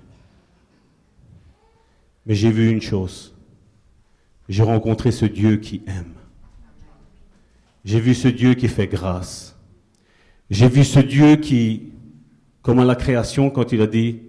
Mais 2.26 2.34
j'ai 2.34 2.50
vu 2.50 2.70
une 2.70 2.82
chose. 2.82 3.34
J'ai 4.48 4.62
rencontré 4.62 5.10
ce 5.10 5.24
Dieu 5.24 5.56
qui 5.56 5.82
aime. 5.86 6.14
J'ai 7.84 8.00
vu 8.00 8.14
ce 8.14 8.28
Dieu 8.28 8.54
qui 8.54 8.68
fait 8.68 8.86
grâce. 8.86 9.56
J'ai 10.50 10.68
vu 10.68 10.84
ce 10.84 11.00
Dieu 11.00 11.36
qui, 11.36 11.92
comme 12.62 12.80
à 12.80 12.84
la 12.84 12.96
création, 12.96 13.50
quand 13.50 13.72
il 13.72 13.80
a 13.80 13.86
dit 13.86 14.20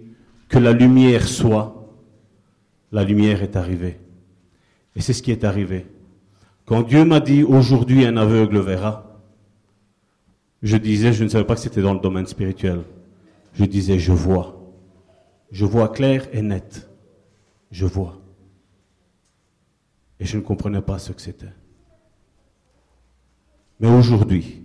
que 0.48 0.58
la 0.58 0.72
lumière 0.72 1.26
soit, 1.26 1.90
la 2.92 3.04
lumière 3.04 3.42
est 3.42 3.56
arrivée. 3.56 3.98
Et 4.94 5.00
c'est 5.00 5.12
ce 5.12 5.22
qui 5.22 5.32
est 5.32 5.44
arrivé. 5.44 5.86
Quand 6.66 6.82
Dieu 6.82 7.04
m'a 7.04 7.20
dit 7.20 7.42
aujourd'hui 7.42 8.04
un 8.04 8.16
aveugle 8.16 8.60
verra, 8.60 9.20
je 10.62 10.76
disais, 10.76 11.12
je 11.12 11.24
ne 11.24 11.28
savais 11.28 11.44
pas 11.44 11.54
que 11.54 11.60
c'était 11.60 11.82
dans 11.82 11.94
le 11.94 12.00
domaine 12.00 12.26
spirituel. 12.26 12.82
Je 13.54 13.64
disais, 13.64 13.98
je 13.98 14.12
vois. 14.12 14.58
Je 15.50 15.64
vois 15.64 15.88
clair 15.88 16.28
et 16.32 16.40
net. 16.40 16.88
Je 17.72 17.86
vois. 17.86 18.20
Et 20.20 20.24
je 20.24 20.36
ne 20.36 20.42
comprenais 20.42 20.82
pas 20.82 20.98
ce 21.00 21.10
que 21.12 21.20
c'était. 21.20 21.52
Mais 23.80 23.88
aujourd'hui, 23.88 24.62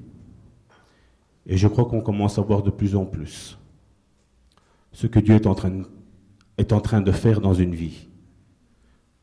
et 1.48 1.58
je 1.58 1.68
crois 1.68 1.86
qu'on 1.86 2.02
commence 2.02 2.38
à 2.38 2.42
voir 2.42 2.62
de 2.62 2.70
plus 2.70 2.96
en 2.96 3.06
plus 3.06 3.58
ce 4.92 5.08
que 5.08 5.20
Dieu 5.20 5.36
est 5.36 5.48
en 5.48 5.56
train, 5.56 7.02
de 7.02 7.12
faire 7.12 7.40
dans 7.40 7.54
une 7.54 7.74
vie, 7.74 8.08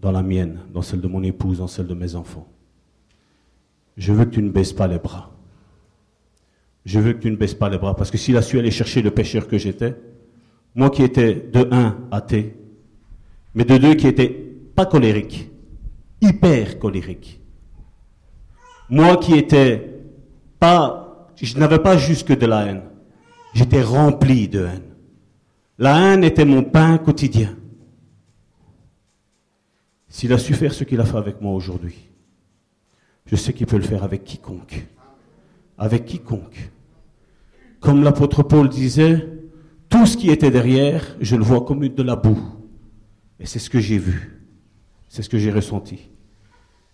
dans 0.01 0.12
la 0.12 0.23
mienne, 0.23 0.61
dans 0.73 0.82
celle 0.82 1.01
de 1.01 1.09
mon 1.09 1.23
épouse, 1.23 1.59
dans 1.59 1.66
celle 1.66 1.86
de 1.86 1.94
mes 1.94 2.15
enfants. 2.15 2.48
Je 3.97 4.12
veux 4.12 4.24
que 4.24 4.31
tu 4.31 4.43
ne 4.43 4.51
baisses 4.51 4.73
pas 4.73 4.86
les 4.86 4.98
bras. 4.98 5.32
Je 6.85 7.01
veux 7.01 7.12
que 7.12 7.19
tu 7.19 7.31
ne 7.31 7.36
baisses 7.36 7.55
pas 7.55 7.69
les 7.69 7.78
bras, 7.78 7.94
parce 7.97 8.11
que 8.11 8.19
s'il 8.19 8.36
a 8.36 8.43
su 8.43 8.59
aller 8.59 8.70
chercher 8.70 9.02
le 9.02 9.11
pécheur 9.11 9.47
que 9.47 9.59
j'étais, 9.59 9.97
moi 10.74 10.90
qui 10.90 11.02
étais 11.02 11.35
de 11.35 11.69
un 11.73 12.09
athée, 12.11 12.56
mais 13.55 13.64
de 13.64 13.76
deux 13.76 13.94
qui 13.94 14.06
étais 14.06 14.28
pas 14.28 14.86
colérique, 14.86 15.51
hyper 16.20 16.78
colérique. 16.78 17.40
Moi 18.89 19.16
qui 19.16 19.35
étais 19.35 20.02
pas, 20.59 21.31
je 21.40 21.59
n'avais 21.59 21.78
pas 21.78 21.97
juste 21.97 22.26
que 22.26 22.35
de 22.35 22.47
la 22.47 22.66
haine. 22.66 22.82
J'étais 23.55 23.82
rempli 23.82 24.48
de 24.48 24.64
haine. 24.64 24.94
La 25.78 26.12
haine 26.12 26.24
était 26.24 26.44
mon 26.44 26.62
pain 26.62 26.98
quotidien. 26.98 27.56
S'il 30.09 30.32
a 30.32 30.39
su 30.39 30.55
faire 30.55 30.72
ce 30.72 30.85
qu'il 30.85 31.01
a 31.01 31.05
fait 31.05 31.16
avec 31.16 31.40
moi 31.40 31.52
aujourd'hui, 31.52 31.97
je 33.26 33.36
sais 33.36 33.52
qu'il 33.52 33.66
peut 33.66 33.76
le 33.76 33.82
faire 33.82 34.05
avec 34.05 34.24
quiconque. 34.24 34.86
Avec 35.78 36.05
quiconque. 36.05 36.70
Comme 37.81 38.05
l'apôtre 38.05 38.43
Paul 38.43 38.68
disait, 38.68 39.28
tout 39.89 40.06
ce 40.06 40.16
qui 40.16 40.31
était 40.31 40.51
derrière, 40.51 41.16
je 41.20 41.36
le 41.36 41.43
vois 41.43 41.62
comme 41.62 41.86
de 41.86 42.02
la 42.02 42.16
boue. 42.16 42.40
Et 43.44 43.46
c'est 43.46 43.58
ce 43.58 43.68
que 43.68 43.78
j'ai 43.78 43.98
vu. 43.98 44.40
C'est 45.10 45.20
ce 45.20 45.28
que 45.28 45.36
j'ai 45.36 45.50
ressenti. 45.52 46.08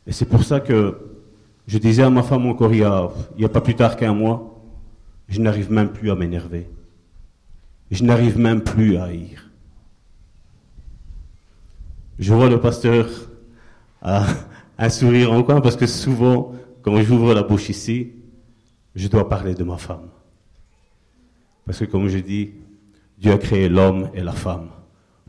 Et 0.04 0.10
c'est 0.10 0.24
pour 0.24 0.42
ça 0.42 0.58
que 0.58 0.98
je 1.68 1.78
disais 1.78 2.02
à 2.02 2.10
ma 2.10 2.24
femme 2.24 2.46
encore 2.46 2.74
il 2.74 2.80
y 2.80 2.82
a, 2.82 3.08
a 3.40 3.48
pas 3.48 3.60
plus 3.60 3.76
tard 3.76 3.94
qu'un 3.96 4.12
mois, 4.12 4.60
je 5.28 5.40
n'arrive 5.40 5.70
même 5.70 5.92
plus 5.92 6.10
à 6.10 6.16
m'énerver. 6.16 6.68
Je 7.92 8.02
n'arrive 8.02 8.36
même 8.36 8.62
plus 8.64 8.96
à 8.96 9.04
haïr. 9.04 9.48
Je 12.18 12.34
vois 12.34 12.50
le 12.50 12.60
pasteur 12.60 13.08
à 14.02 14.26
un 14.78 14.88
sourire 14.88 15.30
en 15.30 15.44
coin 15.44 15.60
parce 15.60 15.76
que 15.76 15.86
souvent, 15.86 16.52
quand 16.82 17.00
j'ouvre 17.00 17.32
la 17.32 17.44
bouche 17.44 17.68
ici, 17.68 18.10
je 18.96 19.06
dois 19.06 19.28
parler 19.28 19.54
de 19.54 19.62
ma 19.62 19.76
femme. 19.76 20.08
Parce 21.64 21.78
que 21.78 21.84
comme 21.84 22.08
je 22.08 22.18
dis, 22.18 22.50
Dieu 23.18 23.30
a 23.30 23.38
créé 23.38 23.68
l'homme 23.68 24.10
et 24.14 24.20
la 24.24 24.32
femme 24.32 24.70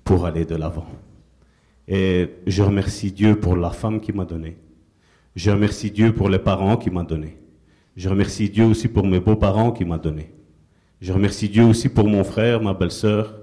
pour 0.04 0.26
aller 0.26 0.46
de 0.46 0.56
l'avant. 0.56 0.88
Et 1.88 2.30
je 2.48 2.64
remercie 2.64 3.12
Dieu 3.12 3.40
pour 3.40 3.56
la 3.56 3.72
femme 3.72 4.00
qu'il 4.00 4.16
m'a 4.16 4.26
donnée. 4.26 4.58
Je 5.36 5.52
remercie 5.52 5.92
Dieu 5.92 6.14
pour 6.14 6.30
les 6.30 6.40
parents 6.40 6.78
qu'il 6.78 6.94
m'a 6.94 7.04
donnés. 7.04 7.38
Je 7.96 8.10
remercie 8.10 8.50
Dieu 8.50 8.66
aussi 8.66 8.88
pour 8.88 9.06
mes 9.06 9.20
beaux-parents 9.20 9.72
qu'il 9.72 9.88
m'a 9.88 9.98
donnés. 9.98 10.32
Je 11.02 11.12
remercie 11.12 11.50
Dieu 11.50 11.66
aussi 11.66 11.90
pour 11.90 12.08
mon 12.08 12.24
frère, 12.24 12.62
ma 12.62 12.74
belle-sœur, 12.74 13.36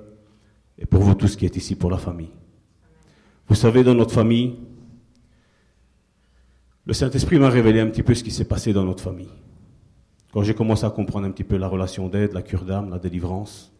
et 0.79 0.87
pour 0.87 1.03
vous 1.03 1.15
tous 1.15 1.37
qui 1.37 1.45
êtes 1.45 1.57
ici 1.57 1.75
pour 1.75 1.91
la 1.91 1.99
famille. 1.99 2.31
Vous 3.49 3.55
savez, 3.55 3.83
dans 3.83 3.95
notre 3.95 4.15
famille, 4.15 4.57
le 6.87 6.93
Saint-Esprit 6.93 7.39
m'a 7.39 7.51
révélé 7.51 7.81
un 7.81 7.89
petit 7.89 8.03
peu 8.03 8.15
ce 8.15 8.23
qui 8.23 8.31
s'est 8.31 8.45
passé 8.47 8.73
dans 8.73 8.85
notre 8.85 9.03
famille. 9.03 9.29
Quand 10.33 10.43
j'ai 10.43 10.55
commencé 10.55 10.85
à 10.85 10.91
comprendre 10.91 11.27
un 11.27 11.31
petit 11.31 11.45
peu 11.45 11.57
la 11.57 11.67
relation 11.67 12.09
d'aide, 12.09 12.33
la 12.33 12.43
cure 12.43 12.65
d'âme, 12.65 12.91
la 12.91 12.99
délivrance. 12.99 13.73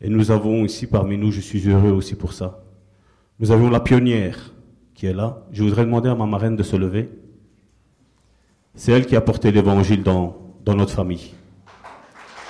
Et 0.00 0.08
nous 0.08 0.30
avons 0.30 0.64
ici 0.64 0.86
parmi 0.86 1.16
nous, 1.16 1.30
je 1.30 1.40
suis 1.40 1.68
heureux 1.68 1.92
aussi 1.92 2.16
pour 2.16 2.32
ça, 2.32 2.64
nous 3.38 3.50
avions 3.50 3.70
la 3.70 3.80
pionnière 3.80 4.52
qui 4.94 5.06
est 5.06 5.12
là. 5.12 5.42
Je 5.52 5.62
voudrais 5.62 5.84
demander 5.84 6.08
à 6.08 6.14
ma 6.14 6.26
marraine 6.26 6.56
de 6.56 6.62
se 6.62 6.76
lever. 6.76 7.10
C'est 8.74 8.92
elle 8.92 9.06
qui 9.06 9.16
a 9.16 9.20
porté 9.20 9.50
l'évangile 9.50 10.02
dans, 10.02 10.36
notre 10.66 10.92
famille, 10.92 11.34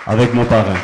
avec 0.06 0.32
mon 0.34 0.44
parrain. 0.44 0.78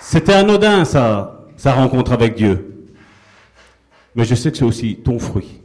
C'était 0.00 0.32
anodin, 0.32 0.84
ça, 0.84 1.44
sa 1.56 1.72
rencontre 1.72 2.12
avec 2.12 2.34
Dieu. 2.34 2.88
Mais 4.14 4.24
je 4.24 4.34
sais 4.34 4.50
que 4.50 4.56
c'est 4.56 4.64
aussi 4.64 4.96
ton 4.96 5.18
fruit. 5.18 5.60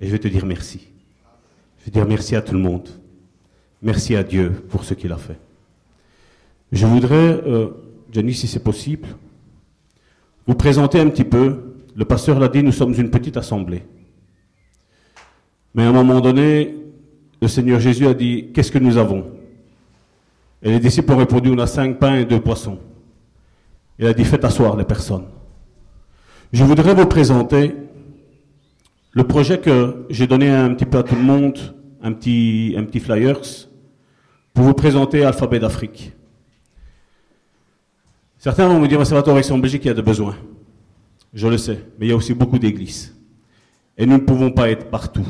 Et 0.00 0.06
je 0.06 0.12
vais 0.12 0.18
te 0.18 0.28
dire 0.28 0.44
merci. 0.44 0.88
Je 1.78 1.86
vais 1.86 1.90
dire 1.90 2.06
merci 2.06 2.36
à 2.36 2.42
tout 2.42 2.54
le 2.54 2.60
monde. 2.60 2.88
Merci 3.82 4.16
à 4.16 4.22
Dieu 4.22 4.50
pour 4.70 4.84
ce 4.84 4.94
qu'il 4.94 5.12
a 5.12 5.18
fait. 5.18 5.38
Je 6.72 6.86
voudrais, 6.86 7.14
euh, 7.46 7.68
Jenny, 8.12 8.34
si 8.34 8.46
c'est 8.48 8.62
possible, 8.62 9.08
vous 10.46 10.54
présenter 10.54 11.00
un 11.00 11.08
petit 11.08 11.24
peu. 11.24 11.74
Le 11.94 12.04
pasteur 12.04 12.38
l'a 12.38 12.48
dit, 12.48 12.62
nous 12.62 12.72
sommes 12.72 12.94
une 12.94 13.10
petite 13.10 13.36
assemblée. 13.36 13.82
Mais 15.74 15.84
à 15.84 15.88
un 15.88 15.92
moment 15.92 16.20
donné, 16.20 16.74
le 17.40 17.48
Seigneur 17.48 17.80
Jésus 17.80 18.06
a 18.06 18.14
dit, 18.14 18.50
qu'est-ce 18.54 18.72
que 18.72 18.78
nous 18.78 18.96
avons? 18.96 19.26
Et 20.62 20.70
les 20.70 20.80
disciples 20.80 21.12
ont 21.12 21.18
répondu, 21.18 21.50
on 21.50 21.58
a 21.58 21.66
cinq 21.66 21.98
pains 21.98 22.16
et 22.16 22.24
deux 22.24 22.40
poissons. 22.40 22.78
Il 23.98 24.06
a 24.06 24.14
dit, 24.14 24.24
faites 24.24 24.44
asseoir 24.44 24.76
les 24.76 24.84
personnes. 24.84 25.26
Je 26.52 26.64
voudrais 26.64 26.94
vous 26.94 27.06
présenter 27.06 27.74
le 29.12 29.24
projet 29.24 29.58
que 29.58 30.06
j'ai 30.10 30.26
donné 30.26 30.50
un 30.50 30.74
petit 30.74 30.84
peu 30.84 30.98
à 30.98 31.02
tout 31.02 31.14
le 31.14 31.22
monde, 31.22 31.58
un 32.02 32.12
petit, 32.12 32.74
un 32.76 32.84
petit 32.84 33.00
flyers, 33.00 33.40
pour 34.54 34.64
vous 34.64 34.74
présenter 34.74 35.24
Alphabet 35.24 35.58
d'Afrique. 35.58 36.15
Certains 38.46 38.68
vont 38.68 38.78
me 38.78 38.86
dire, 38.86 39.02
ici 39.02 39.52
en 39.52 39.58
Belgique, 39.58 39.84
il 39.86 39.88
y 39.88 39.90
a 39.90 39.94
des 39.94 40.02
besoins. 40.02 40.36
Je 41.34 41.48
le 41.48 41.58
sais, 41.58 41.80
mais 41.98 42.06
il 42.06 42.10
y 42.10 42.12
a 42.12 42.14
aussi 42.14 42.32
beaucoup 42.32 42.60
d'églises. 42.60 43.12
Et 43.98 44.06
nous 44.06 44.18
ne 44.18 44.22
pouvons 44.22 44.52
pas 44.52 44.70
être 44.70 44.88
partout. 44.88 45.26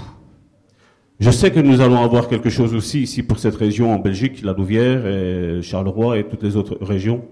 Je 1.18 1.30
sais 1.30 1.51
que 1.51 1.60
nous 1.60 1.80
allons 1.80 2.05
avoir 2.05 2.28
quelque 2.28 2.51
chose 2.51 2.74
aussi 2.74 3.01
ici 3.05 3.22
pour 3.22 3.38
cette 3.38 3.55
région 3.55 3.94
en 3.94 3.98
Belgique, 3.98 4.43
la 4.43 4.52
Louvière 4.52 5.06
et 5.06 5.62
Charleroi 5.62 6.18
et 6.18 6.24
toutes 6.28 6.43
les 6.43 6.56
autres 6.56 6.76
régions. 6.82 7.24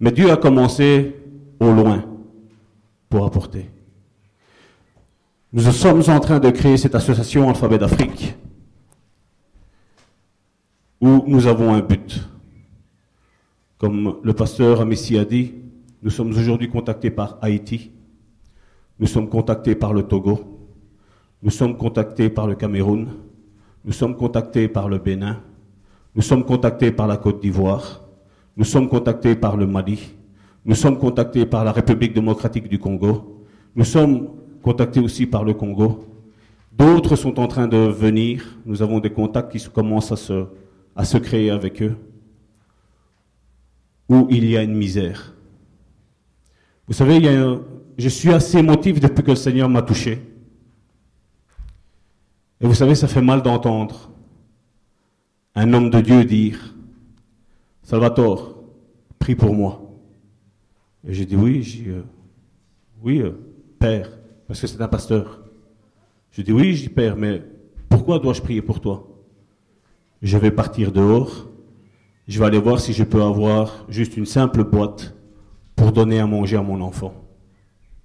Mais 0.00 0.10
Dieu 0.10 0.28
a 0.28 0.36
commencé 0.36 1.14
au 1.60 1.70
loin 1.70 2.04
pour 3.08 3.26
apporter. 3.26 3.70
Nous 5.52 5.62
sommes 5.70 6.02
en 6.08 6.18
train 6.18 6.40
de 6.40 6.50
créer 6.50 6.78
cette 6.78 6.96
association 6.96 7.48
Alphabet 7.48 7.78
d'Afrique 7.78 8.34
où 11.00 11.22
nous 11.28 11.46
avons 11.46 11.74
un 11.74 11.80
but. 11.80 12.28
Comme 13.78 14.16
le 14.24 14.32
pasteur 14.32 14.80
Amissi 14.80 15.16
a 15.18 15.24
dit, 15.24 15.54
nous 16.02 16.10
sommes 16.10 16.30
aujourd'hui 16.30 16.68
contactés 16.68 17.12
par 17.12 17.38
Haïti, 17.40 17.92
nous 18.98 19.06
sommes 19.06 19.28
contactés 19.28 19.76
par 19.76 19.92
le 19.92 20.02
Togo, 20.02 20.40
nous 21.44 21.50
sommes 21.50 21.76
contactés 21.76 22.28
par 22.28 22.48
le 22.48 22.56
Cameroun, 22.56 23.06
nous 23.84 23.92
sommes 23.92 24.16
contactés 24.16 24.66
par 24.66 24.88
le 24.88 24.98
Bénin, 24.98 25.40
nous 26.16 26.22
sommes 26.22 26.44
contactés 26.44 26.90
par 26.90 27.06
la 27.06 27.18
Côte 27.18 27.40
d'Ivoire, 27.40 28.02
nous 28.56 28.64
sommes 28.64 28.88
contactés 28.88 29.36
par 29.36 29.56
le 29.56 29.68
Mali, 29.68 30.12
nous 30.64 30.74
sommes 30.74 30.98
contactés 30.98 31.46
par 31.46 31.64
la 31.64 31.70
République 31.70 32.12
démocratique 32.12 32.68
du 32.68 32.80
Congo, 32.80 33.44
nous 33.76 33.84
sommes 33.84 34.28
contactés 34.60 34.98
aussi 34.98 35.24
par 35.24 35.44
le 35.44 35.54
Congo. 35.54 36.04
D'autres 36.72 37.14
sont 37.14 37.38
en 37.38 37.46
train 37.46 37.68
de 37.68 37.76
venir. 37.76 38.58
Nous 38.66 38.82
avons 38.82 38.98
des 38.98 39.10
contacts 39.10 39.52
qui 39.56 39.64
commencent 39.68 40.12
à 40.12 40.16
se, 40.16 40.46
à 40.96 41.04
se 41.04 41.18
créer 41.18 41.50
avec 41.50 41.80
eux. 41.82 41.96
Où 44.08 44.26
il 44.30 44.48
y 44.48 44.56
a 44.56 44.62
une 44.62 44.74
misère. 44.74 45.34
Vous 46.86 46.94
savez, 46.94 47.20
je 47.98 48.08
suis 48.08 48.32
assez 48.32 48.58
émotif 48.58 49.00
depuis 49.00 49.22
que 49.22 49.30
le 49.30 49.36
Seigneur 49.36 49.68
m'a 49.68 49.82
touché. 49.82 50.22
Et 52.60 52.66
vous 52.66 52.74
savez, 52.74 52.94
ça 52.94 53.06
fait 53.06 53.22
mal 53.22 53.42
d'entendre 53.42 54.10
un 55.54 55.72
homme 55.72 55.90
de 55.90 56.00
Dieu 56.00 56.24
dire, 56.24 56.74
Salvatore, 57.82 58.62
prie 59.18 59.34
pour 59.34 59.54
moi. 59.54 59.82
Et 61.06 61.12
j'ai 61.12 61.26
dit 61.26 61.36
oui, 61.36 61.62
j'ai, 61.62 61.88
euh, 61.88 62.02
oui, 63.02 63.20
euh, 63.20 63.32
Père, 63.78 64.10
parce 64.46 64.60
que 64.60 64.66
c'est 64.66 64.80
un 64.80 64.88
pasteur. 64.88 65.44
Je 66.30 66.42
dis 66.42 66.52
oui, 66.52 66.74
j'y 66.74 66.88
Père, 66.88 67.16
mais 67.16 67.42
pourquoi 67.88 68.18
dois-je 68.18 68.40
prier 68.40 68.62
pour 68.62 68.80
toi? 68.80 69.08
Je 70.22 70.38
vais 70.38 70.50
partir 70.50 70.92
dehors, 70.92 71.48
je 72.28 72.38
vais 72.38 72.44
aller 72.44 72.58
voir 72.58 72.78
si 72.78 72.92
je 72.92 73.04
peux 73.04 73.22
avoir 73.22 73.86
juste 73.88 74.18
une 74.18 74.26
simple 74.26 74.62
boîte 74.62 75.14
pour 75.74 75.92
donner 75.92 76.20
à 76.20 76.26
manger 76.26 76.56
à 76.56 76.62
mon 76.62 76.82
enfant. 76.82 77.14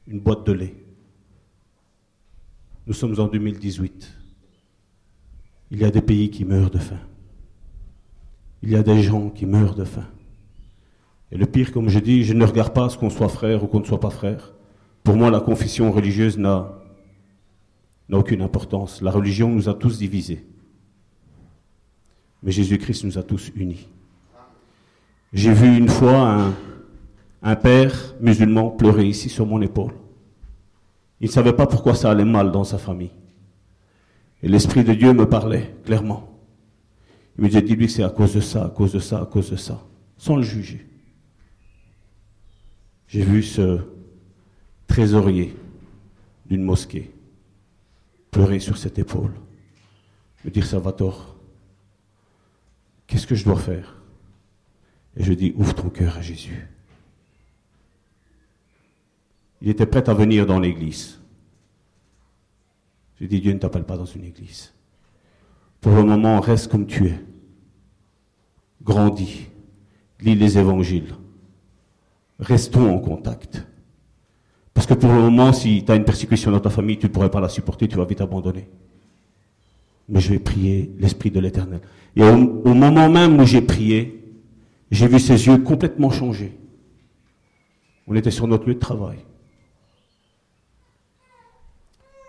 Une 0.07 0.21
boîte 0.21 0.45
de 0.45 0.53
lait. 0.53 0.75
Nous 2.87 2.93
sommes 2.93 3.19
en 3.19 3.27
2018. 3.27 4.13
Il 5.71 5.79
y 5.79 5.83
a 5.83 5.91
des 5.91 6.01
pays 6.01 6.29
qui 6.29 6.45
meurent 6.45 6.69
de 6.69 6.79
faim. 6.79 6.99
Il 8.61 8.69
y 8.71 8.77
a 8.77 8.83
des 8.83 9.01
gens 9.01 9.29
qui 9.29 9.45
meurent 9.45 9.75
de 9.75 9.83
faim. 9.83 10.07
Et 11.31 11.37
le 11.37 11.45
pire, 11.45 11.73
comme 11.73 11.89
je 11.89 11.99
dis, 11.99 12.23
je 12.23 12.33
ne 12.33 12.45
regarde 12.45 12.73
pas 12.73 12.87
ce 12.87 12.97
qu'on 12.97 13.09
soit 13.09 13.27
frère 13.27 13.63
ou 13.63 13.67
qu'on 13.67 13.81
ne 13.81 13.85
soit 13.85 13.99
pas 13.99 14.09
frère. 14.09 14.53
Pour 15.03 15.17
moi, 15.17 15.31
la 15.31 15.41
confession 15.41 15.91
religieuse 15.91 16.37
n'a 16.37 16.71
aucune 18.09 18.41
importance. 18.41 19.01
La 19.01 19.11
religion 19.11 19.49
nous 19.49 19.67
a 19.67 19.73
tous 19.73 19.97
divisés. 19.97 20.45
Mais 22.41 22.51
Jésus-Christ 22.51 23.03
nous 23.03 23.17
a 23.17 23.23
tous 23.23 23.51
unis. 23.55 23.89
J'ai 25.33 25.51
vu 25.51 25.75
une 25.75 25.89
fois 25.89 26.53
un, 27.41 27.55
père 27.55 28.13
musulman 28.21 28.69
pleurer 28.69 29.07
ici 29.07 29.29
sur 29.29 29.47
mon 29.47 29.61
épaule. 29.61 29.93
Il 31.19 31.27
ne 31.27 31.31
savait 31.31 31.53
pas 31.53 31.65
pourquoi 31.65 31.95
ça 31.95 32.11
allait 32.11 32.23
mal 32.23 32.51
dans 32.51 32.63
sa 32.63 32.77
famille. 32.77 33.11
Et 34.43 34.47
l'Esprit 34.47 34.83
de 34.83 34.93
Dieu 34.93 35.11
me 35.13 35.27
parlait 35.27 35.75
clairement. 35.85 36.37
Il 37.37 37.43
me 37.43 37.49
disait, 37.49 37.63
dis-lui 37.63 37.89
c'est 37.89 38.03
à 38.03 38.09
cause 38.09 38.35
de 38.35 38.41
ça, 38.41 38.65
à 38.65 38.69
cause 38.69 38.93
de 38.93 38.99
ça, 38.99 39.21
à 39.21 39.25
cause 39.25 39.49
de 39.49 39.55
ça, 39.55 39.83
sans 40.17 40.35
le 40.35 40.43
juger. 40.43 40.87
J'ai 43.07 43.23
vu 43.23 43.41
ce, 43.41 43.79
trésorier 44.85 45.55
d'une 46.45 46.61
mosquée, 46.61 47.11
pleurer 48.29 48.59
sur 48.59 48.77
cette 48.77 48.99
épaule, 48.99 49.33
me 50.45 50.51
dire 50.51 50.65
Salvatore, 50.65 51.35
qu'est-ce 53.07 53.25
que 53.25 53.33
je 53.33 53.45
dois 53.45 53.57
faire? 53.57 54.02
Et 55.17 55.23
je 55.23 55.33
dis 55.33 55.53
ouvre 55.55 55.75
ton 55.75 55.89
cœur 55.89 56.17
à 56.17 56.21
Jésus. 56.21 56.67
Il 59.61 59.69
était 59.69 59.85
prêt 59.85 60.07
à 60.09 60.13
venir 60.13 60.45
dans 60.45 60.59
l'église. 60.59 61.19
Je 63.19 63.25
dis 63.25 63.39
Dieu 63.39 63.53
ne 63.53 63.59
t'appelle 63.59 63.85
pas 63.85 63.97
dans 63.97 64.05
une 64.05 64.25
église. 64.25 64.73
Pour 65.79 65.93
le 65.93 66.03
moment, 66.03 66.39
reste 66.39 66.69
comme 66.69 66.87
tu 66.87 67.07
es. 67.07 67.19
Grandis. 68.81 69.47
Lis 70.19 70.35
les 70.35 70.57
évangiles. 70.57 71.15
Restons 72.39 72.93
en 72.93 72.99
contact. 72.99 73.65
Parce 74.73 74.87
que 74.87 74.93
pour 74.95 75.11
le 75.11 75.19
moment, 75.19 75.53
si 75.53 75.83
tu 75.85 75.91
as 75.91 75.95
une 75.95 76.05
persécution 76.05 76.51
dans 76.51 76.59
ta 76.59 76.69
famille, 76.69 76.97
tu 76.97 77.05
ne 77.05 77.11
pourrais 77.11 77.29
pas 77.29 77.39
la 77.39 77.49
supporter, 77.49 77.87
tu 77.87 77.97
vas 77.97 78.05
vite 78.05 78.21
abandonner. 78.21 78.67
Mais 80.09 80.19
je 80.19 80.31
vais 80.33 80.39
prier 80.39 80.91
l'Esprit 80.97 81.31
de 81.31 81.39
l'Éternel. 81.39 81.81
Et 82.15 82.23
au, 82.23 82.73
moment 82.73 83.09
même 83.09 83.39
où 83.39 83.45
j'ai 83.45 83.61
prié, 83.61 84.22
j'ai 84.91 85.07
vu 85.07 85.19
ses 85.19 85.47
yeux 85.47 85.57
complètement 85.57 86.11
changer. 86.11 86.57
On 88.07 88.15
était 88.15 88.31
sur 88.31 88.47
notre 88.47 88.67
lieu 88.67 88.75
de 88.75 88.79
travail. 88.79 89.19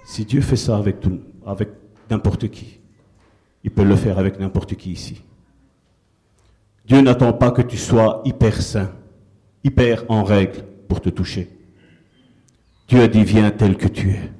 Si 0.05 0.25
Dieu 0.25 0.41
fait 0.41 0.57
ça 0.57 0.77
avec, 0.77 1.01
tout, 1.01 1.21
avec 1.47 1.71
n'importe 2.11 2.49
qui, 2.49 2.79
il 3.65 3.71
peut 3.71 3.85
le 3.85 3.97
faire 3.97 4.19
avec 4.19 4.39
n'importe 4.39 4.75
qui 4.77 4.93
ici. 4.93 5.23
Dieu 6.87 7.01
n'attend 7.01 7.33
pas 7.33 7.51
que 7.51 7.63
tu 7.63 7.79
sois 7.79 8.21
hyper 8.25 8.61
saint, 8.61 8.93
hyper 9.65 10.05
en 10.09 10.23
règle 10.23 10.65
pour 10.89 11.01
te 11.01 11.09
toucher. 11.09 11.49
Dieu 12.89 13.01
a 13.01 13.09
dit, 13.09 13.25
viens 13.25 13.51
tel 13.51 13.77
que 13.77 13.89
tu 13.89 14.11
es. 14.11 14.31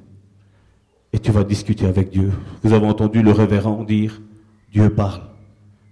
Et 1.11 1.19
tu 1.19 1.31
vas 1.31 1.43
discuter 1.43 1.87
avec 1.87 2.11
Dieu. 2.11 2.31
Vous 2.61 2.73
avez 2.73 2.85
entendu 2.85 3.23
le 3.23 3.31
révérend 3.31 3.83
dire, 3.83 4.21
Dieu 4.71 4.93
parle. 4.93 5.23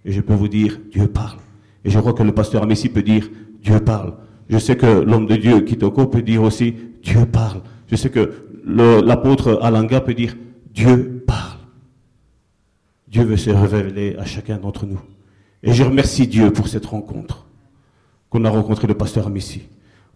Et 0.06 0.12
je 0.12 0.22
peux 0.22 0.36
vous 0.36 0.50
dire, 0.50 0.80
Dieu 0.92 1.08
parle. 1.08 1.40
Et 1.86 1.90
je 1.90 2.00
crois 2.00 2.14
que 2.14 2.24
le 2.24 2.32
pasteur 2.32 2.66
Messi 2.66 2.90
peut 2.90 3.04
dire, 3.04 3.30
Dieu 3.62 3.80
parle. 3.80 4.14
Je 4.50 4.58
sais 4.58 4.76
que 4.76 4.86
l'homme 4.86 5.26
de 5.26 5.36
Dieu, 5.36 5.62
Kitoko, 5.62 6.08
peut 6.08 6.22
dire 6.22 6.44
aussi, 6.44 6.76
Dieu 7.02 7.26
parle. 7.26 7.62
Je 7.88 7.96
sais 7.96 8.10
que 8.10 8.48
l'apôtre 8.66 9.60
Alanga 9.62 10.02
peut 10.02 10.14
dire, 10.14 10.36
Dieu 10.74 11.24
parle. 11.26 11.60
Dieu 13.08 13.24
veut 13.24 13.38
se 13.38 13.50
révéler 13.50 14.16
à 14.18 14.26
chacun 14.26 14.58
d'entre 14.58 14.86
nous. 14.86 15.00
Et 15.62 15.74
je 15.74 15.84
remercie 15.84 16.28
Dieu 16.28 16.52
pour 16.52 16.68
cette 16.68 16.86
rencontre 16.86 17.46
qu'on 18.30 18.44
a 18.46 18.50
rencontré 18.50 18.88
le 18.88 18.96
pasteur 18.96 19.28
Amici. 19.28 19.64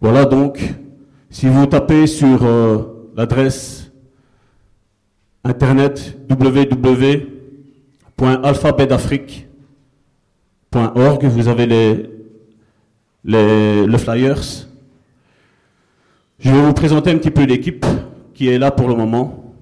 Voilà 0.02 0.26
donc, 0.26 0.74
si 1.30 1.48
vous 1.48 1.66
tapez 1.66 2.08
sur 2.08 2.44
euh, 2.44 3.12
l'adresse 3.16 3.92
internet 5.44 6.18
www.alphabetdafrique.org, 10.74 11.26
vous 11.26 11.48
avez 11.48 11.66
les, 11.66 12.10
les, 13.24 13.86
le 13.86 13.98
flyers. 13.98 14.42
Je 16.40 16.52
vais 16.52 16.62
vous 16.62 16.74
présenter 16.74 17.12
un 17.12 17.18
petit 17.18 17.32
peu 17.32 17.44
l'équipe 17.44 17.86
qui 18.34 18.50
est 18.50 18.60
là 18.60 18.72
pour 18.72 18.88
le 18.88 18.96
moment. 18.96 19.54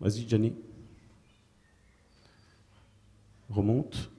Vas-y, 0.00 0.26
Jenny. 0.28 0.52
Remonte. 3.50 4.10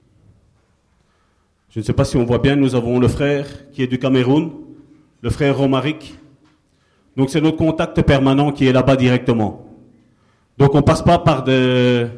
Je 1.70 1.80
ne 1.80 1.84
sais 1.84 1.92
pas 1.92 2.04
si 2.04 2.16
on 2.16 2.24
voit 2.24 2.38
bien, 2.38 2.54
nous 2.54 2.74
avons 2.74 2.98
le 2.98 3.08
frère 3.08 3.70
qui 3.70 3.82
est 3.82 3.86
du 3.86 3.98
Cameroun, 3.98 4.52
le 5.22 5.30
frère 5.30 5.56
Romaric. 5.56 6.18
Donc 7.16 7.30
c'est 7.30 7.40
notre 7.40 7.56
contact 7.56 8.00
permanent 8.02 8.52
qui 8.52 8.66
est 8.66 8.72
là-bas 8.72 8.96
directement. 8.96 9.66
Donc 10.58 10.74
on 10.74 10.82
passe 10.82 11.02
pas 11.02 11.18
par 11.18 11.44
de... 11.44 12.08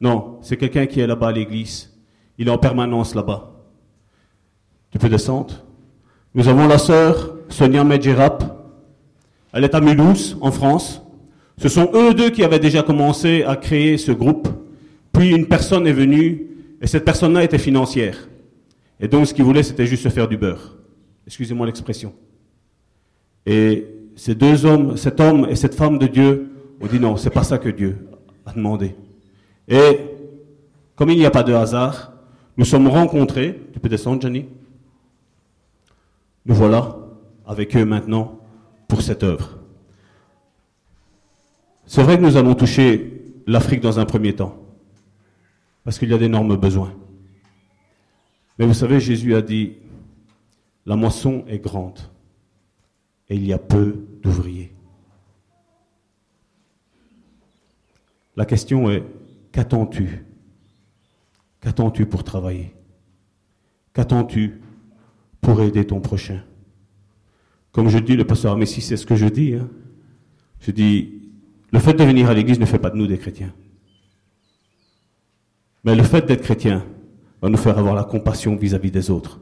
Non, 0.00 0.38
c'est 0.42 0.56
quelqu'un 0.56 0.86
qui 0.86 1.00
est 1.00 1.06
là-bas 1.06 1.28
à 1.28 1.32
l'église. 1.32 1.93
Il 2.38 2.48
est 2.48 2.50
en 2.50 2.58
permanence 2.58 3.14
là-bas. 3.14 3.52
Tu 4.90 4.98
peux 4.98 5.08
descendre. 5.08 5.64
Nous 6.34 6.48
avons 6.48 6.66
la 6.66 6.78
sœur 6.78 7.36
Sonia 7.48 7.84
Medjerap. 7.84 8.44
Elle 9.52 9.64
est 9.64 9.74
à 9.74 9.80
Mulhouse, 9.80 10.36
en 10.40 10.50
France. 10.50 11.02
Ce 11.58 11.68
sont 11.68 11.90
eux 11.94 12.14
deux 12.14 12.30
qui 12.30 12.42
avaient 12.42 12.58
déjà 12.58 12.82
commencé 12.82 13.44
à 13.44 13.56
créer 13.56 13.98
ce 13.98 14.12
groupe. 14.12 14.48
Puis 15.12 15.30
une 15.30 15.46
personne 15.46 15.86
est 15.86 15.92
venue, 15.92 16.48
et 16.80 16.86
cette 16.86 17.04
personne-là 17.04 17.44
était 17.44 17.58
financière. 17.58 18.28
Et 18.98 19.06
donc 19.06 19.26
ce 19.26 19.34
qu'ils 19.34 19.44
voulaient, 19.44 19.62
c'était 19.62 19.86
juste 19.86 20.02
se 20.02 20.08
faire 20.08 20.28
du 20.28 20.36
beurre. 20.36 20.76
Excusez-moi 21.26 21.66
l'expression. 21.66 22.12
Et 23.46 23.86
ces 24.16 24.34
deux 24.34 24.66
hommes, 24.66 24.96
cet 24.96 25.20
homme 25.20 25.46
et 25.48 25.56
cette 25.56 25.74
femme 25.74 25.98
de 25.98 26.06
Dieu, 26.06 26.50
on 26.80 26.86
dit 26.86 26.98
non, 26.98 27.16
c'est 27.16 27.30
pas 27.30 27.44
ça 27.44 27.58
que 27.58 27.68
Dieu 27.68 28.08
a 28.44 28.52
demandé. 28.52 28.94
Et 29.68 30.00
comme 30.96 31.10
il 31.10 31.18
n'y 31.18 31.26
a 31.26 31.30
pas 31.30 31.42
de 31.42 31.52
hasard, 31.52 32.13
nous 32.56 32.64
sommes 32.64 32.88
rencontrés. 32.88 33.60
Tu 33.72 33.80
peux 33.80 33.88
descendre, 33.88 34.22
Jenny 34.22 34.46
Nous 36.46 36.54
voilà 36.54 36.96
avec 37.46 37.76
eux 37.76 37.84
maintenant 37.84 38.38
pour 38.88 39.02
cette 39.02 39.22
œuvre. 39.22 39.58
C'est 41.86 42.02
vrai 42.02 42.16
que 42.16 42.22
nous 42.22 42.36
allons 42.36 42.54
toucher 42.54 43.22
l'Afrique 43.46 43.80
dans 43.80 43.98
un 43.98 44.06
premier 44.06 44.34
temps, 44.34 44.56
parce 45.84 45.98
qu'il 45.98 46.08
y 46.08 46.14
a 46.14 46.18
d'énormes 46.18 46.56
besoins. 46.56 46.94
Mais 48.58 48.66
vous 48.66 48.74
savez, 48.74 49.00
Jésus 49.00 49.34
a 49.34 49.42
dit, 49.42 49.74
la 50.86 50.96
moisson 50.96 51.44
est 51.48 51.58
grande 51.58 51.98
et 53.28 53.36
il 53.36 53.46
y 53.46 53.52
a 53.52 53.58
peu 53.58 54.06
d'ouvriers. 54.22 54.72
La 58.36 58.46
question 58.46 58.90
est, 58.90 59.04
qu'attends-tu 59.52 60.24
Qu'attends-tu 61.64 62.04
pour 62.04 62.24
travailler? 62.24 62.74
Qu'attends-tu 63.94 64.60
pour 65.40 65.62
aider 65.62 65.86
ton 65.86 65.98
prochain? 65.98 66.42
Comme 67.72 67.88
je 67.88 67.98
dis, 67.98 68.16
le 68.16 68.26
pasteur 68.26 68.54
Messi, 68.58 68.82
c'est 68.82 68.98
ce 68.98 69.06
que 69.06 69.16
je 69.16 69.26
dis. 69.26 69.54
Hein. 69.54 69.70
Je 70.60 70.72
dis, 70.72 71.22
le 71.72 71.78
fait 71.78 71.94
de 71.94 72.04
venir 72.04 72.28
à 72.28 72.34
l'église 72.34 72.60
ne 72.60 72.66
fait 72.66 72.78
pas 72.78 72.90
de 72.90 72.96
nous 72.96 73.06
des 73.06 73.16
chrétiens. 73.16 73.54
Mais 75.84 75.94
le 75.94 76.02
fait 76.02 76.26
d'être 76.26 76.42
chrétien 76.42 76.84
va 77.40 77.48
nous 77.48 77.56
faire 77.56 77.78
avoir 77.78 77.94
la 77.94 78.04
compassion 78.04 78.56
vis-à-vis 78.56 78.90
des 78.90 79.10
autres. 79.10 79.40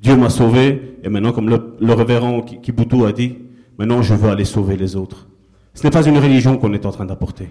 Dieu 0.00 0.16
m'a 0.16 0.30
sauvé, 0.30 0.98
et 1.02 1.08
maintenant, 1.08 1.32
comme 1.32 1.48
le, 1.48 1.76
le 1.80 1.92
révérend 1.92 2.42
Kiboutou 2.42 3.04
a 3.04 3.10
dit, 3.10 3.38
maintenant 3.78 4.00
je 4.00 4.14
veux 4.14 4.30
aller 4.30 4.44
sauver 4.44 4.76
les 4.76 4.94
autres. 4.94 5.28
Ce 5.72 5.82
n'est 5.82 5.90
pas 5.90 6.06
une 6.06 6.18
religion 6.18 6.56
qu'on 6.56 6.72
est 6.72 6.86
en 6.86 6.92
train 6.92 7.04
d'apporter. 7.04 7.48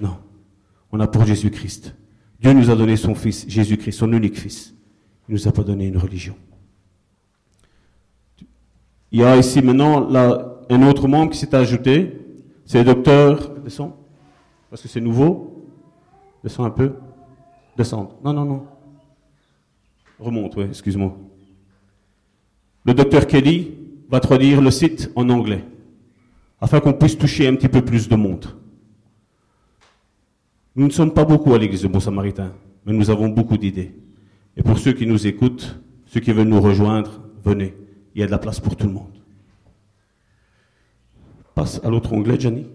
Non. 0.00 0.16
On 0.92 1.00
a 1.00 1.08
pour 1.08 1.24
Jésus-Christ. 1.26 1.92
Dieu 2.40 2.52
nous 2.52 2.70
a 2.70 2.76
donné 2.76 2.96
son 2.96 3.14
Fils, 3.14 3.46
Jésus-Christ, 3.48 3.92
son 3.92 4.12
unique 4.12 4.38
Fils. 4.38 4.74
Il 5.28 5.34
ne 5.34 5.38
nous 5.38 5.48
a 5.48 5.52
pas 5.52 5.62
donné 5.62 5.86
une 5.86 5.96
religion. 5.96 6.36
Il 9.10 9.20
y 9.20 9.24
a 9.24 9.36
ici 9.36 9.62
maintenant 9.62 10.08
là, 10.08 10.60
un 10.68 10.82
autre 10.86 11.08
membre 11.08 11.32
qui 11.32 11.38
s'est 11.38 11.54
ajouté. 11.54 12.20
C'est 12.64 12.78
le 12.78 12.84
docteur. 12.84 13.50
Descends. 13.64 13.96
Parce 14.70 14.82
que 14.82 14.88
c'est 14.88 15.00
nouveau. 15.00 15.64
Descends 16.42 16.64
un 16.64 16.70
peu. 16.70 16.92
Descends. 17.76 18.18
Non, 18.24 18.32
non, 18.32 18.44
non. 18.44 18.66
Remonte, 20.18 20.56
oui, 20.56 20.64
excuse-moi. 20.64 21.16
Le 22.84 22.94
docteur 22.94 23.26
Kelly 23.26 23.74
va 24.08 24.20
traduire 24.20 24.60
le 24.60 24.70
site 24.70 25.10
en 25.16 25.28
anglais, 25.28 25.64
afin 26.60 26.80
qu'on 26.80 26.92
puisse 26.92 27.18
toucher 27.18 27.48
un 27.48 27.56
petit 27.56 27.68
peu 27.68 27.82
plus 27.82 28.08
de 28.08 28.16
monde. 28.16 28.46
Nous 30.76 30.86
ne 30.86 30.92
sommes 30.92 31.14
pas 31.14 31.24
beaucoup 31.24 31.54
à 31.54 31.58
l'église 31.58 31.82
de 31.82 31.88
Bon 31.88 32.00
Samaritain, 32.00 32.52
mais 32.84 32.92
nous 32.92 33.08
avons 33.08 33.30
beaucoup 33.30 33.56
d'idées. 33.56 33.94
Et 34.58 34.62
pour 34.62 34.78
ceux 34.78 34.92
qui 34.92 35.06
nous 35.06 35.26
écoutent, 35.26 35.80
ceux 36.04 36.20
qui 36.20 36.32
veulent 36.32 36.48
nous 36.48 36.60
rejoindre, 36.60 37.22
venez. 37.42 37.74
Il 38.14 38.20
y 38.20 38.22
a 38.22 38.26
de 38.26 38.30
la 38.30 38.38
place 38.38 38.60
pour 38.60 38.76
tout 38.76 38.86
le 38.86 38.92
monde. 38.92 39.16
Passe 41.54 41.80
à 41.82 41.88
l'autre 41.88 42.12
onglet, 42.12 42.38
Jenny. 42.38 42.66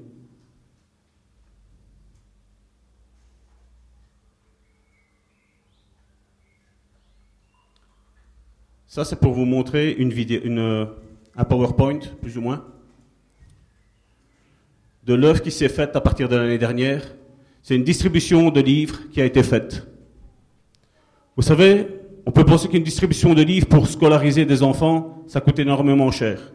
Ça, 8.88 9.06
c'est 9.06 9.16
pour 9.16 9.34
vous 9.34 9.46
montrer 9.46 9.92
une 9.94 10.12
vidéo, 10.12 10.42
une, 10.44 10.88
un 11.36 11.46
PowerPoint, 11.46 12.00
plus 12.20 12.36
ou 12.40 12.42
moins, 12.42 12.66
de 15.04 15.14
l'œuvre 15.14 15.42
qui 15.42 15.52
s'est 15.52 15.70
faite 15.70 15.96
à 15.96 16.02
partir 16.02 16.28
de 16.28 16.36
l'année 16.36 16.58
dernière 16.58 17.04
c'est 17.64 17.76
une 17.76 17.84
distribution 17.84 18.50
de 18.50 18.62
livres 18.62 19.10
qui 19.12 19.22
a 19.22 19.26
été 19.26 19.44
faite. 19.44 19.88
Vous 21.36 21.44
savez, 21.44 21.88
on 22.26 22.32
peut 22.32 22.46
penser 22.46 22.68
qu'une 22.68 22.84
distribution 22.84 23.34
de 23.34 23.42
livres 23.42 23.68
pour 23.68 23.88
scolariser 23.88 24.46
des 24.46 24.64
enfants, 24.64 25.24
ça 25.28 25.42
coûte 25.42 25.60
énormément 25.60 26.12
cher. 26.12 26.52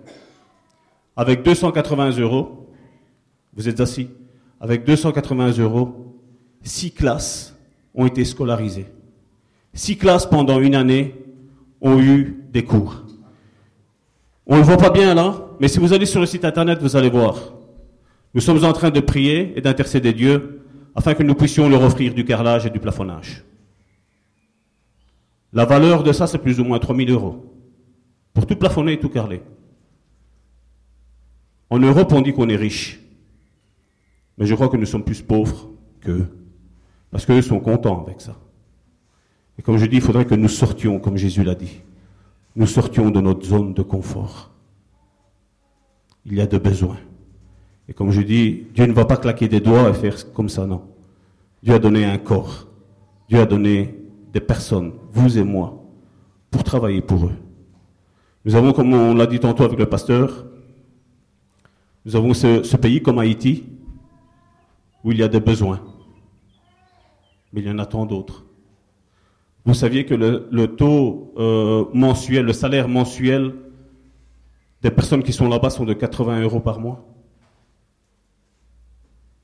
Avec 1.16 1.42
280 1.42 2.18
euros, 2.18 2.70
vous 3.54 3.68
êtes 3.68 3.80
assis, 3.80 4.08
avec 4.60 4.84
280 4.84 5.58
euros, 5.58 6.16
six 6.62 6.90
classes 6.90 7.56
ont 7.94 8.06
été 8.06 8.24
scolarisées. 8.24 8.86
Six 9.72 9.96
classes 9.96 10.26
pendant 10.26 10.60
une 10.60 10.74
année 10.74 11.14
ont 11.80 11.98
eu 12.00 12.44
des 12.52 12.64
cours. 12.64 13.04
On 14.46 14.54
ne 14.54 14.60
le 14.60 14.66
voit 14.66 14.76
pas 14.76 14.90
bien 14.90 15.14
là, 15.14 15.48
mais 15.58 15.68
si 15.68 15.78
vous 15.78 15.92
allez 15.92 16.06
sur 16.06 16.20
le 16.20 16.26
site 16.26 16.44
internet, 16.44 16.78
vous 16.80 16.96
allez 16.96 17.10
voir. 17.10 17.54
Nous 18.34 18.40
sommes 18.40 18.64
en 18.64 18.72
train 18.72 18.90
de 18.90 19.00
prier 19.00 19.52
et 19.56 19.60
d'intercéder 19.60 20.12
Dieu 20.12 20.65
afin 20.96 21.14
que 21.14 21.22
nous 21.22 21.34
puissions 21.34 21.68
leur 21.68 21.82
offrir 21.82 22.14
du 22.14 22.24
carrelage 22.24 22.64
et 22.64 22.70
du 22.70 22.80
plafonnage. 22.80 23.44
La 25.52 25.66
valeur 25.66 26.02
de 26.02 26.12
ça, 26.12 26.26
c'est 26.26 26.38
plus 26.38 26.58
ou 26.58 26.64
moins 26.64 26.78
3000 26.78 27.10
euros. 27.10 27.44
Pour 28.32 28.46
tout 28.46 28.56
plafonner 28.56 28.94
et 28.94 28.98
tout 28.98 29.10
carreler. 29.10 29.42
En 31.68 31.78
Europe, 31.78 32.12
on 32.12 32.22
dit 32.22 32.32
qu'on 32.32 32.48
est 32.48 32.56
riche. 32.56 33.00
Mais 34.38 34.46
je 34.46 34.54
crois 34.54 34.68
que 34.68 34.76
nous 34.76 34.86
sommes 34.86 35.04
plus 35.04 35.22
pauvres 35.22 35.70
qu'eux. 36.00 36.28
Parce 37.10 37.26
qu'eux 37.26 37.42
sont 37.42 37.60
contents 37.60 38.02
avec 38.02 38.20
ça. 38.20 38.36
Et 39.58 39.62
comme 39.62 39.78
je 39.78 39.86
dis, 39.86 39.96
il 39.96 40.02
faudrait 40.02 40.26
que 40.26 40.34
nous 40.34 40.48
sortions, 40.48 40.98
comme 40.98 41.16
Jésus 41.16 41.44
l'a 41.44 41.54
dit. 41.54 41.80
Nous 42.54 42.66
sortions 42.66 43.10
de 43.10 43.20
notre 43.20 43.44
zone 43.44 43.74
de 43.74 43.82
confort. 43.82 44.50
Il 46.24 46.34
y 46.34 46.40
a 46.40 46.46
de 46.46 46.58
besoins. 46.58 46.98
Et 47.88 47.94
comme 47.94 48.10
je 48.10 48.20
dis, 48.20 48.66
Dieu 48.74 48.86
ne 48.86 48.92
va 48.92 49.04
pas 49.04 49.16
claquer 49.16 49.48
des 49.48 49.60
doigts 49.60 49.90
et 49.90 49.94
faire 49.94 50.32
comme 50.32 50.48
ça, 50.48 50.66
non. 50.66 50.82
Dieu 51.62 51.74
a 51.74 51.78
donné 51.78 52.04
un 52.04 52.18
corps. 52.18 52.66
Dieu 53.28 53.40
a 53.40 53.46
donné 53.46 53.94
des 54.32 54.40
personnes, 54.40 54.92
vous 55.12 55.38
et 55.38 55.44
moi, 55.44 55.82
pour 56.50 56.64
travailler 56.64 57.00
pour 57.00 57.26
eux. 57.26 57.36
Nous 58.44 58.54
avons, 58.54 58.72
comme 58.72 58.92
on 58.92 59.14
l'a 59.14 59.26
dit 59.26 59.40
tantôt 59.40 59.64
avec 59.64 59.78
le 59.78 59.86
pasteur, 59.86 60.46
nous 62.04 62.14
avons 62.14 62.34
ce, 62.34 62.76
pays 62.76 63.02
comme 63.02 63.18
Haïti, 63.18 63.64
où 65.02 65.12
il 65.12 65.18
y 65.18 65.22
a 65.22 65.28
des 65.28 65.40
besoins. 65.40 65.80
Mais 67.52 67.62
il 67.62 67.66
y 67.66 67.70
en 67.70 67.78
a 67.78 67.86
tant 67.86 68.06
d'autres. 68.06 68.44
Vous 69.64 69.74
saviez 69.74 70.04
que 70.04 70.14
le, 70.14 70.66
taux 70.68 71.32
euh, 71.38 71.86
mensuel, 71.92 72.44
le 72.44 72.52
salaire 72.52 72.88
mensuel 72.88 73.54
des 74.82 74.90
personnes 74.90 75.24
qui 75.24 75.32
sont 75.32 75.48
là-bas 75.48 75.70
sont 75.70 75.84
de 75.84 75.94
80 75.94 76.42
euros 76.42 76.60
par 76.60 76.78
mois 76.78 77.04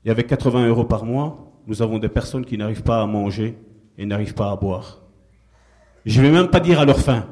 et 0.05 0.09
avec 0.09 0.27
80 0.27 0.67
euros 0.67 0.85
par 0.85 1.05
mois, 1.05 1.51
nous 1.67 1.81
avons 1.81 1.99
des 1.99 2.09
personnes 2.09 2.45
qui 2.45 2.57
n'arrivent 2.57 2.83
pas 2.83 3.01
à 3.01 3.05
manger 3.05 3.57
et 3.97 4.05
n'arrivent 4.05 4.33
pas 4.33 4.51
à 4.51 4.55
boire. 4.55 5.01
Je 6.05 6.21
ne 6.21 6.27
vais 6.27 6.33
même 6.33 6.49
pas 6.49 6.59
dire 6.59 6.79
à 6.79 6.85
leur 6.85 6.99
faim. 6.99 7.25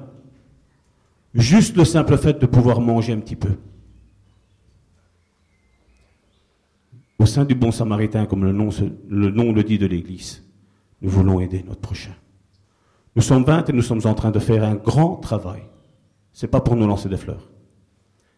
Juste 1.34 1.76
le 1.76 1.86
simple 1.86 2.18
fait 2.18 2.40
de 2.40 2.46
pouvoir 2.46 2.80
manger 2.80 3.14
un 3.14 3.20
petit 3.20 3.36
peu. 3.36 3.58
Au 7.20 7.26
sein 7.26 7.46
du 7.46 7.56
bon 7.56 7.72
samaritain, 7.72 8.26
comme 8.26 8.44
le 8.44 8.52
nom, 8.52 8.70
le, 9.10 9.64
dit 9.64 9.78
de 9.78 9.86
l'Église, 9.86 10.44
nous 11.02 11.10
voulons 11.10 11.40
aider 11.40 11.64
notre 11.68 11.82
prochain. 11.82 12.16
Nous 13.16 13.22
sommes 13.22 13.44
20 13.44 13.70
et 13.70 13.74
nous 13.74 13.82
sommes 13.82 14.02
en 14.06 14.14
train 14.14 14.32
de 14.32 14.40
faire 14.40 14.64
un 14.64 14.76
grand 14.76 15.18
travail. 15.18 15.62
C'est 16.34 16.48
pas 16.48 16.62
pour 16.62 16.76
nous 16.76 16.88
lancer 16.88 17.10
des 17.10 17.18
fleurs. 17.18 17.50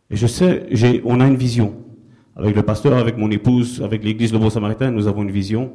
Et 0.10 0.16
je 0.16 0.28
sais, 0.28 0.68
on 1.06 1.20
a 1.20 1.28
une 1.28 1.38
vision. 1.38 1.83
Avec 2.36 2.56
le 2.56 2.64
pasteur, 2.64 2.98
avec 2.98 3.18
mon 3.18 3.30
épouse, 3.30 3.82
avec 3.82 4.04
l'église 4.04 4.34
Le 4.34 4.40
Bon 4.40 4.50
Samaritain, 4.50 4.92
nous 4.92 5.08
avons 5.08 5.24
une 5.24 5.32
vision. 5.32 5.74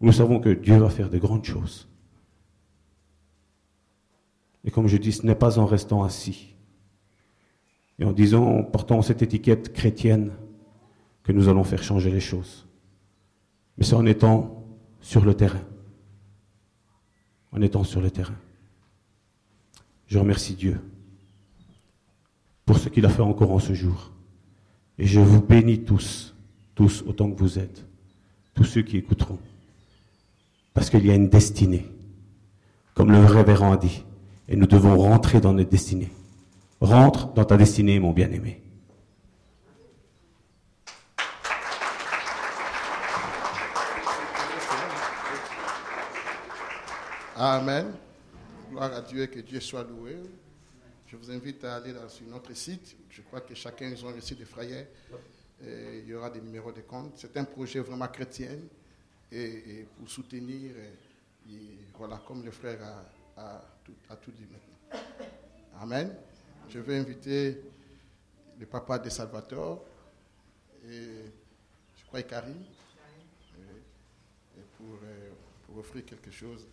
Nous 0.00 0.12
savons 0.12 0.40
que 0.40 0.48
Dieu 0.50 0.78
va 0.78 0.88
faire 0.88 1.10
de 1.10 1.18
grandes 1.18 1.44
choses. 1.44 1.88
Et 4.64 4.70
comme 4.70 4.88
je 4.88 4.96
dis, 4.96 5.12
ce 5.12 5.24
n'est 5.24 5.34
pas 5.34 5.58
en 5.58 5.66
restant 5.66 6.02
assis 6.02 6.54
et 7.98 8.04
en 8.04 8.12
disant, 8.12 8.44
en 8.44 8.62
portant 8.62 9.00
cette 9.02 9.22
étiquette 9.22 9.72
chrétienne, 9.72 10.32
que 11.22 11.32
nous 11.32 11.48
allons 11.48 11.64
faire 11.64 11.82
changer 11.82 12.10
les 12.10 12.20
choses. 12.20 12.66
Mais 13.76 13.84
c'est 13.84 13.96
en 13.96 14.06
étant 14.06 14.64
sur 15.00 15.24
le 15.24 15.34
terrain. 15.34 15.62
En 17.52 17.60
étant 17.62 17.82
sur 17.82 18.00
le 18.00 18.10
terrain. 18.10 18.36
Je 20.06 20.18
remercie 20.18 20.54
Dieu 20.54 20.80
pour 22.64 22.78
ce 22.78 22.88
qu'il 22.88 23.06
a 23.06 23.08
fait 23.08 23.22
encore 23.22 23.50
en 23.50 23.58
ce 23.58 23.72
jour. 23.74 24.12
Et 24.98 25.06
je 25.06 25.20
vous 25.20 25.40
bénis 25.40 25.84
tous, 25.84 26.34
tous 26.74 27.02
autant 27.06 27.30
que 27.30 27.38
vous 27.38 27.58
êtes, 27.58 27.84
tous 28.54 28.64
ceux 28.64 28.82
qui 28.82 28.96
écouteront. 28.96 29.38
Parce 30.72 30.90
qu'il 30.90 31.06
y 31.06 31.10
a 31.10 31.14
une 31.14 31.28
destinée, 31.28 31.86
comme 32.94 33.12
le 33.12 33.24
révérend 33.24 33.72
a 33.72 33.76
dit, 33.76 34.04
et 34.48 34.56
nous 34.56 34.66
devons 34.66 34.96
rentrer 34.96 35.40
dans 35.40 35.52
notre 35.52 35.70
destinée. 35.70 36.10
Rentre 36.80 37.32
dans 37.32 37.44
ta 37.44 37.56
destinée, 37.56 37.98
mon 37.98 38.12
bien-aimé. 38.12 38.60
Amen. 47.38 47.92
Gloire 48.70 48.92
à 48.94 49.02
Dieu 49.02 49.22
et 49.22 49.28
que 49.28 49.40
Dieu 49.40 49.60
soit 49.60 49.84
loué. 49.84 50.16
Je 51.06 51.16
vous 51.16 51.30
invite 51.30 51.62
à 51.64 51.76
aller 51.76 51.92
dans 51.92 52.08
notre 52.28 52.52
site. 52.54 52.96
Je 53.10 53.22
crois 53.22 53.40
que 53.40 53.54
chacun 53.54 53.92
a 53.92 53.92
un 53.92 54.20
site 54.20 54.40
de. 54.40 54.86
Et 55.64 56.00
il 56.00 56.08
y 56.08 56.14
aura 56.14 56.30
des 56.30 56.40
numéros 56.40 56.72
de 56.72 56.80
compte. 56.82 57.12
C'est 57.16 57.36
un 57.36 57.44
projet 57.44 57.80
vraiment 57.80 58.08
chrétien 58.08 58.58
et, 59.30 59.86
pour 59.96 60.08
soutenir, 60.08 60.72
voilà, 61.96 62.20
comme 62.26 62.44
le 62.44 62.50
frère 62.50 62.78
a, 63.36 63.62
tout, 64.20 64.32
dit 64.32 64.46
maintenant. 64.50 65.00
Amen. 65.80 66.16
Je 66.68 66.80
vais 66.80 66.98
inviter 66.98 67.62
le 68.58 68.66
papa 68.66 68.98
de 68.98 69.08
Salvatore 69.08 69.84
et 70.88 71.30
je 71.96 72.04
crois 72.06 72.22
Karim 72.22 72.64
pour, 74.76 74.98
euh, 75.04 75.30
pour 75.66 75.78
offrir 75.78 76.04
quelque 76.04 76.30
chose. 76.30 76.66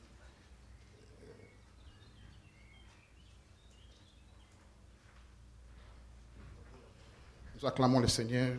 Nous 7.64 7.70
acclamons 7.70 8.02
le 8.02 8.10
Seigneur. 8.10 8.50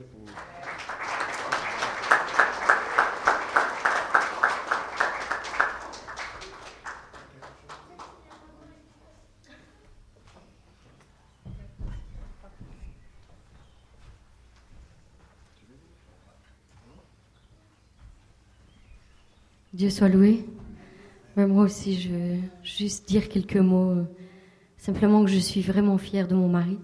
Dieu 19.74 19.90
soit 19.90 20.08
loué. 20.08 20.46
moi 21.36 21.64
aussi, 21.64 22.00
je 22.00 22.08
veux 22.08 22.38
juste 22.62 23.06
dire 23.06 23.28
quelques 23.28 23.56
mots. 23.56 23.90
Euh, 23.90 24.04
simplement 24.78 25.22
que 25.22 25.30
je 25.30 25.36
suis 25.36 25.60
vraiment 25.60 25.98
fière 25.98 26.26
de 26.26 26.34
mon 26.34 26.48
mari. 26.48 26.78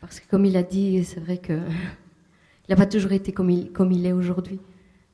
Parce 0.00 0.20
que 0.20 0.28
comme 0.28 0.44
il 0.44 0.56
a 0.56 0.62
dit, 0.62 1.04
c'est 1.04 1.20
vrai 1.20 1.38
que 1.38 1.52
il 2.68 2.70
n'a 2.70 2.76
pas 2.76 2.86
toujours 2.86 3.12
été 3.12 3.32
comme 3.32 3.50
il, 3.50 4.06
est 4.06 4.12
aujourd'hui. 4.12 4.60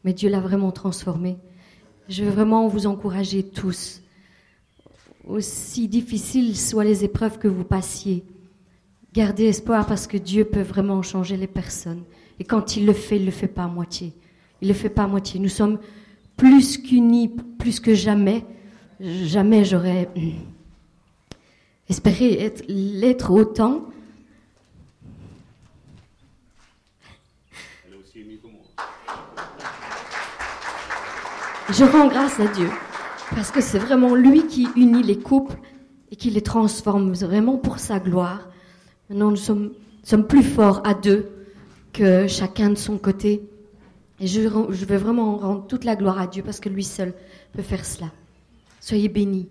Mais 0.04 0.12
Dieu 0.12 0.28
l'a 0.28 0.40
vraiment 0.40 0.70
transformé. 0.70 1.36
Je 2.08 2.24
veux 2.24 2.30
vraiment 2.30 2.68
vous 2.68 2.86
encourager 2.86 3.42
tous. 3.42 4.02
Aussi 5.26 5.88
difficiles 5.88 6.56
soient 6.56 6.84
les 6.84 7.04
épreuves 7.04 7.38
que 7.38 7.48
vous 7.48 7.64
passiez, 7.64 8.24
gardez 9.12 9.46
espoir 9.46 9.86
parce 9.86 10.06
que 10.06 10.16
Dieu 10.16 10.44
peut 10.44 10.62
vraiment 10.62 11.02
changer 11.02 11.36
les 11.36 11.48
personnes. 11.48 12.04
Et 12.38 12.44
quand 12.44 12.76
il 12.76 12.86
le 12.86 12.92
fait, 12.92 13.16
il 13.16 13.22
ne 13.22 13.26
le 13.26 13.32
fait 13.32 13.48
pas 13.48 13.64
à 13.64 13.68
moitié. 13.68 14.12
Il 14.60 14.68
ne 14.68 14.72
le 14.72 14.78
fait 14.78 14.88
pas 14.88 15.04
à 15.04 15.08
moitié. 15.08 15.40
Nous 15.40 15.48
sommes 15.48 15.78
plus 16.36 16.78
qu'unis, 16.78 17.28
plus 17.58 17.80
que 17.80 17.94
jamais. 17.94 18.44
Jamais 19.00 19.64
j'aurais 19.64 20.08
espéré 21.88 22.52
l'être 22.68 23.30
autant. 23.30 23.86
Je 31.68 31.84
rends 31.84 32.06
grâce 32.06 32.38
à 32.38 32.46
Dieu 32.46 32.70
parce 33.34 33.50
que 33.50 33.60
c'est 33.60 33.80
vraiment 33.80 34.14
lui 34.14 34.46
qui 34.46 34.68
unit 34.76 35.02
les 35.02 35.18
couples 35.18 35.56
et 36.12 36.16
qui 36.16 36.30
les 36.30 36.40
transforme 36.40 37.12
vraiment 37.12 37.58
pour 37.58 37.80
sa 37.80 37.98
gloire. 37.98 38.48
Maintenant, 39.10 39.30
nous 39.30 39.36
sommes, 39.36 39.72
sommes 40.04 40.28
plus 40.28 40.44
forts 40.44 40.80
à 40.84 40.94
deux 40.94 41.28
que 41.92 42.28
chacun 42.28 42.70
de 42.70 42.76
son 42.76 42.98
côté. 42.98 43.42
Et 44.20 44.28
je, 44.28 44.42
je 44.42 44.84
veux 44.84 44.96
vraiment 44.96 45.38
rendre 45.38 45.66
toute 45.66 45.84
la 45.84 45.96
gloire 45.96 46.20
à 46.20 46.28
Dieu 46.28 46.44
parce 46.44 46.60
que 46.60 46.68
lui 46.68 46.84
seul 46.84 47.12
peut 47.52 47.62
faire 47.62 47.84
cela. 47.84 48.12
Soyez 48.80 49.08
bénis. 49.08 49.48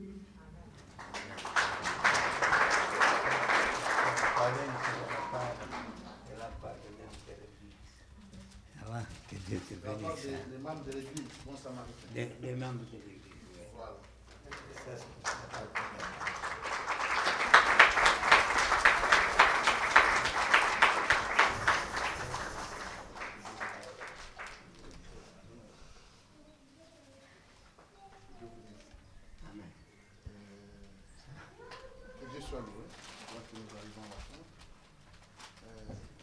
Des, 12.16 12.56
membres 12.56 12.86
de 12.92 12.98
l'Église. 12.98 13.22
Voilà. 13.76 13.98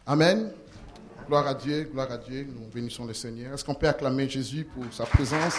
Amen. 0.06 0.61
Gloire 1.32 1.46
à 1.46 1.54
Dieu, 1.54 1.84
gloire 1.90 2.12
à 2.12 2.18
Dieu. 2.18 2.46
Nous 2.46 2.66
bénissons 2.66 3.06
le 3.06 3.14
Seigneur. 3.14 3.54
Est-ce 3.54 3.64
qu'on 3.64 3.74
peut 3.74 3.88
acclamer 3.88 4.28
Jésus 4.28 4.64
pour 4.64 4.84
sa 4.92 5.06
présence? 5.06 5.54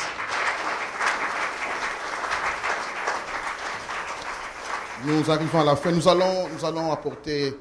Nous 5.03 5.32
arrivons 5.32 5.61
à 5.61 5.64
la 5.64 5.76
fin. 5.76 5.92
Nous 5.92 6.08
allons, 6.08 6.48
nous 6.48 6.64
allons 6.64 6.92
apporter 6.92 7.56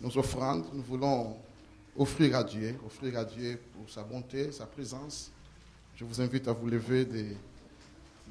nos 0.00 0.16
offrandes. 0.16 0.64
Nous 0.72 0.82
voulons 0.82 1.36
offrir 1.94 2.36
à 2.38 2.44
Dieu, 2.44 2.74
offrir 2.86 3.18
à 3.18 3.26
Dieu 3.26 3.60
pour 3.74 3.90
sa 3.90 4.02
bonté, 4.02 4.50
sa 4.50 4.64
présence. 4.64 5.30
Je 5.94 6.06
vous 6.06 6.22
invite 6.22 6.48
à 6.48 6.54
vous 6.54 6.68
lever 6.68 7.06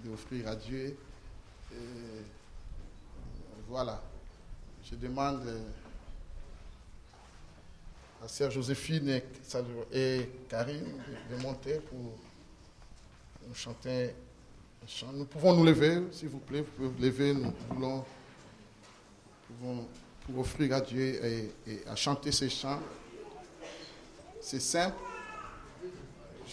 d'offrir 0.03 0.47
à 0.47 0.55
Dieu. 0.55 0.97
voilà. 3.69 4.01
Je 4.83 4.95
demande 4.95 5.43
à 8.23 8.27
sœur 8.27 8.51
Joséphine 8.51 9.21
et, 9.91 10.29
Karine 10.47 11.01
de 11.29 11.35
monter 11.41 11.79
pour 11.79 12.17
chanter 13.55 14.13
un 14.83 14.87
chant. 14.87 15.11
Nous 15.13 15.25
pouvons 15.25 15.55
nous 15.55 15.65
lever, 15.65 16.03
s'il 16.11 16.29
vous 16.29 16.39
plaît, 16.39 16.61
vous 16.61 16.71
pouvez 16.71 16.89
vous 16.89 17.01
lever, 17.01 17.33
nous 17.33 17.53
voulons 17.69 18.05
pour 20.25 20.39
offrir 20.39 20.75
à 20.75 20.81
Dieu 20.81 21.19
et, 21.25 21.51
à 21.87 21.95
chanter 21.95 22.31
ces 22.31 22.49
chants. 22.49 22.79
C'est 24.39 24.61
simple. 24.61 24.95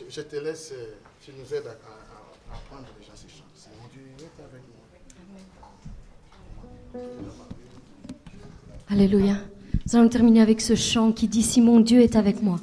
Je, 0.09 0.21
te 0.23 0.37
laisse, 0.37 0.73
tu 1.21 1.33
nous 1.33 1.55
aides 1.55 1.67
à, 1.67 2.55
apprendre 2.55 2.87
déjà 2.99 3.13
ces 3.15 3.29
chants. 3.29 3.45
C'est 3.55 3.71
mon 3.81 3.89
Dieu 3.89 4.03
est 4.19 4.43
avec 4.43 4.63
moi. 4.69 4.79
Alléluia. 8.89 9.37
Nous 9.91 9.99
allons 9.99 10.10
terminer 10.10 10.42
avec 10.42 10.60
ce 10.60 10.75
chant 10.75 11.12
qui 11.12 11.28
dit 11.28 11.42
Si 11.42 11.62
mon 11.62 11.81
Dieu 11.81 12.00
est 12.00 12.15
avec 12.15 12.42
moi. 12.42 12.57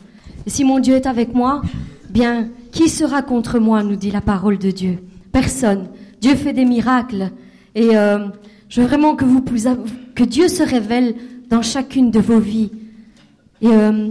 Et 0.45 0.51
si 0.51 0.63
mon 0.63 0.77
Dieu 0.77 0.93
est 0.93 1.07
avec 1.07 1.33
moi, 1.33 1.63
bien, 2.11 2.49
qui 2.71 2.87
sera 2.87 3.23
contre 3.23 3.57
moi 3.57 3.81
nous 3.81 3.95
dit 3.95 4.11
la 4.11 4.21
parole 4.21 4.59
de 4.59 4.69
Dieu. 4.69 4.99
Personne. 5.31 5.87
Dieu 6.21 6.35
fait 6.35 6.53
des 6.53 6.65
miracles. 6.65 7.31
Et 7.73 7.97
euh, 7.97 8.27
je 8.69 8.81
veux 8.81 8.85
vraiment 8.85 9.15
que, 9.15 10.23
Dieu 10.23 10.47
se 10.47 10.61
révèle 10.61 11.15
dans 11.49 11.63
chacune 11.63 12.11
de 12.11 12.19
vos 12.19 12.37
vies. 12.37 12.69
Et 13.59 13.69
euh, 13.69 14.09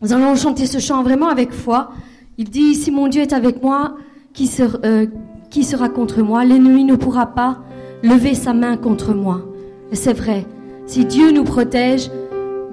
nous 0.00 0.12
allons 0.14 0.34
chanter 0.34 0.64
ce 0.64 0.78
chant 0.78 1.02
vraiment 1.02 1.28
avec 1.28 1.52
foi. 1.52 1.90
Il 2.38 2.48
dit 2.48 2.74
Si 2.74 2.90
mon 2.90 3.08
Dieu 3.08 3.20
est 3.20 3.34
avec 3.34 3.62
moi, 3.62 3.98
qui, 4.32 4.50
euh, 4.62 5.04
qui 5.50 5.62
sera 5.62 5.90
contre 5.90 6.22
moi? 6.22 6.46
L'ennemi 6.46 6.84
ne 6.84 6.96
pourra 6.96 7.26
pas 7.26 7.58
lever 8.02 8.32
sa 8.32 8.54
main 8.54 8.78
contre 8.78 9.12
moi. 9.12 9.44
Et 9.92 9.94
c'est 9.94 10.14
vrai. 10.14 10.46
Si 10.86 11.04
Dieu 11.04 11.32
nous 11.32 11.44
protège, 11.44 12.08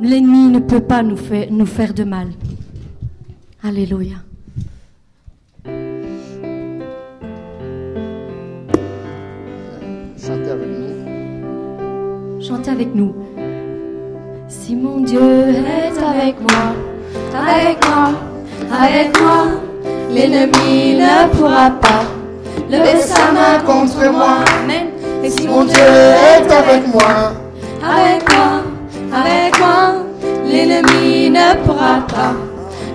l'ennemi 0.03 0.49
ne 0.49 0.59
peut 0.59 0.82
pas 0.82 1.01
nous 1.01 1.15
faire, 1.15 1.48
nous 1.49 1.65
faire 1.65 1.93
de 1.93 2.03
mal. 2.03 2.27
Alléluia. 3.64 4.17
Chantez 10.17 10.51
avec 10.51 10.67
nous. 10.67 12.41
Chantez 12.41 12.72
avec 12.72 12.93
nous. 12.93 13.15
Si 14.49 14.75
mon 14.75 14.99
Dieu 14.99 15.22
est 15.22 15.98
avec 15.98 16.35
moi, 16.41 16.75
avec 17.33 17.80
moi, 17.88 18.11
avec 18.72 19.22
moi, 19.22 19.45
l'ennemi 20.14 20.95
ne 20.95 21.30
pourra 21.33 21.72
pas 21.72 22.03
lever 22.69 22.99
sa 22.99 23.32
main 23.32 23.59
contre 23.65 24.11
moi. 24.11 24.43
Amen. 24.64 24.88
Et 25.23 25.30
si 25.30 25.48
mon 25.48 25.64
Dieu 25.64 25.80
est 25.80 26.51
avec 26.51 26.88
moi, 26.93 27.32
avec 27.82 28.30
moi, 28.30 28.72
avec 29.14 29.59
moi, 29.59 30.06
l'ennemi 30.43 31.30
ne 31.30 31.56
pourra 31.64 32.01
pas 32.08 32.33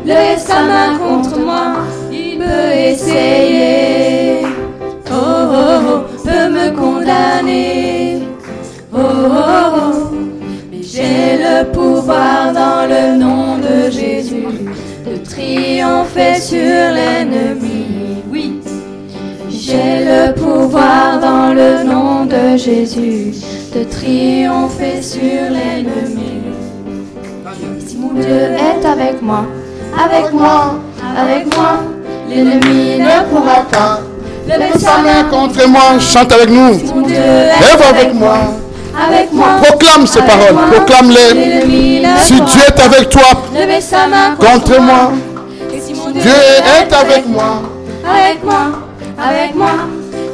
lever 0.05 0.37
sa 0.37 0.63
main 0.63 0.99
contre 0.99 1.39
moi. 1.39 1.77
Il 2.11 2.39
peut 2.39 2.73
essayer, 2.75 4.43
oh 5.11 5.15
oh 5.15 5.81
oh, 5.89 6.01
peut 6.25 6.49
me 6.51 6.71
condamner, 6.77 8.23
oh 8.93 8.99
oh 8.99 9.75
oh. 9.77 10.15
Mais 10.71 10.83
j'ai 10.83 11.39
le 11.39 11.71
pouvoir 11.71 12.53
dans 12.53 12.87
le 12.89 13.17
nom 13.17 13.59
de 13.59 13.91
Jésus 13.91 14.47
de 15.07 15.17
triompher 15.25 16.41
sur 16.41 16.93
l'ennemi. 16.97 18.23
Oui, 18.33 18.61
j'ai 19.49 20.05
le 20.05 20.35
pouvoir 20.35 21.21
dans 21.21 21.55
le 21.55 21.85
nom 21.85 22.25
de 22.25 22.57
Jésus 22.57 23.35
de 23.75 23.85
triompher 23.85 25.03
sur 25.03 25.21
l'ennemi. 25.51 26.43
Si 27.87 27.97
mon 27.97 28.15
Dieu 28.15 28.25
est 28.25 28.87
avec 28.87 29.21
moi, 29.21 29.45
avec 29.99 30.33
moi, 30.33 30.75
avec 31.17 31.55
moi, 31.57 31.81
l'ennemi 32.29 32.99
ne 32.99 33.25
pourra 33.31 33.63
pas 33.71 34.01
lever 34.47 34.79
sa 34.79 34.99
main 34.99 35.25
contre 35.31 35.69
moi, 35.69 35.99
chante 35.99 36.33
avec 36.33 36.51
nous. 36.51 36.79
Si 36.79 36.95
mon 36.95 37.03
Dieu 37.03 37.17
Lève 37.17 37.81
est 37.81 37.85
avec 37.85 38.15
moi. 38.15 38.39
avec 39.09 39.33
moi, 39.33 39.49
Proclame 39.63 40.07
ces 40.07 40.23
paroles, 40.23 40.57
proclame-les. 40.73 41.63
Si 42.23 42.35
Dieu 42.35 42.63
est 42.69 42.81
avec 42.81 43.09
toi, 43.11 43.23
lever 43.55 43.81
sa 43.81 44.07
main 44.07 44.35
contre 44.39 44.81
moi, 44.81 45.13
Dieu 46.15 46.31
est 46.31 46.93
avec 46.93 47.29
moi. 47.29 47.63
avec 48.05 48.43
moi, 48.45 48.61
avec 49.19 49.55
moi, 49.55 49.71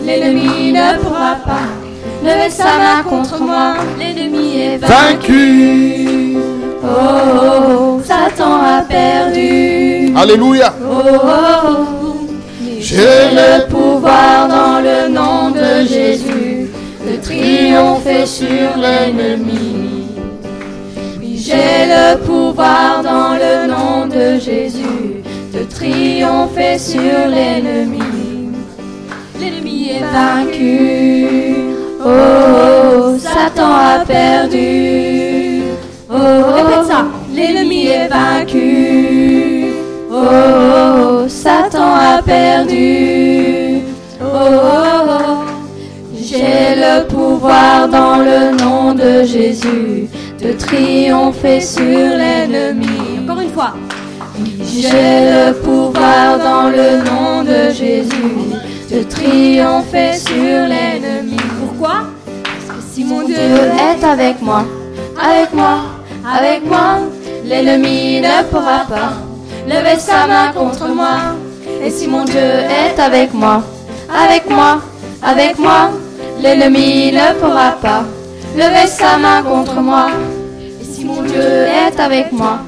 l'ennemi 0.05 0.73
ne 0.73 0.99
pourra 0.99 1.37
pas 1.45 1.84
lever 2.25 2.51
sa 2.51 2.65
main 2.65 3.03
contre 3.09 3.41
moi. 3.41 3.75
L'ennemi 3.99 4.61
est 4.61 4.79
vaincu. 4.79 4.93
Vaincu. 4.93 6.37
Oh, 6.83 6.87
oh, 6.87 7.99
oh, 7.99 8.03
Satan 8.05 8.63
a 8.63 8.83
perdu. 8.83 10.13
Alléluia. 10.17 10.75
Oh, 10.83 11.03
oh, 11.05 11.19
oh. 11.23 12.05
J'ai 12.81 13.31
le 13.33 13.67
pouvoir 13.69 14.49
dans 14.49 14.81
le 14.81 15.09
nom 15.09 15.51
de 15.51 15.87
Jésus 15.87 16.69
de 17.07 17.17
triompher 17.23 18.27
sur 18.27 18.77
l'ennemi. 18.77 20.09
Oui, 21.19 21.39
j'ai 21.39 21.87
le 21.87 22.19
pouvoir 22.19 23.03
dans 23.03 23.33
le 23.35 23.69
nom 23.69 24.07
de 24.07 24.39
Jésus 24.39 25.23
de 25.55 25.65
triompher 25.65 26.79
sur 26.79 27.29
l'ennemi. 27.29 28.53
L'ennemi 29.41 29.91
est 29.91 30.05
vaincu. 30.13 31.74
Oh, 32.07 33.17
Satan 33.19 33.73
a 33.73 34.05
perdu. 34.05 35.63
Oh. 36.11 36.17
L'ennemi 37.35 37.87
est 37.87 38.09
vaincu. 38.09 39.73
Oh, 40.13 41.27
Satan 41.29 41.95
a 41.95 42.23
perdu. 42.23 43.81
Oh. 44.21 45.45
j'ai 46.15 46.75
le 46.77 47.07
pouvoir 47.07 47.89
dans 47.89 48.19
le 48.19 48.55
nom 48.63 48.93
de 48.93 49.25
Jésus 49.25 50.09
de 50.43 50.53
triompher 50.53 51.61
sur 51.63 51.83
l'ennemi. 51.83 53.19
Encore 53.23 53.41
une 53.41 53.51
fois. 53.51 53.73
J'ai 54.63 55.31
le 55.33 55.53
pouvoir 55.55 56.39
dans 56.39 56.69
le 56.69 57.03
nom 57.03 57.45
de 57.45 57.73
Jésus 57.73 58.53
de 58.91 59.03
triompher 59.05 60.19
sur 60.19 60.67
l'ennemi. 60.69 61.37
Parce 61.85 62.79
que 62.79 62.83
si 62.95 63.05
mon 63.05 63.25
Dieu 63.25 63.37
est 63.37 64.03
avec 64.05 64.41
moi, 64.41 64.65
avec 65.21 65.53
moi, 65.53 65.81
avec 66.25 66.65
moi, 66.65 67.01
l'ennemi 67.45 68.23
ne 68.23 68.43
pourra 68.45 68.87
pas 68.89 69.13
lever 69.69 69.99
sa 69.99 70.27
main 70.27 70.51
contre 70.55 70.89
moi. 70.89 71.17
Et 71.83 71.91
si 71.91 72.09
mon 72.09 72.25
Dieu 72.25 72.41
est 72.41 72.99
avec 72.99 73.35
moi, 73.35 73.63
avec 74.09 74.49
moi, 74.49 74.81
avec 75.23 75.59
moi, 75.59 75.91
l'ennemi 76.41 77.13
ne 77.13 77.35
pourra 77.39 77.73
pas 77.83 78.05
lever 78.57 78.87
sa 78.87 79.19
main 79.19 79.43
contre 79.43 79.75
moi. 79.81 80.07
Et 80.81 80.85
si 80.85 81.05
mon 81.05 81.21
Dieu 81.23 81.39
est 81.39 82.01
avec 82.01 82.33
moi, 82.33 82.61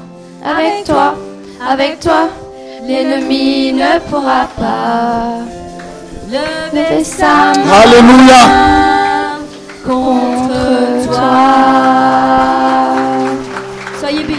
avec 0.45 0.83
toi, 0.85 1.15
avec 1.67 1.99
toi, 1.99 2.29
l'ennemi 2.87 3.73
ne 3.73 3.99
pourra 4.11 4.47
pas 4.59 5.39
lever 6.31 7.03
sa 7.03 7.53
main 7.57 7.81
Alléluia. 7.81 9.06
Contre 9.87 11.05
toi. 11.05 12.93
Soyez 13.99 14.23
bénis. 14.25 14.37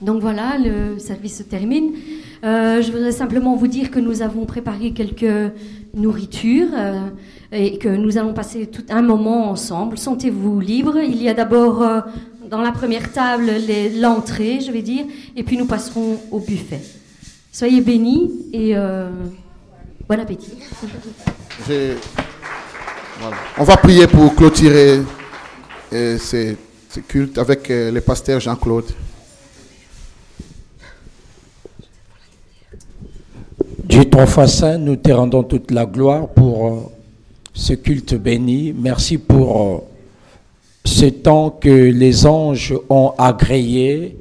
Donc 0.00 0.22
voilà, 0.22 0.56
le 0.58 0.98
service 0.98 1.38
se 1.38 1.42
termine. 1.42 1.92
Euh, 2.44 2.80
je 2.80 2.90
voudrais 2.90 3.12
simplement 3.12 3.54
vous 3.56 3.66
dire 3.66 3.90
que 3.90 4.00
nous 4.00 4.22
avons 4.22 4.46
préparé 4.46 4.92
quelques 4.92 5.52
nourritures 5.92 6.68
euh, 6.74 7.08
et 7.52 7.76
que 7.78 7.88
nous 7.88 8.16
allons 8.16 8.32
passer 8.32 8.66
tout 8.66 8.84
un 8.88 9.02
moment 9.02 9.50
ensemble. 9.50 9.98
Sentez-vous 9.98 10.60
libre. 10.60 10.96
Il 10.98 11.22
y 11.22 11.28
a 11.28 11.34
d'abord 11.34 11.82
euh, 11.82 12.00
dans 12.48 12.60
la 12.60 12.72
première 12.72 13.12
table 13.12 13.50
l'entrée, 14.00 14.60
je 14.60 14.72
vais 14.72 14.82
dire, 14.82 15.04
et 15.36 15.42
puis 15.42 15.56
nous 15.56 15.66
passerons 15.66 16.18
au 16.30 16.40
buffet. 16.40 16.80
Soyez 17.52 17.80
bénis 17.80 18.30
et 18.52 18.76
euh, 18.76 19.10
bon 20.08 20.20
appétit. 20.20 20.52
Voilà. 21.66 23.36
On 23.58 23.64
va 23.64 23.76
prier 23.76 24.06
pour 24.06 24.34
clôturer 24.34 25.00
euh, 25.92 26.18
ces 26.18 26.56
cultes 27.08 27.38
avec 27.38 27.70
euh, 27.70 27.90
le 27.90 28.00
pasteur 28.00 28.40
Jean-Claude. 28.40 28.86
Dieu 33.84 34.04
trois 34.04 34.26
fois 34.26 34.46
saint, 34.46 34.78
nous 34.78 34.96
te 34.96 35.10
rendons 35.10 35.42
toute 35.42 35.70
la 35.70 35.86
gloire 35.86 36.28
pour 36.28 36.66
euh, 36.66 36.80
ce 37.54 37.72
culte 37.72 38.14
béni. 38.14 38.72
Merci 38.76 39.18
pour 39.18 39.60
euh, 39.60 39.78
ce 40.88 41.04
temps 41.04 41.50
que 41.50 41.68
les 41.68 42.26
anges 42.26 42.74
ont 42.88 43.12
agréé 43.18 44.16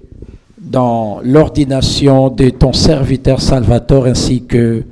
dans 0.60 1.20
l'ordination 1.24 2.30
de 2.30 2.50
ton 2.50 2.74
serviteur 2.74 3.42
Salvatore 3.42 4.08
ainsi 4.08 4.44
que 4.44 4.84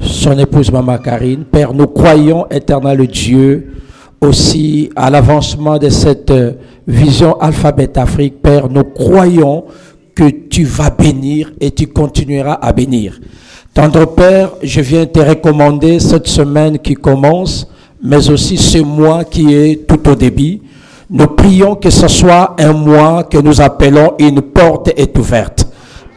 son 0.00 0.38
épouse 0.38 0.72
Mama 0.72 0.98
Karine. 0.98 1.44
Père, 1.44 1.74
nous 1.74 1.88
croyons, 1.88 2.46
éternel 2.50 3.06
Dieu, 3.06 3.74
aussi 4.20 4.88
à 4.96 5.10
l'avancement 5.10 5.76
de 5.76 5.90
cette 5.90 6.32
vision 6.86 7.38
Alphabet 7.38 7.98
Afrique. 7.98 8.40
Père, 8.40 8.70
nous 8.70 8.84
croyons 8.84 9.64
que 10.14 10.30
tu 10.48 10.64
vas 10.64 10.90
bénir 10.90 11.52
et 11.60 11.70
tu 11.70 11.86
continueras 11.88 12.54
à 12.54 12.72
bénir. 12.72 13.20
Tendre 13.74 14.06
Père, 14.06 14.52
je 14.62 14.80
viens 14.80 15.04
te 15.04 15.20
recommander 15.20 16.00
cette 16.00 16.28
semaine 16.28 16.78
qui 16.78 16.94
commence, 16.94 17.68
mais 18.02 18.30
aussi 18.30 18.56
ce 18.56 18.78
mois 18.78 19.24
qui 19.24 19.52
est 19.52 19.86
tout 19.86 20.08
au 20.08 20.14
début. 20.14 20.60
Nous 21.10 21.26
prions 21.28 21.74
que 21.74 21.88
ce 21.88 22.06
soit 22.06 22.54
un 22.58 22.74
mois 22.74 23.24
que 23.24 23.38
nous 23.38 23.60
appelons 23.60 24.14
une 24.18 24.42
porte 24.42 24.90
est 24.94 25.16
ouverte. 25.16 25.66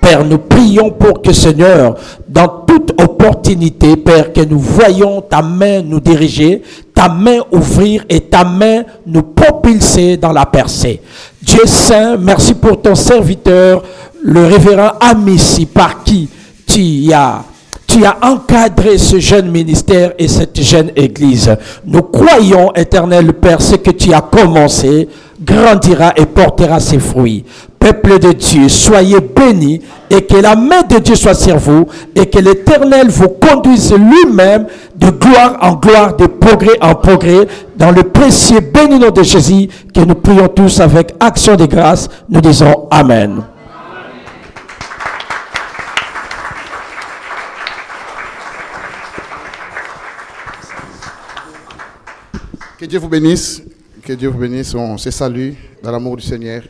Père, 0.01 0.25
nous 0.25 0.39
prions 0.39 0.91
pour 0.91 1.21
que 1.21 1.31
Seigneur, 1.31 1.95
dans 2.27 2.47
toute 2.67 2.91
opportunité, 3.01 3.95
Père, 3.95 4.33
que 4.33 4.41
nous 4.41 4.59
voyons 4.59 5.21
ta 5.21 5.41
main 5.41 5.81
nous 5.81 5.99
diriger, 5.99 6.63
ta 6.93 7.07
main 7.07 7.37
ouvrir 7.51 8.03
et 8.09 8.19
ta 8.19 8.43
main 8.43 8.83
nous 9.05 9.21
propulser 9.21 10.17
dans 10.17 10.33
la 10.33 10.45
percée. 10.45 11.01
Dieu 11.41 11.61
Saint, 11.65 12.17
merci 12.17 12.55
pour 12.55 12.81
ton 12.81 12.95
serviteur, 12.95 13.83
le 14.23 14.45
révérend 14.45 14.93
Amici, 14.99 15.67
par 15.67 16.03
qui 16.03 16.27
tu 16.65 17.13
as 17.13 17.43
tu 17.91 18.05
as 18.05 18.17
encadré 18.21 18.97
ce 18.97 19.19
jeune 19.19 19.51
ministère 19.51 20.13
et 20.17 20.29
cette 20.29 20.61
jeune 20.61 20.91
église. 20.95 21.53
Nous 21.85 22.03
croyons, 22.03 22.71
éternel 22.73 23.33
Père, 23.33 23.61
ce 23.61 23.75
que 23.75 23.91
tu 23.91 24.13
as 24.13 24.21
commencé 24.21 25.09
grandira 25.43 26.13
et 26.15 26.25
portera 26.25 26.79
ses 26.79 26.99
fruits. 26.99 27.43
Peuple 27.79 28.19
de 28.19 28.31
Dieu, 28.31 28.69
soyez 28.69 29.19
bénis 29.19 29.81
et 30.09 30.21
que 30.21 30.37
la 30.37 30.55
main 30.55 30.83
de 30.83 30.99
Dieu 30.99 31.15
soit 31.15 31.33
sur 31.33 31.57
vous 31.57 31.85
et 32.15 32.27
que 32.27 32.39
l'Éternel 32.39 33.09
vous 33.09 33.29
conduise 33.29 33.93
lui-même 33.93 34.67
de 34.95 35.09
gloire 35.09 35.57
en 35.61 35.73
gloire, 35.73 36.15
de 36.15 36.27
progrès 36.27 36.77
en 36.79 36.95
progrès, 36.95 37.47
dans 37.75 37.91
le 37.91 38.03
précieux 38.03 38.59
béni 38.59 38.99
de 38.99 39.23
Jésus, 39.23 39.67
que 39.93 40.01
nous 40.01 40.15
prions 40.15 40.47
tous 40.47 40.79
avec 40.79 41.13
action 41.19 41.55
de 41.55 41.65
grâce. 41.65 42.07
Nous 42.29 42.39
disons 42.39 42.87
Amen. 42.91 43.41
Que 52.81 52.87
Dieu 52.87 52.97
vous 52.97 53.09
bénisse. 53.09 53.61
Que 54.01 54.13
Dieu 54.13 54.29
vous 54.29 54.39
bénisse. 54.39 54.73
On 54.73 54.97
se 54.97 55.11
salue 55.11 55.51
dans 55.83 55.91
l'amour 55.91 56.17
du 56.17 56.23
Seigneur. 56.25 56.63